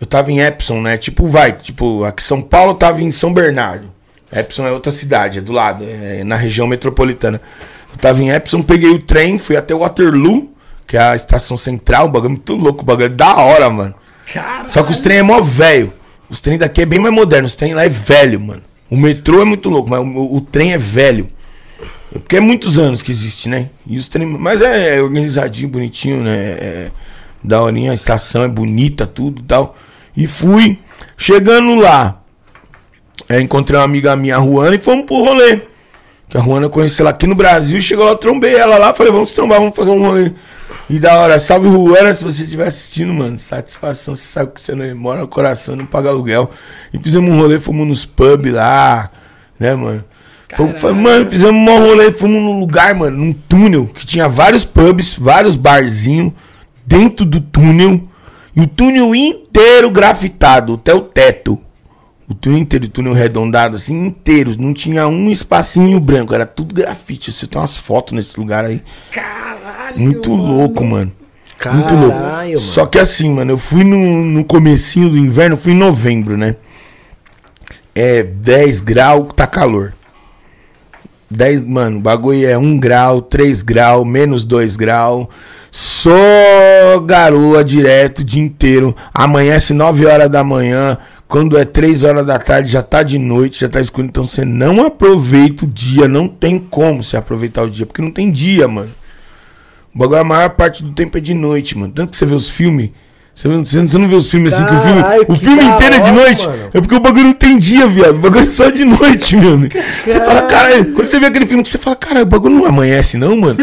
Eu 0.02 0.08
tava 0.08 0.32
em 0.32 0.42
Epson, 0.42 0.82
né? 0.82 0.98
Tipo, 0.98 1.28
vai, 1.28 1.54
tipo, 1.54 2.04
aqui 2.04 2.24
São 2.24 2.42
Paulo 2.42 2.74
tava 2.74 3.04
em 3.04 3.12
São 3.12 3.32
Bernardo. 3.32 3.88
Epson 4.34 4.66
é 4.66 4.72
outra 4.72 4.92
cidade, 4.92 5.38
é 5.38 5.42
do 5.42 5.52
lado, 5.52 5.86
é 5.88 6.24
na 6.24 6.36
região 6.36 6.66
metropolitana. 6.66 7.40
Eu 7.92 7.98
tava 8.00 8.20
em 8.24 8.32
Epson, 8.32 8.64
peguei 8.64 8.90
o 8.90 8.98
trem, 8.98 9.38
fui 9.38 9.56
até 9.56 9.76
Waterloo, 9.76 10.50
que 10.88 10.98
é 10.98 11.02
a 11.02 11.16
estação 11.16 11.56
central, 11.56 12.08
o 12.08 12.10
bagulho 12.10 12.32
é 12.32 12.36
muito 12.36 12.56
louco, 12.56 12.82
o 12.82 12.86
bagulho 12.86 13.06
é 13.06 13.10
da 13.10 13.36
hora, 13.36 13.70
mano. 13.70 13.94
Só 14.70 14.82
que 14.82 14.92
os 14.92 15.00
trem 15.00 15.20
é 15.20 15.24
mó 15.24 15.40
velho. 15.40 15.94
Os 16.30 16.42
trem 16.42 16.58
daqui 16.58 16.82
é 16.82 16.86
bem 16.86 16.98
mais 16.98 17.14
moderno, 17.14 17.46
os 17.46 17.56
trem 17.56 17.76
lá 17.76 17.86
é 17.86 17.90
velho, 17.90 18.40
mano. 18.40 18.64
O 18.90 18.98
metrô 18.98 19.42
é 19.42 19.46
muito 19.46 19.70
louco, 19.70 19.90
mas 19.90 20.00
o, 20.00 20.36
o 20.36 20.42
trem 20.42 20.74
é 20.74 20.78
velho. 20.78 21.28
Porque 22.12 22.38
é 22.38 22.40
muitos 22.40 22.80
anos 22.80 23.02
que 23.02 23.12
existe, 23.12 23.48
né? 23.48 23.70
E 23.86 23.98
os 23.98 24.08
trem, 24.10 24.26
mas 24.26 24.62
é, 24.62 24.98
é 24.98 25.02
organizadinho, 25.02 25.70
bonitinho, 25.70 26.24
né? 26.24 26.38
É, 26.38 26.92
daorinha, 27.44 27.92
a 27.92 27.94
estação 27.94 28.44
é 28.44 28.48
bonita, 28.48 29.06
tudo 29.06 29.42
e 29.42 29.46
tal. 29.46 29.78
E 30.16 30.28
fui. 30.28 30.80
Chegando 31.18 31.76
lá, 31.76 32.22
é, 33.30 33.40
encontrei 33.40 33.78
uma 33.80 33.86
amiga 33.86 34.16
minha, 34.16 34.36
a 34.36 34.40
Ruana, 34.40 34.76
e 34.76 34.80
fomos 34.80 35.06
pro 35.06 35.24
rolê. 35.24 35.62
Que 36.28 36.38
a 36.38 36.42
Ruana 36.42 36.66
eu 36.66 36.70
conheci 36.70 37.02
ela 37.02 37.12
aqui 37.12 37.28
no 37.28 37.36
Brasil, 37.36 37.82
chegou 37.82 38.06
lá, 38.06 38.16
trombei 38.16 38.56
ela 38.56 38.78
lá, 38.78 38.94
falei, 38.94 39.12
vamos 39.12 39.32
trombar, 39.34 39.60
vamos 39.60 39.76
fazer 39.76 39.92
um 39.92 40.02
rolê. 40.02 40.32
E 40.90 41.00
da 41.00 41.18
hora, 41.20 41.38
salve 41.40 41.68
Ruana, 41.68 42.14
se 42.14 42.24
você 42.24 42.44
estiver 42.44 42.68
assistindo, 42.68 43.14
mano, 43.14 43.38
satisfação, 43.38 44.16
você 44.16 44.24
sabe 44.24 44.52
que 44.54 44.62
você 44.62 44.74
não 44.74 44.96
mora 44.96 45.22
no 45.22 45.28
coração, 45.28 45.76
não 45.76 45.86
paga 45.86 46.10
aluguel. 46.10 46.50
E 46.94 47.00
fizemos 47.00 47.30
um 47.30 47.38
rolê, 47.40 47.60
fomos 47.60 47.88
nos 47.88 48.06
pub 48.06 48.46
lá, 48.52 49.10
né, 49.60 49.76
mano? 49.76 50.04
Fomos- 50.56 50.82
mano, 50.94 51.30
fizemos 51.30 51.54
um 51.54 51.80
rolê, 51.80 52.12
fomos 52.12 52.42
num 52.42 52.60
lugar, 52.60 52.94
mano, 52.94 53.18
num 53.18 53.34
túnel, 53.34 53.88
que 53.94 54.06
tinha 54.06 54.28
vários 54.28 54.66
pubs, 54.66 55.16
vários 55.16 55.56
barzinhos 55.56 56.34
dentro 56.86 57.26
do 57.26 57.40
túnel. 57.40 58.02
E 58.56 58.62
o 58.62 58.68
túnel 58.68 59.16
inteiro 59.16 59.90
grafitado, 59.90 60.74
até 60.74 60.94
o 60.94 61.02
teto. 61.02 61.60
O 62.28 62.34
túnel 62.34 62.60
inteiro, 62.60 62.86
o 62.86 62.90
túnel 62.90 63.14
arredondado, 63.14 63.76
assim, 63.76 64.06
inteiro. 64.08 64.56
Não 64.60 64.74
tinha 64.74 65.08
um 65.08 65.30
espacinho 65.30 66.00
branco, 66.00 66.34
era 66.34 66.46
tudo 66.46 66.74
grafite. 66.74 67.32
Você 67.32 67.48
tem 67.48 67.60
umas 67.60 67.78
fotos 67.78 68.14
nesse 68.14 68.40
lugar 68.40 68.66
aí. 68.66 68.82
Caralho. 69.12 70.00
Muito 70.00 70.34
louco, 70.34 70.84
mano. 70.84 71.12
Muito 71.66 71.84
Caralho, 71.88 72.00
louco. 72.00 72.20
mano. 72.20 72.60
Só 72.60 72.86
que 72.86 72.98
assim, 72.98 73.32
mano, 73.32 73.52
eu 73.52 73.58
fui 73.58 73.84
no, 73.84 74.24
no 74.24 74.44
comecinho 74.44 75.10
do 75.10 75.18
inverno, 75.18 75.58
fui 75.58 75.74
em 75.74 75.78
novembro, 75.78 76.38
né? 76.38 76.56
É 77.94 78.24
10 78.24 78.82
graus, 78.82 79.28
tá 79.36 79.46
calor. 79.46 79.94
10, 81.32 81.64
mano, 81.64 81.98
o 81.98 82.02
bagulho 82.02 82.46
é 82.46 82.58
1 82.58 82.78
grau, 82.78 83.22
3 83.22 83.62
grau, 83.64 84.04
menos 84.04 84.44
2 84.44 84.76
grau. 84.76 85.30
Só 85.72 86.12
garoa 87.06 87.64
direto 87.64 88.20
o 88.20 88.24
dia 88.24 88.44
inteiro. 88.44 88.94
Amanhece 89.14 89.74
9 89.74 90.06
horas 90.06 90.30
da 90.30 90.44
manhã. 90.44 90.98
Quando 91.30 91.58
é 91.58 91.64
3 91.64 92.04
horas 92.04 92.26
da 92.26 92.38
tarde, 92.38 92.70
já 92.70 92.84
tá 92.84 93.02
de 93.02 93.18
noite, 93.18 93.62
já 93.62 93.70
tá 93.70 93.80
escuro. 93.80 94.06
Então 94.08 94.28
você 94.28 94.44
não 94.44 94.86
aproveita 94.86 95.64
o 95.64 95.68
dia. 95.68 96.10
Não 96.10 96.28
tem 96.28 96.60
como 96.60 97.02
você 97.02 97.16
aproveitar 97.16 97.64
o 97.64 97.70
dia, 97.70 97.86
porque 97.86 98.02
não 98.02 98.12
tem 98.12 98.30
dia, 98.30 98.68
mano. 98.68 98.92
O 99.96 100.00
bagulho, 100.00 100.20
a 100.20 100.26
maior 100.26 100.50
parte 100.50 100.84
do 100.84 100.92
tempo 100.92 101.18
é 101.18 101.22
de 101.22 101.34
noite, 101.34 101.78
mano. 101.78 101.94
Tanto 101.94 102.12
que 102.12 102.18
você 102.18 102.26
vê 102.26 102.36
os 102.36 102.50
filmes. 102.50 102.90
Você, 103.42 103.48
não- 103.48 103.88
você 103.88 103.98
não- 103.98 104.08
vê 104.08 104.16
os 104.16 104.30
filmes 104.30 104.54
assim 104.54 104.66
que 104.66 104.74
o 104.74 104.80
filme. 104.80 105.02
Caralho, 105.02 105.26
O 105.28 105.36
filme 105.36 105.64
inteiro 105.64 105.96
é 105.96 106.00
de 106.00 106.12
noite. 106.12 106.46
mano. 106.46 106.70
É 106.74 106.80
porque 106.82 106.96
o 106.96 107.00
bagulho 107.00 107.24
não 107.26 107.34
tem 107.34 107.58
dia, 107.58 107.88
viado. 107.88 108.16
O 108.16 108.20
bagulho 108.20 108.42
é 108.44 108.46
só 108.46 108.70
de 108.70 108.86
noite, 108.86 109.36
mano. 109.36 109.68
Você 110.06 110.20
fala, 110.20 110.44
caralho. 110.44 110.94
Quando 110.94 111.06
você 111.08 111.20
vê 111.20 111.26
aquele 111.26 111.48
filme 111.48 111.66
você 111.66 111.78
fala, 111.80 111.96
caralho, 111.96 112.24
o 112.26 112.30
bagulho 112.30 112.56
não 112.56 112.66
amanhece, 112.68 113.18
não, 113.18 113.36
mano. 113.36 113.58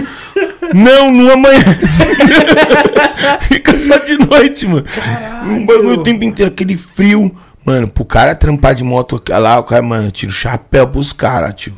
Não, 0.75 1.11
não 1.13 1.31
amanhece. 1.33 2.05
Fica 3.43 3.77
só 3.77 3.97
de 3.99 4.19
noite, 4.19 4.67
mano. 4.67 4.85
Um 5.45 5.65
bagulho 5.65 5.93
o 6.01 6.03
tempo 6.03 6.25
inteiro, 6.25 6.51
aquele 6.51 6.77
frio. 6.77 7.35
Mano, 7.65 7.87
pro 7.87 8.05
cara 8.05 8.35
trampar 8.35 8.75
de 8.75 8.83
moto 8.83 9.23
lá, 9.29 9.59
o 9.59 9.63
cara, 9.63 9.83
mano, 9.83 10.11
tira 10.11 10.31
o 10.31 10.35
chapéu 10.35 10.87
pros 10.89 11.13
caras, 11.13 11.55
tio. 11.55 11.75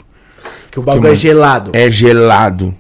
Que 0.71 0.79
o 0.79 0.83
bagulho 0.83 1.03
Que, 1.03 1.07
é 1.07 1.11
mano, 1.11 1.21
gelado. 1.21 1.71
É 1.75 1.91
gelado. 1.91 2.75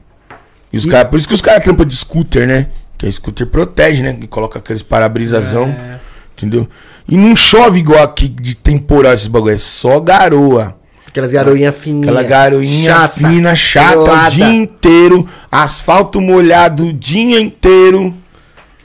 E 0.73 0.79
os 0.79 0.87
cara, 0.87 1.05
por 1.05 1.19
isso 1.19 1.27
que 1.27 1.35
os 1.35 1.43
caras 1.43 1.63
trampam 1.65 1.85
de 1.85 1.97
scooter, 1.97 2.47
né? 2.47 2.69
Que 3.01 3.06
a 3.06 3.10
scooter 3.10 3.47
protege, 3.47 4.02
né? 4.02 4.12
Que 4.12 4.27
coloca 4.27 4.59
aqueles 4.59 4.82
para-brisazão. 4.82 5.68
É. 5.68 5.98
Entendeu? 6.36 6.68
E 7.09 7.16
não 7.16 7.35
chove 7.35 7.78
igual 7.78 8.05
aqui 8.05 8.28
de 8.28 8.55
temporal 8.55 9.14
esses 9.14 9.27
bagulho. 9.27 9.55
É 9.55 9.56
só 9.56 9.98
garoa. 9.98 10.77
Aquelas 11.09 11.32
garoinhas 11.32 11.74
fininhas. 11.74 12.09
Aquela 12.09 12.22
garoinha 12.22 12.93
chata, 12.93 13.09
fina, 13.09 13.55
chata, 13.55 13.94
gelada. 13.94 14.28
o 14.28 14.31
dia 14.31 14.52
inteiro. 14.52 15.27
Asfalto 15.51 16.20
molhado 16.20 16.89
o 16.89 16.93
dia 16.93 17.40
inteiro. 17.40 18.12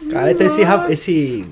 Cara, 0.10 0.32
então 0.32 0.48
esse, 0.48 0.62
esse, 0.90 1.46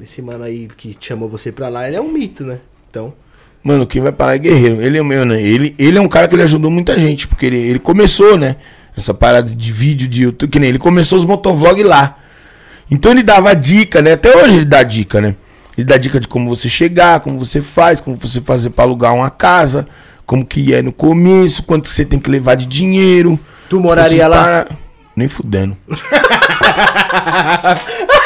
esse 0.00 0.20
mano 0.20 0.42
aí 0.42 0.66
que 0.76 0.96
chamou 0.98 1.28
você 1.28 1.52
pra 1.52 1.68
lá, 1.68 1.86
ele 1.86 1.96
é 1.96 2.00
um 2.00 2.10
mito, 2.10 2.42
né? 2.42 2.58
Então, 2.90 3.14
Mano, 3.62 3.86
quem 3.86 4.02
vai 4.02 4.10
parar 4.10 4.34
é 4.34 4.38
guerreiro. 4.38 4.82
Ele 4.82 4.98
é 4.98 5.02
meu, 5.04 5.24
né? 5.24 5.40
Ele, 5.40 5.72
ele 5.78 5.98
é 5.98 6.00
um 6.00 6.08
cara 6.08 6.26
que 6.26 6.34
ele 6.34 6.42
ajudou 6.42 6.68
muita 6.68 6.98
gente, 6.98 7.28
porque 7.28 7.46
ele, 7.46 7.58
ele 7.58 7.78
começou, 7.78 8.36
né? 8.36 8.56
Essa 8.98 9.14
parada 9.14 9.48
de 9.50 9.72
vídeo 9.72 10.08
de 10.08 10.22
YouTube, 10.24 10.50
que 10.50 10.58
nem 10.58 10.70
ele 10.70 10.78
começou 10.78 11.18
os 11.18 11.24
motovlog 11.24 11.82
lá. 11.82 12.16
Então 12.90 13.12
ele 13.12 13.22
dava 13.22 13.54
dica, 13.54 14.02
né? 14.02 14.12
Até 14.12 14.34
hoje 14.36 14.56
ele 14.56 14.64
dá 14.64 14.82
dica, 14.82 15.20
né? 15.20 15.34
Ele 15.76 15.86
dá 15.86 15.96
dica 15.96 16.18
de 16.18 16.26
como 16.26 16.48
você 16.48 16.68
chegar, 16.68 17.20
como 17.20 17.38
você 17.38 17.60
faz, 17.60 18.00
como 18.00 18.16
você 18.16 18.40
fazer 18.40 18.70
pra 18.70 18.84
alugar 18.84 19.14
uma 19.14 19.30
casa, 19.30 19.86
como 20.26 20.44
que 20.44 20.74
é 20.74 20.82
no 20.82 20.92
começo, 20.92 21.62
quanto 21.62 21.88
você 21.88 22.04
tem 22.04 22.18
que 22.18 22.30
levar 22.30 22.56
de 22.56 22.66
dinheiro. 22.66 23.38
tu 23.70 23.78
moraria 23.78 24.26
lá? 24.26 24.42
para- 24.42 24.66
Nem 25.14 25.28
fudendo. 25.28 25.76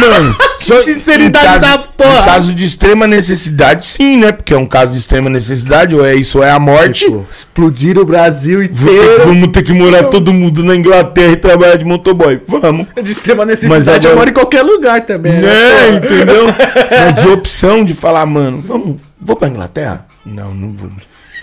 Mano, 0.00 0.36
só 0.60 0.82
Sinceridade 0.84 1.44
caso, 1.46 1.60
da 1.60 1.78
porra. 1.78 2.24
Caso 2.24 2.54
de 2.54 2.64
extrema 2.64 3.06
necessidade, 3.06 3.86
sim, 3.86 4.18
né? 4.18 4.32
Porque 4.32 4.52
é 4.52 4.56
um 4.58 4.66
caso 4.66 4.92
de 4.92 4.98
extrema 4.98 5.30
necessidade, 5.30 5.94
ou 5.94 6.04
é 6.04 6.14
isso 6.14 6.38
ou 6.38 6.44
é 6.44 6.50
a 6.50 6.58
morte. 6.58 7.04
Tipo, 7.06 7.26
explodir 7.30 7.98
o 7.98 8.04
Brasil 8.04 8.62
inteiro. 8.62 9.26
vamos 9.26 9.48
ter 9.50 9.62
que 9.62 9.72
morar 9.72 10.04
todo 10.04 10.32
mundo 10.32 10.62
na 10.64 10.74
Inglaterra 10.74 11.32
e 11.32 11.36
trabalhar 11.36 11.76
de 11.76 11.84
motoboy. 11.84 12.40
Vamos. 12.46 12.86
De 13.02 13.10
extrema 13.12 13.44
Mas 13.44 13.62
necessidade, 13.62 14.06
agora- 14.06 14.12
eu 14.12 14.16
moro 14.16 14.30
em 14.30 14.34
qualquer 14.34 14.62
lugar 14.62 15.00
também. 15.04 15.32
Né? 15.32 15.40
Né? 15.42 15.88
Entendeu? 15.96 16.46
Mas 16.90 17.14
de 17.22 17.28
opção 17.28 17.84
de 17.84 17.94
falar, 17.94 18.26
mano, 18.26 18.62
vamos, 18.66 18.96
vou 19.20 19.36
pra 19.36 19.48
Inglaterra? 19.48 20.06
Não, 20.24 20.52
não 20.54 20.72
vou. 20.72 20.90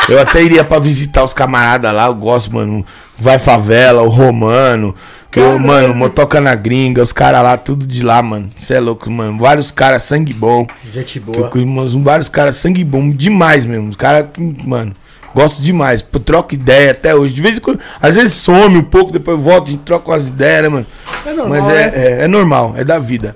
Eu 0.09 0.19
até 0.19 0.43
iria 0.43 0.65
pra 0.65 0.79
visitar 0.79 1.23
os 1.23 1.33
camaradas 1.33 1.93
lá, 1.93 2.07
eu 2.07 2.15
gosto, 2.15 2.53
mano. 2.53 2.85
Vai 3.17 3.39
Favela, 3.39 4.01
o 4.01 4.09
Romano, 4.09 4.93
eu, 5.39 5.57
mano, 5.59 5.93
Motoca 5.95 6.39
na 6.41 6.53
Gringa, 6.55 7.01
os 7.01 7.13
caras 7.13 7.41
lá, 7.43 7.57
tudo 7.57 7.85
de 7.87 8.03
lá, 8.03 8.21
mano. 8.21 8.49
Você 8.57 8.75
é 8.75 8.79
louco, 8.79 9.09
mano. 9.09 9.37
Vários 9.39 9.71
caras 9.71 10.03
sangue 10.03 10.33
bom. 10.33 10.67
Gente 10.91 11.19
Que 11.19 11.29
eu 11.29 11.65
boa. 11.65 11.87
vários 12.01 12.29
caras 12.29 12.55
sangue 12.55 12.83
bom 12.83 13.09
demais 13.09 13.65
mesmo. 13.65 13.89
Os 13.89 13.95
caras, 13.95 14.25
mano, 14.37 14.93
gosto 15.33 15.61
demais. 15.61 16.01
Pô, 16.01 16.19
troco 16.19 16.53
ideia 16.53 16.91
até 16.91 17.15
hoje. 17.15 17.33
De 17.33 17.41
vez 17.41 17.57
em 17.57 17.61
quando, 17.61 17.79
às 18.01 18.15
vezes 18.15 18.33
some 18.33 18.77
um 18.77 18.83
pouco, 18.83 19.11
depois 19.11 19.39
volta, 19.41 19.69
a 19.69 19.71
gente 19.71 19.83
troca 19.83 20.11
umas 20.11 20.27
ideias, 20.27 20.63
né, 20.63 20.69
mano? 20.69 20.85
É 21.25 21.33
normal, 21.33 21.47
Mas 21.49 21.67
né? 21.67 21.75
é, 21.75 21.87
é, 22.21 22.23
é 22.23 22.27
normal, 22.27 22.73
é 22.77 22.83
da 22.83 22.99
vida. 22.99 23.35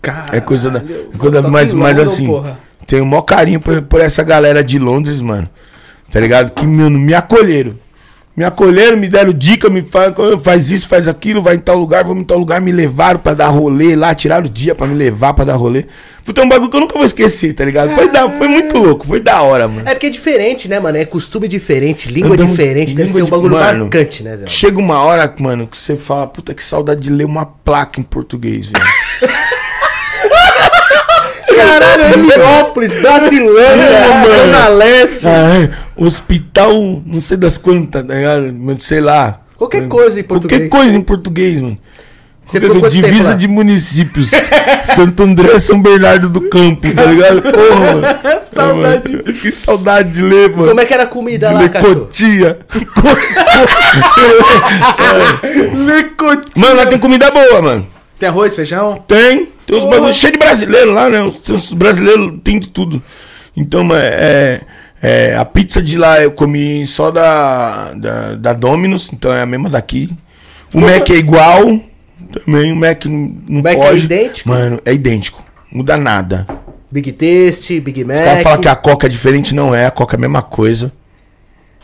Caralho, 0.00 0.34
É 0.36 0.40
coisa 0.40 0.70
da. 0.70 0.80
É 0.80 1.16
coisa 1.16 1.38
em 1.38 1.50
mais 1.50 1.72
London, 1.98 2.02
assim. 2.02 2.26
porra. 2.26 2.58
Tenho 2.86 3.04
o 3.04 3.06
maior 3.06 3.22
carinho 3.22 3.60
por, 3.60 3.80
por 3.82 4.00
essa 4.00 4.22
galera 4.24 4.62
de 4.64 4.78
Londres, 4.78 5.20
mano. 5.22 5.48
Tá 6.10 6.18
ligado? 6.20 6.50
Que, 6.50 6.66
mano, 6.66 6.98
me 6.98 7.14
acolheram. 7.14 7.74
Me 8.34 8.44
acolheram, 8.44 8.96
me 8.96 9.08
deram 9.08 9.30
dica, 9.30 9.68
me 9.68 9.82
fa- 9.82 10.14
faz 10.42 10.70
isso, 10.70 10.88
faz 10.88 11.06
aquilo, 11.06 11.42
vai 11.42 11.56
em 11.56 11.58
tal 11.58 11.76
lugar, 11.76 12.02
vamos 12.02 12.22
em 12.22 12.24
tal 12.26 12.38
lugar, 12.38 12.62
me 12.62 12.72
levaram 12.72 13.20
pra 13.20 13.34
dar 13.34 13.48
rolê 13.48 13.94
lá, 13.94 14.14
tiraram 14.14 14.46
o 14.46 14.48
dia 14.48 14.74
pra 14.74 14.86
me 14.86 14.94
levar 14.94 15.34
pra 15.34 15.44
dar 15.44 15.54
rolê. 15.56 15.84
É 16.34 16.40
um 16.40 16.48
bagulho 16.48 16.70
que 16.70 16.76
eu 16.76 16.80
nunca 16.80 16.94
vou 16.94 17.04
esquecer, 17.04 17.52
tá 17.52 17.62
ligado? 17.64 17.94
Foi, 17.94 18.08
da, 18.10 18.30
foi 18.30 18.48
muito 18.48 18.78
louco, 18.78 19.06
foi 19.06 19.20
da 19.20 19.42
hora, 19.42 19.68
mano. 19.68 19.86
É 19.86 19.92
porque 19.92 20.06
é 20.06 20.10
diferente, 20.10 20.66
né, 20.66 20.80
mano? 20.80 20.96
É 20.96 21.04
costume 21.04 21.46
diferente, 21.46 22.10
língua 22.10 22.32
Andamos- 22.34 22.52
diferente, 22.52 22.94
deve 22.94 23.08
língua 23.08 23.20
ser 23.20 23.26
um 23.26 23.30
bagulho 23.30 23.52
mano, 23.54 23.80
marcante, 23.80 24.22
né, 24.22 24.36
velho? 24.36 24.48
Chega 24.48 24.78
uma 24.78 25.00
hora, 25.02 25.34
mano, 25.38 25.66
que 25.66 25.76
você 25.76 25.96
fala, 25.96 26.26
puta, 26.26 26.54
que 26.54 26.64
saudade 26.64 27.00
de 27.02 27.10
ler 27.10 27.24
uma 27.24 27.44
placa 27.44 28.00
em 28.00 28.04
português, 28.04 28.66
velho. 28.68 28.84
Caralho, 31.66 32.02
Heliópolis, 32.14 32.92
Brasilândia, 32.94 33.88
Zona 34.36 34.68
Leste. 34.68 35.26
Ah, 35.28 35.60
é. 35.62 35.70
Hospital, 35.96 37.02
não 37.06 37.20
sei 37.20 37.36
das 37.36 37.56
quantas, 37.58 38.04
tá 38.06 38.14
ligado? 38.14 38.52
Mas 38.52 38.84
Sei 38.84 39.00
lá. 39.00 39.40
Qualquer 39.56 39.86
coisa 39.88 40.18
em 40.18 40.24
português. 40.24 40.60
Qualquer 40.62 40.76
coisa 40.76 40.96
em 40.96 41.00
português, 41.00 41.60
mano. 41.60 41.78
Você 42.44 42.60
ficou 42.60 42.80
quanto 42.80 42.90
tempo 42.92 43.06
Divisa 43.06 43.30
lá? 43.30 43.34
de 43.36 43.46
municípios. 43.46 44.30
Santo 44.82 45.22
André, 45.22 45.56
São 45.60 45.80
Bernardo 45.80 46.28
do 46.28 46.40
Campo, 46.48 46.92
tá 46.92 47.04
ligado? 47.04 47.40
Porra, 47.42 47.78
mano. 47.78 48.02
Saudade. 48.52 49.12
Mano, 49.12 49.24
Que 49.24 49.52
saudade 49.52 50.10
de 50.10 50.22
ler, 50.22 50.50
mano. 50.50 50.68
Como 50.68 50.80
é 50.80 50.84
que 50.84 50.92
era 50.92 51.04
a 51.04 51.06
comida 51.06 51.48
de 51.48 51.54
lá, 51.54 51.60
ler 51.60 51.68
cachorro? 51.70 51.94
cotia. 52.00 52.58
Lecotinho. 55.86 56.52
Mano, 56.56 56.76
lá 56.76 56.86
tem 56.86 56.98
comida 56.98 57.30
boa, 57.30 57.62
mano. 57.62 57.86
Tem 58.22 58.28
arroz, 58.28 58.54
feijão? 58.54 59.02
Tem. 59.08 59.48
Tem 59.66 59.76
uns 59.76 59.82
Porra. 59.82 59.96
bagulho 59.96 60.14
cheio 60.14 60.32
de 60.32 60.38
brasileiro 60.38 60.92
lá, 60.92 61.10
né? 61.10 61.20
Os, 61.22 61.40
os 61.48 61.72
brasileiros 61.72 62.38
tem 62.44 62.60
de 62.60 62.68
tudo. 62.68 63.02
Então, 63.56 63.88
é, 63.92 64.60
é, 65.02 65.34
a 65.36 65.44
pizza 65.44 65.82
de 65.82 65.98
lá 65.98 66.22
eu 66.22 66.30
comi 66.30 66.86
só 66.86 67.10
da, 67.10 67.92
da, 67.94 68.34
da 68.36 68.52
Domino's, 68.52 69.12
então 69.12 69.32
é 69.32 69.42
a 69.42 69.46
mesma 69.46 69.68
daqui. 69.68 70.08
O 70.72 70.80
Mac 70.80 71.10
é 71.10 71.14
igual. 71.14 71.80
Também 72.46 72.70
o 72.70 72.76
Mac 72.76 73.04
não, 73.06 73.34
não 73.48 73.60
Mac 73.60 73.76
é 73.76 73.86
foge. 73.88 74.04
idêntico? 74.04 74.48
Mano, 74.48 74.80
é 74.84 74.94
idêntico. 74.94 75.44
Muda 75.72 75.96
nada. 75.96 76.46
Big 76.92 77.10
Taste, 77.10 77.80
Big 77.80 78.04
Mac. 78.04 78.18
Os 78.18 78.24
caras 78.24 78.42
falam 78.44 78.60
que 78.60 78.68
a 78.68 78.76
Coca 78.76 79.06
é 79.08 79.10
diferente, 79.10 79.52
não 79.52 79.74
é. 79.74 79.86
A 79.86 79.90
Coca 79.90 80.14
é 80.14 80.16
a 80.16 80.20
mesma 80.20 80.42
coisa. 80.42 80.92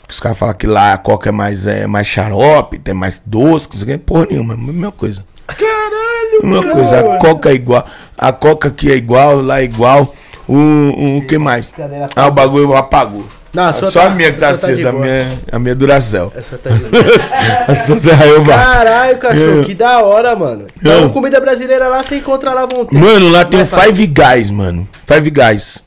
Os 0.09 0.21
caras 0.21 0.39
falam 0.39 0.55
que 0.55 0.69
lá 0.69 0.93
a 0.93 0.99
Coca 0.99 1.31
é 1.31 1.33
mais, 1.33 1.67
é 1.67 1.89
mais 1.89 2.07
xarope, 2.07 2.79
tem 2.79 2.95
mais 2.95 3.21
doce, 3.27 3.67
não 3.73 3.81
sei 3.81 3.83
o 3.83 3.87
que. 3.87 3.99
Porra 3.99 4.29
nenhuma, 4.31 4.55
é 4.55 4.57
a 4.57 4.61
mesma 4.61 4.93
coisa. 4.93 5.25
Caralho, 5.49 5.98
Uma 6.43 6.63
coisa, 6.63 7.01
a 7.01 7.19
Coca 7.19 7.51
é 7.51 7.55
igual. 7.55 7.85
A 8.17 8.33
Coca 8.33 8.69
aqui 8.69 8.91
é 8.93 8.97
igual, 8.97 9.41
lá 9.41 9.61
é 9.61 9.65
igual. 9.65 10.15
O, 10.49 11.19
o 11.19 11.27
que 11.27 11.37
mais? 11.39 11.73
Ah, 12.17 12.27
o 12.27 12.31
bagulho 12.31 12.75
apagou. 12.75 13.27
Não, 13.53 13.65
a 13.65 13.73
sua 13.73 13.91
Só 13.91 14.01
tá- 14.01 14.07
a 14.07 14.11
minha 14.11 14.31
que 14.33 14.39
tá 14.39 14.51
a 14.51 14.55
sua 14.55 14.69
tá 14.69 14.73
acesa, 14.75 14.89
a 14.91 14.93
boa. 14.93 15.05
minha, 15.05 15.39
a 15.51 15.59
minha 15.59 15.73
é 15.73 15.75
Duracell. 15.75 16.33
Essa 16.37 16.59
tá 16.59 16.71
de... 16.71 16.85
A 17.71 17.75
sua 17.75 17.99
Zé 17.99 18.13
Raioba. 18.13 18.53
Caralho, 18.53 19.19
cachorro, 19.19 19.61
É. 19.63 19.65
que 19.65 19.75
da 19.75 20.01
hora, 20.03 20.37
mano. 20.37 20.67
Então, 20.79 21.09
comida 21.11 21.41
brasileira 21.41 21.89
lá 21.89 22.03
você 22.03 22.17
encontra 22.17 22.53
lá 22.53 22.63
à 22.63 22.67
vontade. 22.67 22.97
Mano, 22.97 23.29
lá 23.31 23.45
tem 23.45 23.61
o. 23.63 23.67
Five 23.67 24.07
Guys, 24.07 24.51
mano. 24.51 24.87
Five 25.07 25.31
Guys. 25.31 25.83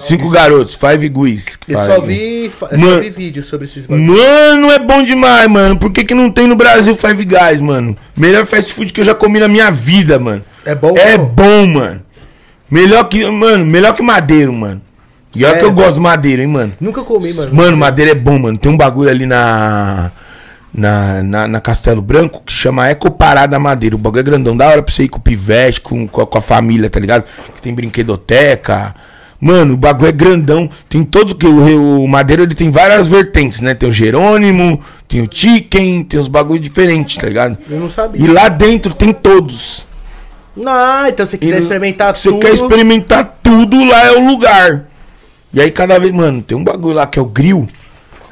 Cinco 0.00 0.30
garotos, 0.30 0.74
Five 0.74 1.10
que 1.10 1.72
Eu 1.72 1.78
só 1.78 2.00
vi, 2.00 2.50
eu 2.70 2.80
só 2.80 3.00
vi 3.00 3.10
vídeos 3.10 3.46
sobre 3.46 3.66
esses 3.66 3.86
bagulhos. 3.86 4.16
Mano, 4.16 4.70
é 4.72 4.78
bom 4.78 5.02
demais, 5.02 5.48
mano. 5.48 5.78
Por 5.78 5.92
que, 5.92 6.04
que 6.04 6.14
não 6.14 6.30
tem 6.30 6.46
no 6.46 6.56
Brasil 6.56 6.96
Five 6.96 7.24
Guys, 7.24 7.60
mano? 7.60 7.96
Melhor 8.16 8.46
fast 8.46 8.72
food 8.72 8.92
que 8.92 9.00
eu 9.00 9.04
já 9.04 9.14
comi 9.14 9.38
na 9.38 9.46
minha 9.46 9.70
vida, 9.70 10.18
mano. 10.18 10.42
É 10.64 10.74
bom? 10.74 10.94
É 10.96 11.18
bom, 11.18 11.66
mano. 11.66 12.02
Melhor 12.70 13.04
que, 13.04 13.24
mano, 13.30 13.66
melhor 13.66 13.94
que 13.94 14.02
madeiro, 14.02 14.52
mano. 14.52 14.80
E 15.34 15.44
olha 15.44 15.58
que 15.58 15.64
eu 15.64 15.72
gosto 15.72 15.94
de 15.94 16.00
madeiro, 16.00 16.42
hein, 16.42 16.48
mano. 16.48 16.72
Nunca 16.80 17.02
comi, 17.02 17.32
mano. 17.32 17.54
Mano, 17.54 17.76
madeira 17.76 18.12
é 18.12 18.14
bom, 18.14 18.38
mano. 18.38 18.58
Tem 18.58 18.72
um 18.72 18.76
bagulho 18.76 19.10
ali 19.10 19.26
na. 19.26 20.10
Na, 20.72 21.20
na, 21.24 21.48
na 21.48 21.60
Castelo 21.60 22.00
Branco 22.00 22.44
que 22.46 22.52
chama 22.52 22.88
Eco 22.88 23.10
Parada 23.10 23.58
Madeira. 23.58 23.96
O 23.96 23.98
bagulho 23.98 24.20
é 24.20 24.22
grandão. 24.22 24.56
Da 24.56 24.68
hora 24.68 24.82
pra 24.82 24.94
você 24.94 25.02
ir 25.02 25.08
com 25.08 25.18
o 25.18 25.20
pivete, 25.20 25.80
com, 25.80 26.06
com, 26.06 26.20
a, 26.20 26.26
com 26.26 26.38
a 26.38 26.40
família, 26.40 26.88
tá 26.88 27.00
ligado? 27.00 27.24
Que 27.56 27.60
tem 27.60 27.74
brinquedoteca. 27.74 28.94
Mano, 29.40 29.74
o 29.74 29.76
bagulho 29.76 30.08
é 30.08 30.12
grandão. 30.12 30.68
Tem 30.88 31.02
todo 31.02 31.34
que 31.34 31.46
o, 31.46 32.02
o 32.04 32.08
Madeira 32.08 32.42
ele 32.42 32.54
tem 32.54 32.70
várias 32.70 33.06
vertentes, 33.06 33.60
né? 33.60 33.72
Tem 33.72 33.88
o 33.88 33.92
Jerônimo, 33.92 34.80
tem 35.08 35.22
o 35.22 35.28
Chicken, 35.30 36.04
tem 36.04 36.20
uns 36.20 36.28
bagulho 36.28 36.60
diferentes, 36.60 37.16
tá 37.16 37.26
ligado? 37.26 37.56
Eu 37.68 37.80
não 37.80 37.90
sabia. 37.90 38.22
E 38.22 38.26
lá 38.26 38.48
dentro 38.48 38.92
tem 38.92 39.12
todos. 39.12 39.86
Ah, 40.66 41.06
então 41.08 41.24
se 41.24 41.32
você 41.32 41.38
quiser 41.38 41.56
E 41.56 41.58
experimentar 41.60 42.14
Você 42.14 42.28
tudo... 42.28 42.40
quer 42.40 42.52
experimentar 42.52 43.38
tudo, 43.42 43.82
lá 43.82 44.06
é 44.06 44.12
o 44.12 44.26
lugar. 44.26 44.84
E 45.54 45.60
aí 45.60 45.70
cada 45.70 45.98
vez, 45.98 46.12
mano, 46.12 46.42
tem 46.42 46.56
um 46.56 46.62
bagulho 46.62 46.94
lá 46.96 47.06
que 47.06 47.18
é 47.18 47.22
o 47.22 47.26
grill. 47.26 47.66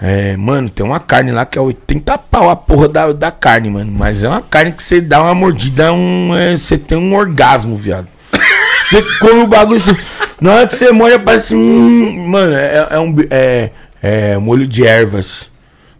É, 0.00 0.36
mano, 0.36 0.68
tem 0.68 0.86
uma 0.86 1.00
carne 1.00 1.32
lá 1.32 1.44
que 1.44 1.58
é 1.58 1.60
80 1.60 2.16
pau 2.18 2.48
a 2.50 2.54
porra 2.54 2.88
da, 2.88 3.12
da 3.12 3.30
carne, 3.32 3.70
mano. 3.70 3.90
Mas 3.90 4.22
é 4.22 4.28
uma 4.28 4.42
carne 4.42 4.72
que 4.72 4.82
você 4.82 5.00
dá 5.00 5.22
uma 5.22 5.34
mordida, 5.34 5.92
um, 5.92 6.36
é, 6.36 6.56
você 6.56 6.76
tem 6.78 6.96
um 6.98 7.16
orgasmo, 7.16 7.74
viado. 7.76 8.06
Você 8.88 9.02
come 9.18 9.40
o 9.42 9.46
bagulho, 9.46 9.78
você, 9.78 9.96
na 10.40 10.52
hora 10.54 10.66
que 10.66 10.76
você 10.76 10.90
morde, 10.92 11.18
parece. 11.18 11.54
Hum, 11.54 12.26
mano, 12.28 12.54
é, 12.54 12.86
é 12.90 12.98
um. 12.98 13.14
É, 13.30 13.70
é 14.02 14.36
molho 14.38 14.66
de 14.66 14.86
ervas. 14.86 15.50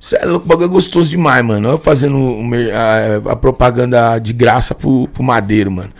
Você 0.01 0.17
é 0.17 0.25
louco, 0.25 0.47
o 0.47 0.49
bagulho 0.49 0.67
é 0.67 0.69
gostoso 0.71 1.11
demais, 1.11 1.45
mano. 1.45 1.71
Eu 1.71 1.79
fazendo 1.79 2.39
a, 2.73 3.33
a 3.33 3.37
propaganda 3.37 4.19
de 4.19 4.33
graça 4.33 4.75
pro, 4.75 5.09
pro 5.13 5.23
madeiro, 5.23 5.71
mano. 5.71 5.91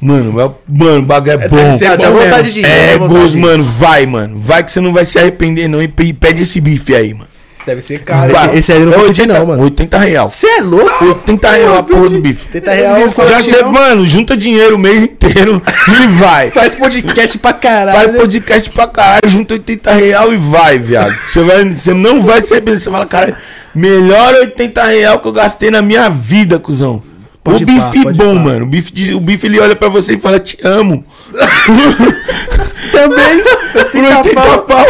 Mano, 0.00 0.40
é, 0.40 0.50
mano, 0.68 0.98
o 0.98 1.02
bagulho 1.02 1.32
é, 1.32 1.48
bom. 1.48 1.56
deve 1.56 1.72
ser 1.74 1.86
Ah, 1.86 1.96
dá 1.96 2.10
bom 2.10 2.18
vontade 2.18 2.52
de 2.52 2.60
ir. 2.60 2.66
É 2.66 2.98
gosto, 2.98 3.38
mano. 3.38 3.62
Vai, 3.62 4.06
mano. 4.06 4.38
Vai 4.38 4.64
que 4.64 4.70
você 4.70 4.80
não 4.80 4.92
vai 4.92 5.04
se 5.04 5.18
arrepender, 5.18 5.68
não. 5.68 5.82
E 5.82 5.88
pe- 5.88 6.12
pede 6.14 6.42
esse 6.42 6.60
bife 6.60 6.94
aí, 6.94 7.12
mano. 7.14 7.28
Deve 7.66 7.80
ser 7.80 8.00
caro. 8.00 8.30
Esse- 8.30 8.56
esse- 8.58 8.72
aí 8.72 8.80
eu 8.80 8.86
não 8.86 8.92
vou 8.98 9.06
pedir 9.06 9.26
não, 9.26 9.46
mano. 9.46 9.62
80 9.62 9.98
real. 9.98 10.28
Você 10.30 10.46
é 10.46 10.60
louco? 10.60 11.04
80 11.04 11.50
real 11.50 11.78
a 11.78 11.82
porra 11.82 12.10
do 12.10 12.20
bife. 12.20 12.44
80 12.46 12.70
real. 12.72 12.96
Já 13.28 13.40
você, 13.40 13.62
mano, 13.64 14.04
junta 14.06 14.36
dinheiro 14.36 14.76
o 14.76 14.78
mês 14.78 15.02
inteiro 15.02 15.62
e 15.88 16.06
vai. 16.08 16.50
Faz 16.52 16.74
podcast 16.74 17.38
pra 17.38 17.52
caralho. 17.54 17.98
Faz 17.98 18.16
podcast 18.16 18.70
pra 18.70 18.86
caralho, 18.86 19.28
junta 19.30 19.54
80 19.54 19.92
real 19.94 20.32
e 20.32 20.36
vai, 20.36 20.78
viado. 20.78 21.14
Você, 21.26 21.40
vai, 21.42 21.64
você 21.64 21.94
não 21.94 22.20
vai 22.22 22.42
se 22.42 22.52
arrepender. 22.52 22.78
Você 22.80 22.90
fala, 22.90 23.06
cara, 23.06 23.36
melhor 23.74 24.34
80 24.34 24.82
real 24.84 25.18
que 25.20 25.28
eu 25.28 25.32
gastei 25.32 25.70
na 25.70 25.80
minha 25.80 26.10
vida, 26.10 26.58
cuzão. 26.58 27.02
Pode 27.44 27.62
o 27.62 27.66
pá, 27.66 27.72
bife 27.90 28.02
pode 28.02 28.18
bom, 28.18 28.34
pá. 28.34 28.40
mano. 28.42 28.64
O 28.64 28.66
bife, 28.68 28.90
diz- 28.92 29.14
o 29.14 29.20
bife 29.20 29.46
ele 29.46 29.60
olha 29.60 29.76
pra 29.76 29.88
você 29.90 30.14
e 30.14 30.18
fala, 30.18 30.38
te 30.40 30.58
amo. 30.64 31.04
Também. 32.90 33.42
Por 33.92 34.04
80 34.04 34.58
pau. 34.58 34.86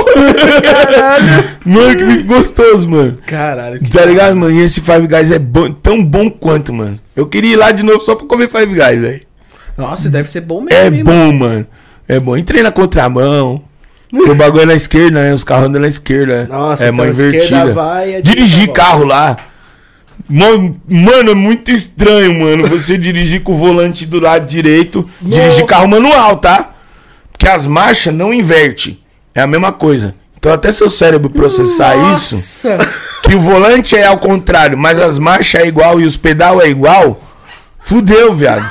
Caralho. 0.63 1.45
Mano, 1.65 1.97
que 1.97 2.05
bife 2.05 2.23
gostoso, 2.23 2.89
mano. 2.89 3.19
Caralho. 3.27 3.81
que- 3.81 3.91
Tá 3.91 4.05
ligado, 4.05 4.37
mano? 4.37 4.53
E 4.55 4.61
esse 4.63 4.81
Five 4.81 5.07
Guys 5.07 5.31
é 5.31 5.39
bom, 5.39 5.71
tão 5.73 6.03
bom 6.05 6.31
quanto, 6.31 6.73
mano. 6.73 6.99
Eu 7.17 7.27
queria 7.27 7.53
ir 7.53 7.57
lá 7.57 7.71
de 7.73 7.83
novo 7.85 8.01
só 8.01 8.15
pra 8.15 8.27
comer 8.27 8.49
Five 8.49 8.67
Guys, 8.75 9.01
velho. 9.01 9.21
Nossa, 9.77 10.09
deve 10.09 10.31
ser 10.31 10.43
bom 10.43 10.61
mesmo. 10.61 10.79
É 10.79 10.87
hein, 10.87 11.03
bom, 11.05 11.33
mano. 11.33 11.67
É 12.09 12.21
bom. 12.21 12.37
Entrei 12.37 12.63
na 12.63 12.71
contramão. 12.71 13.63
Porque 14.11 14.31
o 14.31 14.35
bagulho 14.37 14.63
é 14.63 14.67
na 14.67 14.75
esquerda, 14.75 15.23
né? 15.23 15.35
Os 15.35 15.43
carros 15.43 15.67
andam 15.67 15.81
na 15.81 15.89
esquerda. 15.89 16.47
Nossa, 16.49 16.85
é 16.85 16.87
então 16.89 16.97
mão 16.99 17.07
a 17.07 17.09
esquerda 17.11 17.37
invertida. 17.37 17.73
vai, 17.73 18.15
a 18.17 18.21
Dirigir 18.21 18.71
carro 18.73 19.05
lá. 19.05 19.37
Mano, 20.29 20.73
mano, 20.89 21.31
é 21.31 21.35
muito 21.35 21.71
estranho, 21.71 22.41
mano. 22.41 22.69
Você 22.69 22.97
dirigir 22.99 23.43
com 23.43 23.53
o 23.53 23.57
volante 23.57 24.07
do 24.07 24.21
lado 24.21 24.47
direito. 24.47 25.09
Dirigir 25.21 25.67
carro 25.67 25.89
manual, 25.89 26.39
tá? 26.39 26.71
Porque 27.31 27.49
as 27.49 27.67
marchas 27.67 28.15
não 28.15 28.33
inverte. 28.33 29.03
É 29.35 29.41
a 29.41 29.47
mesma 29.47 29.73
coisa. 29.73 30.15
Então 30.39 30.53
até 30.53 30.71
seu 30.71 30.91
cérebro 30.91 31.31
processar 31.31 31.97
isso 32.13 32.35
Nossa. 32.35 32.89
que 33.23 33.35
o 33.35 33.41
volante 33.41 33.97
é 33.97 34.05
ao 34.07 34.19
contrário, 34.19 34.77
mas 34.77 35.01
as 35.01 35.19
marchas 35.19 35.63
é 35.63 35.67
igual 35.67 35.99
e 35.99 36.05
os 36.05 36.19
pedal 36.19 36.61
é 36.61 36.69
igual, 36.69 37.23
fudeu, 37.81 38.35
viado. 38.35 38.71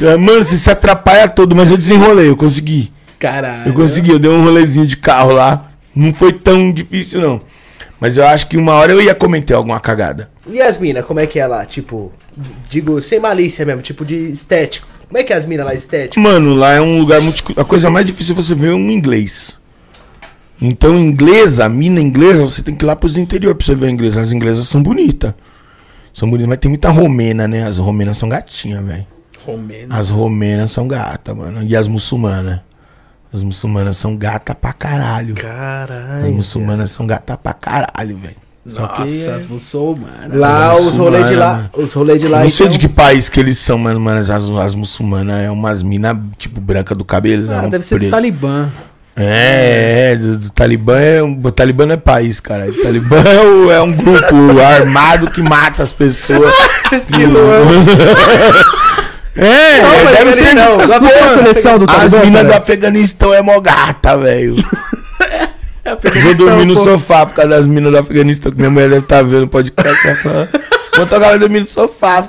É, 0.00 0.16
Mano, 0.16 0.42
você 0.42 0.56
se 0.56 0.70
atrapalha 0.70 1.28
todo, 1.28 1.54
mas 1.54 1.70
eu 1.70 1.76
desenrolei, 1.76 2.30
eu 2.30 2.36
consegui. 2.36 2.90
Caralho. 3.18 3.68
Eu 3.68 3.74
consegui, 3.74 4.12
eu 4.12 4.18
dei 4.18 4.30
um 4.30 4.42
rolezinho 4.42 4.86
de 4.86 4.96
carro 4.96 5.32
lá. 5.32 5.72
Não 5.94 6.12
foi 6.12 6.32
tão 6.32 6.72
difícil, 6.72 7.20
não. 7.20 7.38
Mas 8.00 8.16
eu 8.16 8.26
acho 8.26 8.46
que 8.48 8.56
uma 8.56 8.72
hora 8.72 8.92
eu 8.92 9.00
ia 9.02 9.14
cometer 9.14 9.52
alguma 9.52 9.78
cagada. 9.78 10.30
E 10.46 10.60
as 10.60 10.78
minas, 10.78 11.04
como 11.04 11.20
é 11.20 11.26
que 11.26 11.38
é 11.38 11.46
lá? 11.46 11.64
Tipo, 11.64 12.12
digo, 12.68 13.00
sem 13.00 13.20
malícia 13.20 13.64
mesmo, 13.64 13.82
tipo 13.82 14.04
de 14.04 14.16
estético. 14.16 14.86
Como 15.06 15.18
é 15.18 15.22
que 15.22 15.32
é 15.32 15.36
as 15.36 15.46
minas 15.46 15.66
lá 15.66 15.74
estético? 15.74 16.20
Mano, 16.20 16.54
lá 16.54 16.72
é 16.72 16.80
um 16.80 16.98
lugar 16.98 17.20
muito. 17.20 17.44
A 17.60 17.64
coisa 17.64 17.90
mais 17.90 18.06
difícil 18.06 18.32
é 18.32 18.36
você 18.36 18.54
ver 18.54 18.72
um 18.72 18.90
inglês. 18.90 19.56
Então, 20.60 20.98
inglesa, 20.98 21.68
mina 21.68 22.00
inglesa, 22.00 22.42
você 22.42 22.62
tem 22.62 22.74
que 22.74 22.84
ir 22.84 22.86
lá 22.86 22.94
pros 22.96 23.16
interior 23.16 23.54
pra 23.54 23.64
você 23.64 23.74
ver 23.74 23.86
a 23.86 23.90
inglesa. 23.90 24.20
As 24.20 24.32
inglesas 24.32 24.68
são 24.68 24.82
bonitas. 24.82 25.34
São 26.14 26.28
bonitas, 26.28 26.48
mas 26.48 26.58
tem 26.58 26.68
muita 26.68 26.90
romena, 26.90 27.48
né? 27.48 27.66
As 27.66 27.78
romenas 27.78 28.16
são 28.16 28.28
gatinhas, 28.28 28.84
velho. 28.84 29.06
Romeno. 29.44 29.94
As 29.94 30.10
romenas 30.10 30.70
são 30.70 30.86
gata, 30.86 31.34
mano. 31.34 31.62
E 31.62 31.74
as 31.74 31.88
muçulmanas? 31.88 32.60
As 33.32 33.42
muçulmanas 33.42 33.96
são 33.96 34.16
gata 34.16 34.54
pra 34.54 34.72
caralho. 34.72 35.34
Caralho. 35.34 36.22
As 36.22 36.30
muçulmanas 36.30 36.90
são 36.90 37.06
gata 37.06 37.36
pra 37.36 37.52
caralho, 37.52 38.16
velho. 38.16 38.36
Só 38.64 38.86
que 38.86 39.00
Nossa, 39.00 39.30
é- 39.30 39.34
as 39.34 39.46
muçulmanas. 39.46 40.32
Lá, 40.38 40.68
Mas 40.74 40.78
é 40.78 40.80
os 40.88 40.96
rolês 40.96 41.28
de 41.28 41.34
lá. 41.34 41.46
muçulmana, 41.48 41.70
Os 41.84 41.92
rolês 41.92 42.20
de 42.20 42.28
lá. 42.28 42.38
não 42.40 42.48
sei 42.48 42.66
então- 42.66 42.78
de 42.78 42.86
que 42.86 42.88
país 42.88 43.28
que 43.28 43.40
eles 43.40 43.58
são, 43.58 43.76
mano, 43.76 43.98
mas 43.98 44.30
as, 44.30 44.48
as 44.48 44.74
muçulmanas 44.74 45.44
é 45.44 45.50
umas 45.50 45.82
minas, 45.82 46.16
tipo, 46.38 46.60
branca 46.60 46.94
do 46.94 47.04
cabelão. 47.04 47.64
Ah, 47.64 47.68
deve 47.68 47.84
ser 47.84 47.96
do 47.96 47.98
preto. 47.98 48.10
Talibã. 48.12 48.68
É, 49.14 50.12
é, 50.12 50.16
do, 50.16 50.38
do 50.38 50.50
Talibã 50.50 50.98
é 50.98 51.22
um, 51.22 51.38
o 51.44 51.52
Talibã 51.52 51.84
não 51.84 51.94
é 51.94 51.98
país, 51.98 52.40
cara. 52.40 52.66
O 52.70 52.72
Talibã 52.82 53.18
é, 53.18 53.40
o- 53.42 53.70
é 53.70 53.82
um 53.82 53.92
grupo 53.92 54.58
armado 54.64 55.30
que 55.30 55.42
mata 55.42 55.82
as 55.82 55.92
pessoas. 55.92 56.54
Esse 56.92 57.26
Luan. 57.26 57.84
É, 59.34 59.80
Não, 59.80 60.12
deve 60.12 60.34
ser 60.34 60.54
não. 60.54 60.76
tem 60.76 61.18
a 61.20 61.28
seleção 61.30 61.78
do 61.78 61.86
As 61.90 61.96
Talibã, 61.96 62.18
minas 62.20 62.42
cara. 62.42 62.48
do 62.48 62.52
Afeganistão 62.62 63.32
é 63.32 63.40
mó 63.40 63.58
gata, 63.60 64.16
velho. 64.18 64.54
Vou 65.96 66.34
dormir 66.34 66.64
no 66.66 66.74
pô. 66.74 66.84
sofá 66.84 67.26
por 67.26 67.34
causa 67.34 67.50
das 67.50 67.66
minas 67.66 67.90
do 67.92 67.98
Afeganistão, 67.98 68.52
que 68.52 68.58
minha 68.58 68.70
mulher 68.70 68.88
deve 68.88 69.02
estar 69.02 69.22
vendo 69.22 69.44
o 69.44 69.48
podcast. 69.48 70.14
Fala, 70.22 70.48
Vou 70.96 71.06
tocar 71.06 71.28
vai 71.28 71.38
dormir 71.38 71.60
no 71.60 71.66
sofá. 71.66 72.28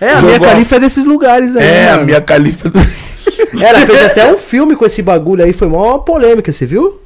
É, 0.00 0.10
a 0.12 0.22
minha 0.22 0.38
califa 0.40 0.76
é 0.76 0.80
desses 0.80 1.04
lugares 1.04 1.54
aí. 1.56 1.64
É, 1.66 1.88
a 1.88 1.92
mano. 1.94 2.06
minha 2.06 2.20
califa. 2.20 2.70
Ela 3.60 3.86
fez 3.86 4.02
até 4.06 4.32
um 4.32 4.38
filme 4.38 4.76
com 4.76 4.84
esse 4.86 5.02
bagulho 5.02 5.44
aí, 5.44 5.52
foi 5.52 5.68
mó 5.68 5.98
polêmica, 5.98 6.52
você 6.52 6.66
viu? 6.66 7.00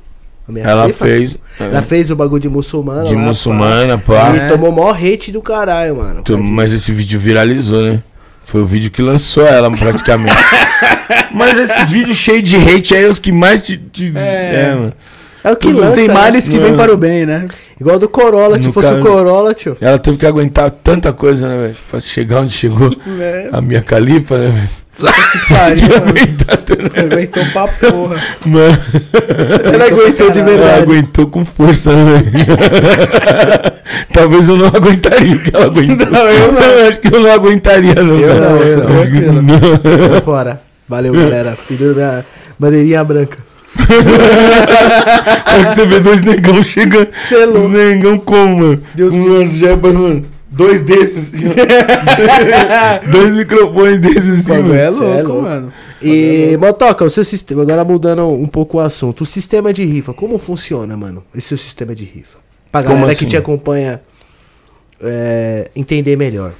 A 0.48 0.58
Ela 0.58 0.82
Khalifa. 0.82 1.04
fez. 1.04 1.36
Ela 1.58 1.82
fez 1.82 2.10
o 2.10 2.16
bagulho 2.16 2.40
de 2.42 2.48
muçulmana. 2.48 3.04
De 3.04 3.14
lá, 3.14 3.20
muçulmana, 3.20 3.96
pá. 3.98 4.32
E 4.34 4.38
É. 4.40 4.48
tomou 4.48 4.72
mó 4.72 4.90
hate 4.92 5.30
do 5.32 5.40
caralho, 5.40 5.96
mano. 5.96 6.22
Tu- 6.22 6.36
Mas 6.42 6.72
esse 6.72 6.90
vídeo 6.92 7.18
viralizou, 7.18 7.80
né? 7.82 8.02
Foi 8.44 8.60
o 8.60 8.66
vídeo 8.66 8.90
que 8.90 9.00
lançou 9.00 9.46
ela, 9.46 9.70
praticamente. 9.70 10.36
Mas 11.32 11.58
esses 11.58 11.88
vídeos 11.88 12.16
cheios 12.16 12.42
de 12.48 12.56
hate 12.56 12.94
aí, 12.94 13.04
os 13.06 13.18
que 13.18 13.30
mais 13.32 13.62
te. 13.62 13.76
te- 13.76 14.12
É. 14.16 14.70
é, 14.70 14.74
mano. 14.74 14.92
É 15.44 15.50
o 15.50 15.56
que 15.56 15.68
Tudo 15.68 15.80
lança, 15.80 15.96
tem 15.96 16.08
né? 16.08 16.14
males 16.14 16.48
que 16.48 16.56
vêm 16.56 16.66
Mano. 16.70 16.76
para 16.76 16.92
o 16.92 16.96
bem, 16.96 17.26
né? 17.26 17.46
Igual 17.80 17.98
do 17.98 18.08
Corolla, 18.08 18.62
se 18.62 18.70
fosse 18.70 18.92
o 18.94 19.00
Corolla, 19.00 19.52
tio. 19.54 19.76
Ela 19.80 19.98
teve 19.98 20.16
que 20.16 20.26
aguentar 20.26 20.70
tanta 20.70 21.12
coisa, 21.12 21.48
né, 21.48 21.58
velho? 21.62 21.76
Pra 21.90 21.98
chegar 21.98 22.40
onde 22.40 22.52
chegou. 22.52 22.90
É. 23.20 23.48
A 23.50 23.60
minha 23.60 23.82
califa, 23.82 24.38
né, 24.38 24.48
velho? 24.48 24.82
Pariu, 25.48 25.88
mano. 25.88 26.12
Né? 26.12 27.12
Aguentou 27.12 27.44
pra 27.46 27.66
porra. 27.66 28.22
Mano. 28.46 28.78
Ela 29.72 29.86
aguentou 29.86 30.30
de 30.30 30.38
Ela 30.38 30.48
verdade. 30.48 30.82
aguentou 30.82 31.26
com 31.26 31.44
força, 31.44 31.92
né, 31.92 32.22
velho? 32.22 32.32
Talvez 34.12 34.48
eu 34.48 34.56
não 34.56 34.66
aguentaria 34.66 35.34
o 35.34 35.38
que 35.40 35.56
ela 35.56 35.64
aguentou. 35.64 36.06
Não, 36.06 36.20
eu 36.28 36.52
não. 36.52 36.60
acho 36.88 37.00
que 37.00 37.14
eu 37.14 37.20
não 37.20 37.32
aguentaria, 37.32 37.94
não. 37.94 38.20
Eu 38.20 38.28
cara. 38.28 38.50
não, 38.50 38.58
eu 38.58 38.80
tô 38.80 38.86
tranquilo. 38.86 39.42
Tô 40.14 40.20
fora. 40.22 40.60
Valeu, 40.88 41.12
galera. 41.14 41.56
Pendura 41.66 41.94
minha 41.94 42.24
bandeirinha 42.58 43.02
branca. 43.04 43.38
Aí 45.46 45.64
você 45.64 45.86
vê 45.86 46.00
dois 46.00 46.20
negão 46.22 46.62
chegando. 46.62 47.08
Cê 47.12 47.34
é 47.42 47.46
louco. 47.46 47.66
Os 47.66 47.70
negão 47.72 48.18
como, 48.18 48.56
mano? 48.58 48.82
Deus 48.94 49.50
jebas, 49.52 49.94
mano. 49.94 50.22
Dois 50.50 50.80
desses, 50.80 51.32
assim. 51.34 51.48
Dois 53.10 53.32
microfones 53.32 54.00
desses, 54.00 54.40
assim, 54.40 54.52
mano. 54.62 54.74
é 54.74 54.90
Cê 54.92 54.98
louco, 54.98 55.18
é 55.18 55.22
louco. 55.22 55.42
mano. 55.42 55.72
E, 56.02 56.56
Motoca, 56.60 57.04
o 57.04 57.10
seu 57.10 57.24
sistema, 57.24 57.62
agora 57.62 57.84
mudando 57.84 58.28
um 58.28 58.46
pouco 58.46 58.76
o 58.76 58.80
assunto, 58.80 59.22
o 59.22 59.26
sistema 59.26 59.72
de 59.72 59.84
rifa, 59.84 60.12
como 60.12 60.36
funciona, 60.38 60.96
mano? 60.96 61.24
Esse 61.34 61.48
seu 61.48 61.58
sistema 61.58 61.94
de 61.94 62.04
rifa? 62.04 62.38
Pra 62.70 62.82
Como 62.82 62.96
galera 62.96 63.14
que 63.14 63.18
assim? 63.24 63.28
te 63.30 63.36
acompanha 63.36 64.00
é, 65.02 65.70
entender 65.76 66.16
melhor. 66.16 66.52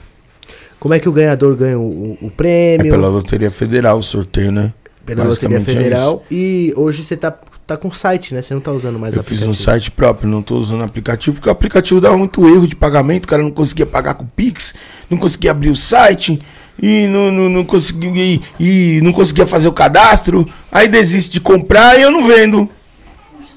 Como 0.78 0.94
é 0.94 0.98
que 0.98 1.08
o 1.08 1.12
ganhador 1.12 1.54
ganha 1.56 1.78
o, 1.78 1.82
o- 1.82 2.18
o 2.22 2.26
É 2.26 2.30
prêmio? 2.30 2.90
pela 2.92 3.08
Loteria 3.08 3.50
Federal 3.50 3.98
o 3.98 4.02
sorteio, 4.02 4.50
né? 4.52 4.72
Pela 5.04 5.24
Loteria 5.24 5.58
é 5.58 5.60
Federal. 5.60 6.24
e 6.30 6.72
hoje 6.76 7.04
você 7.04 7.16
tá, 7.16 7.30
tá 7.66 7.76
com 7.76 7.90
site, 7.90 8.34
né? 8.34 8.42
Você 8.42 8.54
não 8.54 8.60
tá 8.60 8.72
usando 8.72 8.98
mais 8.98 9.16
Eu 9.16 9.22
fiz 9.22 9.40
um 9.40 9.50
aplicativo. 9.50 9.64
site 9.64 9.90
próprio, 9.90 10.28
não 10.28 10.42
tô 10.42 10.56
usando 10.56 10.82
aplicativo, 10.82 11.36
porque 11.36 11.48
o 11.48 11.52
aplicativo 11.52 12.00
dava 12.00 12.16
muito 12.16 12.46
erro 12.48 12.66
de 12.66 12.76
pagamento, 12.76 13.24
o 13.24 13.28
cara 13.28 13.42
não 13.42 13.50
conseguia 13.50 13.86
pagar 13.86 14.14
com 14.14 14.24
o 14.24 14.28
Pix, 14.28 14.74
não 15.10 15.18
conseguia 15.18 15.50
abrir 15.50 15.70
o 15.70 15.76
site, 15.76 16.40
e 16.80 17.06
não, 17.06 17.30
não, 17.30 17.48
não 17.48 17.64
conseguia, 17.64 18.10
e, 18.24 18.42
e 18.58 19.00
não 19.02 19.12
conseguia 19.12 19.46
fazer 19.46 19.68
o 19.68 19.72
cadastro, 19.72 20.48
aí 20.70 20.88
desiste 20.88 21.30
de 21.30 21.40
comprar 21.40 21.98
e 21.98 22.02
eu 22.02 22.10
não 22.10 22.24
vendo. 22.24 22.68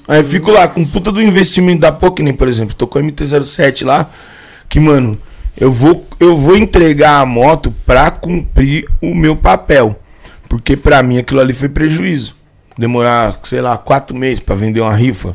Aí 0.08 0.22
fico 0.22 0.52
lá 0.52 0.68
com 0.68 0.84
puta 0.84 1.10
do 1.10 1.20
investimento 1.20 1.80
da 1.80 1.90
Pokémon, 1.90 2.32
por 2.32 2.46
exemplo, 2.46 2.74
tô 2.74 2.86
com 2.86 2.98
a 2.98 3.02
MT-07 3.02 3.84
lá, 3.84 4.10
que, 4.68 4.78
mano, 4.78 5.18
eu 5.56 5.72
vou, 5.72 6.06
eu 6.20 6.36
vou 6.36 6.56
entregar 6.56 7.20
a 7.20 7.26
moto 7.26 7.74
pra 7.84 8.10
cumprir 8.10 8.88
o 9.00 9.14
meu 9.14 9.34
papel. 9.34 9.98
Porque 10.48 10.76
pra 10.76 11.02
mim 11.02 11.18
aquilo 11.18 11.40
ali 11.40 11.52
foi 11.52 11.68
prejuízo. 11.68 12.36
Demorar, 12.78 13.40
sei 13.44 13.60
lá, 13.60 13.76
quatro 13.78 14.16
meses 14.16 14.40
pra 14.40 14.54
vender 14.54 14.80
uma 14.80 14.94
rifa. 14.94 15.34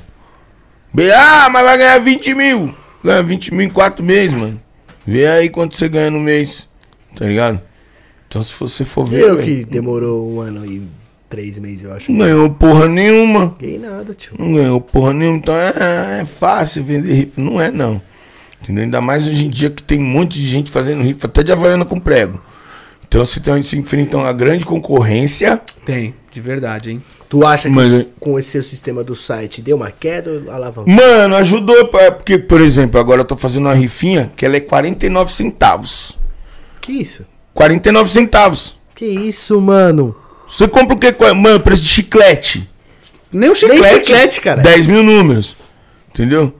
Ah, 1.16 1.50
mas 1.50 1.64
vai 1.64 1.78
ganhar 1.78 2.00
20 2.00 2.34
mil. 2.34 2.76
Ganha 3.04 3.24
20 3.24 3.54
mil 3.54 3.66
em 3.66 3.70
quatro 3.70 4.04
meses, 4.04 4.38
mano. 4.38 4.62
Vê 5.06 5.26
aí 5.26 5.50
quanto 5.50 5.76
você 5.76 5.90
ganha 5.90 6.12
no 6.12 6.20
mês. 6.20 6.68
Tá 7.18 7.26
ligado? 7.26 7.60
Então 8.28 8.44
se 8.44 8.54
você 8.60 8.86
for 8.86 9.06
ver. 9.06 9.22
Eu 9.22 9.38
velho, 9.38 9.48
que 9.48 9.66
demorou 9.66 10.32
um 10.32 10.40
ano 10.40 10.66
e 10.66 10.88
três 11.30 11.58
meses, 11.58 11.84
eu 11.84 11.94
acho. 11.94 12.12
Não 12.12 12.20
ganhou 12.20 12.50
porra 12.52 12.88
nenhuma. 12.88 13.56
Ganhei 13.60 13.80
nada, 13.80 14.14
tio. 14.14 14.34
Não 14.38 14.54
ganhou 14.54 14.80
porra 14.80 15.14
nenhuma. 15.14 15.38
Então 15.38 15.56
é, 15.56 16.22
é 16.22 16.26
fácil 16.26 16.84
vender 16.84 17.14
rifa. 17.14 17.42
Não 17.42 17.60
é, 17.60 17.72
não. 17.72 18.02
Entendeu? 18.62 18.84
Ainda 18.84 19.02
mais 19.02 19.28
hoje 19.28 19.48
em 19.48 19.50
dia 19.50 19.70
que 19.70 19.82
tem 19.82 20.00
um 20.00 20.06
monte 20.06 20.40
de 20.40 20.46
gente 20.46 20.70
fazendo 20.70 21.02
rifa, 21.02 21.26
até 21.26 21.42
de 21.42 21.52
Havaiana 21.52 21.84
com 21.84 22.00
prego. 22.00 22.40
Então 23.12 23.26
você 23.26 23.42
tem, 23.42 23.62
se 23.62 23.78
enfrenta 23.78 24.16
uma 24.16 24.32
grande 24.32 24.64
concorrência. 24.64 25.60
Tem, 25.84 26.16
de 26.32 26.40
verdade, 26.40 26.92
hein? 26.92 27.04
Tu 27.28 27.46
acha 27.46 27.68
que 27.68 27.76
Mas, 27.76 28.06
com 28.22 28.40
esse 28.40 28.52
seu 28.52 28.64
sistema 28.64 29.04
do 29.04 29.14
site 29.14 29.62
deu 29.62 29.76
uma 29.76 29.92
queda 29.92 30.32
ou 30.32 30.50
alavancou? 30.50 30.94
mano, 30.94 31.36
ajudou. 31.36 31.88
pra- 31.90 32.10
Porque, 32.14 32.38
por 32.38 32.62
exemplo, 32.62 32.98
agora 32.98 33.20
eu 33.20 33.26
tô 33.26 33.36
fazendo 33.36 33.66
uma 33.66 33.74
rifinha 33.74 34.32
que 34.38 34.46
ela 34.46 34.56
é 34.56 34.62
49 34.62 35.30
centavos. 35.34 36.18
Que 36.80 36.94
isso? 36.94 37.26
49 37.54 38.10
centavos. 38.10 38.78
Que 38.96 39.06
isso, 39.06 39.60
mano? 39.60 40.16
Você 40.48 40.66
compra 40.66 40.96
o 40.96 40.98
que? 40.98 41.14
Mano, 41.34 41.60
preço 41.60 41.82
de 41.84 41.90
chiclete. 41.90 42.70
Nem 43.30 43.50
o 43.50 43.52
Nem 43.52 43.56
chiclete. 43.56 44.06
chiclete, 44.06 44.40
cara. 44.40 44.62
10 44.62 44.88
mil 44.88 45.04
números. 45.04 45.58
Entendeu? 46.14 46.56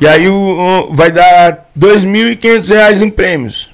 E 0.00 0.06
aí 0.08 0.26
o, 0.28 0.34
o- 0.34 0.94
vai 0.96 1.12
dar 1.12 1.70
2.500 1.78 2.70
reais 2.70 3.00
em 3.00 3.08
prêmios. 3.08 3.70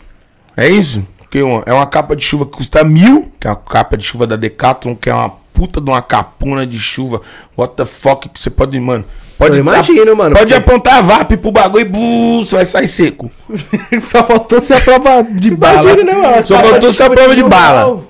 É 0.54 0.68
isso? 0.68 1.06
Uma- 1.40 1.62
é 1.64 1.72
uma 1.72 1.86
capa 1.86 2.16
de 2.16 2.24
chuva 2.24 2.44
que 2.44 2.52
custa 2.52 2.82
mil, 2.84 3.30
que 3.40 3.46
é 3.46 3.50
a 3.50 3.54
capa 3.56 3.96
de 3.96 4.04
chuva 4.04 4.26
da 4.26 4.36
Decathlon, 4.36 4.94
que 4.96 5.08
é 5.08 5.14
uma 5.14 5.30
puta 5.54 5.80
de 5.80 5.88
uma 5.88 6.02
capuna 6.02 6.66
de 6.66 6.78
chuva. 6.78 7.20
What 7.56 7.74
the 7.76 7.84
fuck 7.84 8.28
que 8.28 8.38
você 8.40 8.50
pode, 8.50 8.78
mano. 8.80 9.04
Pode 9.38 9.54
Eu 9.56 9.60
imagino, 9.60 10.14
mano, 10.16 10.36
Pode 10.36 10.52
porque- 10.52 10.70
apontar 10.70 10.98
a 10.98 11.00
VAP 11.00 11.36
pro 11.36 11.50
bagulho 11.52 11.80
e 11.82 11.84
bu, 11.84 12.44
você 12.44 12.56
vai 12.56 12.64
sair 12.64 12.88
seco. 12.88 13.30
Só 14.02 14.22
faltou 14.24 14.60
ser 14.60 14.74
a 14.74 14.80
prova 14.80 15.22
de 15.22 15.50
bala. 15.50 15.82
Imagina, 15.82 16.04
né, 16.04 16.14
mano? 16.20 16.46
Só 16.46 16.58
faltou 16.60 16.92
ser 16.92 17.02
a 17.04 17.10
prova 17.10 17.34
de 17.36 17.42
bala. 17.42 18.00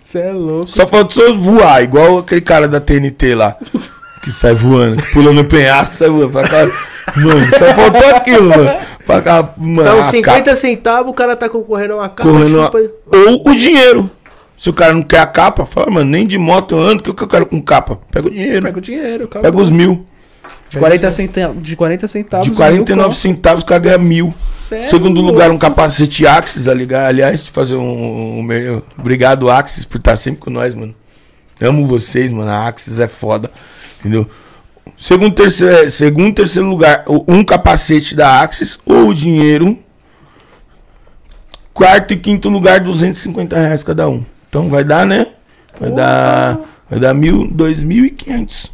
Você 0.00 0.18
é 0.18 0.32
louco. 0.32 0.66
Só 0.68 0.86
faltou 0.86 1.36
voar, 1.38 1.82
igual 1.84 2.18
aquele 2.18 2.40
cara 2.40 2.66
da 2.66 2.80
TNT 2.80 3.34
lá. 3.34 3.56
Que 4.22 4.32
sai 4.32 4.54
voando, 4.54 5.00
pula 5.12 5.32
no 5.32 5.44
penhasco, 5.44 5.94
sai 5.94 6.08
voando. 6.08 6.32
Mano, 7.16 7.50
só 7.58 7.74
faltou 7.74 8.14
aquilo, 8.14 8.48
mano. 8.50 8.70
Cá, 9.22 9.54
mano. 9.56 9.80
Então, 9.88 10.00
a 10.00 10.04
50 10.04 10.56
centavos, 10.56 11.10
o 11.10 11.14
cara 11.14 11.34
tá 11.36 11.48
concorrendo 11.48 11.94
a 11.94 11.96
uma 11.96 12.08
capa. 12.08 12.30
correndo 12.30 12.60
a- 12.60 12.70
Ou 13.30 13.48
o 13.50 13.54
dinheiro. 13.54 14.10
Se 14.56 14.68
o 14.68 14.74
cara 14.74 14.92
não 14.92 15.02
quer 15.02 15.20
a 15.20 15.26
capa, 15.26 15.64
fala, 15.64 15.90
mano, 15.90 16.10
nem 16.10 16.26
de 16.26 16.36
moto 16.36 16.74
eu 16.74 16.80
ando, 16.80 17.00
o 17.10 17.14
que 17.14 17.22
eu 17.22 17.28
quero 17.28 17.46
com 17.46 17.62
capa? 17.62 17.98
Pega 18.10 18.26
o 18.28 18.30
dinheiro, 18.30 18.62
Pega 18.66 18.78
o 18.78 18.80
dinheiro, 18.82 19.24
acabou. 19.24 19.50
pega 19.50 19.62
os 19.62 19.70
mil. 19.70 20.04
De 20.68 20.78
40 20.78 21.10
centavos. 21.10 21.62
De 21.62 21.74
40 21.74 22.06
centavos. 22.06 22.46
De 22.46 22.52
49 22.54 23.16
centavos, 23.16 23.62
o 23.64 23.66
cara 23.66 23.80
ganha 23.80 23.98
mil. 23.98 24.32
É 24.70 24.82
Segundo 24.84 25.20
lugar, 25.20 25.50
um 25.50 25.58
capacete 25.58 26.26
Axis, 26.26 26.68
ali- 26.68 26.86
aliás, 26.94 27.44
de 27.44 27.50
fazer 27.50 27.74
um, 27.74 27.80
um, 27.80 28.40
um- 28.40 28.82
Obrigado, 28.98 29.50
Axis, 29.50 29.84
por 29.84 29.96
estar 29.98 30.14
sempre 30.14 30.40
com 30.40 30.50
nós, 30.50 30.74
mano. 30.74 30.94
Amo 31.60 31.86
vocês, 31.86 32.30
mano. 32.30 32.50
A 32.50 32.68
Axis 32.68 33.00
é 33.00 33.08
foda. 33.08 33.50
Entendeu? 33.98 34.26
Segundo, 35.00 35.34
terceiro, 35.34 35.88
segundo, 35.88 36.34
terceiro 36.34 36.68
lugar, 36.68 37.04
um 37.26 37.42
capacete 37.42 38.14
da 38.14 38.42
Axis 38.42 38.78
ou 38.84 39.08
o 39.08 39.14
dinheiro. 39.14 39.78
Quarto 41.72 42.12
e 42.12 42.18
quinto 42.18 42.50
lugar, 42.50 42.80
250 42.80 43.56
reais 43.56 43.82
cada 43.82 44.06
um. 44.06 44.22
Então 44.46 44.68
vai 44.68 44.84
dar, 44.84 45.06
né? 45.06 45.28
Vai 45.80 45.90
dar. 45.90 46.60
Vai 46.90 47.00
dar 47.00 47.14
mil, 47.14 47.48
dois 47.48 47.80
mil 47.80 48.04
e 48.04 48.10
quinhentos. 48.10 48.70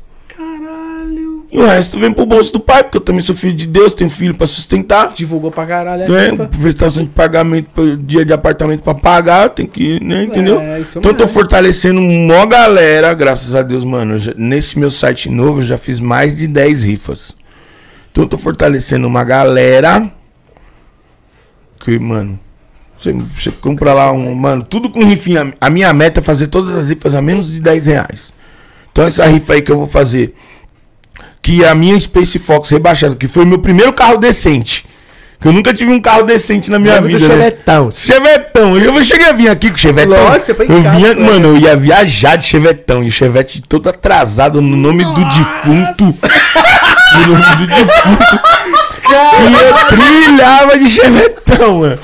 E 1.51 1.59
o 1.59 1.65
resto 1.67 1.99
vem 1.99 2.13
pro 2.13 2.27
bolso 2.27 2.53
do 2.53 2.61
pai, 2.61 2.83
porque 2.83 2.97
eu 2.99 3.01
também 3.01 3.23
sou 3.23 3.35
filho 3.35 3.55
de 3.55 3.67
Deus, 3.67 3.95
tenho 3.95 4.11
filho 4.11 4.35
pra 4.35 4.47
sustentar. 4.47 5.13
Divulgou 5.15 5.51
pra 5.51 5.65
caralho 5.65 6.05
a 6.05 6.09
Né? 6.09 6.49
Prestação 6.61 7.05
de 7.05 7.11
pagamento, 7.11 7.97
dia 7.99 8.25
de 8.25 8.33
apartamento 8.33 8.83
pra 8.83 8.95
pagar, 8.95 9.51
tem 9.51 9.65
que, 9.65 10.03
né, 10.05 10.25
entendeu? 10.25 10.61
É, 10.61 10.81
isso 10.81 10.99
então 10.99 11.13
eu 11.13 11.17
tô 11.17 11.29
fortalecendo 11.29 12.01
mó 12.01 12.45
galera, 12.47 13.15
graças 13.15 13.55
a 13.55 13.63
Deus, 13.63 13.85
mano. 13.85 14.19
Já- 14.19 14.35
nesse 14.37 14.79
meu 14.79 14.91
site 14.91 15.31
novo 15.31 15.61
eu 15.61 15.65
já 15.65 15.79
fiz 15.79 16.01
mais 16.01 16.37
de 16.37 16.47
10 16.49 16.83
rifas. 16.83 17.35
Então 18.11 18.25
eu 18.25 18.29
tô 18.29 18.39
fortalecendo 18.39 19.07
uma 19.07 19.23
galera 19.23 20.11
que, 21.81 21.99
mano, 21.99 22.39
você, 22.97 23.13
você 23.13 23.51
compra 23.53 23.93
lá 23.95 24.11
um, 24.11 24.35
mano, 24.35 24.63
tudo 24.65 24.91
com 24.91 25.05
rifinha. 25.05 25.55
A 25.61 25.71
minha 25.71 25.93
meta 25.93 26.21
é 26.21 26.23
fazer 26.23 26.49
todas 26.49 26.75
as 26.75 26.89
rifas 26.89 27.15
a 27.15 27.23
menos 27.23 27.53
de 27.53 27.61
10 27.61 27.87
reais. 27.87 28.33
Então 28.91 29.05
essa 29.05 29.27
rifa 29.27 29.53
aí 29.53 29.63
que 29.63 29.71
eu 29.71 29.77
vou 29.79 29.87
fazer, 29.87 30.35
que 31.47 31.65
a 31.65 31.77
minha 31.77 31.99
Space 32.01 32.41
Fox 32.41 32.71
rebaixada, 32.71 33.15
que 33.15 33.29
foi 33.29 33.45
meu 33.45 33.61
primeiro 33.61 33.93
carro 33.93 34.17
decente. 34.17 34.85
Que 35.41 35.47
eu 35.47 35.53
nunca 35.53 35.73
tive 35.73 35.93
um 35.93 36.01
carro 36.01 36.25
decente 36.25 36.69
na 36.69 36.77
minha 36.77 36.95
Lembra 36.95 37.09
do 37.13 37.19
vida. 37.21 37.29
né? 37.29 37.35
Chevetão. 37.45 37.93
Chevetão. 37.95 38.77
Eu 38.77 39.05
cheguei 39.05 39.29
a 39.29 39.33
vir 39.33 39.49
aqui 39.49 39.69
com 39.71 39.77
o 39.77 39.79
Chevetão. 39.79 40.25
Lógico, 40.25 40.41
você 40.45 40.55
foi 40.55 40.67
em 40.67 40.73
eu 40.73 40.83
casa, 40.83 40.97
vinha, 40.97 41.15
né? 41.15 41.25
Mano, 41.25 41.49
eu 41.51 41.57
ia 41.59 41.77
viajar 41.77 42.35
de 42.35 42.47
Chevetão. 42.47 43.05
E 43.05 43.09
o 43.09 43.13
Chevette 43.13 43.63
todo 43.63 43.89
atrasado 43.89 44.61
no 44.61 44.77
nome 44.77 45.05
do 45.05 45.25
defunto. 45.25 46.05
no 47.15 47.27
nome 47.29 47.57
do 47.59 47.67
defunto. 47.69 48.41
E 49.09 49.63
eu 49.63 49.99
trilhava 49.99 50.77
de 50.77 50.89
Chevetão, 50.91 51.79
mano. 51.79 51.99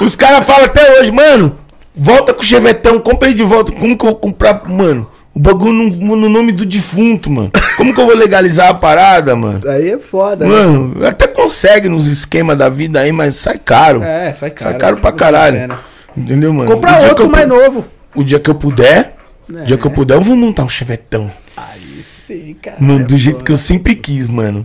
Os 0.00 0.16
caras 0.16 0.46
falam 0.46 0.64
até 0.64 0.98
hoje, 1.00 1.12
mano, 1.12 1.58
volta 1.94 2.32
com 2.32 2.40
o 2.40 2.44
Chevetão, 2.46 2.98
compra 2.98 3.28
aí 3.28 3.34
de 3.34 3.42
volta. 3.42 3.72
Como 3.72 3.94
que 3.94 4.06
eu 4.06 4.10
vou 4.10 4.16
comprar, 4.16 4.62
mano? 4.66 5.06
O 5.36 5.38
bagulho 5.38 5.90
no, 5.90 6.16
no 6.16 6.28
nome 6.30 6.50
do 6.50 6.64
defunto, 6.64 7.28
mano. 7.30 7.50
Como 7.76 7.92
que 7.92 8.00
eu 8.00 8.06
vou 8.06 8.16
legalizar 8.16 8.70
a 8.70 8.74
parada, 8.74 9.36
mano? 9.36 9.60
Aí 9.68 9.90
é 9.90 9.98
foda, 9.98 10.46
né? 10.46 10.50
Mano, 10.50 11.06
até 11.06 11.26
consegue 11.26 11.90
nos 11.90 12.06
esquemas 12.06 12.56
da 12.56 12.70
vida 12.70 13.00
aí, 13.00 13.12
mas 13.12 13.34
sai 13.36 13.58
caro. 13.58 14.02
É, 14.02 14.32
sai 14.32 14.48
caro. 14.50 14.70
Sai 14.70 14.80
caro 14.80 14.96
pra 14.96 15.12
caralho. 15.12 15.76
Entendeu, 16.16 16.54
mano? 16.54 16.70
Comprar 16.70 17.02
outro 17.06 17.26
eu 17.26 17.28
mais 17.28 17.46
novo. 17.46 17.84
O 18.14 18.24
dia 18.24 18.40
que 18.40 18.48
eu 18.48 18.54
puder, 18.54 19.14
o 19.46 19.62
dia 19.62 19.74
É. 19.74 19.78
que 19.78 19.86
eu 19.86 19.90
puder, 19.90 20.14
eu 20.14 20.22
vou 20.22 20.34
montar 20.34 20.64
um 20.64 20.70
chevetão. 20.70 21.30
Aí 21.54 22.02
sim, 22.02 22.56
cara. 22.62 22.78
No- 22.80 23.04
do 23.04 23.18
jeito 23.18 23.44
que 23.44 23.52
eu 23.52 23.58
sempre 23.58 23.94
quis, 23.94 24.26
mano. 24.26 24.64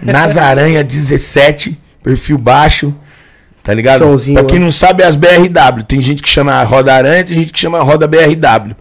Nazaranha 0.00 0.84
17, 0.84 1.76
perfil 2.04 2.38
baixo. 2.38 2.94
Tá 3.64 3.74
ligado? 3.74 3.98
Somzinho, 3.98 4.38
pra 4.38 4.44
quem 4.44 4.60
né? 4.60 4.64
não 4.66 4.70
sabe, 4.70 5.02
é 5.02 5.06
as 5.06 5.16
BRW. 5.16 5.82
Tem 5.88 6.00
gente 6.00 6.22
que 6.22 6.28
chama 6.28 6.62
roda 6.62 6.94
aranha, 6.94 7.24
tem 7.24 7.34
gente 7.36 7.52
que 7.52 7.58
chama 7.58 7.80
roda 7.82 8.06
BRW. 8.06 8.76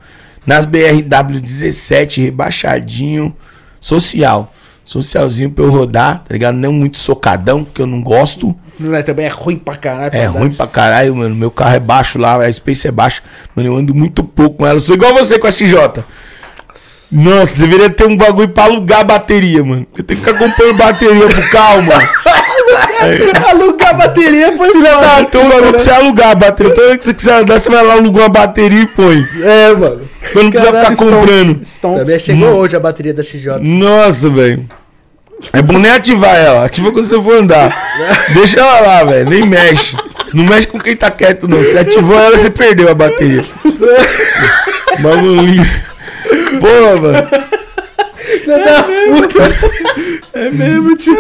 Nas 0.46 0.66
BRW 0.66 1.40
17, 1.42 2.22
rebaixadinho, 2.22 3.36
social. 3.80 4.54
Socialzinho 4.86 5.50
pra 5.50 5.64
eu 5.64 5.72
rodar, 5.72 6.24
tá 6.28 6.34
ligado? 6.34 6.56
Não 6.56 6.74
muito 6.74 6.98
socadão, 6.98 7.64
que 7.64 7.82
eu 7.82 7.88
não 7.88 8.02
gosto. 8.02 8.54
Não 8.78 8.94
é, 8.94 9.02
também 9.02 9.26
é 9.26 9.30
ruim 9.30 9.58
pra 9.58 9.78
caralho. 9.78 10.12
pra 10.12 10.20
É 10.20 10.26
ruim 10.26 10.52
pra 10.52 10.68
caralho, 10.68 11.16
mano. 11.16 11.34
Meu 11.34 11.50
carro 11.50 11.76
é 11.76 11.80
baixo 11.80 12.20
lá, 12.20 12.36
a 12.44 12.52
Space 12.52 12.88
é 12.88 12.92
baixo. 12.92 13.22
Mano, 13.56 13.70
eu 13.70 13.78
ando 13.78 13.96
muito 13.96 14.24
pouco 14.24 14.58
com 14.58 14.68
ela. 14.68 14.80
Sou 14.80 14.96
igual 14.96 15.14
você 15.14 15.40
com 15.40 15.48
a 15.48 15.52
XJ. 15.52 16.04
Nossa, 17.14 17.56
deveria 17.56 17.90
ter 17.90 18.08
um 18.08 18.18
bagulho 18.18 18.50
pra 18.50 18.64
alugar 18.64 19.02
a 19.02 19.04
bateria, 19.04 19.64
mano. 19.64 19.86
Eu 19.96 20.04
tenho 20.04 20.20
que 20.20 20.26
ficar 20.26 20.38
comprando 20.38 20.76
bateria 20.76 21.28
pro 21.28 21.50
carro, 21.50 21.84
mano. 21.84 22.10
Alugar 23.50 23.90
a 23.90 23.94
bateria 23.94 24.58
foi 24.58 24.70
Ah, 24.88 25.24
tem 25.26 25.42
um 25.42 25.50
bagulho 25.50 25.74
pra 25.74 25.82
você 25.82 25.92
alugar 25.92 26.30
a 26.32 26.36
bateria. 26.36 26.74
Toda 26.74 26.88
vez 26.88 26.98
que 27.00 27.06
você 27.06 27.14
quiser 27.14 27.42
andar, 27.42 27.60
você 27.60 27.70
vai 27.70 27.84
lá 27.84 27.94
alugar 27.94 28.24
uma 28.24 28.30
bateria 28.30 28.82
e 28.82 28.88
põe. 28.88 29.26
É, 29.42 29.74
mano. 29.74 30.02
Mas 30.34 30.44
não 30.44 30.52
precisa 30.52 30.74
ficar 30.74 30.96
comprando. 30.96 31.62
Também 31.82 32.20
chegou 32.20 32.50
hoje 32.56 32.76
a 32.76 32.80
bateria 32.80 33.14
da 33.14 33.24
XJ. 33.24 33.60
Nossa, 33.62 34.30
velho. 34.30 34.66
É 35.52 35.62
bom 35.62 35.78
nem 35.78 35.92
ativar 35.92 36.36
ela. 36.36 36.66
Ativa 36.66 36.92
quando 36.92 37.06
você 37.06 37.22
for 37.22 37.36
andar. 37.36 37.76
Deixa 38.34 38.60
ela 38.60 38.80
lá, 38.80 39.04
velho. 39.04 39.30
Nem 39.30 39.46
mexe. 39.46 39.98
Não 40.34 40.46
mexe 40.46 40.68
com 40.68 40.80
quem 40.80 40.96
tá 40.96 41.12
quieto, 41.12 41.48
não. 41.48 41.58
Você 41.58 41.78
ativou 41.78 42.18
ela, 42.18 42.38
você 42.38 42.50
perdeu 42.50 42.90
a 42.90 42.94
bateria. 42.94 43.44
Bagulho. 45.00 45.66
Pô, 46.60 47.02
mano. 47.02 47.28
É 50.34 50.50
mesmo, 50.52 50.96
tio. 50.98 51.16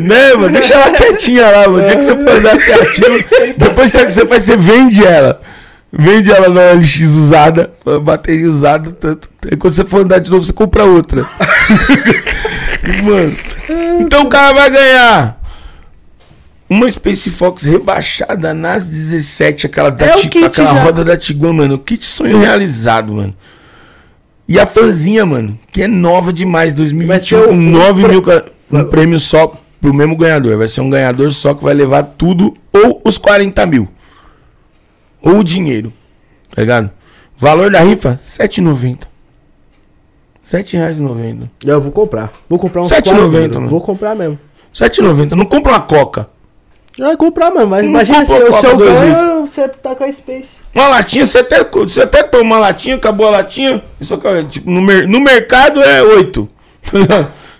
Né, 0.00 0.34
mano? 0.34 0.50
Deixa 0.50 0.74
ela 0.74 0.90
quietinha 0.92 1.48
lá, 1.50 1.68
mano. 1.68 1.78
O 1.82 1.86
dia 1.86 1.96
que 1.96 2.04
você 2.04 2.14
for 2.14 2.28
andar, 2.30 2.58
você 2.58 2.72
ativa. 2.72 3.24
Depois 3.56 3.90
sabe 3.92 4.04
o 4.04 4.06
que 4.08 4.12
você 4.14 4.26
faz? 4.26 4.42
Você 4.44 4.56
vende 4.56 5.04
ela. 5.04 5.40
Vende 5.96 6.30
ela 6.32 6.48
na 6.48 6.72
LX 6.72 7.00
usada, 7.02 7.72
bateria 8.02 8.48
usada, 8.48 8.90
tanto. 8.90 9.28
Aí 9.48 9.56
quando 9.56 9.74
você 9.74 9.84
for 9.84 10.00
andar 10.00 10.18
de 10.18 10.28
novo, 10.30 10.42
você 10.42 10.52
compra 10.52 10.84
outra. 10.84 11.24
Mano. 13.04 13.36
Então 14.00 14.24
o 14.24 14.28
cara 14.28 14.52
vai 14.52 14.70
ganhar 14.70 15.40
uma 16.68 16.90
Space 16.90 17.30
Fox 17.30 17.62
rebaixada 17.64 18.52
nas 18.52 18.86
17, 18.86 19.66
aquela, 19.66 19.90
da 19.90 20.04
É 20.06 20.12
Ti- 20.16 20.28
kit 20.28 20.44
aquela 20.44 20.74
já. 20.74 20.82
roda 20.82 21.04
da 21.04 21.16
Tiguan, 21.16 21.52
mano. 21.52 21.78
Kit 21.78 22.04
sonho 22.04 22.40
realizado, 22.40 23.12
mano. 23.14 23.34
E 24.46 24.58
a 24.58 24.66
fanzinha, 24.66 25.24
mano, 25.24 25.58
que 25.72 25.82
é 25.82 25.88
nova 25.88 26.32
demais, 26.32 26.72
2021, 26.72 27.06
Vai 27.08 27.24
ser 27.24 27.48
com 27.48 27.54
um- 27.54 27.70
9 27.70 28.04
um 28.04 28.08
mil. 28.08 28.22
Um 28.70 28.84
prêmio 28.84 29.18
só 29.18 29.60
pro 29.80 29.94
mesmo 29.94 30.16
ganhador. 30.16 30.56
Vai 30.58 30.68
ser 30.68 30.80
um 30.80 30.90
ganhador 30.90 31.32
só 31.32 31.54
que 31.54 31.62
vai 31.64 31.72
levar 31.74 32.02
tudo, 32.02 32.54
ou 32.72 33.00
os 33.04 33.16
40 33.18 33.64
mil. 33.66 33.88
Ou 35.22 35.38
o 35.38 35.44
dinheiro. 35.44 35.92
Tá 36.54 36.60
ligado? 36.62 36.90
Valor 37.36 37.70
da 37.70 37.80
rifa, 37.80 38.20
7,90. 38.26 39.06
R$ 40.42 40.62
7,90. 40.62 41.48
Eu 41.64 41.80
vou 41.80 41.90
comprar. 41.90 42.30
Vou 42.48 42.58
comprar 42.58 42.82
uns 42.82 42.88
7,90, 42.88 43.30
quatro, 43.30 43.54
mano. 43.60 43.68
Vou 43.70 43.80
comprar 43.80 44.14
mesmo. 44.14 44.38
7,90. 44.72 45.34
Não 45.34 45.46
compra 45.46 45.72
uma 45.72 45.80
coca. 45.80 46.28
Eu 46.98 47.06
vou 47.08 47.16
comprar 47.16 47.50
mesmo, 47.50 47.68
mas 47.70 47.84
imagina 47.84 48.24
se 48.24 48.32
compra 48.32 48.50
o 48.50 48.54
seu 48.54 48.76
ganho, 48.76 49.46
você 49.46 49.68
tá 49.68 49.94
com 49.96 50.04
a 50.04 50.12
Space. 50.12 50.58
Uma 50.74 50.88
latinha, 50.88 51.26
você 51.26 51.38
até, 51.38 51.64
você 51.64 52.02
até 52.02 52.22
toma 52.22 52.44
uma 52.44 52.58
latinha, 52.58 52.94
acabou 52.96 53.26
a 53.26 53.30
latinha. 53.30 53.82
Isso 54.00 54.14
é, 54.24 54.44
tipo, 54.44 54.70
no, 54.70 54.80
mer- 54.80 55.08
no 55.08 55.20
mercado 55.20 55.82
é 55.82 56.02
8. 56.02 56.48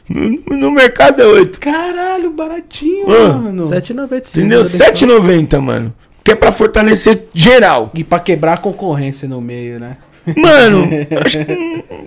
no, 0.08 0.56
no 0.56 0.70
mercado 0.70 1.20
é 1.22 1.26
8. 1.26 1.58
Caralho, 1.58 2.30
baratinho, 2.30 3.06
Ah, 3.08 3.32
mano. 3.32 3.68
7,90. 3.70 4.28
Entendeu? 4.30 4.60
7,90, 4.62 5.58
mano. 5.60 5.92
Que 6.22 6.30
é 6.32 6.34
pra 6.34 6.52
fortalecer 6.52 7.26
geral. 7.34 7.90
E 7.92 8.04
pra 8.04 8.18
quebrar 8.20 8.52
a 8.54 8.56
concorrência 8.58 9.28
no 9.28 9.40
meio, 9.40 9.78
né? 9.80 9.96
Mano, 10.36 10.88
acho 11.24 11.44
que. 11.44 11.52
eu 11.52 12.04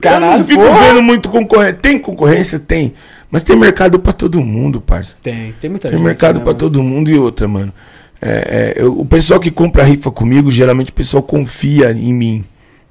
Caralho, 0.00 0.38
não 0.38 0.44
fico 0.44 0.62
porra. 0.62 0.80
vendo 0.80 1.02
muito 1.02 1.28
concorrência. 1.28 1.74
Tem 1.80 1.98
concorrência? 1.98 2.58
Tem. 2.58 2.94
Mas 3.34 3.42
tem 3.42 3.56
mercado 3.56 3.98
pra 3.98 4.12
todo 4.12 4.40
mundo, 4.40 4.80
parça. 4.80 5.16
Tem, 5.20 5.52
tem 5.60 5.68
muita 5.68 5.88
Tem 5.88 5.98
gente. 5.98 6.06
mercado 6.06 6.36
né, 6.36 6.44
pra 6.44 6.52
mano? 6.52 6.58
todo 6.60 6.80
mundo 6.80 7.10
e 7.10 7.18
outra, 7.18 7.48
mano. 7.48 7.72
É, 8.22 8.74
é, 8.78 8.82
eu- 8.82 8.96
o 8.96 9.04
pessoal 9.04 9.40
que 9.40 9.50
compra 9.50 9.82
rifa 9.82 10.08
comigo, 10.12 10.52
geralmente 10.52 10.90
o 10.90 10.94
pessoal 10.94 11.20
confia 11.20 11.90
em 11.90 12.14
mim. 12.14 12.44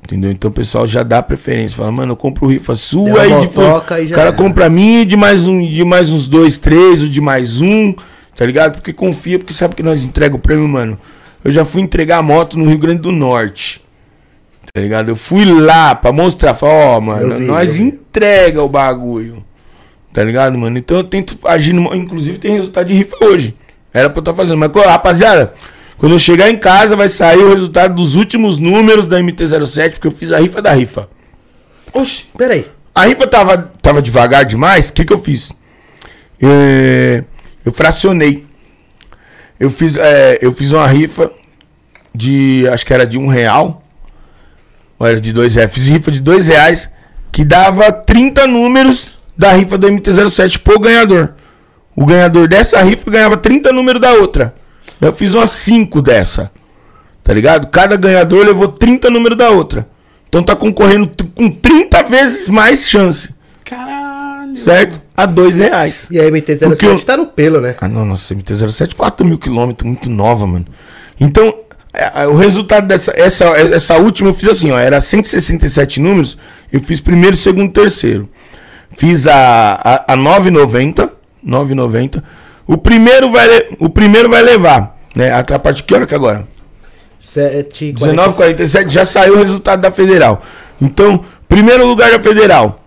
Entendeu? 0.03 0.29
Então 0.33 0.51
o 0.51 0.53
pessoal 0.53 0.85
já 0.85 1.01
dá 1.01 1.23
preferência. 1.23 1.77
Fala, 1.77 1.89
mano, 1.93 2.11
eu 2.11 2.17
compro 2.17 2.45
rifa 2.47 2.75
sua 2.75 3.25
e 3.25 3.29
de 3.39 3.45
e 3.45 3.47
O 3.47 3.81
cara 4.09 4.27
era. 4.27 4.33
compra 4.33 4.65
a 4.65 4.69
minha 4.69 5.03
e 5.03 5.05
de 5.05 5.15
mais 5.15 5.47
um, 5.47 5.61
de 5.65 5.85
mais 5.85 6.09
uns 6.11 6.27
dois, 6.27 6.57
três, 6.57 7.01
ou 7.01 7.07
de 7.07 7.21
mais 7.21 7.61
um, 7.61 7.93
tá 8.35 8.45
ligado? 8.45 8.73
Porque 8.73 8.91
confia, 8.91 9.39
porque 9.39 9.53
sabe 9.53 9.75
que 9.75 9.81
nós 9.81 10.03
entrega 10.03 10.35
o 10.35 10.39
prêmio, 10.39 10.67
mano. 10.67 10.99
Eu 11.41 11.51
já 11.51 11.63
fui 11.63 11.81
entregar 11.81 12.17
a 12.17 12.21
moto 12.21 12.59
no 12.59 12.65
Rio 12.65 12.77
Grande 12.77 12.99
do 13.01 13.13
Norte. 13.13 13.81
Tá 14.73 14.81
ligado? 14.81 15.07
Eu 15.07 15.15
fui 15.15 15.45
lá 15.45 15.95
pra 15.95 16.11
mostrar, 16.11 16.53
falar, 16.53 16.73
ó, 16.97 16.99
mano, 16.99 17.31
Eu 17.31 17.37
vi, 17.37 17.45
nós 17.45 17.79
entrega 17.79 18.61
o 18.61 18.67
bagulho. 18.67 19.41
Tá 20.14 20.23
ligado, 20.23 20.57
mano? 20.57 20.77
Então 20.77 20.98
eu 20.98 21.03
tento 21.03 21.38
agir, 21.44 21.73
numa- 21.73 21.95
inclusive 21.95 22.38
tem 22.38 22.53
resultado 22.53 22.88
de 22.88 22.94
rifa 22.94 23.18
hoje. 23.26 23.56
Era 23.91 24.10
pra 24.10 24.19
eu 24.19 24.22
estar 24.22 24.34
fazendo, 24.34 24.57
mas 24.57 24.72
rapaziada, 24.85 25.53
quando 25.98 26.14
eu 26.14 26.19
chegar 26.19 26.49
em 26.49 26.57
casa 26.57 26.95
vai 26.95 27.07
sair 27.07 27.40
o 27.40 27.49
resultado 27.49 27.95
dos 27.95 28.15
últimos 28.15 28.57
números 28.57 29.07
da 29.07 29.19
MT-07, 29.19 29.91
porque 29.94 30.07
eu 30.07 30.11
fiz 30.11 30.31
a 30.31 30.40
rifa 30.40 30.61
da 30.61 30.72
rifa. 30.72 31.10
Oxi, 31.94 32.26
peraí. 32.38 32.68
A 32.94 33.06
rifa 33.06 33.26
tava, 33.27 33.72
tava 33.81 34.02
devagar 34.02 34.45
demais, 34.45 34.90
o 34.90 34.94
que, 34.94 35.03
que 35.03 35.14
eu 35.14 35.19
fiz? 35.19 35.52
É, 36.41 37.23
eu 37.65 37.72
fracionei. 37.72 38.45
Eu 39.60 39.69
fiz, 39.69 39.95
é, 39.98 40.38
eu 40.41 40.52
fiz 40.53 40.72
uma 40.72 40.85
rifa 40.88 41.31
de. 42.14 42.68
Acho 42.72 42.85
que 42.85 42.94
era 42.94 43.06
de 43.06 43.18
um 43.18 43.27
real. 43.27 43.84
Ou 44.99 45.07
era 45.07 45.19
de 45.19 45.31
dois 45.34 45.56
reais. 45.56 45.73
Fiz 45.73 45.88
rifa 45.88 46.11
de 46.11 46.19
dois 46.19 46.48
reais 46.48 46.90
que 47.31 47.44
dava 47.44 47.91
30 47.91 48.45
números 48.45 49.14
da 49.38 49.53
rifa 49.53 49.77
do 49.77 49.88
MT-07 49.88 50.60
pro 50.60 50.80
ganhador. 50.80 51.34
O 51.95 52.05
ganhador 52.05 52.47
dessa 52.47 52.81
rifa 52.81 53.10
ganhava 53.10 53.38
30 53.38 53.72
números 53.72 54.01
da 54.01 54.14
outra. 54.14 54.53
Eu 54.99 55.14
fiz 55.14 55.34
umas 55.34 55.51
5 55.51 56.01
dessa. 56.01 56.51
Tá 57.23 57.34
ligado? 57.34 57.68
Cada 57.68 57.95
ganhador 57.95 58.45
levou 58.45 58.68
30 58.68 59.10
números 59.10 59.38
da 59.38 59.49
outra. 59.49 59.88
Então 60.27 60.43
tá 60.43 60.55
concorrendo 60.55 61.10
com 61.35 61.49
30 61.49 62.03
vezes 62.03 62.49
mais 62.49 62.88
chance. 62.89 63.30
Caralho. 63.64 64.57
Certo? 64.57 65.01
A 65.15 65.26
dois 65.26 65.57
reais. 65.57 66.07
E 66.11 66.19
a 66.19 66.23
MT-07 66.26 66.68
Porque 66.68 66.85
eu- 66.85 66.99
tá 67.05 67.15
no 67.18 67.27
pelo, 67.27 67.61
né? 67.61 67.76
Ah, 67.80 67.88
não, 67.88 68.03
nossa, 68.05 68.34
MT-07, 68.34 68.95
4 68.95 69.26
mil 69.26 69.38
quilômetros, 69.38 69.88
muito 69.88 70.10
nova, 70.10 70.45
mano. 70.47 70.65
Então, 71.19 71.53
é, 71.93 72.23
é, 72.23 72.27
o 72.27 72.35
resultado 72.35 72.88
dessa 72.88 73.14
essa, 73.15 73.45
essa 73.45 73.97
última 73.97 74.30
eu 74.30 74.34
fiz 74.34 74.47
assim, 74.49 74.72
ó, 74.72 74.77
era 74.80 74.99
167 74.99 75.99
números, 76.01 76.38
eu 76.72 76.81
fiz 76.81 76.99
primeiro, 76.99 77.35
segundo, 77.38 77.72
terceiro. 77.72 78.27
Fiz 78.95 79.27
a, 79.27 79.73
a, 79.83 80.13
a 80.13 80.17
9,90. 80.17 81.09
9,90. 81.45 82.23
O 82.65 82.77
primeiro 82.77 83.31
vai, 83.31 83.47
o 83.79 83.89
primeiro 83.89 84.29
vai 84.29 84.41
levar. 84.41 84.97
Né? 85.15 85.31
Até 85.31 85.55
a 85.55 85.59
parte 85.59 85.83
que 85.83 85.93
hora 85.93 86.05
que 86.05 86.15
agora? 86.15 86.47
7, 87.19 87.93
19,47 87.93 88.89
já 88.89 89.05
saiu 89.05 89.35
o 89.35 89.37
resultado 89.37 89.81
da 89.81 89.91
federal. 89.91 90.41
Então, 90.81 91.23
primeiro 91.47 91.85
lugar 91.85 92.11
da 92.11 92.19
federal 92.19 92.83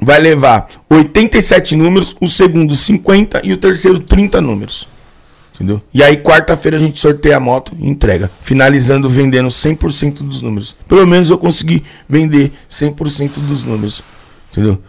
vai 0.00 0.18
levar 0.18 0.68
87 0.90 1.76
números, 1.76 2.16
o 2.20 2.26
segundo 2.26 2.74
50 2.74 3.40
e 3.44 3.52
o 3.52 3.56
terceiro 3.56 4.00
30 4.00 4.40
números. 4.40 4.88
Entendeu? 5.54 5.80
E 5.94 6.02
aí, 6.02 6.16
quarta-feira, 6.16 6.76
a 6.76 6.80
gente 6.80 6.98
sorteia 6.98 7.36
a 7.36 7.40
moto 7.40 7.72
e 7.78 7.88
entrega. 7.88 8.28
Finalizando 8.40 9.08
vendendo 9.08 9.48
100% 9.48 10.22
dos 10.22 10.42
números. 10.42 10.74
Pelo 10.88 11.06
menos 11.06 11.30
eu 11.30 11.38
consegui 11.38 11.84
vender 12.08 12.52
100% 12.68 13.34
dos 13.46 13.62
números. 13.62 14.02
Entendeu? 14.50 14.80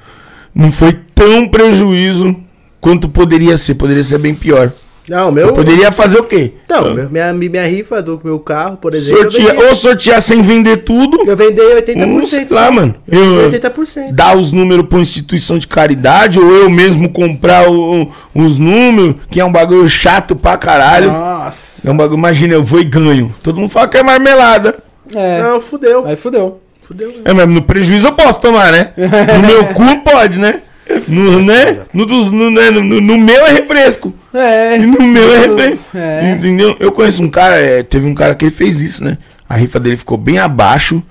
Não 0.54 0.72
foi 0.72 0.94
tão 1.16 1.48
prejuízo 1.48 2.36
quanto 2.80 3.08
poderia 3.10 3.58
ser. 3.58 3.76
Poderia 3.76 4.04
ser 4.04 4.18
bem 4.20 4.34
pior. 4.36 4.72
Não, 5.10 5.34
meu. 5.34 5.48
Eu 5.48 5.54
poderia 5.54 5.92
fazer 5.92 6.18
o 6.20 6.24
quê? 6.24 6.54
Não, 6.70 6.94
meu- 6.94 7.10
minha, 7.10 7.34
minha 7.34 7.68
rifa 7.68 8.02
do 8.02 8.22
meu 8.24 8.40
carro, 8.40 8.78
por 8.78 8.94
exemplo. 8.94 9.30
Vendi, 9.30 9.46
ou 9.52 9.76
sortear 9.76 10.22
sem 10.22 10.42
vender 10.42 10.78
tudo. 10.78 11.30
eu 11.30 11.36
vendi 11.36 11.60
80%. 11.60 12.14
Ou, 12.16 12.24
sei 12.24 12.48
lá, 12.50 12.72
mano. 12.72 12.96
Eu 13.06 13.20
Eu, 13.22 13.52
vendi 13.52 13.58
80%. 13.60 14.14
dar 14.14 14.38
os 14.38 14.54
números 14.54 14.86
pra 14.88 14.96
uma 14.98 15.02
instituição 15.02 15.58
de 15.58 15.68
caridade, 15.68 16.40
ou 16.40 16.50
eu 16.56 16.70
mesmo 16.70 17.10
comprar 17.10 17.70
o- 17.70 18.10
os 18.34 18.58
números, 18.58 19.16
que 19.30 19.42
é 19.42 19.46
um 19.46 19.52
bagulho 19.52 19.90
chato 19.90 20.38
pra 20.38 20.56
caralho. 20.56 21.12
Nossa. 21.12 21.90
É 21.90 21.92
um 21.92 21.98
bagulho, 21.98 22.18
imagina, 22.18 22.54
eu 22.54 22.64
vou 22.64 22.80
e 22.80 22.86
ganho. 22.86 23.36
Todo 23.44 23.60
mundo 23.60 23.70
fala 23.70 23.90
que 23.90 23.98
é 23.98 24.04
marmelada. 24.04 24.78
É. 25.14 25.42
Não, 25.44 25.60
fudeu. 25.60 26.06
Aí 26.06 26.16
fudeu. 26.16 26.62
Fudeu. 26.84 27.10
né? 27.10 27.16
É, 27.26 27.34
mas 27.34 27.48
no 27.48 27.62
prejuízo 27.62 28.08
eu 28.08 28.14
posso 28.14 28.40
tomar, 28.42 28.72
né? 28.72 28.92
No 28.98 29.48
meu 29.48 29.66
cu 29.74 30.02
pode, 30.04 30.40
né? 30.40 30.62
No, 31.08 31.42
né? 31.42 31.80
No, 31.94 32.06
dos- 32.06 32.32
no, 32.32 32.52
né? 32.52 32.70
no, 32.70 32.84
no- 32.84 33.18
meu 33.18 33.46
é 33.46 33.52
refresco. 33.54 34.14
É. 34.34 34.78
No 34.78 35.02
meu 35.02 35.34
é 35.34 35.38
refresco. 35.40 35.80
É. 35.96 36.32
Entendeu? 36.32 36.76
Eu 36.80 36.92
conheço 36.92 37.24
um 37.24 37.30
cara, 37.30 37.56
é, 37.58 37.82
teve 37.84 38.06
um 38.08 38.14
cara 38.14 38.36
que 38.36 38.46
ele 38.46 38.52
fez 38.52 38.82
isso, 38.82 39.04
né? 39.04 39.18
A 39.48 39.56
rifa 39.56 39.80
dele 39.80 39.96
ficou 39.98 40.18
bem 40.18 40.38
abaixo. 40.40 41.02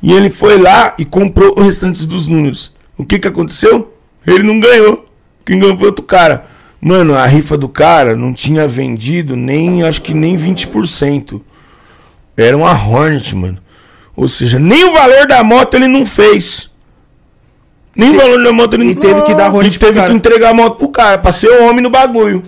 E 0.00 0.12
ele 0.12 0.30
foi 0.30 0.56
lá 0.58 0.94
e 0.96 1.04
comprou 1.04 1.54
os 1.58 1.64
restantes 1.64 2.06
dos 2.06 2.28
números. 2.28 2.72
O 2.96 3.04
que 3.04 3.18
que 3.18 3.26
aconteceu? 3.26 3.92
Ele 4.24 4.44
não 4.44 4.60
ganhou. 4.60 5.04
Quem 5.44 5.58
ganhou 5.58 5.76
foi 5.76 5.86
outro 5.88 6.04
cara. 6.04 6.46
Mano, 6.80 7.16
a 7.16 7.26
rifa 7.26 7.58
do 7.58 7.68
cara 7.68 8.14
não 8.14 8.32
tinha 8.32 8.68
vendido 8.68 9.34
nem, 9.34 9.82
acho 9.82 10.00
que 10.00 10.14
nem 10.14 10.36
20%. 10.36 11.40
Era 12.36 12.56
uma 12.56 12.70
Hornet, 12.70 13.34
mano. 13.34 13.58
Ou 14.18 14.26
seja, 14.26 14.58
nem 14.58 14.84
o 14.84 14.94
valor 14.94 15.28
da 15.28 15.44
moto 15.44 15.74
ele 15.74 15.86
não 15.86 16.04
fez. 16.04 16.68
Nem 17.94 18.10
o 18.10 18.16
valor 18.16 18.42
da 18.42 18.52
moto 18.52 18.74
ele 18.74 18.86
não 18.86 18.94
teve 18.96 19.22
que 19.22 19.32
dar 19.32 19.54
Hornet 19.54 19.76
E 19.76 19.78
pro 19.78 19.92
teve 19.92 20.06
que 20.06 20.12
entregar 20.12 20.50
a 20.50 20.54
moto 20.54 20.76
pro 20.76 20.88
cara, 20.88 21.18
pra 21.18 21.30
ser 21.30 21.48
homem 21.62 21.80
no 21.80 21.88
bagulho. 21.88 22.42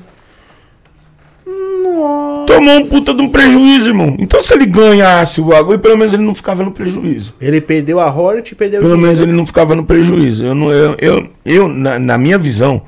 Tomou 2.44 2.76
um 2.76 2.88
puta 2.88 3.14
de 3.14 3.22
um 3.22 3.30
prejuízo, 3.30 3.90
irmão. 3.90 4.16
Então 4.18 4.42
se 4.42 4.52
ele 4.52 4.66
ganhasse 4.66 5.40
o 5.40 5.44
bagulho, 5.44 5.78
pelo 5.78 5.96
menos 5.96 6.12
ele 6.12 6.24
não 6.24 6.34
ficava 6.34 6.64
no 6.64 6.72
prejuízo. 6.72 7.34
Ele 7.40 7.60
perdeu 7.60 8.00
a 8.00 8.12
Hornet 8.12 8.50
e 8.50 8.54
perdeu 8.56 8.82
Pelo 8.82 8.96
o 8.96 8.98
menos 8.98 9.20
ele 9.20 9.30
não 9.30 9.46
ficava 9.46 9.72
no 9.76 9.84
prejuízo. 9.84 10.44
Eu, 10.44 10.56
não, 10.56 10.72
eu, 10.72 10.96
eu, 10.98 11.28
eu 11.44 11.68
na, 11.68 12.00
na 12.00 12.18
minha 12.18 12.36
visão, 12.36 12.82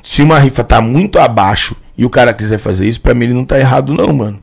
se 0.00 0.22
uma 0.22 0.38
rifa 0.38 0.62
tá 0.62 0.80
muito 0.80 1.18
abaixo 1.18 1.74
e 1.98 2.04
o 2.04 2.10
cara 2.10 2.32
quiser 2.32 2.58
fazer 2.58 2.86
isso, 2.86 3.00
pra 3.00 3.14
mim 3.14 3.24
ele 3.24 3.34
não 3.34 3.44
tá 3.44 3.58
errado, 3.58 3.92
não, 3.92 4.12
mano. 4.12 4.40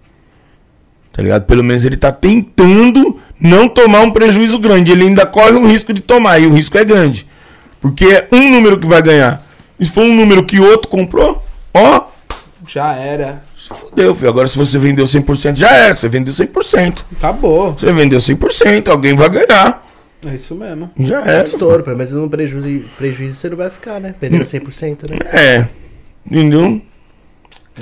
Tá 1.14 1.24
ligado? 1.24 1.46
Pelo 1.46 1.64
menos 1.64 1.86
ele 1.86 1.96
tá 1.98 2.12
tentando 2.12 3.18
não 3.40 3.68
tomar 3.68 4.02
um 4.02 4.12
prejuízo 4.12 4.60
grande. 4.60 4.92
Ele 4.92 5.04
ainda 5.06 5.26
corre 5.26 5.52
o 5.54 5.66
risco 5.68 5.94
de 5.94 6.02
tomar, 6.02 6.40
e 6.40 6.48
o 6.48 6.54
risco 6.54 6.78
é 6.78 6.84
grande. 6.84 7.26
Porque 7.82 8.06
é 8.06 8.28
um 8.32 8.52
número 8.52 8.78
que 8.80 8.88
vai 8.88 9.02
ganhar. 9.02 9.46
E 9.80 9.86
se 9.86 9.92
for 9.92 10.04
um 10.04 10.14
número 10.16 10.44
que 10.44 10.60
outro 10.60 10.90
comprou, 10.90 11.42
ó, 11.74 12.04
Já 12.68 12.94
era. 12.94 13.42
se 13.58 13.70
fudeu, 13.70 14.14
filho. 14.14 14.30
Agora 14.30 14.48
se 14.48 14.58
você 14.58 14.78
vendeu 14.78 15.06
100%, 15.06 15.56
já 15.56 15.70
era. 15.72 15.96
Você 15.96 16.10
vendeu 16.10 16.34
100%. 16.34 17.04
Acabou. 17.18 17.74
Você 17.74 17.92
vendeu 17.94 18.20
100%, 18.20 18.90
alguém 18.90 19.16
vai 19.16 19.30
ganhar. 19.30 19.86
É 20.26 20.36
isso 20.36 20.54
mesmo. 20.54 20.92
Já 21.00 21.22
era. 21.22 21.48
Estouro, 21.48 21.82
pelo 21.82 21.96
menos 21.96 22.12
no 22.12 22.30
prejuízo, 22.30 22.84
prejuízo 22.98 23.36
você 23.38 23.50
não 23.50 23.56
vai 23.56 23.70
ficar, 23.70 24.02
né? 24.02 24.14
Vendendo 24.20 24.44
100%, 24.44 25.10
né? 25.10 25.18
É. 25.32 25.66
Entendeu? 26.30 26.82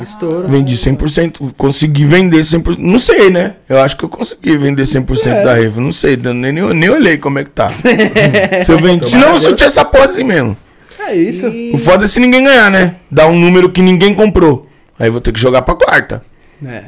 Estouro. 0.04 0.48
Vendi 0.48 0.76
100%. 0.76 1.54
Consegui 1.58 2.06
vender 2.06 2.40
100%. 2.40 2.78
Não 2.78 3.00
sei, 3.00 3.30
né? 3.30 3.56
Eu 3.68 3.80
acho 3.80 3.96
que 3.98 4.04
eu 4.06 4.10
consegui 4.10 4.58
vender 4.58 4.84
100% 4.84 5.28
É. 5.28 5.44
da 5.44 5.54
rifa. 5.56 5.80
Não 5.82 5.92
sei. 5.92 6.18
Nem, 6.18 6.52
nem, 6.54 6.74
nem 6.74 6.90
olhei 6.90 7.18
como 7.18 7.40
é 7.40 7.44
que 7.44 7.50
tá. 7.50 7.72
se 8.66 8.72
eu 8.72 8.80
vendi. 8.80 9.10
Senão 9.10 9.28
eu 9.28 9.32
Deus. 9.34 9.44
sorteio 9.44 9.68
essa 9.68 9.84
porra 9.86 10.06
assim 10.06 10.24
mesmo. 10.24 10.56
É 11.00 11.16
isso. 11.16 11.48
E- 11.48 11.72
O 11.74 11.78
foda 11.78 12.06
é 12.06 12.08
se 12.08 12.20
ninguém 12.20 12.44
ganhar, 12.44 12.70
né? 12.72 12.96
Dar 13.10 13.28
um 13.28 13.40
número 13.40 13.70
que 13.72 13.82
ninguém 13.82 14.14
comprou. 14.14 14.68
Aí 15.00 15.08
eu 15.08 15.12
vou 15.12 15.22
ter 15.22 15.32
que 15.32 15.40
jogar 15.40 15.62
pra 15.62 15.76
quarta. 15.76 16.24
É. 16.66 16.86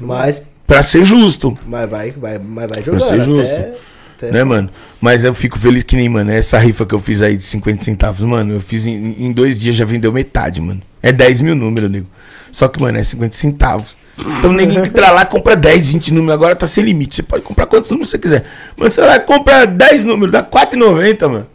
Mas, 0.00 0.42
Pra 0.66 0.82
ser 0.82 1.02
justo. 1.04 1.56
mas 1.66 1.88
vai, 1.88 2.10
vai, 2.10 2.38
mas 2.38 2.66
vai 2.74 2.82
jogando. 2.82 3.08
ser 3.08 3.22
justo. 3.22 3.54
até- 3.54 3.72
até- 4.18 4.30
Né, 4.32 4.44
mano? 4.44 4.68
Mas 5.00 5.24
eu 5.24 5.32
fico 5.32 5.58
feliz 5.58 5.82
que 5.84 5.96
nem, 5.96 6.08
mano, 6.08 6.30
essa 6.30 6.58
rifa 6.58 6.84
que 6.84 6.94
eu 6.94 7.00
fiz 7.00 7.22
aí 7.22 7.36
de 7.36 7.44
50 7.44 7.84
centavos, 7.84 8.20
mano, 8.22 8.54
eu 8.54 8.60
fiz 8.60 8.86
em, 8.86 9.14
em 9.18 9.32
dois 9.32 9.58
dias 9.58 9.76
já 9.76 9.84
vendeu 9.84 10.12
metade, 10.12 10.60
mano. 10.60 10.82
É 11.02 11.12
10 11.12 11.40
mil 11.40 11.54
números, 11.54 11.90
nego. 11.90 12.06
Só 12.50 12.66
que, 12.68 12.80
mano, 12.80 12.98
é 12.98 13.02
50 13.02 13.34
centavos. 13.36 13.96
Então 14.38 14.52
ninguém 14.52 14.82
que 14.82 14.88
entra 14.88 15.12
lá 15.12 15.24
compra 15.24 15.54
10, 15.54 15.86
20 15.86 16.12
números. 16.12 16.34
Agora 16.34 16.56
tá 16.56 16.66
sem 16.66 16.82
limite. 16.82 17.16
Você 17.16 17.22
pode 17.22 17.42
comprar 17.44 17.66
quantos 17.66 17.88
números 17.90 18.10
você 18.10 18.18
quiser. 18.18 18.44
Mas 18.76 18.92
você 18.94 19.00
vai 19.00 19.20
comprar 19.20 19.64
10 19.64 20.04
números, 20.04 20.32
dá 20.32 20.42
4,90, 20.42 21.28
mano. 21.28 21.46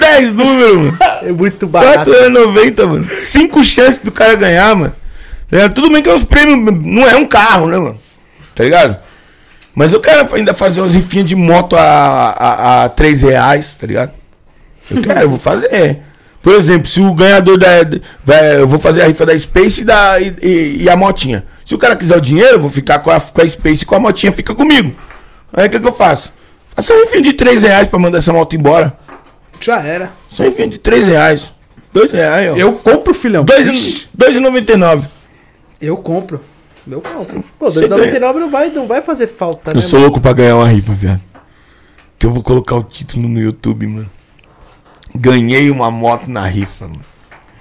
10 0.00 0.32
números, 0.32 0.76
mano. 0.76 0.98
É 1.22 1.30
muito 1.30 1.66
barato. 1.68 2.10
4,90, 2.10 2.86
mano. 2.88 3.08
5 3.16 3.62
chances 3.62 4.00
do 4.00 4.10
cara 4.10 4.34
ganhar, 4.34 4.74
mano. 4.74 4.92
Tá? 5.48 5.68
Tudo 5.68 5.92
bem 5.92 6.02
que 6.02 6.08
é 6.08 6.14
uns 6.14 6.24
prêmios, 6.24 6.58
não 6.84 7.06
é 7.06 7.14
um 7.16 7.26
carro, 7.26 7.68
né, 7.68 7.78
mano? 7.78 8.00
Tá 8.56 8.64
ligado? 8.64 8.96
Mas 9.74 9.92
eu 9.92 10.00
quero 10.00 10.34
ainda 10.34 10.54
fazer 10.54 10.80
umas 10.80 10.94
rifinhas 10.94 11.26
de 11.26 11.34
moto 11.34 11.74
a, 11.76 11.82
a, 11.82 12.84
a 12.84 12.88
3 12.88 13.22
reais, 13.22 13.74
tá 13.74 13.86
ligado? 13.86 14.12
Eu 14.90 15.02
quero, 15.02 15.20
eu 15.20 15.30
vou 15.30 15.38
fazer. 15.38 15.98
Por 16.42 16.54
exemplo, 16.54 16.86
se 16.86 17.00
o 17.00 17.12
ganhador 17.14 17.58
da. 17.58 17.66
Vai, 18.24 18.60
eu 18.60 18.68
vou 18.68 18.78
fazer 18.78 19.02
a 19.02 19.06
rifa 19.06 19.24
da 19.26 19.36
Space 19.38 19.80
e, 19.80 19.84
da, 19.84 20.20
e, 20.20 20.36
e- 20.42 20.82
e 20.82 20.88
a 20.90 20.96
motinha. 20.96 21.44
Se 21.64 21.74
o 21.74 21.78
cara 21.78 21.96
quiser 21.96 22.16
o 22.16 22.20
dinheiro, 22.20 22.56
eu 22.56 22.60
vou 22.60 22.68
ficar 22.70 22.98
com 22.98 23.10
a, 23.10 23.18
com 23.20 23.40
a 23.40 23.48
Space 23.48 23.82
e 23.82 23.86
com 23.86 23.94
a 23.94 23.98
motinha, 24.00 24.30
fica 24.30 24.54
comigo. 24.54 24.94
Aí 25.52 25.66
o 25.66 25.70
que, 25.70 25.80
que 25.80 25.86
eu 25.88 25.92
faço? 25.94 26.32
Faço 26.76 26.92
a 26.92 26.96
rifinha 26.96 27.22
de 27.22 27.32
3 27.32 27.62
reais 27.62 27.88
pra 27.88 27.98
mandar 27.98 28.18
essa 28.18 28.32
moto 28.32 28.54
embora. 28.54 28.94
Já 29.60 29.80
era. 29.80 30.12
Só 30.28 30.42
rifinha 30.44 30.68
de 30.68 30.78
3 30.78 31.06
reais. 31.06 31.52
2 31.94 32.12
reais, 32.12 32.52
ó. 32.52 32.56
Eu 32.56 32.72
compro, 32.74 33.14
filhão. 33.14 33.44
Dois 33.44 33.66
Ixi, 33.66 34.08
e- 34.12 34.18
2,99. 34.18 35.08
Eu 35.80 35.96
compro. 35.96 36.40
Eu 36.86 37.00
compro. 37.00 37.44
Pô, 37.58 37.70
Você 37.70 37.88
2,99 37.88 38.34
não 38.34 38.50
vai, 38.50 38.70
não 38.70 38.86
vai 38.86 39.00
fazer 39.00 39.26
falta, 39.26 39.72
né? 39.72 39.78
Eu 39.78 39.82
sou 39.82 40.00
louco 40.00 40.20
pra 40.20 40.32
ganhar 40.32 40.56
uma 40.56 40.68
rifa, 40.68 40.92
viado. 40.92 41.20
Que 42.18 42.26
eu 42.26 42.30
vou 42.30 42.42
colocar 42.42 42.76
o 42.76 42.82
título 42.82 43.28
no 43.28 43.40
YouTube, 43.40 43.86
mano. 43.86 44.10
Ganhei 45.14 45.70
uma 45.70 45.90
moto 45.90 46.28
na 46.28 46.46
rifa, 46.46 46.86
mano. 46.88 47.00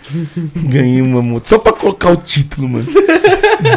Ganhei 0.56 1.02
uma 1.02 1.22
moto. 1.22 1.48
Só 1.48 1.58
pra 1.58 1.72
colocar 1.72 2.10
o 2.12 2.18
título, 2.18 2.68
mano. 2.68 2.88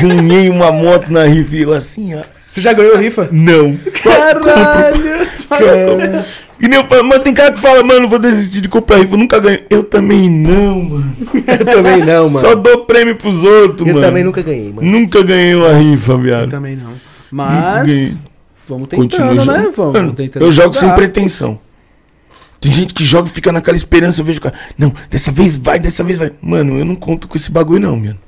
Ganhei 0.00 0.48
uma 0.48 0.72
moto 0.72 1.10
na 1.10 1.24
rifa 1.24 1.56
e 1.56 1.62
eu 1.62 1.72
assim, 1.72 2.14
ó. 2.14 2.22
Você 2.56 2.62
já 2.62 2.72
ganhou 2.72 2.96
rifa? 2.96 3.28
Não. 3.30 3.76
Caralho! 4.02 5.26
Cara. 5.46 6.26
E 6.58 6.66
nem 6.66 6.78
eu 6.80 6.86
falo, 6.86 7.04
mano, 7.04 7.22
tem 7.22 7.34
cara 7.34 7.52
que 7.52 7.60
fala, 7.60 7.82
mano, 7.84 8.08
vou 8.08 8.18
desistir 8.18 8.62
de 8.62 8.68
comprar 8.70 8.96
rifa, 8.96 9.12
eu 9.12 9.18
nunca 9.18 9.38
ganho. 9.38 9.58
Eu 9.68 9.84
também 9.84 10.26
não, 10.30 10.82
mano. 10.82 11.16
Eu 11.46 11.64
também 11.66 11.98
não, 12.02 12.30
mano. 12.30 12.40
Só 12.40 12.54
dou 12.54 12.86
prêmio 12.86 13.14
pros 13.16 13.44
outros, 13.44 13.86
eu 13.86 13.92
mano. 13.92 14.06
também 14.06 14.24
nunca 14.24 14.40
ganhei, 14.40 14.72
mano. 14.72 14.90
Nunca 14.90 15.22
ganhei 15.22 15.54
uma 15.54 15.74
rifa, 15.74 16.12
Eu 16.12 16.18
viado. 16.18 16.48
também 16.48 16.76
não. 16.76 16.92
Mas. 17.30 17.86
Ganhei. 17.86 18.12
Vamos 18.66 18.88
tentando, 18.88 19.44
né? 19.44 19.70
Vamos 19.76 19.92
Mano, 19.92 20.12
tentando. 20.14 20.42
eu 20.46 20.50
jogo 20.50 20.72
sem 20.72 20.90
pretensão. 20.94 21.58
Tem 22.58 22.72
gente 22.72 22.94
que 22.94 23.04
joga 23.04 23.28
e 23.28 23.30
fica 23.30 23.52
naquela 23.52 23.76
esperança, 23.76 24.22
eu 24.22 24.24
vejo 24.24 24.38
o 24.38 24.42
cara. 24.42 24.54
Não, 24.78 24.94
dessa 25.10 25.30
vez 25.30 25.56
vai, 25.58 25.78
dessa 25.78 26.02
vez 26.02 26.18
vai. 26.18 26.32
Mano, 26.40 26.78
eu 26.78 26.86
não 26.86 26.94
conto 26.96 27.28
com 27.28 27.36
esse 27.36 27.50
bagulho, 27.50 27.80
não, 27.80 27.96
mano. 27.96 28.18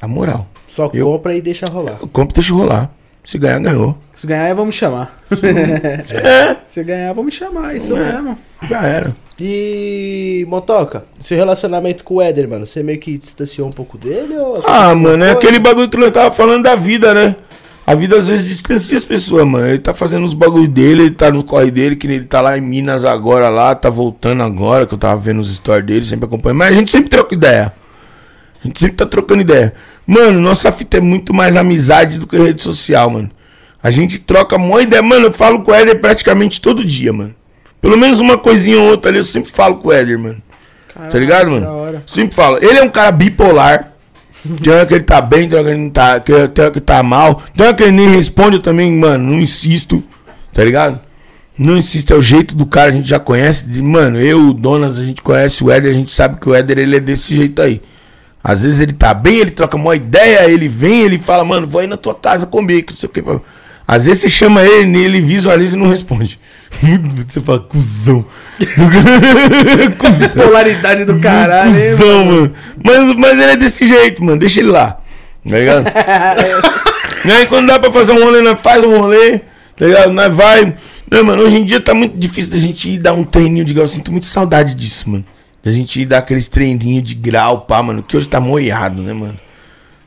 A 0.00 0.08
moral. 0.08 0.48
Só 0.66 0.90
Eu- 0.94 1.04
compra 1.06 1.34
e 1.36 1.42
deixa 1.42 1.66
rolar. 1.66 1.98
Eu 2.00 2.08
compro 2.08 2.32
e 2.32 2.36
deixo 2.40 2.56
rolar. 2.56 2.90
Se 3.26 3.38
ganhar, 3.38 3.58
ganhou. 3.58 3.98
Se 4.14 4.24
ganhar, 4.24 4.54
vão 4.54 4.66
me 4.66 4.72
chamar. 4.72 5.18
É, 5.34 6.56
Se 6.64 6.82
ganhar, 6.84 7.12
vão 7.12 7.24
me 7.24 7.32
chamar. 7.32 7.74
Isso 7.76 7.94
É. 7.96 8.12
mesmo. 8.12 8.38
já 8.68 8.82
era. 8.82 9.16
E, 9.38 10.46
Motoca, 10.48 11.04
seu 11.18 11.36
relacionamento 11.36 12.04
com 12.04 12.14
o 12.14 12.22
Éder, 12.22 12.48
mano, 12.48 12.64
você 12.64 12.82
meio 12.84 13.00
que 13.00 13.18
distanciou 13.18 13.66
um 13.66 13.72
pouco 13.72 13.98
dele? 13.98 14.36
Ou 14.38 14.62
Ah, 14.64 14.94
mano, 14.94 15.24
é 15.24 15.32
aquele 15.32 15.58
bagulho 15.58 15.90
que 15.90 15.96
nós 15.96 16.12
tava 16.12 16.32
falando 16.32 16.62
da 16.62 16.76
vida, 16.76 17.12
né? 17.12 17.34
A 17.84 17.94
vida 17.96 18.16
às 18.16 18.28
vezes 18.28 18.46
distancia 18.46 18.96
as 18.96 19.04
pessoas, 19.04 19.44
mano. 19.44 19.66
Ele 19.66 19.78
tá 19.80 19.92
fazendo 19.92 20.24
os 20.24 20.32
bagulhos 20.32 20.68
dele, 20.68 21.02
ele 21.02 21.10
tá 21.10 21.30
no 21.30 21.44
corre 21.44 21.70
dele, 21.72 21.96
que 21.96 22.06
nem 22.06 22.18
ele 22.18 22.26
tá 22.26 22.40
lá 22.40 22.56
em 22.56 22.60
Minas 22.60 23.04
agora, 23.04 23.48
lá, 23.48 23.74
tá 23.74 23.90
voltando 23.90 24.42
agora, 24.44 24.86
que 24.86 24.94
eu 24.94 24.98
tava 24.98 25.16
vendo 25.16 25.40
os 25.40 25.52
stories 25.54 25.84
dele, 25.84 26.04
sempre 26.04 26.26
acompanhando. 26.26 26.58
Mas 26.58 26.68
a 26.70 26.78
gente 26.78 26.90
sempre 26.92 27.10
troca 27.10 27.34
ideia. 27.34 27.72
A 28.62 28.66
gente 28.66 28.78
sempre 28.80 28.96
tá 28.96 29.04
trocando 29.06 29.40
ideia. 29.42 29.74
Mano, 30.06 30.40
nossa 30.40 30.70
fita 30.70 30.98
é 30.98 31.00
muito 31.00 31.34
mais 31.34 31.56
amizade 31.56 32.18
do 32.18 32.26
que 32.26 32.36
rede 32.36 32.62
social, 32.62 33.10
mano. 33.10 33.30
A 33.82 33.90
gente 33.90 34.18
troca 34.20 34.56
uma 34.56 34.82
ideia. 34.82 35.02
Mano, 35.02 35.26
eu 35.26 35.32
falo 35.32 35.60
com 35.62 35.70
o 35.70 35.74
Éder 35.74 36.00
praticamente 36.00 36.60
todo 36.60 36.84
dia, 36.84 37.12
mano. 37.12 37.34
Pelo 37.80 37.96
menos 37.96 38.20
uma 38.20 38.38
coisinha 38.38 38.78
ou 38.80 38.88
outra 38.90 39.10
ali 39.10 39.18
eu 39.18 39.22
sempre 39.22 39.50
falo 39.50 39.76
com 39.76 39.88
o 39.88 39.92
Éder, 39.92 40.18
mano. 40.18 40.42
tá 41.10 41.18
ligado, 41.18 41.50
mano? 41.50 41.66
hora. 41.68 42.02
Sempre 42.06 42.34
falo. 42.34 42.58
Ele 42.60 42.78
é 42.78 42.82
um 42.82 42.88
cara 42.88 43.10
bipolar. 43.12 43.92
Tem 44.62 44.72
hora 44.72 44.86
que 44.86 44.94
ele 44.94 45.02
tá 45.04 45.20
bem, 45.20 45.48
tem 45.48 45.58
hora 45.58 45.68
que 45.68 45.74
ele 45.74 45.82
não 45.82 45.90
tá. 45.90 46.20
Tem 46.20 46.34
hora 46.34 46.48
que 46.48 46.60
ele 46.60 46.80
tá 46.80 47.02
mal. 47.02 47.42
Tem 47.56 47.66
hora 47.66 47.74
que 47.74 47.82
ele 47.82 47.92
nem 47.92 48.08
responde, 48.08 48.56
eu 48.56 48.62
também, 48.62 48.92
mano, 48.92 49.32
não 49.32 49.40
insisto. 49.40 50.02
Tá 50.52 50.62
ligado? 50.64 51.00
Não 51.58 51.76
insisto, 51.76 52.12
é 52.12 52.16
o 52.16 52.22
jeito 52.22 52.54
do 52.54 52.66
cara, 52.66 52.90
a 52.90 52.92
gente 52.94 53.08
já 53.08 53.18
conhece. 53.18 53.66
de- 53.66 53.82
Mano, 53.82 54.20
eu, 54.20 54.48
o 54.48 54.52
Donas, 54.54 54.98
a 54.98 55.04
gente 55.04 55.22
conhece 55.22 55.64
o 55.64 55.70
Éder, 55.70 55.90
a 55.90 55.94
gente 55.94 56.12
sabe 56.12 56.38
que 56.40 56.48
o 56.48 56.54
Éder 56.54 56.78
ele 56.78 56.96
é 56.96 57.00
desse 57.00 57.34
jeito 57.34 57.60
aí. 57.62 57.80
Às 58.48 58.62
vezes 58.62 58.78
ele 58.80 58.92
tá 58.92 59.12
bem, 59.12 59.38
ele 59.38 59.50
troca 59.50 59.76
uma 59.76 59.96
ideia, 59.96 60.48
ele 60.48 60.68
vem, 60.68 61.02
ele 61.02 61.18
fala, 61.18 61.44
mano, 61.44 61.66
vou 61.66 61.80
aí 61.80 61.88
na 61.88 61.96
tua 61.96 62.14
casa 62.14 62.46
comer, 62.46 62.82
que 62.82 62.92
não 62.92 62.96
sei 62.96 63.08
o 63.08 63.12
que. 63.12 63.20
Às 63.88 64.06
vezes 64.06 64.22
você 64.22 64.30
chama 64.30 64.62
ele, 64.62 65.02
ele 65.02 65.20
visualiza 65.20 65.74
e 65.74 65.78
não 65.80 65.88
responde. 65.88 66.38
Você 67.28 67.40
fala, 67.40 67.58
cuzão. 67.58 68.24
cuzão. 69.98 70.44
Polaridade 70.46 71.04
do 71.04 71.18
caralho, 71.18 71.72
Cuzão, 71.72 72.24
mano. 72.24 72.54
Mas, 72.84 73.16
mas 73.16 73.32
ele 73.32 73.42
é 73.42 73.56
desse 73.56 73.88
jeito, 73.88 74.22
mano. 74.22 74.38
Deixa 74.38 74.60
ele 74.60 74.70
lá. 74.70 75.00
Tá 75.48 75.58
ligado? 75.58 75.86
e 77.24 77.32
aí 77.32 77.46
quando 77.46 77.66
dá 77.66 77.80
pra 77.80 77.92
fazer 77.92 78.12
um 78.12 78.22
rolê, 78.22 78.42
nós 78.42 78.60
faz 78.60 78.84
um 78.84 78.96
rolê. 78.96 79.40
Tá 79.76 79.86
ligado? 79.86 80.12
Nós 80.12 80.32
vai. 80.32 80.74
Não, 81.10 81.24
mano, 81.24 81.42
hoje 81.42 81.56
em 81.56 81.64
dia 81.64 81.80
tá 81.80 81.94
muito 81.94 82.16
difícil 82.16 82.50
da 82.50 82.58
gente 82.58 82.90
ir 82.90 82.98
dar 82.98 83.12
um 83.12 83.24
treininho 83.24 83.64
de 83.64 83.72
grau. 83.72 83.84
Eu 83.84 83.88
sinto 83.88 84.12
muito 84.12 84.26
saudade 84.26 84.74
disso, 84.74 85.10
mano. 85.10 85.24
Da 85.66 85.72
gente 85.72 86.04
dar 86.06 86.18
aqueles 86.18 86.46
treininhos 86.46 87.02
de 87.02 87.16
grau, 87.16 87.62
pá, 87.62 87.82
mano. 87.82 88.00
Que 88.00 88.16
hoje 88.16 88.28
tá 88.28 88.38
moiado, 88.38 89.02
né, 89.02 89.12
mano? 89.12 89.34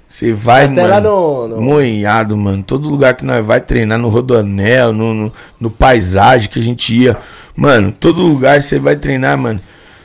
Você 0.08 0.32
vai, 0.32 0.64
Até 0.64 0.74
mano. 0.76 0.88
lá 0.88 1.02
no- 1.02 1.48
no- 1.50 1.62
Moiado, 1.62 2.38
mano. 2.38 2.64
Todo 2.64 2.90
lugar 2.90 3.14
que 3.14 3.26
nós 3.26 3.46
vai 3.46 3.60
treinar, 3.60 4.00
no 4.00 4.08
Rodoanel, 4.08 4.94
no, 4.94 5.14
no, 5.14 5.34
no 5.60 5.70
paisagem 5.70 6.48
que 6.50 6.60
a 6.60 6.64
gente 6.64 6.96
ia. 6.96 7.18
Mano, 7.58 7.92
todo 7.92 8.22
lugar 8.22 8.62
você 8.62 8.80
vai 8.80 8.96
treinar, 8.96 9.38
mano. 9.38 9.60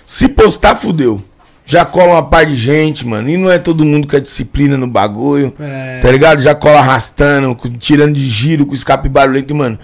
Se 0.05 0.26
postar, 0.26 0.74
fudeu. 0.74 1.22
Já 1.64 1.85
cola 1.85 2.14
uma 2.14 2.22
par 2.24 2.44
de 2.47 2.56
gente, 2.56 3.06
mano. 3.06 3.28
E 3.31 3.36
não 3.36 3.48
é 3.48 3.56
todo 3.56 3.85
mundo 3.85 4.09
com 4.09 4.16
a 4.16 4.20
disciplina 4.20 4.76
no 4.76 4.89
bagulho. 4.89 5.55
É. 5.60 6.01
Tá 6.02 6.10
ligado? 6.10 6.43
Já 6.43 6.52
cola 6.56 6.81
arrastando, 6.81 7.56
tirando 7.78 8.14
de 8.14 8.28
giro, 8.28 8.66
com 8.66 8.74
escape 8.74 9.09
barulhento. 9.09 9.55
Mano, 9.55 9.78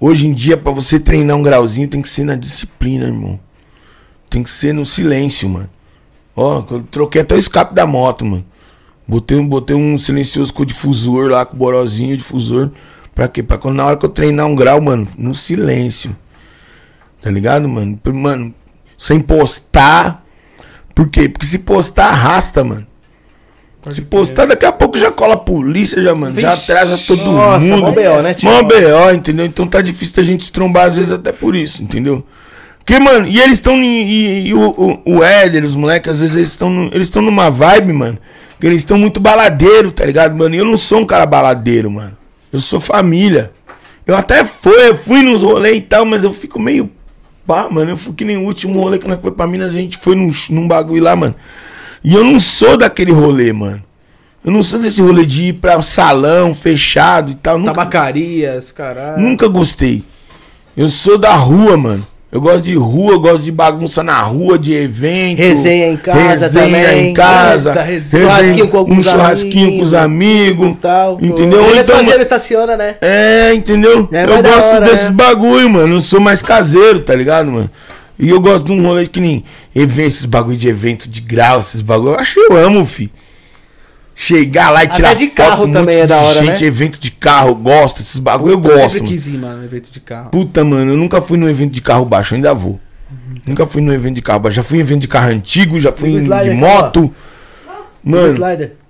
hoje 0.00 0.26
em 0.26 0.32
dia, 0.32 0.56
pra 0.56 0.72
você 0.72 0.98
treinar 0.98 1.36
um 1.36 1.42
grauzinho, 1.42 1.86
tem 1.88 2.00
que 2.00 2.08
ser 2.08 2.24
na 2.24 2.36
disciplina, 2.36 3.04
irmão. 3.04 3.38
Tem 4.30 4.42
que 4.42 4.50
ser 4.50 4.72
no 4.72 4.86
silêncio, 4.86 5.48
mano. 5.48 5.68
Ó, 6.36 6.64
eu 6.70 6.82
troquei 6.90 7.20
até 7.20 7.34
o 7.34 7.38
escape 7.38 7.74
da 7.74 7.84
moto, 7.86 8.24
mano. 8.24 8.44
Botei 9.06 9.36
um, 9.36 9.46
botei 9.46 9.74
um 9.76 9.98
silencioso 9.98 10.54
com 10.54 10.64
difusor 10.64 11.28
lá, 11.28 11.44
com 11.44 11.56
borozinho, 11.56 12.16
difusor. 12.16 12.70
Pra 13.12 13.26
quê? 13.26 13.42
Pra 13.42 13.58
quando 13.58 13.74
na 13.74 13.84
hora 13.84 13.96
que 13.96 14.06
eu 14.06 14.08
treinar 14.08 14.46
um 14.46 14.54
grau, 14.54 14.80
mano, 14.80 15.06
no 15.18 15.34
silêncio. 15.34 16.16
Tá 17.20 17.28
ligado, 17.28 17.68
mano? 17.68 17.98
Mano, 18.14 18.54
sem 18.96 19.18
postar. 19.18 20.24
Por 20.94 21.08
quê? 21.08 21.28
Porque 21.28 21.44
se 21.44 21.58
postar, 21.58 22.06
arrasta, 22.10 22.62
mano. 22.62 22.86
se 23.90 24.00
postar, 24.02 24.46
daqui 24.46 24.64
a 24.64 24.72
pouco 24.72 24.96
já 24.96 25.10
cola 25.10 25.34
a 25.34 25.38
polícia, 25.38 26.00
já, 26.00 26.14
mano. 26.14 26.40
Já 26.40 26.50
Vixe, 26.52 26.70
atrasa 26.70 26.98
todo 26.98 27.24
Nossa, 27.24 27.66
mundo. 27.66 27.80
mó 27.82 27.90
BO, 27.90 28.22
né, 28.22 28.34
tio? 28.34 28.48
Mó 28.48 28.62
BO, 28.62 29.10
entendeu? 29.12 29.44
Então 29.44 29.66
tá 29.66 29.80
difícil 29.82 30.14
da 30.14 30.22
gente 30.22 30.44
se 30.44 30.52
trombar, 30.52 30.86
às 30.86 30.96
vezes, 30.96 31.10
até 31.10 31.32
por 31.32 31.56
isso, 31.56 31.82
entendeu? 31.82 32.24
Porque, 32.90 32.98
mano, 32.98 33.28
e 33.28 33.38
eles 33.38 33.52
estão. 33.52 33.80
E, 33.80 34.48
e 34.48 34.54
o, 34.54 34.68
o, 35.04 35.18
o 35.18 35.22
Éder, 35.22 35.64
os 35.64 35.76
moleques, 35.76 36.10
às 36.10 36.20
vezes 36.20 36.34
eles 36.34 36.48
estão 36.48 36.90
eles 36.92 37.06
estão 37.06 37.22
numa 37.22 37.48
vibe, 37.48 37.92
mano. 37.92 38.18
Que 38.58 38.66
eles 38.66 38.80
estão 38.80 38.98
muito 38.98 39.20
baladeiro, 39.20 39.92
tá 39.92 40.04
ligado, 40.04 40.36
mano? 40.36 40.56
E 40.56 40.58
eu 40.58 40.64
não 40.64 40.76
sou 40.76 40.98
um 40.98 41.06
cara 41.06 41.24
baladeiro, 41.24 41.88
mano. 41.88 42.16
Eu 42.52 42.58
sou 42.58 42.80
família. 42.80 43.52
Eu 44.04 44.16
até 44.16 44.44
fui, 44.44 44.88
eu 44.88 44.96
fui 44.96 45.22
nos 45.22 45.44
rolês 45.44 45.76
e 45.76 45.82
tal, 45.82 46.04
mas 46.04 46.24
eu 46.24 46.32
fico 46.32 46.58
meio. 46.58 46.90
Pá, 47.46 47.68
mano. 47.70 47.92
Eu 47.92 47.96
fui 47.96 48.12
que 48.12 48.24
nem 48.24 48.36
o 48.36 48.44
último 48.44 48.80
rolê 48.80 48.98
que 48.98 49.06
nós 49.06 49.20
foi 49.20 49.30
pra 49.30 49.46
Minas, 49.46 49.70
a 49.70 49.74
gente 49.74 49.96
foi 49.96 50.16
num, 50.16 50.32
num 50.50 50.66
bagulho 50.66 51.04
lá, 51.04 51.14
mano. 51.14 51.36
E 52.02 52.12
eu 52.12 52.24
não 52.24 52.40
sou 52.40 52.76
daquele 52.76 53.12
rolê, 53.12 53.52
mano. 53.52 53.80
Eu 54.44 54.50
não 54.50 54.64
sou 54.64 54.80
desse 54.80 55.00
rolê 55.00 55.24
de 55.24 55.44
ir 55.44 55.52
pra 55.54 55.80
salão 55.80 56.52
fechado 56.52 57.30
e 57.30 57.34
tal. 57.36 57.56
Nunca, 57.56 57.72
Tabacarias, 57.72 58.72
caralho. 58.72 59.22
Nunca 59.22 59.46
gostei. 59.46 60.02
Eu 60.76 60.88
sou 60.88 61.16
da 61.16 61.36
rua, 61.36 61.76
mano. 61.76 62.09
Eu 62.32 62.40
gosto 62.40 62.62
de 62.62 62.76
rua, 62.76 63.18
gosto 63.18 63.42
de 63.42 63.50
bagunça 63.50 64.04
na 64.04 64.20
rua, 64.22 64.56
de 64.56 64.72
evento. 64.72 65.38
Resenha 65.38 65.88
em 65.88 65.96
casa 65.96 66.46
resenha 66.46 66.88
também. 66.88 67.10
em 67.10 67.12
casa. 67.12 67.70
Eita, 67.70 67.82
resenha. 67.82 68.22
Churrasquinho 68.22 68.68
com 68.68 68.78
alguns 68.78 68.98
um 68.98 69.10
churrasquinho 69.10 69.76
com 69.76 69.82
os 69.82 69.92
amigos. 69.92 70.76
tal. 70.80 71.18
Entendeu? 71.20 71.64
Eles 71.70 71.80
então, 71.80 71.96
faziam 71.96 72.12
mano, 72.12 72.22
estaciona, 72.22 72.76
né? 72.76 72.94
é, 73.00 73.52
entendeu? 73.52 74.08
É 74.12 74.22
eu 74.22 74.42
gosto 74.42 74.64
hora, 74.64 74.86
desses 74.86 75.06
né? 75.06 75.10
bagulho, 75.10 75.68
mano. 75.70 75.96
Eu 75.96 76.00
sou 76.00 76.20
mais 76.20 76.40
caseiro, 76.40 77.00
tá 77.00 77.16
ligado, 77.16 77.50
mano? 77.50 77.70
E 78.16 78.28
eu 78.28 78.40
gosto 78.40 78.66
de 78.66 78.72
um 78.72 78.86
rolê 78.86 79.08
que 79.08 79.18
nem 79.18 79.42
evento, 79.74 80.08
esses 80.08 80.24
bagulho 80.24 80.56
de 80.56 80.68
evento 80.68 81.08
de 81.08 81.20
grau, 81.20 81.58
esses 81.58 81.80
bagulho. 81.80 82.12
Eu 82.12 82.18
acho 82.20 82.34
que 82.34 82.52
eu 82.52 82.56
amo, 82.56 82.84
fi. 82.84 83.10
Chegar 84.22 84.68
lá 84.68 84.82
e 84.82 84.86
Até 84.86 84.96
tirar 84.96 85.14
de 85.14 85.28
foto 85.28 85.34
carro 85.36 85.64
um 85.64 85.72
também 85.72 86.00
é 86.00 86.06
da 86.06 86.18
hora, 86.18 86.44
gente, 86.44 86.60
né? 86.60 86.66
evento 86.66 87.00
de 87.00 87.10
carro, 87.10 87.48
eu 87.48 87.54
gosto, 87.54 88.02
esses 88.02 88.20
bagulho 88.20 88.50
eu 88.52 88.56
Eu 88.56 88.60
gosto. 88.60 88.78
sempre 88.80 88.98
mano. 89.00 89.12
quis 89.12 89.26
ir, 89.26 89.38
mano, 89.38 89.64
evento 89.64 89.90
de 89.90 89.98
carro. 89.98 90.28
Puta, 90.28 90.62
mano, 90.62 90.92
eu 90.92 90.96
nunca 90.98 91.22
fui 91.22 91.38
num 91.38 91.48
evento 91.48 91.72
de 91.72 91.80
carro 91.80 92.04
baixo, 92.04 92.34
eu 92.34 92.36
ainda 92.36 92.52
vou. 92.52 92.78
Nunca 93.46 93.64
fui 93.64 93.80
num 93.80 93.94
evento 93.94 94.16
de 94.16 94.20
carro 94.20 94.40
baixo. 94.40 94.56
Já 94.56 94.62
fui 94.62 94.76
em 94.76 94.82
evento 94.82 95.00
de 95.00 95.08
carro 95.08 95.30
antigo, 95.30 95.80
já 95.80 95.90
fui 95.90 96.10
em, 96.10 96.24
de 96.24 96.30
aqui, 96.34 96.50
moto. 96.50 97.10
Mano, 98.04 98.36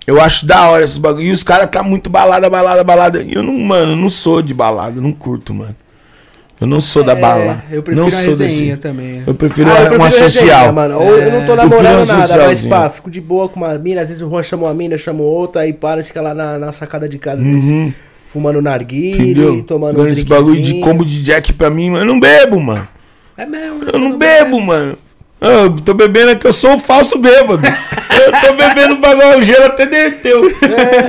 eu 0.05 0.19
acho 0.19 0.45
da 0.45 0.67
hora 0.67 0.83
esses 0.83 0.97
bagulho. 0.97 1.23
E 1.23 1.31
os 1.31 1.43
caras 1.43 1.69
tá 1.71 1.81
muito 1.81 2.09
balada, 2.09 2.49
balada, 2.49 2.83
balada. 2.83 3.23
E 3.23 3.33
eu 3.33 3.41
não, 3.41 3.57
mano, 3.57 3.93
eu 3.93 3.97
não 3.97 4.09
sou 4.09 4.41
de 4.41 4.53
balada, 4.53 4.97
eu 4.97 5.01
não 5.01 5.13
curto, 5.13 5.53
mano. 5.53 5.75
Eu 6.61 6.67
não 6.67 6.79
sou 6.79 7.03
da 7.03 7.15
bala. 7.15 7.63
É, 7.71 7.77
eu 7.77 7.81
prefiro 7.83 8.07
não 8.07 8.15
a 8.15 8.23
sou 8.23 8.35
desse. 8.35 8.77
também. 8.77 9.23
Eu 9.25 9.33
prefiro 9.33 9.67
Ah, 9.71 9.79
eu 9.85 9.93
uma 9.95 10.05
prefiro 10.07 10.29
social. 10.29 10.55
resenha, 10.57 10.71
mano. 10.71 10.99
Ou 10.99 11.17
eu 11.17 11.31
não 11.31 11.45
tô 11.47 11.53
É, 11.53 11.55
namorando 11.55 12.03
uma 12.03 12.17
nada, 12.17 12.37
mas 12.45 12.65
pá, 12.65 12.87
fico 12.89 13.09
de 13.09 13.19
boa 13.19 13.49
com 13.49 13.59
uma 13.61 13.73
mina. 13.79 14.01
Às 14.01 14.09
vezes 14.09 14.21
o 14.21 14.29
Juan 14.29 14.43
chama 14.43 14.67
uma 14.67 14.73
mina, 14.73 14.93
eu 14.93 14.99
chamo 14.99 15.23
outra, 15.23 15.63
aí 15.63 15.73
para, 15.73 16.03
fica 16.03 16.21
lá 16.21 16.35
na, 16.35 16.59
na 16.59 16.71
sacada 16.71 17.09
de 17.09 17.17
casa, 17.17 17.41
Uhum. 17.41 17.91
fumando 18.31 18.61
narguile, 18.61 19.63
tomando 19.63 19.91
Agora 19.93 20.09
um 20.09 20.11
esse 20.11 20.23
bagulho 20.23 20.61
de 20.61 20.79
combo 20.81 21.03
de 21.03 21.23
jack 21.23 21.51
pra 21.53 21.69
mim, 21.71 21.89
mano, 21.89 22.03
eu 22.03 22.07
não 22.07 22.19
bebo, 22.19 22.59
mano. 22.59 22.87
É 23.35 23.45
mesmo. 23.45 23.79
Eu 23.91 23.99
não 23.99 24.17
bebo, 24.17 24.59
mano. 24.61 24.95
Ah, 25.41 25.63
Eu 25.63 25.71
tô 25.77 25.95
bebendo 25.95 26.29
aqui, 26.29 26.45
eu 26.45 26.53
sou 26.53 26.73
um 26.73 26.79
falso 26.79 27.17
bêbado. 27.17 27.59
eu 27.65 28.31
tô 28.39 28.53
bebendo 28.53 28.97
bagulho, 28.97 29.39
o 29.39 29.41
gelo 29.41 29.65
até 29.65 29.87
derreteu. 29.87 30.43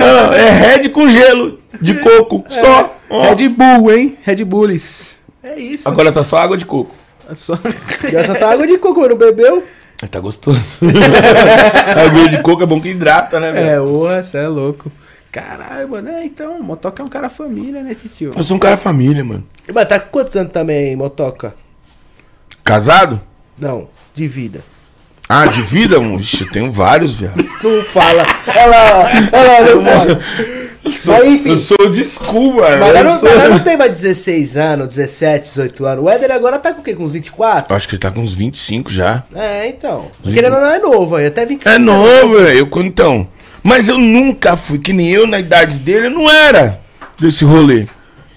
Ah, 0.01 0.35
É, 0.35 0.49
Red 0.77 0.89
com 0.89 1.07
gelo 1.07 1.59
de 1.79 1.93
coco, 1.93 2.43
só. 2.49 2.97
Ó. 3.07 3.21
Red 3.35 3.49
Bull, 3.49 3.91
hein? 3.91 4.17
Red 4.23 4.43
Bulls. 4.43 5.13
É 5.43 5.59
isso. 5.59 5.87
Agora 5.89 6.11
tá 6.11 6.23
só 6.23 6.37
água 6.37 6.57
de 6.57 6.65
coco. 6.65 6.95
É 7.29 7.35
só... 7.35 7.53
E 8.09 8.15
essa 8.15 8.33
tá 8.35 8.51
água 8.51 8.65
de 8.65 8.77
coco, 8.77 9.01
mas 9.01 9.09
não 9.09 9.17
bebeu? 9.17 9.63
Mas 10.01 10.09
Tá 10.09 10.19
gostoso. 10.19 10.59
água 12.05 12.29
de 12.29 12.41
coco 12.41 12.63
é 12.63 12.65
bom 12.65 12.81
que 12.81 12.89
hidrata, 12.89 13.39
né, 13.39 13.51
velho? 13.51 13.69
É, 13.69 13.77
porra, 13.79 14.23
você 14.23 14.37
é 14.37 14.47
louco. 14.47 14.91
Caralho, 15.31 15.89
mano. 15.89 16.09
É, 16.09 16.25
então, 16.25 16.59
o 16.59 16.63
Motoca 16.63 17.01
é 17.01 17.05
um 17.05 17.09
cara 17.09 17.29
família, 17.29 17.81
né, 17.81 17.95
titio? 17.95 18.31
Eu 18.35 18.43
sou 18.43 18.55
um 18.55 18.59
cara 18.59 18.77
família, 18.77 19.23
mano. 19.23 19.45
Mas 19.73 19.87
tá 19.87 19.99
com 19.99 20.09
quantos 20.09 20.35
anos 20.35 20.51
também, 20.51 20.95
Motoca? 20.95 21.55
Casado? 22.63 23.19
Não, 23.57 23.89
de 24.13 24.27
vida. 24.27 24.63
Ah, 25.27 25.47
de 25.47 25.61
vida? 25.61 25.97
Ixi, 25.97 26.43
eu 26.43 26.51
tenho 26.51 26.71
vários, 26.71 27.13
viado. 27.13 27.43
Não 27.63 27.83
fala. 27.85 28.23
Olha 28.47 28.65
lá, 28.65 29.03
olha 29.31 29.51
lá, 29.51 29.75
não 29.75 29.83
fala. 29.83 30.19
Mas 30.83 31.25
enfim. 31.25 31.49
Eu 31.49 31.57
sou 31.57 31.89
desculpa, 31.91 32.77
Mas 32.77 32.95
eu 32.95 33.03
não, 33.03 33.19
sou- 33.19 33.29
ela 33.29 33.49
não 33.49 33.59
tem 33.59 33.77
mais 33.77 33.91
16 33.91 34.57
anos, 34.57 34.87
17, 34.89 35.45
18 35.49 35.85
anos. 35.85 36.03
O 36.03 36.09
Éder 36.09 36.31
agora 36.31 36.59
tá 36.59 36.73
com 36.73 36.81
o 36.81 36.83
quê? 36.83 36.93
Com 36.93 37.03
uns 37.05 37.13
24? 37.13 37.71
Eu 37.71 37.77
acho 37.77 37.87
que 37.87 37.95
ele 37.95 38.01
tá 38.01 38.11
com 38.11 38.19
uns 38.21 38.33
25 38.33 38.91
já. 38.91 39.23
É, 39.33 39.67
então. 39.67 40.11
Querendo 40.23 40.55
ou 40.55 40.61
não, 40.61 40.67
é 40.69 40.79
novo 40.79 41.15
aí, 41.15 41.27
até 41.27 41.45
25. 41.45 41.73
É 41.75 41.79
novo, 41.79 42.37
velho. 42.39 42.57
Eu, 42.73 42.81
então. 42.81 43.27
Mas 43.63 43.87
eu 43.87 43.97
nunca 43.97 44.57
fui, 44.57 44.77
que 44.77 44.91
nem 44.91 45.09
eu 45.09 45.25
na 45.25 45.39
idade 45.39 45.75
dele, 45.77 46.07
eu 46.07 46.11
não 46.11 46.29
era 46.29 46.79
desse 47.19 47.45
rolê. 47.45 47.85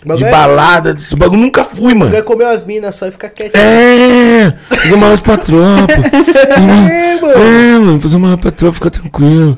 Mas 0.05 0.18
de 0.18 0.24
é- 0.24 0.31
balada, 0.31 0.94
desse 0.94 1.16
bagulho. 1.16 1.40
Nunca 1.40 1.64
fui, 1.64 1.93
mano. 1.94 2.12
Vai 2.12 2.23
comer 2.23 2.44
umas 2.44 2.62
minas 2.62 2.94
só 2.94 3.09
e 3.09 3.10
ficar 3.10 3.28
quietinho. 3.28 3.60
É, 3.60 4.55
fazer 4.68 4.94
uma 4.94 5.06
aula 5.06 5.18
pra 5.18 5.36
tropa. 5.36 5.93
É, 6.89 7.20
mano. 7.20 7.32
É, 7.35 7.78
mano, 7.78 8.01
fazer 8.01 8.16
uma 8.16 8.28
aula 8.28 8.39
pra 8.39 8.51
tropa, 8.52 8.74
fica 8.74 8.90
tranquilo. 8.90 9.56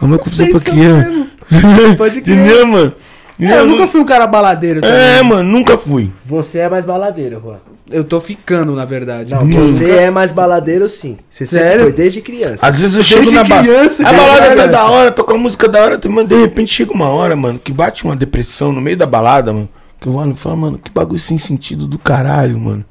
Vamos 0.00 0.18
confusão 0.20 0.48
pra 0.48 0.58
aqui, 0.58 0.70
ó. 0.70 1.26
Pode 1.96 2.20
crer. 2.20 2.36
Entendeu, 2.36 2.66
mano? 2.66 2.94
É, 3.38 3.58
eu 3.58 3.66
nunca 3.66 3.86
fui 3.86 4.00
um 4.00 4.04
cara 4.04 4.26
baladeiro 4.26 4.80
também. 4.80 4.96
É, 4.96 5.22
mano, 5.22 5.42
nunca 5.42 5.76
fui. 5.76 6.10
Você 6.24 6.58
é 6.60 6.68
mais 6.68 6.86
baladeiro, 6.86 7.40
Juan. 7.40 7.58
Eu 7.90 8.02
tô 8.02 8.20
ficando, 8.20 8.74
na 8.74 8.84
verdade. 8.84 9.30
Não, 9.32 9.46
você 9.46 9.90
é 9.90 10.10
mais 10.10 10.32
baladeiro 10.32 10.88
sim. 10.88 11.18
Você 11.30 11.46
Sério? 11.46 11.82
foi 11.84 11.92
desde 11.92 12.20
criança. 12.20 12.66
Às 12.66 12.80
vezes 12.80 12.96
eu 12.96 13.02
chego 13.02 13.20
Desde 13.20 13.36
na 13.36 13.44
balada. 13.44 13.68
criança, 13.68 14.08
A 14.08 14.12
balada 14.12 14.56
tá 14.56 14.66
da 14.66 14.84
hora, 14.86 15.12
toca 15.12 15.34
uma 15.34 15.42
música 15.42 15.68
da 15.68 15.82
hora, 15.82 16.00
mas 16.08 16.26
de 16.26 16.34
repente 16.34 16.72
chega 16.72 16.92
uma 16.92 17.08
hora, 17.08 17.36
mano, 17.36 17.60
que 17.62 17.72
bate 17.72 18.04
uma 18.04 18.16
depressão 18.16 18.72
no 18.72 18.80
meio 18.80 18.96
da 18.96 19.06
balada, 19.06 19.52
mano. 19.52 19.68
Que 20.00 20.08
eu 20.08 20.14
mano, 20.14 20.34
falo, 20.34 20.56
mano, 20.56 20.78
que 20.82 20.90
bagulho 20.90 21.20
sem 21.20 21.38
sentido 21.38 21.86
do 21.86 21.98
caralho, 21.98 22.58
mano. 22.58 22.84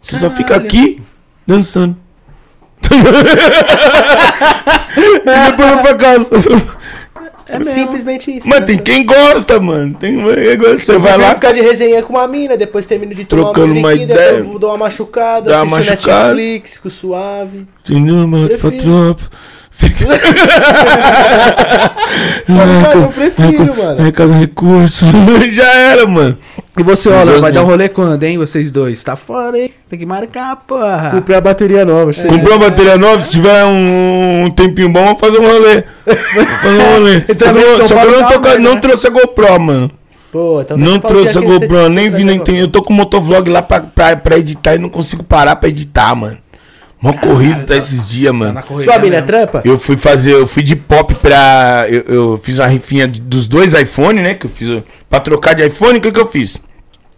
Você 0.00 0.16
só 0.18 0.30
fica 0.30 0.50
Caralho. 0.54 0.68
aqui 0.68 1.02
dançando. 1.46 1.96
e 4.96 5.18
depois 5.24 5.56
vai 5.56 5.82
pra 5.82 5.94
casa. 5.94 6.30
É 7.52 7.58
mesmo. 7.58 7.74
Simplesmente 7.74 8.36
isso. 8.36 8.48
Mas 8.48 8.60
né? 8.60 8.66
tem 8.66 8.78
quem 8.78 9.04
gosta, 9.04 9.60
mano. 9.60 9.94
Tem 9.94 10.16
quem 10.16 10.56
gosta. 10.56 10.78
Você 10.78 10.98
vai 10.98 11.18
lá, 11.18 11.34
ficar 11.34 11.52
de 11.52 11.60
resenha 11.60 12.02
com 12.02 12.14
uma 12.14 12.26
mina, 12.26 12.56
depois 12.56 12.86
termino 12.86 13.14
de 13.14 13.24
tomar 13.26 13.52
Trocando 13.52 13.74
uma 13.74 13.88
brinquinho, 13.88 14.10
ideia. 14.10 14.32
depois 14.36 14.52
eu 14.54 14.58
dou 14.58 14.70
uma 14.70 14.78
machucada, 14.78 15.50
Dá 15.50 15.62
uma 15.62 15.78
assisto 15.78 15.94
machucada. 15.94 16.34
Netflix, 16.34 16.74
fico 16.74 16.90
suave. 16.90 17.66
Entendeu, 17.84 18.26
mano? 18.26 18.48
Pra 18.48 18.70
trampo. 18.70 19.30
Mano, 22.48 23.02
eu 23.02 23.08
prefiro, 23.08 23.76
mano. 23.76 24.00
Arrecada 24.00 24.32
recurso. 24.34 25.06
Já 25.52 25.72
era, 25.74 26.06
mano. 26.06 26.36
E 26.78 26.82
você, 26.82 27.08
olha, 27.10 27.40
vai 27.40 27.52
dar 27.52 27.62
um 27.62 27.66
rolê 27.66 27.88
quando, 27.88 28.22
hein? 28.22 28.38
Vocês 28.38 28.70
dois. 28.70 29.02
Tá 29.02 29.16
fora, 29.16 29.58
hein? 29.58 29.70
Tem 29.88 29.98
que 29.98 30.06
marcar, 30.06 30.56
porra. 30.56 31.10
Comprei 31.12 31.36
a 31.36 31.40
bateria 31.40 31.84
nova, 31.84 32.12
chega. 32.12 32.28
Comprou 32.28 32.56
uma 32.56 32.68
bateria 32.70 32.96
nova, 32.96 33.20
se 33.20 33.32
tiver 33.32 33.64
um, 33.64 34.44
um 34.46 34.50
tempinho 34.50 34.88
bom, 34.88 35.04
vamos 35.04 35.20
fazer 35.20 35.38
um 35.38 35.46
rolê. 35.46 35.82
fazer 36.04 36.78
um 36.78 36.92
rolê. 36.94 37.20
Só 37.20 37.26
que 37.26 37.34
também 37.34 37.62
eu- 37.62 37.76
São 37.76 37.88
Só 37.88 37.94
que 37.96 38.06
eu 38.06 38.20
não, 38.20 38.28
a- 38.28 38.58
não 38.58 38.74
né? 38.74 38.80
trouxe 38.80 39.06
a 39.06 39.10
GoPro, 39.10 39.60
mano. 39.60 39.90
Pô, 40.30 40.62
então 40.62 40.78
Não 40.78 40.98
trouxe 40.98 41.36
a 41.36 41.40
GoPro, 41.42 41.90
nem 41.90 42.08
vi, 42.08 42.24
nem 42.24 42.38
a 42.38 42.42
tem. 42.42 42.56
Eu 42.58 42.68
tô 42.68 42.82
com 42.82 42.92
o 42.92 42.96
motovlog 42.96 43.50
lá 43.50 43.60
pra, 43.60 43.80
pra, 43.82 44.16
pra 44.16 44.38
editar 44.38 44.74
e 44.74 44.78
não 44.78 44.88
consigo 44.88 45.22
parar 45.22 45.56
pra 45.56 45.68
editar, 45.68 46.14
mano. 46.14 46.38
Mó 47.02 47.12
corrido 47.14 47.66
tá 47.66 47.76
esses 47.76 48.08
dias, 48.08 48.30
Tá 48.30 48.38
mano. 48.38 48.52
na 48.52 48.62
correria 48.62 48.92
Sua 48.92 49.02
mina 49.02 49.16
é 49.16 49.22
trampa? 49.22 49.60
Eu 49.64 49.76
fui 49.76 49.96
fazer, 49.96 50.32
eu 50.34 50.46
fui 50.46 50.62
de 50.62 50.76
pop 50.76 51.12
pra. 51.16 51.84
Eu, 51.88 52.02
eu 52.02 52.38
fiz 52.38 52.60
uma 52.60 52.68
rifinha 52.68 53.08
de- 53.08 53.20
dos 53.20 53.48
dois 53.48 53.74
iPhone, 53.74 54.22
né? 54.22 54.34
Que 54.34 54.46
eu 54.46 54.50
fiz 54.50 54.82
pra 55.10 55.18
trocar 55.18 55.54
de 55.54 55.66
iPhone, 55.66 55.98
o 55.98 56.00
que, 56.00 56.12
que 56.12 56.20
eu 56.20 56.28
fiz? 56.28 56.58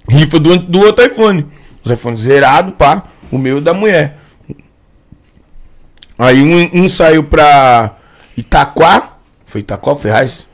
Rifa 0.08 0.38
do, 0.38 0.56
do 0.58 0.80
outro 0.80 1.04
iPhone. 1.04 1.46
Os 1.84 1.90
iPhones 1.90 2.20
zerado, 2.20 2.72
pá. 2.72 3.02
O 3.30 3.36
meu 3.36 3.58
e 3.58 3.60
da 3.60 3.74
mulher. 3.74 4.16
Aí 6.18 6.40
um, 6.42 6.84
um 6.84 6.88
saiu 6.88 7.24
pra 7.24 7.96
Itaquá. 8.36 9.16
Foi 9.44 9.60
Itaquá 9.60 9.90
ou 9.90 9.98
Ferraz? 9.98 10.46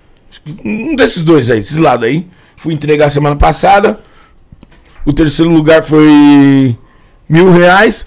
Um 0.65 0.97
desses 0.97 1.23
dois 1.23 1.51
aí, 1.51 1.59
esses 1.61 1.77
lados 1.77 2.07
aí. 2.09 2.27
Fui 2.57 2.75
entregar 2.75 3.11
semana 3.11 3.37
passada. 3.37 4.01
O 5.05 5.13
terceiro 5.13 5.51
lugar 5.53 5.83
foi 5.83 6.77
mil 7.29 7.53
reais. 7.53 8.05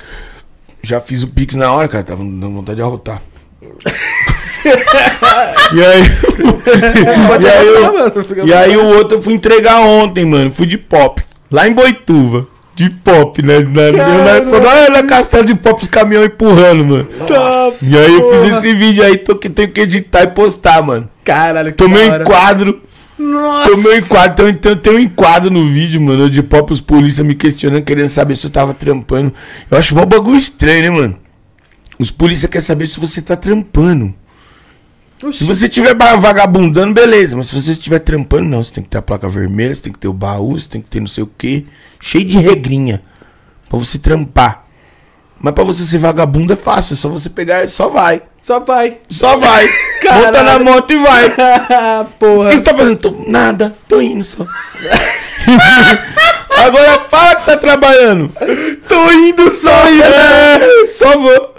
Já 0.84 1.00
fiz 1.00 1.24
o 1.24 1.28
Pix 1.28 1.56
na 1.56 1.72
hora, 1.72 1.88
cara. 1.88 2.04
Tava 2.04 2.24
dando 2.24 2.52
vontade 2.52 2.76
de 2.76 2.82
arrotar. 2.82 3.22
e 5.74 5.84
aí. 5.84 6.02
e, 7.42 7.48
aí 7.48 7.68
eu- 7.68 8.46
e 8.46 8.54
aí 8.54 8.78
o 8.78 8.86
outro 8.86 9.18
eu 9.18 9.22
fui 9.22 9.34
entregar 9.34 9.80
ontem, 9.80 10.26
mano. 10.26 10.52
Fui 10.52 10.66
de 10.66 10.78
pop. 10.78 11.22
Lá 11.52 11.68
em 11.68 11.74
Boituva. 11.74 12.48
De 12.76 12.90
pop, 12.90 13.40
né? 13.44 13.60
Na, 13.60 13.92
na, 13.92 14.42
só 14.44 14.60
na, 14.60 14.90
na 14.90 15.04
castela 15.04 15.44
de 15.44 15.54
pop 15.54 15.80
os 15.82 15.88
caminhões 15.88 16.28
empurrando, 16.28 16.84
mano. 16.84 17.08
E 17.84 17.98
aí 17.98 18.14
eu 18.16 18.32
fiz 18.34 18.58
esse 18.58 18.74
vídeo 18.74 19.04
aí, 19.04 19.18
tô, 19.18 19.36
que 19.36 19.50
tenho 19.50 19.70
que 19.72 19.82
editar 19.82 20.24
e 20.24 20.28
postar, 20.28 20.82
mano. 20.82 21.08
Caralho, 21.24 21.72
que 21.72 21.78
Tomei 21.78 22.10
um 22.10 22.22
enquadro. 22.22 22.82
Nossa. 23.24 23.72
Tomei 23.72 23.94
um 23.94 23.98
enquadro. 23.98 24.46
Tem, 24.46 24.54
tem, 24.54 24.76
tem 24.76 24.94
um 24.94 25.00
enquadro 25.00 25.50
no 25.50 25.68
vídeo, 25.70 26.02
mano. 26.02 26.30
De 26.30 26.44
pop, 26.44 26.72
os 26.74 26.82
polícia 26.82 27.24
me 27.24 27.34
questionando, 27.34 27.84
querendo 27.84 28.10
saber 28.10 28.36
se 28.36 28.48
eu 28.48 28.52
tava 28.52 28.74
trampando. 28.74 29.34
Eu 29.72 29.78
acho 29.78 29.98
um 29.98 30.06
bagulho 30.06 30.38
estranho, 30.38 30.82
né, 30.84 30.90
mano? 30.90 31.18
Os 31.98 32.12
polícia 32.12 32.50
querem 32.50 32.66
saber 32.66 32.86
se 32.88 33.00
você 33.00 33.22
tá 33.22 33.36
trampando. 33.36 34.14
Se 35.32 35.46
você 35.46 35.68
estiver 35.68 35.96
vagabundando, 35.96 36.94
beleza. 36.94 37.38
Mas 37.38 37.48
se 37.48 37.56
você 37.56 37.72
estiver 37.72 38.00
trampando, 38.00 38.50
não. 38.50 38.62
Você 38.62 38.74
tem 38.74 38.84
que 38.84 38.90
ter 38.90 38.98
a 38.98 39.02
placa 39.02 39.30
vermelha, 39.30 39.74
você 39.74 39.82
tem 39.82 39.94
que 39.94 40.00
ter 40.00 40.10
o 40.10 40.14
baú, 40.14 40.60
você 40.60 40.68
tem 40.68 40.82
que 40.82 40.90
ter 40.90 41.00
não 41.00 41.08
sei 41.08 41.24
o 41.24 41.32
quê. 41.38 41.66
Cheio 42.02 42.26
de 42.26 42.38
regrinha. 42.40 43.02
Pra 43.70 43.80
você 43.80 43.98
trampar. 43.98 44.63
Mas 45.44 45.54
pra 45.54 45.64
você 45.66 45.84
ser 45.84 45.98
vagabundo 45.98 46.54
é 46.54 46.56
fácil. 46.56 46.94
É 46.94 46.96
só 46.96 47.10
você 47.10 47.30
pegar 47.30 47.66
e 47.66 47.68
só 47.68 47.90
vai. 47.90 48.22
Só 48.42 48.62
pai. 48.62 48.98
Só 49.10 49.36
vai. 49.36 49.68
Caralho. 50.02 50.26
Monta 50.26 50.44
na 50.44 50.60
moto 50.60 50.92
e 50.92 50.98
vai. 51.04 51.34
O 52.02 52.06
porra. 52.18 52.50
que 52.50 52.58
você 52.58 52.64
tá 52.64 52.74
fazendo? 52.74 52.98
Tô- 52.98 53.16
nada, 53.28 53.76
tô 53.90 54.00
indo 54.02 54.24
só. 54.24 54.46
Agora 56.58 57.00
fala 57.10 57.36
que 57.36 57.46
tá 57.46 57.58
trabalhando. 57.58 58.32
Tô 58.88 59.12
indo 59.12 59.54
só. 59.54 59.70
É, 59.70 60.86
só 60.98 61.18
vou. 61.18 61.54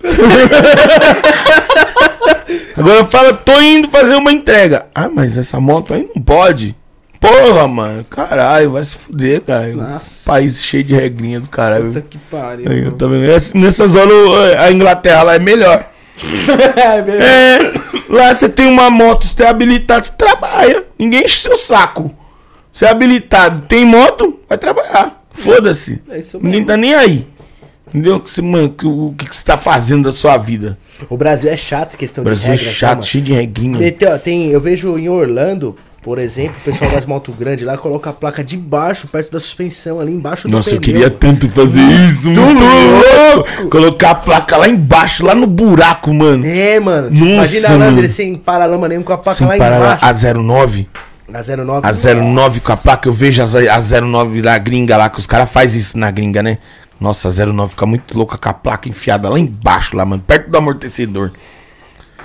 Agora 2.76 3.04
fala, 3.04 3.34
tô 3.34 3.60
indo 3.60 3.90
fazer 3.90 4.14
uma 4.16 4.32
entrega. 4.32 4.86
Ah, 4.94 5.10
mas 5.12 5.36
essa 5.36 5.60
moto 5.60 5.92
aí 5.92 6.08
não 6.14 6.22
pode. 6.22 6.74
Porra, 7.28 7.66
mano. 7.68 8.04
Caralho, 8.04 8.72
vai 8.72 8.84
se 8.84 8.94
fuder, 8.96 9.40
cara. 9.42 9.68
Nossa. 9.68 10.30
País 10.30 10.64
cheio 10.64 10.84
de 10.84 10.94
regrinha 10.94 11.40
do 11.40 11.48
caralho. 11.48 11.86
Puta 11.86 12.00
que 12.02 12.18
pariu. 12.18 12.70
Aí, 12.70 12.90
tá 12.92 13.06
vendo? 13.06 13.24
Essa- 13.30 13.56
Nessas 13.56 13.96
horas 13.96 14.12
a 14.58 14.70
Inglaterra 14.70 15.22
lá 15.22 15.34
é 15.34 15.38
melhor. 15.38 15.88
É, 17.20 17.72
lá 18.08 18.32
você 18.34 18.48
tem 18.48 18.66
uma 18.66 18.88
moto, 18.90 19.26
você 19.26 19.42
é 19.42 19.48
habilitado, 19.48 20.06
você 20.06 20.12
trabalha. 20.12 20.84
Ninguém 20.98 21.24
enche 21.24 21.40
seu 21.42 21.56
saco. 21.56 22.14
Você 22.72 22.84
é 22.86 22.90
habilitado, 22.90 23.62
tem 23.66 23.84
moto, 23.84 24.38
vai 24.48 24.58
trabalhar. 24.58 25.24
Foda-se. 25.32 26.02
É. 26.08 26.20
Ninguém 26.40 26.64
tá 26.64 26.76
nem 26.76 26.94
aí. 26.94 27.26
Entendeu? 27.88 28.18
Que 28.20 28.30
você, 28.30 28.42
mano, 28.42 28.70
que- 28.70 28.86
o 28.86 29.14
que, 29.16 29.26
que 29.28 29.36
você 29.36 29.44
tá 29.44 29.56
fazendo 29.58 30.04
da 30.04 30.12
sua 30.12 30.36
vida? 30.36 30.78
O 31.08 31.16
Brasil 31.16 31.50
é 31.50 31.56
chato 31.56 31.96
questão 31.96 32.22
O 32.22 32.24
Brasil 32.24 32.54
de 32.54 32.62
é 32.62 32.66
tá, 32.66 32.72
chato, 32.72 33.04
cheio 33.04 33.22
de 33.22 33.32
regrinha. 33.32 33.78
Tem, 33.92 34.18
tem- 34.18 34.50
eu 34.50 34.60
vejo 34.60 34.96
em 34.98 35.08
Orlando, 35.08 35.76
por 36.04 36.18
exemplo, 36.18 36.54
o 36.60 36.64
pessoal 36.64 36.90
das 36.90 37.06
motos 37.06 37.34
grandes 37.34 37.64
lá 37.64 37.78
coloca 37.78 38.10
a 38.10 38.12
placa 38.12 38.44
de 38.44 38.58
baixo, 38.58 39.08
perto 39.08 39.32
da 39.32 39.40
suspensão, 39.40 39.98
ali 39.98 40.12
embaixo 40.12 40.46
do 40.46 40.52
Nossa, 40.52 40.74
eu 40.74 40.80
queria 40.80 41.08
tanto 41.08 41.48
fazer 41.48 41.80
isso, 41.80 42.28
muito 42.28 42.62
louco. 42.62 43.70
Colocar 43.70 44.10
a 44.10 44.14
placa 44.14 44.58
lá 44.58 44.68
embaixo, 44.68 45.24
lá 45.24 45.34
no 45.34 45.46
buraco, 45.46 46.12
mano. 46.12 46.44
É, 46.44 46.78
mano. 46.78 47.10
Tipo, 47.10 47.24
Nossa, 47.24 47.56
imagina 47.56 47.78
mano. 47.78 47.98
ele 47.98 48.10
sem 48.10 48.36
paralama 48.36 48.86
nenhum 48.86 49.02
com 49.02 49.14
a 49.14 49.18
placa 49.18 49.38
Sem 49.38 49.46
lá 49.46 49.56
embaixo. 49.56 50.04
a 50.04 50.12
09. 50.34 50.88
A 51.32 51.40
09. 51.42 51.88
A 51.88 52.14
09 52.14 52.60
com 52.60 52.72
a 52.72 52.76
placa, 52.76 53.08
eu 53.08 53.12
vejo 53.12 53.42
a 53.42 54.00
09 54.02 54.42
lá 54.42 54.58
gringa 54.58 54.98
lá, 54.98 55.08
que 55.08 55.18
os 55.18 55.26
caras 55.26 55.50
fazem 55.50 55.80
isso 55.80 55.96
na 55.96 56.10
gringa, 56.10 56.42
né? 56.42 56.58
Nossa, 57.00 57.28
a 57.28 57.46
09 57.46 57.70
fica 57.70 57.86
muito 57.86 58.16
louca 58.16 58.36
com 58.36 58.48
a 58.50 58.52
placa 58.52 58.90
enfiada 58.90 59.30
lá 59.30 59.38
embaixo, 59.38 59.96
lá, 59.96 60.04
mano, 60.04 60.22
perto 60.24 60.50
do 60.50 60.58
amortecedor. 60.58 61.32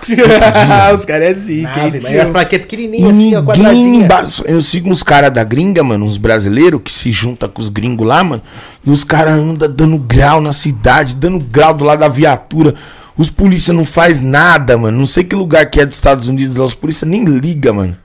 Os 0.96 1.06
caras 1.06 1.28
é 1.28 1.34
zica, 1.34 1.80
hein, 1.80 2.00
tio? 2.00 2.22
as 2.22 2.30
plaquinhas 2.30 2.64
pequenininhas 2.64 3.12
assim, 3.12 3.36
ó, 3.36 3.44
quadradinha. 3.44 4.08
Eu 4.46 4.62
sigo 4.62 4.90
uns 4.90 5.04
caras 5.04 5.32
da 5.32 5.44
gringa, 5.44 5.84
mano, 5.84 6.06
uns 6.06 6.18
brasileiros 6.18 6.82
que 6.84 6.92
se 6.92 7.12
juntam 7.12 7.50
com 7.50 7.62
os 7.62 7.70
gringos 7.70 8.08
lá, 8.08 8.24
mano. 8.24 8.42
E 8.86 8.90
os 8.90 9.04
caras 9.04 9.34
andam 9.34 9.70
dando 9.70 9.98
grau 9.98 10.42
na 10.42 10.52
cidade, 10.52 11.16
dando 11.16 11.40
grau 11.40 11.74
do 11.74 11.84
lado 11.84 12.00
da 12.00 12.08
viatura. 12.08 12.76
Os 13.18 13.30
polícia 13.30 13.74
não 13.74 13.84
faz 13.84 14.22
nada, 14.22 14.78
mano. 14.78 14.98
Não 14.98 15.06
sei 15.06 15.24
que 15.24 15.36
lugar 15.36 15.70
que 15.70 15.82
é 15.82 15.86
dos 15.86 15.96
Estados 15.96 16.28
Unidos 16.28 16.56
lá, 16.56 16.66
os 16.66 16.74
polícia 16.74 17.06
nem 17.06 17.26
liga, 17.26 17.74
mano. 17.74 17.98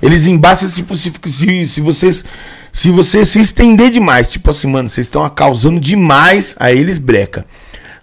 Eles 0.00 0.26
embaçam 0.26 0.68
se, 0.68 0.84
se, 0.96 1.12
se, 1.26 1.66
se 1.66 1.80
vocês. 1.80 2.24
Se 2.72 2.88
você 2.88 3.22
se 3.24 3.38
estender 3.38 3.90
demais, 3.90 4.30
tipo 4.30 4.48
assim, 4.48 4.66
mano, 4.66 4.88
vocês 4.88 5.06
estão 5.06 5.28
causando 5.28 5.78
demais, 5.78 6.56
aí 6.58 6.78
eles 6.78 6.98
breca. 6.98 7.44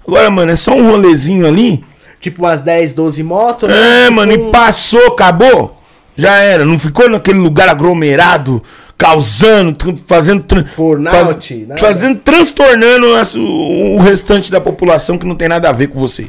Agora, 0.07 0.29
mano, 0.29 0.51
é 0.51 0.55
só 0.55 0.75
um 0.75 0.91
rolezinho 0.91 1.47
ali. 1.47 1.83
Tipo 2.19 2.43
umas 2.43 2.61
10, 2.61 2.93
12 2.93 3.23
motos, 3.23 3.69
né? 3.69 3.75
É, 3.75 4.03
Tipo 4.03 4.15
mano, 4.15 4.31
e 4.33 4.51
passou, 4.51 5.07
acabou. 5.07 5.79
Já 6.15 6.35
era. 6.37 6.65
Não 6.65 6.77
ficou 6.77 7.09
naquele 7.09 7.39
lugar 7.39 7.69
aglomerado, 7.69 8.61
causando, 8.97 10.01
fazendo. 10.05 10.43
Burnout, 10.75 11.65
nada. 11.65 11.79
fazendo, 11.79 12.19
transtornando 12.19 13.07
o, 13.37 13.95
o 13.95 13.99
restante 13.99 14.51
da 14.51 14.59
população 14.59 15.17
que 15.17 15.25
não 15.25 15.35
tem 15.35 15.47
nada 15.47 15.69
a 15.69 15.71
ver 15.71 15.87
com 15.87 15.97
você. 15.99 16.27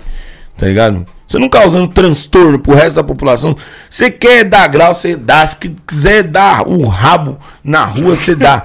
Tá 0.56 0.66
ligado? 0.66 1.04
Você 1.26 1.38
não 1.38 1.48
causando 1.48 1.88
transtorno 1.88 2.58
pro 2.58 2.74
resto 2.74 2.96
da 2.96 3.04
população. 3.04 3.56
Você 3.88 4.10
quer 4.10 4.44
dar 4.44 4.66
grau, 4.68 4.92
você 4.92 5.16
dá. 5.16 5.46
Se 5.46 5.56
quiser 5.86 6.24
dar 6.24 6.66
o 6.66 6.86
rabo 6.86 7.38
na 7.62 7.84
rua, 7.84 8.14
você 8.14 8.34
dá. 8.34 8.64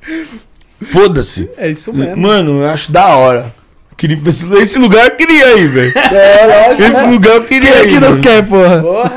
Foda-se. 0.80 1.50
É 1.56 1.70
isso 1.70 1.92
mesmo. 1.92 2.16
Mano, 2.16 2.62
eu 2.62 2.68
acho 2.68 2.90
da 2.90 3.08
hora. 3.14 3.54
Queria, 4.02 4.18
esse, 4.26 4.52
esse 4.54 4.78
lugar 4.80 5.04
eu 5.04 5.10
queria 5.12 5.56
ir, 5.58 5.68
velho. 5.68 5.92
É, 5.96 6.66
lógico. 6.68 6.88
Esse 6.88 7.06
lugar 7.06 7.34
eu 7.36 7.44
queria 7.44 7.82
ir. 7.84 7.88
Quem 7.88 8.00
não 8.00 8.10
mano. 8.10 8.20
quer, 8.20 8.44
porra? 8.44 8.80
Porra, 8.82 9.12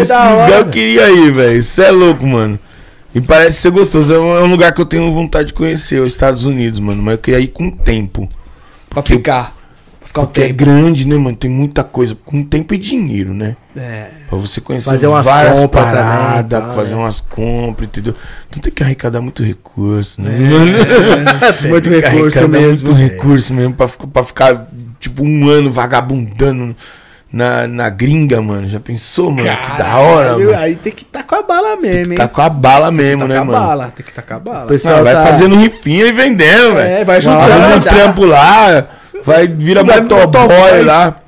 Esse 0.00 0.10
é 0.10 0.14
da 0.16 0.30
lugar 0.32 0.50
eu 0.50 0.56
hora. 0.56 0.64
queria 0.70 1.08
ir, 1.08 1.32
velho. 1.32 1.56
Isso 1.56 1.80
é 1.80 1.90
louco, 1.92 2.26
mano. 2.26 2.58
E 3.14 3.20
parece 3.20 3.60
ser 3.60 3.70
gostoso. 3.70 4.12
É 4.12 4.18
um, 4.18 4.36
é 4.38 4.40
um 4.42 4.48
lugar 4.48 4.72
que 4.72 4.80
eu 4.80 4.86
tenho 4.86 5.12
vontade 5.12 5.46
de 5.46 5.54
conhecer, 5.54 6.00
os 6.00 6.12
Estados 6.12 6.44
Unidos, 6.46 6.80
mano. 6.80 7.00
Mas 7.00 7.12
eu 7.12 7.18
queria 7.18 7.38
ir 7.38 7.46
com 7.46 7.70
tempo. 7.70 8.28
Pra 8.90 9.04
ficar. 9.04 9.44
Pra 9.44 9.52
ficar 10.14 10.20
um 10.22 10.26
Porque 10.26 10.40
é 10.40 10.46
tempo. 10.46 10.64
grande, 10.64 11.06
né, 11.06 11.16
mano? 11.16 11.36
Tem 11.36 11.50
muita 11.50 11.82
coisa. 11.82 12.16
Com 12.24 12.42
tempo 12.44 12.72
e 12.72 12.78
dinheiro, 12.78 13.34
né? 13.34 13.56
É. 13.76 14.06
Pra 14.28 14.38
você 14.38 14.60
conhecer 14.60 14.90
Fazer 14.90 15.06
umas 15.08 15.26
várias 15.26 15.66
paradas, 15.66 16.36
também, 16.50 16.68
tá, 16.68 16.74
fazer 16.74 16.94
né? 16.94 17.00
umas 17.00 17.20
compras, 17.20 17.88
entendeu? 17.88 18.14
Então 18.48 18.62
tem 18.62 18.72
que 18.72 18.82
arrecadar 18.82 19.20
muito 19.20 19.42
recurso, 19.42 20.22
né? 20.22 20.30
Muito 21.68 21.90
Tem 21.90 22.00
que 22.00 22.06
recurso 22.08 22.38
arrecadar 22.38 22.48
mesmo. 22.48 22.88
Muito 22.92 23.00
recurso 23.12 23.52
mesmo 23.54 23.74
pra, 23.74 23.88
ficar- 23.88 24.06
pra 24.06 24.24
ficar, 24.24 24.66
tipo, 25.00 25.24
um 25.24 25.48
ano 25.48 25.70
vagabundando 25.72 26.76
na, 27.32 27.66
na 27.66 27.88
gringa, 27.88 28.40
mano. 28.40 28.68
Já 28.68 28.78
pensou, 28.78 29.30
mano? 29.32 29.42
que 29.48 29.78
da 29.78 29.96
hora, 29.98 30.26
Caralho, 30.28 30.46
mano. 30.46 30.58
Aí 30.58 30.76
tem 30.76 30.92
que 30.92 31.04
tá 31.04 31.22
com 31.24 31.34
a 31.34 31.42
bala 31.42 31.76
mesmo, 31.76 32.12
hein? 32.12 32.18
Tá 32.18 32.28
com 32.28 32.40
a 32.40 32.48
bala 32.48 32.90
mesmo, 32.92 33.22
tá 33.22 33.28
né, 33.28 33.34
com 33.36 33.40
a 33.40 33.44
mano? 33.44 33.58
bala. 33.58 33.92
Tem 33.96 34.06
que 34.06 34.12
tá 34.12 34.22
com 34.22 34.34
a 34.34 34.38
bala. 34.38 34.66
Pessoal, 34.68 34.98
Ah, 34.98 35.02
vai 35.02 35.14
tá- 35.14 35.26
fazendo 35.26 35.56
rifinha 35.56 36.06
e 36.06 36.12
vendendo, 36.12 36.74
velho. 36.74 36.88
É, 36.88 37.04
vai 37.04 37.20
juntando. 37.20 37.76
um 37.76 37.80
trampo 37.80 38.24
lá, 38.24 38.88
vai 39.24 39.46
vira 39.48 39.82
Vai 39.84 40.00
motoboy 40.00 40.82
lá. 40.84 41.20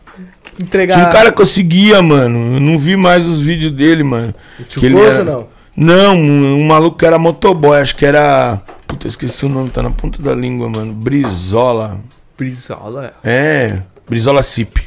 Entregar. 0.62 0.94
Tinha 0.96 1.08
um 1.08 1.12
cara 1.12 1.32
que 1.32 1.40
eu 1.42 1.46
seguia, 1.46 2.00
mano. 2.00 2.54
Eu 2.56 2.60
não 2.60 2.78
vi 2.78 2.96
mais 2.96 3.26
os 3.26 3.40
vídeos 3.40 3.70
dele, 3.72 4.02
mano. 4.02 4.34
Tio 4.68 4.80
Que 4.80 4.86
ele 4.86 4.98
era- 5.00 5.22
não? 5.24 5.48
Não, 5.76 6.14
um, 6.16 6.60
um 6.62 6.66
maluco 6.66 6.96
que 6.96 7.04
era 7.04 7.18
motoboy, 7.18 7.78
acho 7.78 7.94
que 7.96 8.06
era. 8.06 8.62
Puta, 8.86 9.06
eu 9.06 9.10
esqueci 9.10 9.44
o 9.44 9.48
nome, 9.48 9.68
tá 9.68 9.82
na 9.82 9.90
ponta 9.90 10.22
da 10.22 10.34
língua, 10.34 10.70
mano. 10.70 10.94
Brizola. 10.94 11.98
Brizola. 12.38 13.12
É, 13.22 13.80
Brizola 14.08 14.42
Cip. 14.42 14.78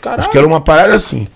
Caralho. 0.00 0.20
Acho 0.20 0.30
que 0.30 0.38
era 0.38 0.46
uma 0.46 0.60
parada 0.62 0.94
assim. 0.94 1.26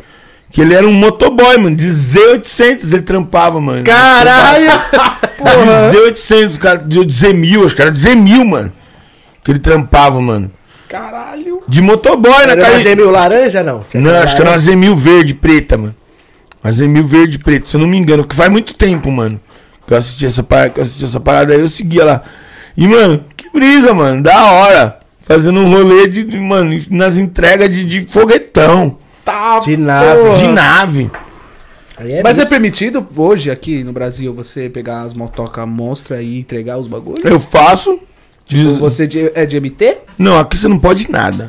Que 0.51 0.63
ele 0.63 0.73
era 0.73 0.87
um 0.87 0.93
motoboy, 0.93 1.59
mano. 1.59 1.77
De 1.77 1.85
Z800 1.87 2.93
ele 2.93 3.03
trampava, 3.03 3.61
mano. 3.61 3.85
Caralho! 3.85 4.71
De 5.91 5.97
Z800, 5.99 6.59
cara. 6.59 6.79
De 6.79 7.01
Z1000, 7.01 7.67
acho 7.67 7.75
que 7.77 7.83
era 7.83 7.91
de 7.91 7.99
Z1000, 7.99 8.45
mano. 8.47 8.73
Que 9.45 9.51
ele 9.51 9.59
trampava, 9.59 10.19
mano. 10.21 10.51
Caralho. 10.95 11.63
De 11.67 11.83
motoboy, 11.83 12.47
né, 12.47 12.53
Era 12.53 12.57
cara? 12.57 12.75
uma 12.75 12.81
Z1000 12.81 13.11
laranja, 13.11 13.63
não? 13.65 13.85
Não, 13.95 14.23
acho 14.23 14.37
que 14.37 14.43
era 14.43 14.51
uma 14.53 14.57
Z1000 14.57 14.95
verde 14.95 15.35
preta, 15.35 15.77
mano. 15.77 15.95
Uma 16.63 16.73
Z1000 16.73 17.03
verde 17.03 17.39
preta, 17.41 17.67
se 17.67 17.77
eu 17.77 17.81
não 17.81 17.89
me 17.89 17.99
engano. 17.99 18.25
Que 18.25 18.35
faz 18.35 18.49
muito 18.49 18.75
tempo, 18.75 19.11
mano. 19.11 19.41
Que 19.87 19.93
eu 19.93 19.99
assisti 19.99 20.25
essa 20.25 20.43
parada, 20.43 20.71
que 20.71 20.79
eu 20.79 20.83
assisti 20.83 21.05
essa 21.05 21.19
parada 21.19 21.53
aí, 21.53 21.61
eu 21.61 21.69
seguia 21.69 22.05
lá. 22.05 22.23
E, 22.77 22.87
mano, 22.87 23.25
que 23.37 23.51
brisa, 23.51 23.93
mano. 23.93 24.23
Da 24.23 24.53
hora. 24.53 25.01
Fazendo 25.21 25.59
um 25.59 25.69
rolê 25.69 26.07
de, 26.07 26.23
de, 26.23 26.39
mano, 26.39 26.79
nas 26.91 27.17
entregas 27.17 27.75
de, 27.75 27.85
de 27.85 28.07
foguetão. 28.09 28.99
Tá. 29.25 29.59
De 29.59 29.77
nave. 29.77 30.23
porra. 30.23 30.37
De 30.37 30.49
nave. 30.49 31.11
É 31.99 32.23
Mas 32.23 32.39
é 32.39 32.45
permitido 32.45 33.07
hoje 33.17 33.51
aqui 33.51 33.83
no 33.83 33.93
Brasil 33.93 34.35
você 34.35 34.69
pegar 34.69 35.03
as 35.03 35.15
motoca 35.15 35.65
monstra 35.65 36.21
e 36.23 36.39
entregar 36.39 36.79
os 36.79 36.87
bagulhos? 36.87 37.25
Eu 37.25 37.41
faço. 37.41 37.99
Diz- 38.47 38.79
Você 38.79 39.09
é 39.35 39.47
de 39.47 39.57
MT? 39.61 39.99
Não, 40.19 40.39
aqui 40.39 40.57
você 40.57 40.69
não 40.69 40.79
pode 40.79 41.11
nada. 41.11 41.49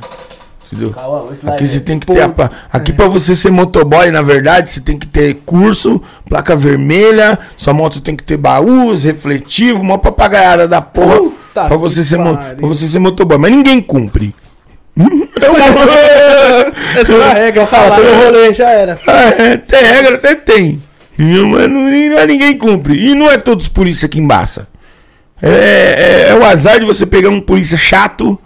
Entendeu? 0.71 0.91
Calma, 0.93 1.31
Aqui 1.53 1.63
é- 1.63 1.67
você 1.67 1.79
tem 1.79 1.99
que 1.99 2.07
Pô, 2.07 2.13
ter. 2.15 2.21
a 2.23 2.49
Aqui 2.73 2.91
pra 2.91 3.05
você 3.07 3.35
ser 3.35 3.51
motoboy, 3.51 4.09
na 4.11 4.21
verdade, 4.23 4.71
você 4.71 4.81
tem 4.81 4.97
que 4.97 5.05
ter 5.07 5.35
curso, 5.45 6.01
placa 6.27 6.55
vermelha, 6.55 7.37
sua 7.55 7.71
moto 7.73 8.01
tem 8.01 8.15
que 8.15 8.23
ter 8.23 8.35
baús, 8.35 9.03
refletivo, 9.03 9.81
uma 9.81 9.97
papagaiada 9.99 10.67
da 10.67 10.81
porra. 10.81 11.17
Puta 11.19 11.65
pra, 11.67 11.77
você 11.77 12.03
ser 12.03 12.17
mo- 12.17 12.35
pra 12.35 12.67
você 12.67 12.87
ser 12.87 12.97
motoboy. 12.99 13.37
Mas 13.37 13.51
ninguém 13.51 13.79
cumpre. 13.79 14.33
Essa 16.97 17.33
regra 17.33 17.65
Fala, 17.65 17.95
todo 17.95 18.13
rolê 18.25 18.53
já 18.53 18.69
era. 18.69 18.97
É, 19.07 19.57
tem 19.57 19.83
regra, 19.83 20.15
até 20.15 20.35
tem. 20.35 20.81
Mas 21.17 21.27
não, 21.69 21.69
não 21.69 22.19
é 22.19 22.25
ninguém 22.27 22.57
cumpre. 22.57 22.97
E 22.97 23.13
não 23.15 23.29
é 23.29 23.37
todos 23.37 23.67
polícia 23.67 24.07
que 24.07 24.19
embaça. 24.19 24.67
É, 25.41 25.49
é, 25.49 26.29
é 26.29 26.35
o 26.35 26.43
azar 26.45 26.79
de 26.79 26.85
você 26.85 27.05
pegar 27.05 27.29
um 27.29 27.41
polícia 27.41 27.77
chato, 27.77 28.39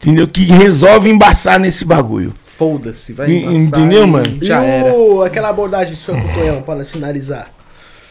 entendeu? 0.00 0.28
Que 0.28 0.44
resolve 0.44 1.08
embaçar 1.10 1.58
nesse 1.58 1.84
bagulho. 1.84 2.32
Foda-se, 2.40 3.12
vai 3.12 3.30
embaçar 3.30 3.54
entendeu, 3.80 4.04
e 4.04 4.06
mano? 4.06 4.38
Já 4.40 4.64
e 4.64 4.68
era. 4.68 4.92
o- 4.94 5.22
aquela 5.22 5.48
abordagem 5.48 5.96
sua 5.96 6.14
com 6.14 6.28
o 6.28 6.34
Tonhão, 6.34 6.62
nós 6.76 6.90
finalizar. 6.90 7.50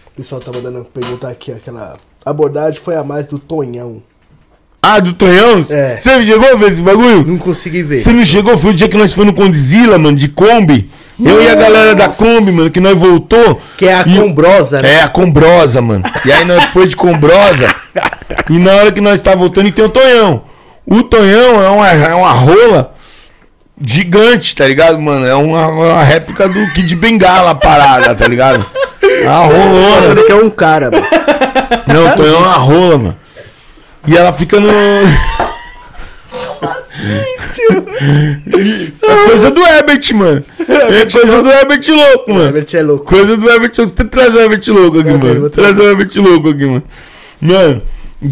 O 0.07 0.11
pessoal 0.17 0.41
tá 0.41 0.51
mandando 0.51 0.85
perguntar 0.93 1.29
aqui, 1.29 1.51
aquela 1.51 1.97
abordagem 2.25 2.79
foi 2.79 2.95
a 2.95 3.03
mais 3.03 3.25
do 3.25 3.39
Tonhão. 3.39 4.03
Ah, 4.81 4.99
do 4.99 5.13
Tonhão? 5.13 5.65
É. 5.69 5.97
Você 5.99 6.13
não 6.17 6.25
chegou 6.25 6.51
a 6.51 6.55
ver 6.55 6.67
esse 6.67 6.81
bagulho? 6.81 7.25
Não 7.25 7.37
consegui 7.37 7.81
ver. 7.83 7.97
Você 7.99 8.11
não 8.11 8.25
chegou? 8.25 8.57
Foi 8.57 8.71
o 8.71 8.73
dia 8.73 8.89
que 8.89 8.97
nós 8.97 9.13
fomos 9.13 9.27
no 9.27 9.33
Condizila, 9.33 9.97
mano, 9.97 10.17
de 10.17 10.27
Kombi. 10.27 10.89
Eu 11.23 11.41
e 11.41 11.47
a 11.47 11.55
galera 11.55 11.93
da 11.95 12.09
Kombi, 12.09 12.51
mano, 12.51 12.71
que 12.71 12.79
nós 12.79 12.97
voltou. 12.97 13.61
Que 13.77 13.87
é 13.87 13.93
a 13.95 14.01
E- 14.01 14.17
Combrosa, 14.17 14.81
né? 14.81 14.93
É, 14.95 15.01
a 15.03 15.07
Combrosa, 15.09 15.81
mano. 15.81 16.03
E 16.25 16.31
aí 16.31 16.43
nós 16.45 16.63
foi 16.65 16.87
de 16.87 16.95
Combrosa. 16.95 17.67
e 18.49 18.57
na 18.59 18.71
hora 18.73 18.91
que 18.91 18.99
nós 19.01 19.19
tá 19.19 19.35
voltando, 19.35 19.67
e 19.67 19.71
tem 19.71 19.85
o 19.85 19.89
Tonhão. 19.89 20.43
O 20.85 21.03
Tonhão 21.03 21.61
é 21.63 21.69
uma, 21.69 21.89
é 21.89 22.13
uma 22.15 22.31
rola 22.31 22.93
gigante, 23.85 24.55
tá 24.55 24.67
ligado, 24.67 24.99
mano? 24.99 25.25
É 25.25 25.35
uma, 25.35 25.67
uma 25.67 26.03
réplica 26.03 26.47
do 26.49 26.65
Kid 26.73 26.95
Bengala 26.95 27.55
parada, 27.55 28.13
tá 28.15 28.27
ligado? 28.27 28.65
A 29.03 29.45
Eu 29.45 29.49
rolona. 29.49 29.99
achando 29.99 30.25
que 30.25 30.31
é 30.31 30.35
um 30.35 30.49
cara, 30.49 30.89
mano. 30.91 31.05
Não, 31.87 32.07
o 32.11 32.15
Tonhão 32.15 32.35
é 32.35 32.39
uma 32.39 32.57
rola, 32.57 32.97
mano. 32.97 33.17
E 34.07 34.17
ela 34.17 34.33
fica 34.33 34.59
no. 34.59 34.69
É 39.01 39.27
coisa 39.27 39.51
do 39.51 39.61
Herbert, 39.61 40.13
mano. 40.15 40.43
É 40.67 41.11
coisa 41.11 41.41
do 41.41 41.49
Herbert 41.49 41.81
louco, 41.89 42.31
O 42.31 42.33
mano. 42.33 42.45
Herbert 42.45 42.67
é 42.73 42.81
louco. 42.81 43.05
Coisa 43.05 43.37
do 43.37 43.49
Herbert 43.49 43.71
louco. 43.77 43.93
Você 43.95 44.03
traz 44.05 44.35
o 44.35 44.39
Herbert 44.39 44.61
louco 44.67 44.99
aqui, 44.99 45.09
Traz 45.09 45.23
ele, 45.23 45.33
mano. 45.33 45.49
Traz 45.49 45.77
o 45.79 45.83
Herbert 45.83 46.09
louco 46.17 46.49
aqui, 46.49 46.65
mano. 46.65 46.83
Mano, 47.41 47.81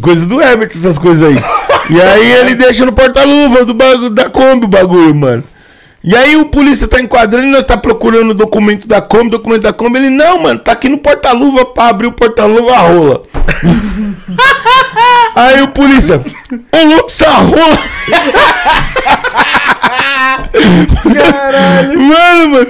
coisa 0.02 0.26
do 0.26 0.42
Herbert 0.42 0.70
essas 0.74 0.98
coisas 0.98 1.28
aí. 1.28 1.36
E 1.90 2.00
aí 2.00 2.32
ele 2.34 2.56
deixa 2.56 2.86
no 2.86 2.94
porta-luva 2.94 3.66
do 3.66 3.74
bagulho 3.74 4.12
da 4.12 4.30
Kombi 4.30 4.66
o 4.66 4.70
bagulho, 4.70 5.14
mano. 5.14 5.44
E 6.04 6.16
aí 6.16 6.36
o 6.36 6.46
polícia 6.46 6.88
tá 6.88 7.00
enquadrando 7.00 7.48
e 7.48 7.52
nós 7.52 7.66
tá 7.66 7.78
procurando 7.78 8.32
o 8.32 8.34
documento 8.34 8.88
da 8.88 9.00
Kombi, 9.02 9.30
documento 9.30 9.62
da 9.62 9.74
Kombi. 9.74 10.00
Ele, 10.00 10.10
não, 10.10 10.42
mano, 10.42 10.60
tá 10.60 10.72
aqui 10.72 10.90
no 10.90 10.98
porta-luva 10.98 11.64
pra 11.66 11.90
abrir 11.90 12.08
o 12.08 12.12
porta-luva 12.12 12.74
a 12.74 12.80
rola. 12.80 13.22
aí 15.36 15.62
o 15.62 15.68
polícia, 15.68 16.20
ô 16.74 16.86
louco, 16.88 17.06
essa 17.06 17.30
rola. 17.30 17.78
Caralho. 21.14 22.00
Mano, 22.00 22.50
mano, 22.50 22.68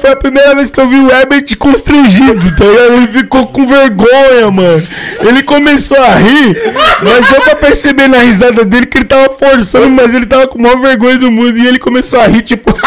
foi 0.00 0.10
a 0.10 0.16
primeira 0.16 0.54
vez 0.54 0.70
que 0.70 0.80
eu 0.80 0.88
vi 0.88 0.96
o 0.96 1.10
Herbert 1.10 1.56
constrangido, 1.58 2.56
tá 2.56 2.64
ligado? 2.64 2.94
Ele 2.94 3.08
ficou 3.08 3.46
com 3.46 3.66
vergonha, 3.66 4.50
mano. 4.50 4.82
Ele 5.20 5.42
começou 5.42 5.98
a 5.98 6.14
rir, 6.14 6.56
mas 7.02 7.26
deu 7.28 7.40
pra 7.40 7.56
perceber 7.56 8.08
na 8.08 8.18
risada 8.18 8.64
dele 8.64 8.86
que 8.86 8.98
ele 8.98 9.04
tava 9.04 9.28
forçando, 9.30 9.90
mas 9.90 10.14
ele 10.14 10.26
tava 10.26 10.46
com 10.46 10.58
a 10.58 10.62
maior 10.62 10.80
vergonha 10.80 11.18
do 11.18 11.30
mundo. 11.30 11.58
E 11.58 11.66
ele 11.66 11.78
começou 11.78 12.20
a 12.20 12.26
rir, 12.26 12.42
tipo. 12.42 12.72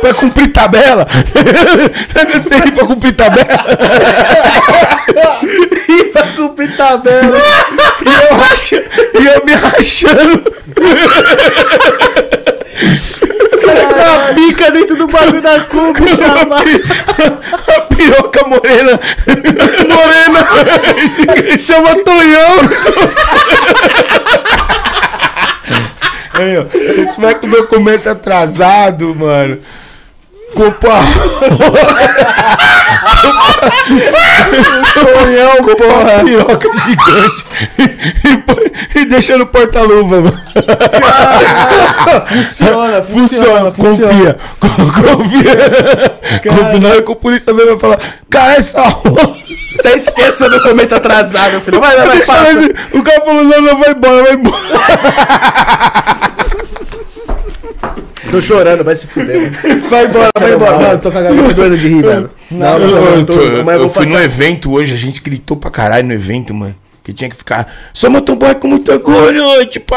pra 0.00 0.14
cumprir 0.14 0.52
tabela? 0.52 1.06
Sabe 2.12 2.32
você 2.32 2.56
rir 2.62 2.72
pra 2.72 2.86
cumprir 2.86 3.14
tabela? 3.14 3.46
E 5.88 6.04
pra 6.04 6.26
cumprir 6.32 6.76
tabela. 6.76 7.38
E 8.02 8.08
eu, 8.08 8.36
racho, 8.36 8.74
e 8.74 9.26
eu 9.26 9.44
me 9.44 9.52
rachando. 9.52 10.52
A 14.36 14.38
pica 14.38 14.70
dentro 14.70 14.96
do 14.96 15.08
bagulho 15.08 15.40
da 15.40 15.60
Kombi, 15.60 16.06
chapa. 16.14 16.58
A 16.58 17.80
piroca 17.94 18.46
morena. 18.46 19.00
Morena. 19.88 21.58
Chama 21.58 22.04
Tonhão. 22.04 22.58
Aí, 26.34 26.58
ó, 26.58 26.66
se 26.70 27.06
tiver 27.06 27.40
com 27.40 27.46
o 27.46 27.50
documento 27.50 28.10
atrasado, 28.10 29.14
mano. 29.14 29.58
Culpa. 30.56 30.88
Tonhão, 34.94 35.56
porra. 35.76 36.24
Piroca 36.24 36.68
gigante. 36.86 37.44
E, 38.24 38.36
põe- 38.38 38.72
e 38.94 39.04
deixa 39.04 39.36
no 39.36 39.46
porta-luva, 39.46 40.22
mano. 40.22 40.40
Funciona, 42.26 43.02
Funciona, 43.02 43.70
confia. 43.70 44.38
Confia. 44.58 45.56
Confia. 46.42 46.78
Na 46.80 46.88
hora 46.88 47.02
que 47.02 47.10
o 47.10 47.16
polícia 47.16 47.52
vem 47.52 47.66
vai 47.66 47.78
falar, 47.78 47.98
cara, 48.30 48.54
essa 48.56 48.80
rola. 48.82 49.36
Até 49.78 49.94
esqueça 49.94 50.46
o 50.46 50.50
documento 50.50 50.94
atrasado, 50.94 51.60
filho. 51.60 51.80
Vai, 51.80 51.94
vai, 51.96 52.06
vai, 52.06 52.20
passa. 52.22 52.70
o 52.94 53.02
cara 53.02 53.20
falou, 53.24 53.44
não, 53.44 53.60
não, 53.60 53.78
vai 53.78 53.90
embora, 53.90 54.22
vai 54.22 54.32
embora. 54.32 54.56
Tô 58.30 58.40
chorando, 58.40 58.84
vai 58.84 58.96
se 58.96 59.06
fuder, 59.06 59.40
mano. 59.40 59.82
Vai 59.88 60.04
embora, 60.06 60.30
vai 60.38 60.52
embora. 60.54 60.78
Mano, 60.78 60.98
tô 61.00 61.12
com 61.12 61.18
a 61.18 61.22
garganta 61.22 61.54
doendo 61.54 61.78
de 61.78 61.88
rir, 61.88 62.04
mano. 62.04 62.30
Nossa, 62.50 62.84
eu, 62.84 63.00
mano, 63.02 63.16
eu 63.18 63.24
tô- 63.26 63.32
eu 63.34 63.56
eu 63.56 63.64
vou 63.80 63.88
fui 63.88 64.04
passar- 64.06 64.18
no 64.18 64.24
evento 64.24 64.72
hoje, 64.72 64.94
a 64.94 64.96
gente 64.96 65.20
gritou 65.20 65.56
pra 65.56 65.70
caralho 65.70 66.06
no 66.06 66.12
evento, 66.12 66.52
mano. 66.52 66.74
Que 67.04 67.12
tinha 67.12 67.30
que 67.30 67.36
ficar, 67.36 67.72
sou 67.94 68.10
motoboy 68.10 68.54
com 68.56 68.66
muito 68.68 68.90
orgulho, 68.90 69.64
tipo. 69.66 69.94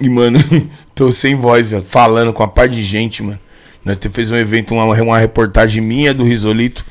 E, 0.00 0.08
mano, 0.08 0.38
tô 0.94 1.12
sem 1.12 1.36
voz, 1.36 1.68
velho, 1.68 1.84
falando 1.86 2.32
com 2.32 2.42
a 2.42 2.48
par 2.48 2.68
de 2.68 2.82
gente, 2.82 3.22
mano. 3.22 3.38
Nós 3.84 3.98
fez 4.12 4.30
um 4.30 4.36
evento, 4.36 4.74
uma, 4.74 4.84
uma 4.84 5.18
reportagem 5.18 5.82
minha 5.82 6.12
do 6.12 6.24
Risolito. 6.24 6.84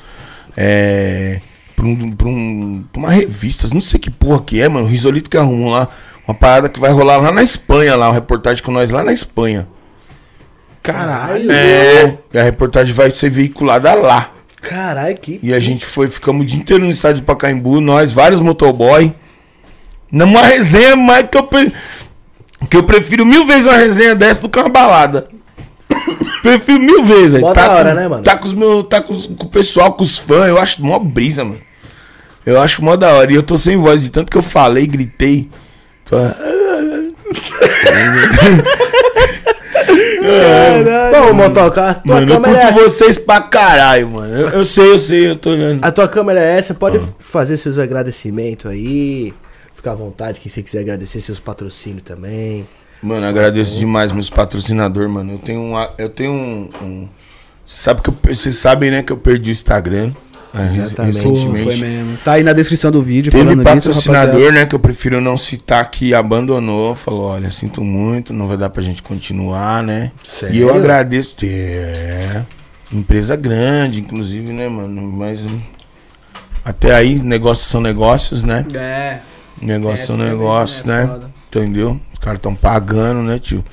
É. 0.56 1.40
Pra, 1.76 1.86
um, 1.86 2.12
pra, 2.12 2.28
um, 2.28 2.84
pra 2.92 3.00
uma 3.00 3.12
revista, 3.12 3.68
não 3.72 3.82
sei 3.82 4.00
que 4.00 4.10
porra 4.10 4.42
que 4.42 4.60
é, 4.62 4.68
mano. 4.68 4.88
Risolito 4.88 5.30
que 5.30 5.38
arrumou 5.38 5.70
lá. 5.70 5.88
Uma 6.28 6.34
parada 6.34 6.68
que 6.70 6.80
vai 6.80 6.92
rolar 6.92 7.18
lá 7.18 7.32
na 7.32 7.44
Espanha, 7.44 7.96
lá, 7.96 8.08
uma 8.08 8.14
reportagem 8.16 8.64
com 8.64 8.72
nós 8.72 8.90
lá 8.90 9.04
na 9.04 9.14
Espanha. 9.14 9.68
Caralho. 10.94 11.52
É. 11.52 12.18
A 12.40 12.44
reportagem 12.44 12.94
vai 12.94 13.10
ser 13.12 13.30
veiculada 13.30 13.94
lá. 13.94 14.32
Caralho, 14.62 15.18
que. 15.18 15.40
E 15.44 15.54
a 15.54 15.60
gente 15.60 15.86
foi, 15.86 16.08
ficamos 16.10 16.44
o 16.44 16.46
dia 16.46 16.60
inteiro 16.60 16.84
no 16.84 16.90
estádio 16.90 17.18
de 17.18 17.24
Pacaembu, 17.26 17.80
nós, 17.82 18.12
vários 18.12 18.40
motoboy. 18.42 19.14
Numa 20.12 20.42
resenha 20.44 20.96
mais 20.96 21.28
que 21.30 21.38
eu, 21.38 21.44
pre- 21.44 21.74
que 22.70 22.78
eu 22.78 22.84
prefiro 22.84 23.26
mil 23.26 23.46
vezes 23.46 23.66
uma 23.66 23.78
resenha 23.78 24.16
dessa 24.16 24.42
do 24.42 24.50
que 24.50 24.60
uma 24.60 24.70
balada. 24.70 25.28
prefiro 26.42 26.80
mil 26.82 27.04
vezes, 27.04 27.32
velho. 27.32 27.54
Tá, 27.54 27.68
da 27.68 27.74
hora, 27.74 27.90
com- 27.90 27.96
né, 27.96 28.08
mano? 28.08 28.24
Tá 28.24 28.38
com 28.38 28.46
os 28.48 28.54
meus, 28.54 28.88
tá 28.88 29.02
com, 29.02 29.14
os- 29.14 29.28
com 29.28 29.46
o 29.46 29.50
pessoal, 29.50 29.94
com 29.94 30.04
os 30.04 30.18
fãs, 30.18 30.48
eu 30.48 30.58
acho 30.58 30.82
mó 30.84 30.98
brisa, 31.00 31.44
mano. 31.44 31.62
Eu 32.46 32.62
acho 32.62 32.84
mó 32.84 32.96
da 32.96 33.12
hora. 33.12 33.32
E 33.32 33.36
eu 33.36 33.44
tô 33.44 33.58
sem 33.58 33.76
voz 33.78 34.02
de 34.04 34.10
tanto 34.10 34.32
que 34.32 34.38
eu 34.38 34.42
falei, 34.42 34.88
gritei. 34.88 35.50
Tô- 36.06 36.18
Bom, 41.12 41.34
Motoca, 41.34 41.90
a 41.90 41.94
tua 41.96 42.16
Mano, 42.16 42.32
eu 42.34 42.42
câmera 42.42 42.68
curto 42.68 42.80
é... 42.80 42.84
vocês 42.84 43.18
pra 43.18 43.42
caralho, 43.42 44.12
mano. 44.12 44.34
Eu, 44.34 44.50
eu 44.50 44.66
sei, 44.66 44.92
eu 44.92 45.00
sei, 45.00 45.30
eu 45.30 45.36
tô 45.36 45.52
olhando. 45.52 45.84
A 45.84 45.92
tua 45.92 46.08
câmera 46.08 46.40
é 46.40 46.58
essa, 46.58 46.74
pode 46.74 46.98
Ah. 46.98 47.02
fazer 47.20 47.58
seus 47.58 47.80
agradecimentos 47.80 48.70
aí. 48.70 49.34
Fica 49.76 49.92
à 49.92 49.96
vontade, 49.96 50.40
quem 50.40 50.52
você 50.52 50.62
quiser 50.62 50.80
agradecer 50.82 51.22
seus 51.22 51.40
patrocínios 51.40 52.04
também. 52.04 52.68
Mano, 53.02 53.26
agradeço 53.28 53.78
demais 53.78 54.12
meus 54.12 54.30
patrocinadores, 54.30 55.10
mano. 55.10 55.34
Eu 55.34 55.38
tenho 55.40 55.60
um. 55.62 55.88
Eu 55.98 56.10
tenho 56.10 56.32
um. 56.32 56.70
um- 56.82 57.10
Você 57.66 57.76
sabe 57.84 58.02
que 58.02 58.10
eu, 58.10 58.16
vocês 58.36 58.56
sabem, 58.56 58.90
né, 58.90 59.04
que 59.04 59.12
eu 59.12 59.18
perdi 59.18 59.52
o 59.52 59.54
Instagram. 59.54 60.12
Né, 60.54 60.70
Exatamente. 60.70 61.20
Foi 61.22 61.76
mesmo. 61.76 62.18
Tá 62.24 62.34
aí 62.34 62.44
na 62.44 62.54
descrição 62.54 62.92
do 62.92 63.02
vídeo. 63.02 63.32
Teve 63.32 63.56
patrocinador, 63.64 64.32
rapaziada. 64.34 64.52
né, 64.60 64.66
que 64.66 64.76
eu 64.76 64.80
prefiro 64.80 65.20
não 65.22 65.38
citar, 65.38 65.90
que 65.92 66.14
abandonou. 66.14 66.96
Falou: 66.96 67.28
olha, 67.28 67.52
sinto 67.52 67.84
muito, 67.84 68.34
não 68.34 68.48
vai 68.48 68.58
dar 68.58 68.70
pra 68.70 68.82
gente 68.82 69.04
continuar, 69.04 69.84
né? 69.84 70.12
Sério? 70.24 70.56
E 70.56 70.60
eu 70.60 70.74
agradeço. 70.74 71.36
É. 71.44 72.44
Empresa 72.92 73.36
grande, 73.36 74.00
inclusive, 74.02 74.52
né, 74.54 74.68
mano? 74.70 75.02
Mas. 75.02 75.46
hum, 75.46 75.60
Até 76.64 76.96
aí, 76.96 77.22
negócios 77.22 77.68
são 77.68 77.82
negócios, 77.82 78.44
né? 78.44 78.66
É. 78.74 79.20
Negócios 79.62 80.08
são 80.08 80.16
Essa 80.16 80.24
também, 80.24 80.38
negócios, 80.40 80.84
né? 80.84 81.02
né? 81.02 81.08
Foda. 81.08 81.32
Entendeu? 81.50 82.00
Os 82.14 82.20
caras 82.20 82.38
estão 82.38 82.56
pagando, 82.56 83.22
né, 83.24 83.40
tio? 83.40 83.64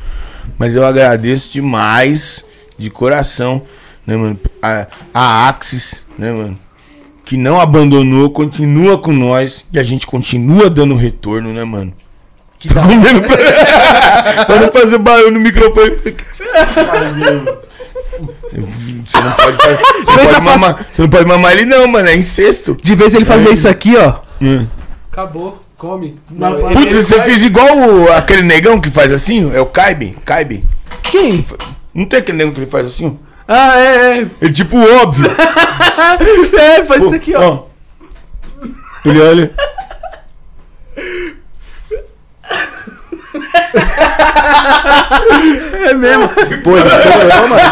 Mas 0.59 0.74
eu 0.76 0.84
agradeço 0.84 1.52
demais, 1.52 2.44
de 2.76 2.90
coração, 2.90 3.62
né, 4.06 4.16
mano? 4.16 4.38
A, 4.62 4.86
a 5.12 5.48
Axis, 5.48 6.05
né, 6.18 6.32
mano? 6.32 6.59
Que 7.24 7.36
não 7.36 7.60
abandonou, 7.60 8.28
continua 8.30 8.98
com 8.98 9.12
nós 9.12 9.64
e 9.72 9.78
a 9.78 9.82
gente 9.82 10.06
continua 10.06 10.68
dando 10.68 10.94
retorno, 10.94 11.52
né, 11.52 11.64
mano? 11.64 11.92
Que 12.59 12.68
tá 12.72 12.82
comendo 12.82 13.22
pra... 13.22 13.36
pra 14.44 14.60
não 14.60 14.70
fazer 14.72 14.98
barulho 14.98 15.30
no 15.32 15.40
microfone. 15.40 15.90
O 15.90 16.01
que 16.01 16.12
que 16.12 16.24
você 19.06 19.20
não 19.20 19.32
pode 19.32 19.56
fazer. 19.56 19.76
Você, 19.78 20.10
não 20.10 20.14
pode 20.16 20.26
faço- 20.28 20.42
mamar, 20.42 20.86
você 20.90 21.02
não 21.02 21.09
pode 21.09 21.24
mamar 21.26 21.52
ele, 21.52 21.64
não, 21.64 21.86
mano. 21.88 22.09
É 22.09 22.16
incesto. 22.16 22.76
De 22.82 22.94
vez 22.94 23.14
ele 23.14 23.24
fazer 23.24 23.51
isso 23.52 23.68
aqui, 23.68 23.96
ó. 23.96 24.14
Hum. 24.40 24.66
Acabou. 25.10 25.62
Come. 25.76 26.16
Putz, 26.72 26.94
você 26.96 27.20
fez 27.22 27.42
igual 27.42 27.66
o- 27.76 28.12
aquele 28.12 28.42
negão 28.42 28.80
que 28.80 28.90
faz 28.90 29.12
assim? 29.12 29.51
É 29.55 29.60
o 29.60 29.66
Kaibe? 29.66 30.16
Kaibe? 30.24 30.64
Quem? 31.02 31.44
Não 31.92 32.06
tem 32.06 32.20
aquele 32.20 32.38
negão 32.38 32.52
que 32.55 32.60
ele 32.60 32.70
faz 32.70 32.86
assim? 32.86 33.18
Ah, 33.46 33.78
é, 33.78 34.18
é. 34.20 34.26
Ele 34.40 34.52
tipo 34.52 34.76
óbvio. 35.02 35.30
É, 36.58 36.84
faz 36.84 37.02
isso 37.04 37.14
aqui, 37.14 37.34
ó. 37.34 37.64
Ele 39.04 39.20
olha. 39.20 39.54
É 45.88 45.94
mesmo. 45.94 46.28
Pô, 46.62 46.76
ele 46.76 46.88
estourou, 46.88 47.48
mano. 47.48 47.62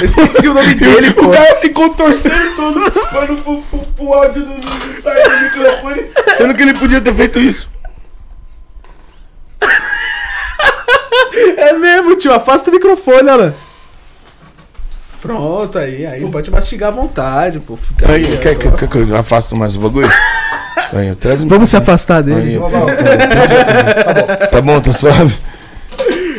Eu 0.00 0.04
esqueci 0.04 0.48
o 0.48 0.54
nome 0.54 0.74
dele, 0.74 1.12
pô. 1.12 1.26
O 1.26 1.30
cara 1.30 1.54
se 1.54 1.70
contorcendo 1.70 2.56
todo 2.56 2.90
para 2.90 3.26
pro, 3.26 3.62
pro, 3.62 3.78
pro 3.78 4.12
áudio 4.12 4.46
não 4.46 4.56
não 4.56 5.00
sair 5.00 5.28
do 5.28 5.40
microfone. 5.44 6.04
Sendo 6.36 6.54
que 6.54 6.62
ele 6.62 6.74
podia 6.74 7.00
ter 7.00 7.14
feito 7.14 7.38
isso. 7.38 7.70
É 11.56 11.72
mesmo, 11.74 12.16
tio. 12.16 12.32
Afasta 12.32 12.70
o 12.70 12.72
microfone, 12.72 13.30
olha. 13.30 13.54
Pronto, 15.22 15.78
aí, 15.78 16.04
aí 16.04 16.28
pode 16.28 16.50
mastigar 16.50 16.88
à 16.88 16.92
vontade, 16.92 17.60
pô. 17.60 17.76
Fica 17.76 18.10
Aí, 18.10 18.24
aí, 18.26 18.36
quer, 18.38 18.56
ó. 18.56 18.58
quer, 18.58 18.72
quer 18.76 18.88
que 18.88 18.98
eu 18.98 19.16
afasto 19.16 19.54
mais 19.56 19.76
o 19.76 19.80
bagulho? 19.80 20.10
Aí, 20.92 21.14
traz 21.14 21.42
Vamos 21.44 21.70
se 21.70 21.76
afastar 21.76 22.18
Aí, 22.18 22.22
dele. 22.24 22.60
Tá 24.50 24.60
bom, 24.60 24.78
tá 24.80 24.92
suave. 24.92 25.34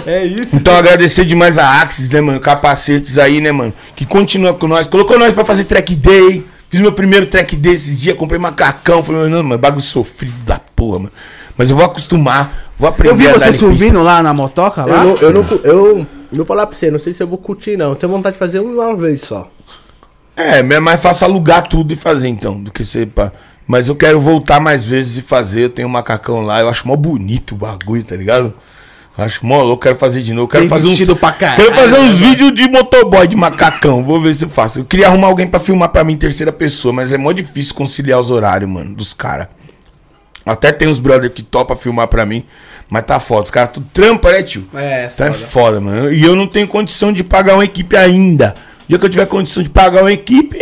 É 0.06 0.24
isso. 0.26 0.56
Então 0.56 0.76
agradecer 0.76 1.26
demais 1.26 1.58
a 1.58 1.82
Axis, 1.82 2.10
né, 2.10 2.22
mano? 2.22 2.40
Capacetes 2.40 3.18
aí, 3.18 3.40
né, 3.40 3.52
mano? 3.52 3.74
Que 3.96 4.06
continua 4.06 4.54
com 4.54 4.68
nós. 4.68 4.88
Colocou 4.88 5.18
nós 5.18 5.34
pra 5.34 5.46
fazer 5.46 5.64
track 5.64 5.96
day. 5.96 6.46
Fiz 6.70 6.80
meu 6.82 6.92
primeiro 6.92 7.26
track 7.26 7.56
day 7.56 7.74
esses 7.74 8.00
dias. 8.00 8.16
Comprei 8.18 8.40
macacão. 8.40 9.02
Falei, 9.02 9.28
não, 9.30 9.42
mano, 9.44 9.58
bagulho 9.58 9.82
sofrido 9.82 10.36
da 10.46 10.60
porra, 10.76 11.00
mano. 11.00 11.12
Mas 11.58 11.70
eu 11.70 11.76
vou 11.76 11.86
acostumar. 11.86 12.72
Vou 12.78 12.90
aprender 12.90 13.12
Eu 13.14 13.18
vi 13.18 13.28
você 13.28 13.48
pista. 13.48 13.54
subindo 13.66 14.04
lá 14.04 14.22
na 14.22 14.34
motoca 14.34 14.82
Eu 14.82 14.88
lá. 14.88 15.04
não, 15.04 15.16
eu 15.18 15.34
não. 15.34 15.46
Eu 15.64 16.08
vou 16.38 16.46
falar 16.46 16.68
pra 16.68 16.76
você, 16.76 16.90
não 16.90 17.00
sei 17.00 17.14
se 17.14 17.22
eu 17.22 17.28
vou 17.28 17.38
curtir, 17.38 17.78
não. 17.78 17.90
Eu 17.90 17.96
tenho 17.96 18.12
vontade 18.12 18.34
de 18.34 18.40
fazer 18.40 18.60
uma 18.60 18.96
vez 18.96 19.22
só. 19.22 19.50
É, 20.36 20.60
é 20.60 20.80
mais 20.80 21.00
fácil 21.02 21.28
alugar 21.28 21.68
tudo 21.68 21.94
e 21.94 21.96
fazer 21.96 22.28
então, 22.28 22.62
do 22.62 22.72
que 22.72 22.84
ser 22.84 23.08
pá. 23.08 23.32
Mas 23.68 23.88
eu 23.88 23.96
quero 23.96 24.20
voltar 24.20 24.60
mais 24.60 24.86
vezes 24.86 25.18
e 25.18 25.22
fazer. 25.22 25.66
Eu 25.66 25.70
tenho 25.70 25.88
um 25.88 25.92
macacão 25.92 26.42
lá. 26.42 26.60
Eu 26.60 26.70
acho 26.70 26.88
mó 26.88 26.96
bonito 26.96 27.54
o 27.54 27.58
bagulho, 27.58 28.04
tá 28.04 28.16
ligado? 28.16 28.54
Eu 29.18 29.24
acho 29.24 29.46
mó 29.46 29.62
louco. 29.62 29.84
Quero 29.84 29.96
fazer 29.96 30.22
de 30.22 30.34
novo. 30.34 30.48
Quero 30.48 30.64
Bem 30.64 30.70
fazer 30.70 30.86
uns, 30.86 30.90
vestido 30.90 31.16
pra 31.16 31.32
caralho, 31.32 31.64
Quero 31.64 31.76
fazer 31.76 32.00
uns 32.00 32.18
vídeos 32.18 32.54
de 32.54 32.68
motoboy 32.68 33.28
de 33.28 33.38
macacão. 33.38 34.04
Vou 34.04 34.20
ver 34.20 34.34
se 34.34 34.44
eu 34.44 34.50
faço. 34.50 34.80
Eu 34.80 34.86
queria 34.86 35.08
arrumar 35.08 35.28
alguém 35.28 35.48
pra 35.48 35.60
filmar 35.60 35.90
pra 35.90 36.04
mim 36.04 36.14
em 36.14 36.18
terceira 36.18 36.52
pessoa, 36.52 36.94
mas 36.94 37.12
é 37.12 37.18
mó 37.18 37.32
difícil 37.32 37.74
conciliar 37.74 38.20
os 38.20 38.32
horários, 38.32 38.70
mano, 38.70 38.96
dos 38.96 39.14
caras. 39.14 39.48
Até 40.46 40.72
tem 40.72 40.88
uns 40.88 41.00
brother 41.00 41.30
que 41.32 41.42
topa 41.42 41.76
filmar 41.76 42.08
pra 42.08 42.26
mim, 42.26 42.44
mas 42.90 43.04
tá 43.04 43.20
foda. 43.20 43.44
Os 43.46 43.52
caras 43.52 43.72
tudo 43.74 43.88
trampa, 43.94 44.32
né, 44.32 44.44
tio? 44.44 44.68
É, 44.74 45.08
Tá 45.08 45.32
foda. 45.32 45.46
foda, 45.48 45.82
mano. 45.82 46.12
E 46.12 46.24
eu 46.24 46.36
não 46.36 46.48
tenho 46.48 46.68
condição 46.68 47.14
de 47.14 47.24
pagar 47.24 47.54
uma 47.56 47.64
equipe 47.66 47.96
ainda. 47.96 48.54
O 48.86 48.90
dia 48.90 49.00
que 49.00 49.06
eu 49.06 49.10
tiver 49.10 49.26
condição 49.26 49.64
de 49.64 49.70
pagar 49.70 50.02
uma 50.02 50.12
equipe. 50.12 50.58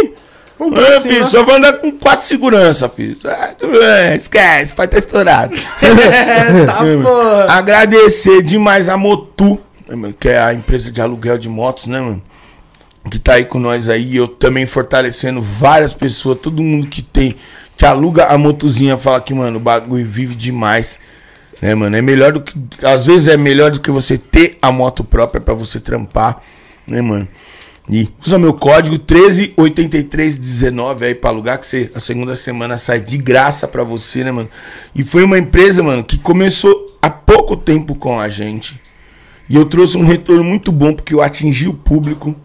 É, 0.64 0.70
pra 0.70 1.02
filho, 1.02 1.26
só 1.26 1.44
vou 1.44 1.56
andar 1.56 1.74
com 1.74 1.92
quatro 1.94 2.24
segurança, 2.24 2.88
filho. 2.88 3.18
Tudo 3.58 3.80
bem, 3.80 4.16
esquece, 4.16 4.76
vai 4.76 4.86
estar 4.86 5.00
estourado. 5.00 5.56
É, 5.82 6.66
tá, 6.68 6.78
porra. 7.02 7.46
Agradecer 7.50 8.44
demais 8.44 8.88
a 8.88 8.96
Motu, 8.96 9.60
que 10.20 10.30
é 10.30 10.38
a 10.40 10.54
empresa 10.54 10.92
de 10.92 11.02
aluguel 11.02 11.40
de 11.40 11.50
motos, 11.50 11.88
né, 11.88 12.00
mano? 12.00 12.22
Que 13.10 13.18
tá 13.18 13.34
aí 13.34 13.46
com 13.46 13.58
nós 13.58 13.90
aí. 13.90 14.16
Eu 14.16 14.28
também 14.28 14.68
fortalecendo 14.68 15.42
várias 15.42 15.94
pessoas, 15.94 16.38
todo 16.40 16.62
mundo 16.62 16.86
que 16.86 17.02
tem, 17.02 17.36
que 17.82 17.86
aluga 17.88 18.28
a 18.28 18.38
motozinha, 18.38 18.96
fala 18.96 19.20
que, 19.20 19.34
mano, 19.34 19.58
o 19.58 19.60
bagulho 19.60 20.06
vive 20.06 20.36
demais. 20.36 21.00
Né, 21.60 21.74
mano? 21.74 21.96
É 21.96 22.02
melhor 22.02 22.32
do 22.32 22.40
que. 22.40 22.54
Às 22.84 23.08
vezes 23.08 23.28
é 23.28 23.36
melhor 23.36 23.72
do 23.72 23.80
que 23.80 23.90
você 23.90 24.20
ter 24.20 24.60
a 24.62 24.72
moto 24.72 25.04
própria 25.04 25.42
pra 25.42 25.56
você 25.56 25.80
trampar, 25.80 26.44
né, 26.86 27.02
mano? 27.02 27.28
E 27.90 28.08
usa 28.24 28.38
meu 28.38 28.54
código 28.54 28.98
138319 28.98 31.08
aí 31.08 31.16
pra 31.16 31.32
alugar, 31.32 31.58
que 31.58 31.66
você, 31.66 31.90
a 31.96 32.00
segunda 32.00 32.36
semana 32.36 32.78
sai 32.78 33.02
de 33.02 33.18
graça 33.18 33.68
pra 33.68 33.84
você, 33.84 34.24
né, 34.24 34.32
mano? 34.32 34.50
E 34.94 35.04
foi 35.04 35.24
uma 35.24 35.40
empresa, 35.40 35.82
mano, 35.82 36.04
que 36.04 36.20
começou 36.20 37.00
há 37.02 37.10
pouco 37.10 37.58
tempo 37.58 37.96
com 37.96 38.20
a 38.20 38.30
gente. 38.30 38.80
E 39.50 39.56
eu 39.56 39.66
trouxe 39.66 39.98
um 39.98 40.06
retorno 40.06 40.44
muito 40.44 40.72
bom, 40.72 40.94
porque 40.94 41.16
eu 41.16 41.22
atingi 41.24 41.68
o 41.68 41.74
público. 41.74 42.36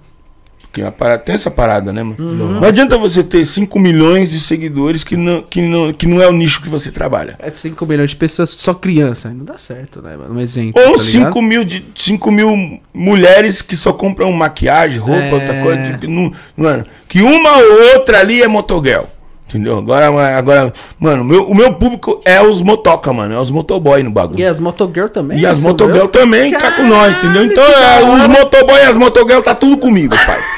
Porque 0.77 0.83
a 0.83 0.93
parada, 0.93 1.23
tem 1.23 1.35
essa 1.35 1.51
parada, 1.51 1.91
né, 1.91 2.03
mano? 2.03 2.17
Não 2.19 2.69
adianta 2.69 2.99
você 2.99 3.23
ter 3.23 3.43
5 3.43 3.79
milhões 3.79 4.29
de 4.29 4.39
seguidores 4.39 5.03
que 5.03 5.17
não, 5.17 5.41
que, 5.41 5.63
não, 5.63 5.91
que 5.91 6.07
não 6.07 6.21
é 6.21 6.29
o 6.29 6.33
nicho 6.33 6.61
que 6.61 6.69
você 6.69 6.93
trabalha. 6.93 7.37
É 7.39 7.51
5 7.51 7.87
milhões 7.87 8.11
de 8.11 8.17
pessoas, 8.17 8.51
só 8.51 8.75
criança. 8.75 9.31
Não 9.31 9.43
dá 9.43 9.57
certo, 9.57 10.03
né, 10.03 10.15
mano? 10.19 10.35
Um 10.35 10.41
exemplo. 10.41 10.83
Ou 10.83 10.99
tá 10.99 11.03
ligado? 11.03 11.29
5 11.29 11.43
mil, 11.43 11.65
de, 11.65 11.83
5 11.95 12.31
mil 12.31 12.81
mulheres 12.93 13.63
que 13.63 13.75
só 13.75 13.91
compram 13.91 14.31
maquiagem, 14.33 14.99
roupa, 14.99 15.23
É. 15.23 15.33
outra 15.33 15.63
coisa. 15.63 15.83
Tipo, 15.93 16.13
não, 16.13 16.31
mano, 16.55 16.85
que 17.09 17.23
uma 17.23 17.57
ou 17.57 17.95
outra 17.95 18.21
ali 18.21 18.43
é 18.43 18.49
motoguel. 18.49 19.09
Entendeu? 19.49 19.79
Agora, 19.79 20.37
agora 20.37 20.73
mano, 20.99 21.25
meu, 21.25 21.49
o 21.49 21.55
meu 21.55 21.73
público 21.75 22.21
é 22.25 22.43
os 22.43 22.61
motoca, 22.61 23.13
mano. 23.13 23.33
É 23.33 23.39
os 23.39 23.49
motoboy 23.49 24.03
no 24.03 24.11
bagulho. 24.11 24.41
E 24.41 24.45
as 24.45 24.59
motogirl 24.59 25.07
também? 25.07 25.39
E 25.39 25.47
as 25.47 25.59
são 25.59 25.71
motogirl 25.71 25.99
girl? 25.99 26.09
também 26.09 26.51
tá 26.51 26.73
com 26.73 26.83
nós, 26.83 27.17
entendeu? 27.17 27.45
Então, 27.45 27.65
é, 27.65 28.03
os 28.03 28.27
motoboy 28.27 28.77
e 28.77 28.83
as 28.83 28.97
motogirl 28.97 29.41
tá 29.41 29.55
tudo 29.55 29.79
comigo, 29.79 30.15
pai. 30.27 30.56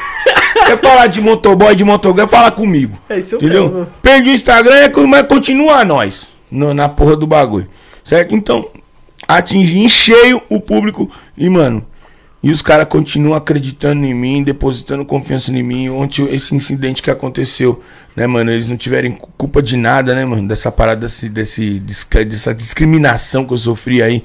Quer 0.69 0.81
falar 0.81 1.07
de 1.07 1.21
motoboy, 1.21 1.75
de 1.75 1.85
motogirl, 1.85 2.29
fala 2.29 2.51
comigo. 2.51 2.99
É 3.09 3.19
isso 3.19 3.37
entendeu? 3.37 3.71
mesmo. 3.71 3.87
Perdi 4.03 4.31
o 4.31 4.33
Instagram, 4.33 4.75
é 4.75 4.89
mas 5.07 5.27
continua 5.27 5.85
nós 5.85 6.29
no- 6.51 6.75
na 6.75 6.89
porra 6.89 7.17
do 7.17 7.27
bagulho. 7.27 7.69
Certo? 8.05 8.35
Então, 8.35 8.69
atingi 9.27 9.79
em 9.79 9.89
cheio 9.89 10.41
o 10.49 10.61
público 10.61 11.11
e, 11.37 11.49
mano, 11.49 11.85
e 12.43 12.51
os 12.51 12.63
caras 12.63 12.87
continuam 12.87 13.35
acreditando 13.37 14.05
em 14.07 14.15
mim, 14.15 14.43
depositando 14.45 15.05
confiança 15.05 15.51
em 15.53 15.63
mim. 15.63 15.89
Ontem, 15.89 16.27
esse 16.33 16.55
incidente 16.55 17.03
que 17.03 17.11
aconteceu, 17.11 17.83
né, 18.15 18.27
mano? 18.27 18.51
Eles 18.51 18.69
não 18.69 18.77
tiverem 18.77 19.11
cu- 19.13 19.29
culpa 19.37 19.61
de 19.61 19.77
nada, 19.77 20.15
né, 20.15 20.25
mano? 20.25 20.47
Dessa 20.47 20.71
parada, 20.71 21.01
desse, 21.01 21.29
desse, 21.29 21.81
dessa 21.81 22.55
discriminação 22.55 23.45
que 23.45 23.53
eu 23.53 23.57
sofri 23.59 24.01
aí. 24.03 24.23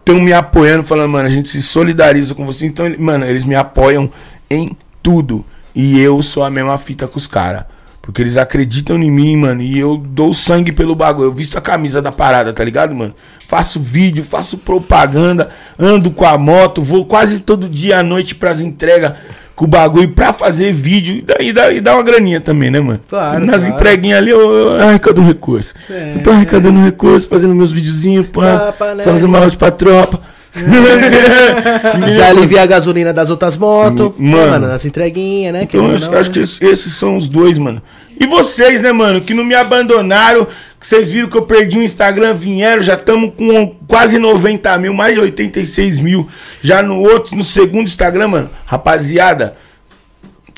Estão 0.00 0.20
me 0.20 0.32
apoiando, 0.32 0.82
falando, 0.84 1.10
mano, 1.10 1.26
a 1.26 1.30
gente 1.30 1.48
se 1.48 1.62
solidariza 1.62 2.34
com 2.34 2.44
você. 2.44 2.66
Então, 2.66 2.92
mano, 2.98 3.24
eles 3.24 3.44
me 3.44 3.54
apoiam 3.54 4.10
em 4.50 4.76
tudo. 5.02 5.44
E 5.80 6.00
eu 6.00 6.20
sou 6.22 6.42
a 6.42 6.50
mesma 6.50 6.76
fita 6.76 7.06
com 7.06 7.16
os 7.16 7.28
caras. 7.28 7.62
Porque 8.02 8.20
eles 8.20 8.36
acreditam 8.36 9.00
em 9.00 9.12
mim, 9.12 9.36
mano. 9.36 9.62
E 9.62 9.78
eu 9.78 9.96
dou 9.96 10.32
sangue 10.32 10.72
pelo 10.72 10.96
bagulho. 10.96 11.28
Eu 11.28 11.32
visto 11.32 11.56
a 11.56 11.60
camisa 11.60 12.02
da 12.02 12.10
parada, 12.10 12.52
tá 12.52 12.64
ligado, 12.64 12.92
mano? 12.92 13.14
Faço 13.46 13.78
vídeo, 13.78 14.24
faço 14.24 14.58
propaganda, 14.58 15.50
ando 15.78 16.10
com 16.10 16.24
a 16.26 16.36
moto, 16.36 16.82
vou 16.82 17.04
quase 17.04 17.38
todo 17.38 17.68
dia 17.68 18.00
à 18.00 18.02
noite 18.02 18.34
pras 18.34 18.60
entregas 18.60 19.12
com 19.54 19.66
o 19.66 19.68
bagulho 19.68 20.08
pra 20.08 20.32
fazer 20.32 20.72
vídeo. 20.72 21.18
E 21.18 21.22
daí 21.22 21.52
dá, 21.52 21.72
e 21.72 21.80
dá 21.80 21.94
uma 21.94 22.02
graninha 22.02 22.40
também, 22.40 22.72
né, 22.72 22.80
mano? 22.80 23.00
Claro, 23.08 23.46
Nas 23.46 23.62
claro. 23.62 23.76
entreguinhas 23.76 24.18
ali 24.18 24.30
eu, 24.30 24.50
eu 24.50 24.80
arrecado 24.80 25.20
um 25.20 25.26
recurso. 25.26 25.74
É. 25.88 26.14
eu 26.16 26.22
tô 26.24 26.30
arrecadando 26.30 26.76
um 26.76 26.84
recurso, 26.84 27.28
fazendo 27.28 27.54
meus 27.54 27.70
videozinhos, 27.70 28.26
pá, 28.26 28.74
né? 28.96 29.04
fazendo 29.04 29.28
uma 29.28 29.38
áudio 29.38 29.56
pra 29.56 29.70
tropa. 29.70 30.20
Já 32.16 32.28
alivia 32.28 32.62
a 32.62 32.66
gasolina 32.66 33.12
das 33.12 33.30
outras 33.30 33.56
motos. 33.56 34.12
Mano. 34.18 34.50
Mano, 34.50 34.66
as 34.72 34.84
entreguinhas, 34.84 35.52
né? 35.52 35.62
Então, 35.62 35.80
Querendo 35.82 35.94
acho, 35.96 36.06
ou 36.06 36.12
não, 36.12 36.20
acho 36.20 36.30
que 36.30 36.38
né? 36.38 36.44
esses, 36.44 36.60
esses 36.62 36.94
são 36.94 37.16
os 37.16 37.28
dois, 37.28 37.58
mano. 37.58 37.80
E 38.20 38.26
vocês, 38.26 38.80
né, 38.80 38.90
mano, 38.90 39.20
que 39.20 39.32
não 39.32 39.44
me 39.44 39.54
abandonaram, 39.54 40.44
que 40.80 40.86
vocês 40.86 41.08
viram 41.08 41.28
que 41.28 41.36
eu 41.36 41.42
perdi 41.42 41.78
o 41.78 41.82
Instagram, 41.82 42.34
vieram, 42.34 42.82
já 42.82 42.94
estamos 42.94 43.32
com 43.36 43.76
quase 43.86 44.18
90 44.18 44.76
mil, 44.78 44.92
mais 44.92 45.14
de 45.14 45.20
86 45.20 46.00
mil. 46.00 46.26
Já 46.60 46.82
no 46.82 47.00
outro, 47.00 47.36
no 47.36 47.44
segundo 47.44 47.84
Instagram, 47.86 48.26
mano. 48.28 48.50
Rapaziada, 48.66 49.56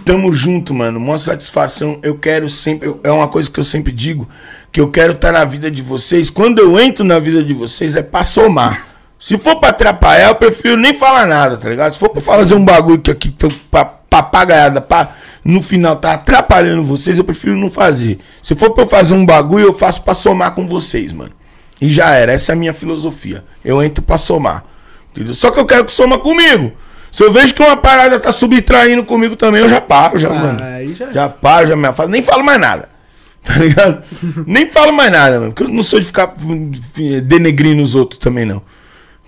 tamo 0.07 0.33
junto, 0.33 0.73
mano. 0.73 0.99
Uma 0.99 1.19
satisfação. 1.19 1.99
Eu 2.03 2.17
quero 2.17 2.49
sempre. 2.49 2.89
eu- 2.89 3.01
É 3.05 3.11
uma 3.11 3.29
coisa 3.29 3.51
que 3.51 3.61
eu 3.61 3.65
sempre 3.65 3.93
digo. 3.93 4.27
Que 4.73 4.81
eu 4.81 4.89
quero 4.91 5.13
estar 5.13 5.33
na 5.33 5.45
vida 5.45 5.71
de 5.71 5.83
vocês. 5.83 6.31
Quando 6.31 6.61
eu 6.61 6.81
entro 6.81 7.05
na 7.05 7.19
vida 7.19 7.43
de 7.43 7.53
vocês, 7.53 7.95
é 7.95 8.03
pra 8.03 8.25
somar. 8.25 8.87
Se 9.21 9.37
for 9.39 9.57
pra 9.57 9.69
atrapalhar, 9.69 10.29
eu 10.31 10.35
prefiro 10.35 10.77
nem 10.79 10.95
falar 10.95 11.27
nada, 11.27 11.57
tá 11.59 11.69
ligado? 11.69 11.93
Se 11.93 11.99
for 11.99 12.09
pra 12.09 12.23
fazer 12.23 12.55
um 12.55 12.65
bagulho 12.65 12.99
que 12.99 13.11
aqui 13.11 13.33
foi 13.39 13.51
papagaiada, 14.09 14.81
pra 14.81 15.11
no 15.45 15.63
final 15.63 15.95
tá 15.97 16.15
atrapalhando 16.15 16.83
vocês, 16.83 17.19
eu 17.19 17.25
prefiro 17.25 17.57
não 17.57 17.71
fazer. 17.71 18.19
Se 18.43 18.55
for 18.55 18.71
pra 18.71 18.85
eu 18.85 18.89
fazer 18.89 19.15
um 19.15 19.25
bagulho, 19.25 19.67
eu 19.67 19.73
faço 19.75 20.03
pra 20.03 20.15
somar 20.15 20.53
com 20.55 20.67
vocês, 20.67 21.13
mano. 21.13 21.33
E 21.81 21.89
já 21.91 22.11
era, 22.11 22.33
essa 22.33 22.53
é 22.53 22.55
a 22.55 22.57
minha 22.57 22.75
filosofia. 22.75 23.45
Eu 23.65 23.83
entro 23.83 24.03
pra 24.03 24.19
somar. 24.19 24.65
Entendeu? 25.13 25.35
Só 25.35 25.51
que 25.51 25.59
eu 25.61 25.67
quero 25.67 25.85
que 25.85 25.93
soma 25.93 26.19
comigo. 26.19 26.73
Se 27.13 27.23
eu 27.25 27.33
vejo 27.33 27.55
que 27.55 27.63
uma 27.63 27.77
parada 27.77 28.19
tá 28.21 28.31
subtraindo 28.33 29.05
comigo 29.05 29.35
também, 29.37 29.61
eu 29.63 29.69
já 29.69 29.81
paro, 29.81 30.19
já, 30.19 30.29
Ah, 30.31 30.35
mano. 30.35 30.59
já- 30.95 31.13
Já 31.13 31.29
paro, 31.29 31.67
já 31.67 31.77
me 31.77 31.87
afasto. 31.89 32.09
Nem 32.11 32.23
falo 32.23 32.43
mais 32.45 32.59
nada. 32.61 32.89
Tá 33.43 33.55
ligado? 33.55 34.03
Nem 34.47 34.69
falo 34.69 34.93
mais 34.93 35.11
nada, 35.11 35.41
mano. 35.41 35.53
Porque 35.53 35.71
eu 35.71 35.75
não 35.75 35.83
sou 35.83 35.99
de 35.99 36.05
ficar 36.07 36.35
eh, 37.01 37.21
denegrindo 37.23 37.83
os 37.83 37.95
outros 37.95 38.19
também, 38.21 38.45
não. 38.45 38.61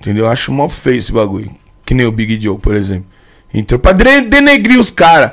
Entendeu? 0.02 0.24
Eu 0.24 0.30
acho 0.32 0.50
mal 0.50 0.68
feio 0.68 0.98
esse 0.98 1.12
bagulho. 1.12 1.48
Que 1.86 1.94
nem 1.94 2.04
o 2.04 2.10
Big 2.10 2.42
Joe, 2.42 2.58
por 2.58 2.74
exemplo. 2.74 3.06
Entrou 3.54 3.78
pra 3.78 3.92
denegrir 3.92 4.76
os 4.76 4.90
caras. 4.90 5.30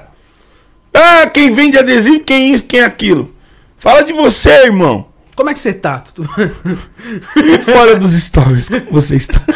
Ah, 0.94 1.26
quem 1.26 1.52
vende 1.52 1.76
adesivo, 1.76 2.20
quem 2.20 2.54
isso, 2.54 2.66
quem 2.66 2.82
aquilo. 2.82 3.34
Fala 3.80 4.04
de 4.04 4.14
você, 4.14 4.66
irmão. 4.66 5.08
Como 5.36 5.50
é 5.50 5.54
que 5.54 5.60
você 5.60 5.74
tá? 5.74 6.04
Fora 7.66 7.96
dos 7.96 8.12
stories, 8.12 8.70
como 8.70 8.92
você 8.92 9.16
está? 9.16 9.42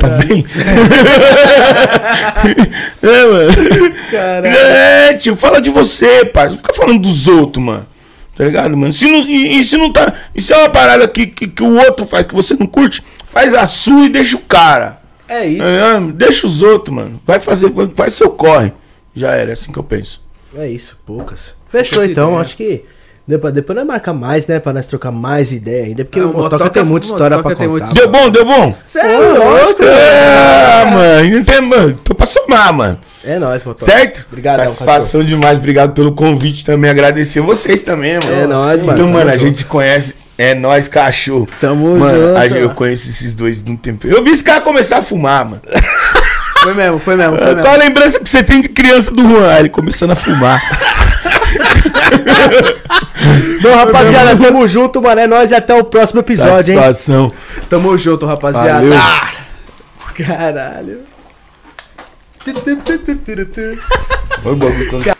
Tá 0.00 0.08
bem? 0.24 0.46
é, 3.02 3.24
mano. 3.26 3.52
É, 4.46 5.14
tio, 5.14 5.36
fala 5.36 5.60
de 5.60 5.68
você, 5.68 6.24
parça. 6.24 6.52
Não 6.52 6.58
fica 6.58 6.72
falando 6.72 7.00
dos 7.00 7.28
outros, 7.28 7.62
mano. 7.62 7.86
Tá 8.36 8.44
ligado, 8.44 8.76
mano? 8.76 8.92
Se 8.92 9.06
não, 9.10 9.18
e, 9.20 9.58
e 9.58 9.64
se 9.64 9.76
não 9.76 9.90
tá. 9.90 10.12
E 10.34 10.40
se 10.42 10.52
é 10.52 10.58
uma 10.58 10.68
parada 10.68 11.08
que, 11.08 11.26
que, 11.26 11.48
que 11.48 11.62
o 11.62 11.76
outro 11.78 12.06
faz 12.06 12.26
que 12.26 12.34
você 12.34 12.54
não 12.54 12.66
curte, 12.66 13.02
faz 13.30 13.54
a 13.54 13.66
sua 13.66 14.04
e 14.04 14.08
deixa 14.10 14.36
o 14.36 14.40
cara. 14.40 15.00
É 15.28 15.46
isso. 15.46 15.62
É, 15.64 16.00
deixa 16.12 16.46
os 16.46 16.60
outros, 16.62 16.94
mano. 16.94 17.20
Vai 17.26 17.40
fazer, 17.40 17.72
faz 17.94 18.12
seu 18.12 18.30
corre. 18.30 18.72
Já 19.14 19.32
era, 19.32 19.50
é 19.50 19.52
assim 19.54 19.72
que 19.72 19.78
eu 19.78 19.82
penso. 19.82 20.20
É 20.56 20.68
isso, 20.68 20.98
poucas. 21.06 21.54
Fechou 21.68 22.02
Essa 22.02 22.12
então, 22.12 22.28
ideia. 22.28 22.42
acho 22.42 22.56
que. 22.56 22.84
Depois, 23.28 23.52
depois 23.52 23.76
nós 23.76 23.86
marcar 23.86 24.12
mais, 24.12 24.46
né? 24.46 24.60
Pra 24.60 24.72
nós 24.72 24.86
trocar 24.86 25.10
mais 25.10 25.50
ideia 25.50 25.86
ainda. 25.86 26.04
Porque 26.04 26.20
Ah, 26.20 26.24
o 26.24 26.26
Motoca, 26.28 26.42
Motoca- 26.42 26.70
tem 26.70 26.84
muita 26.84 27.06
história 27.06 27.36
Motoca 27.38 27.56
pra 27.56 27.66
contar. 27.66 27.86
muito- 27.86 27.94
Deu 27.94 28.08
bom, 28.08 28.30
deu 28.30 28.44
bom? 28.44 28.74
Cê 28.84 29.00
é 29.00 29.18
louco, 29.18 29.82
É, 29.82 30.84
mano. 30.84 31.30
Não 31.30 31.44
tem, 31.44 31.60
mano. 31.60 31.98
Tô 32.04 32.14
pra 32.14 32.26
somar, 32.26 32.72
mano. 32.72 32.98
É 33.26 33.38
nóis, 33.38 33.64
Motoca. 33.64 33.90
Certo? 33.90 34.26
Obrigadão, 34.30 34.64
Satisfação 34.66 35.24
demais. 35.24 35.58
Obrigado 35.58 35.92
pelo 35.92 36.12
convite 36.12 36.64
também. 36.64 36.90
Agradecer 36.90 37.40
vocês 37.40 37.80
também, 37.80 38.18
mano. 38.22 38.42
É 38.42 38.46
nóis, 38.46 38.80
mano. 38.82 38.92
Então, 38.98 39.12
mano, 39.12 39.30
a 39.30 39.36
gente 39.36 39.58
se 39.58 39.64
conhece. 39.64 40.14
É 40.38 40.54
nós, 40.54 40.86
cachorro. 40.86 41.48
Tamo 41.60 41.96
mano, 41.96 42.28
junto, 42.28 42.38
a- 42.38 42.46
eu 42.46 42.70
conheço 42.70 43.08
esses 43.10 43.34
dois 43.34 43.62
de 43.62 43.72
um 43.72 43.76
tempo. 43.76 44.06
Eu 44.06 44.22
vi 44.22 44.30
esse 44.30 44.44
cara 44.44 44.60
começar 44.60 44.98
a 44.98 45.02
fumar, 45.02 45.44
mano. 45.44 45.62
Foi 46.62 46.74
mesmo, 46.74 46.98
foi 46.98 47.14
mesmo, 47.14 47.36
foi 47.36 47.44
Qual 47.46 47.54
mesmo. 47.56 47.70
a 47.70 47.76
lembrança 47.76 48.18
que 48.18 48.28
você 48.28 48.42
tem 48.42 48.60
de 48.60 48.68
criança 48.68 49.12
do 49.12 49.22
Juan? 49.22 49.52
Aí 49.52 49.60
Ele 49.60 49.68
começando 49.68 50.10
a 50.10 50.16
fumar. 50.16 50.60
Bom, 53.62 53.74
rapaziada, 53.76 54.34
tamo 54.36 54.66
junto, 54.66 55.00
mano. 55.00 55.20
É 55.20 55.26
nóis 55.28 55.52
e 55.52 55.54
até 55.54 55.72
o 55.74 55.84
próximo 55.84 56.18
episódio, 56.20 56.72
hein? 56.74 56.80
Satisfação. 56.80 57.30
Tamo 57.70 57.96
junto, 57.96 58.26
rapaziada. 58.26 58.84
Valeu. 58.84 58.98
Caralho. 60.26 60.98
Foi 64.42 64.52
o 64.52 64.56
bagulho. 64.56 65.16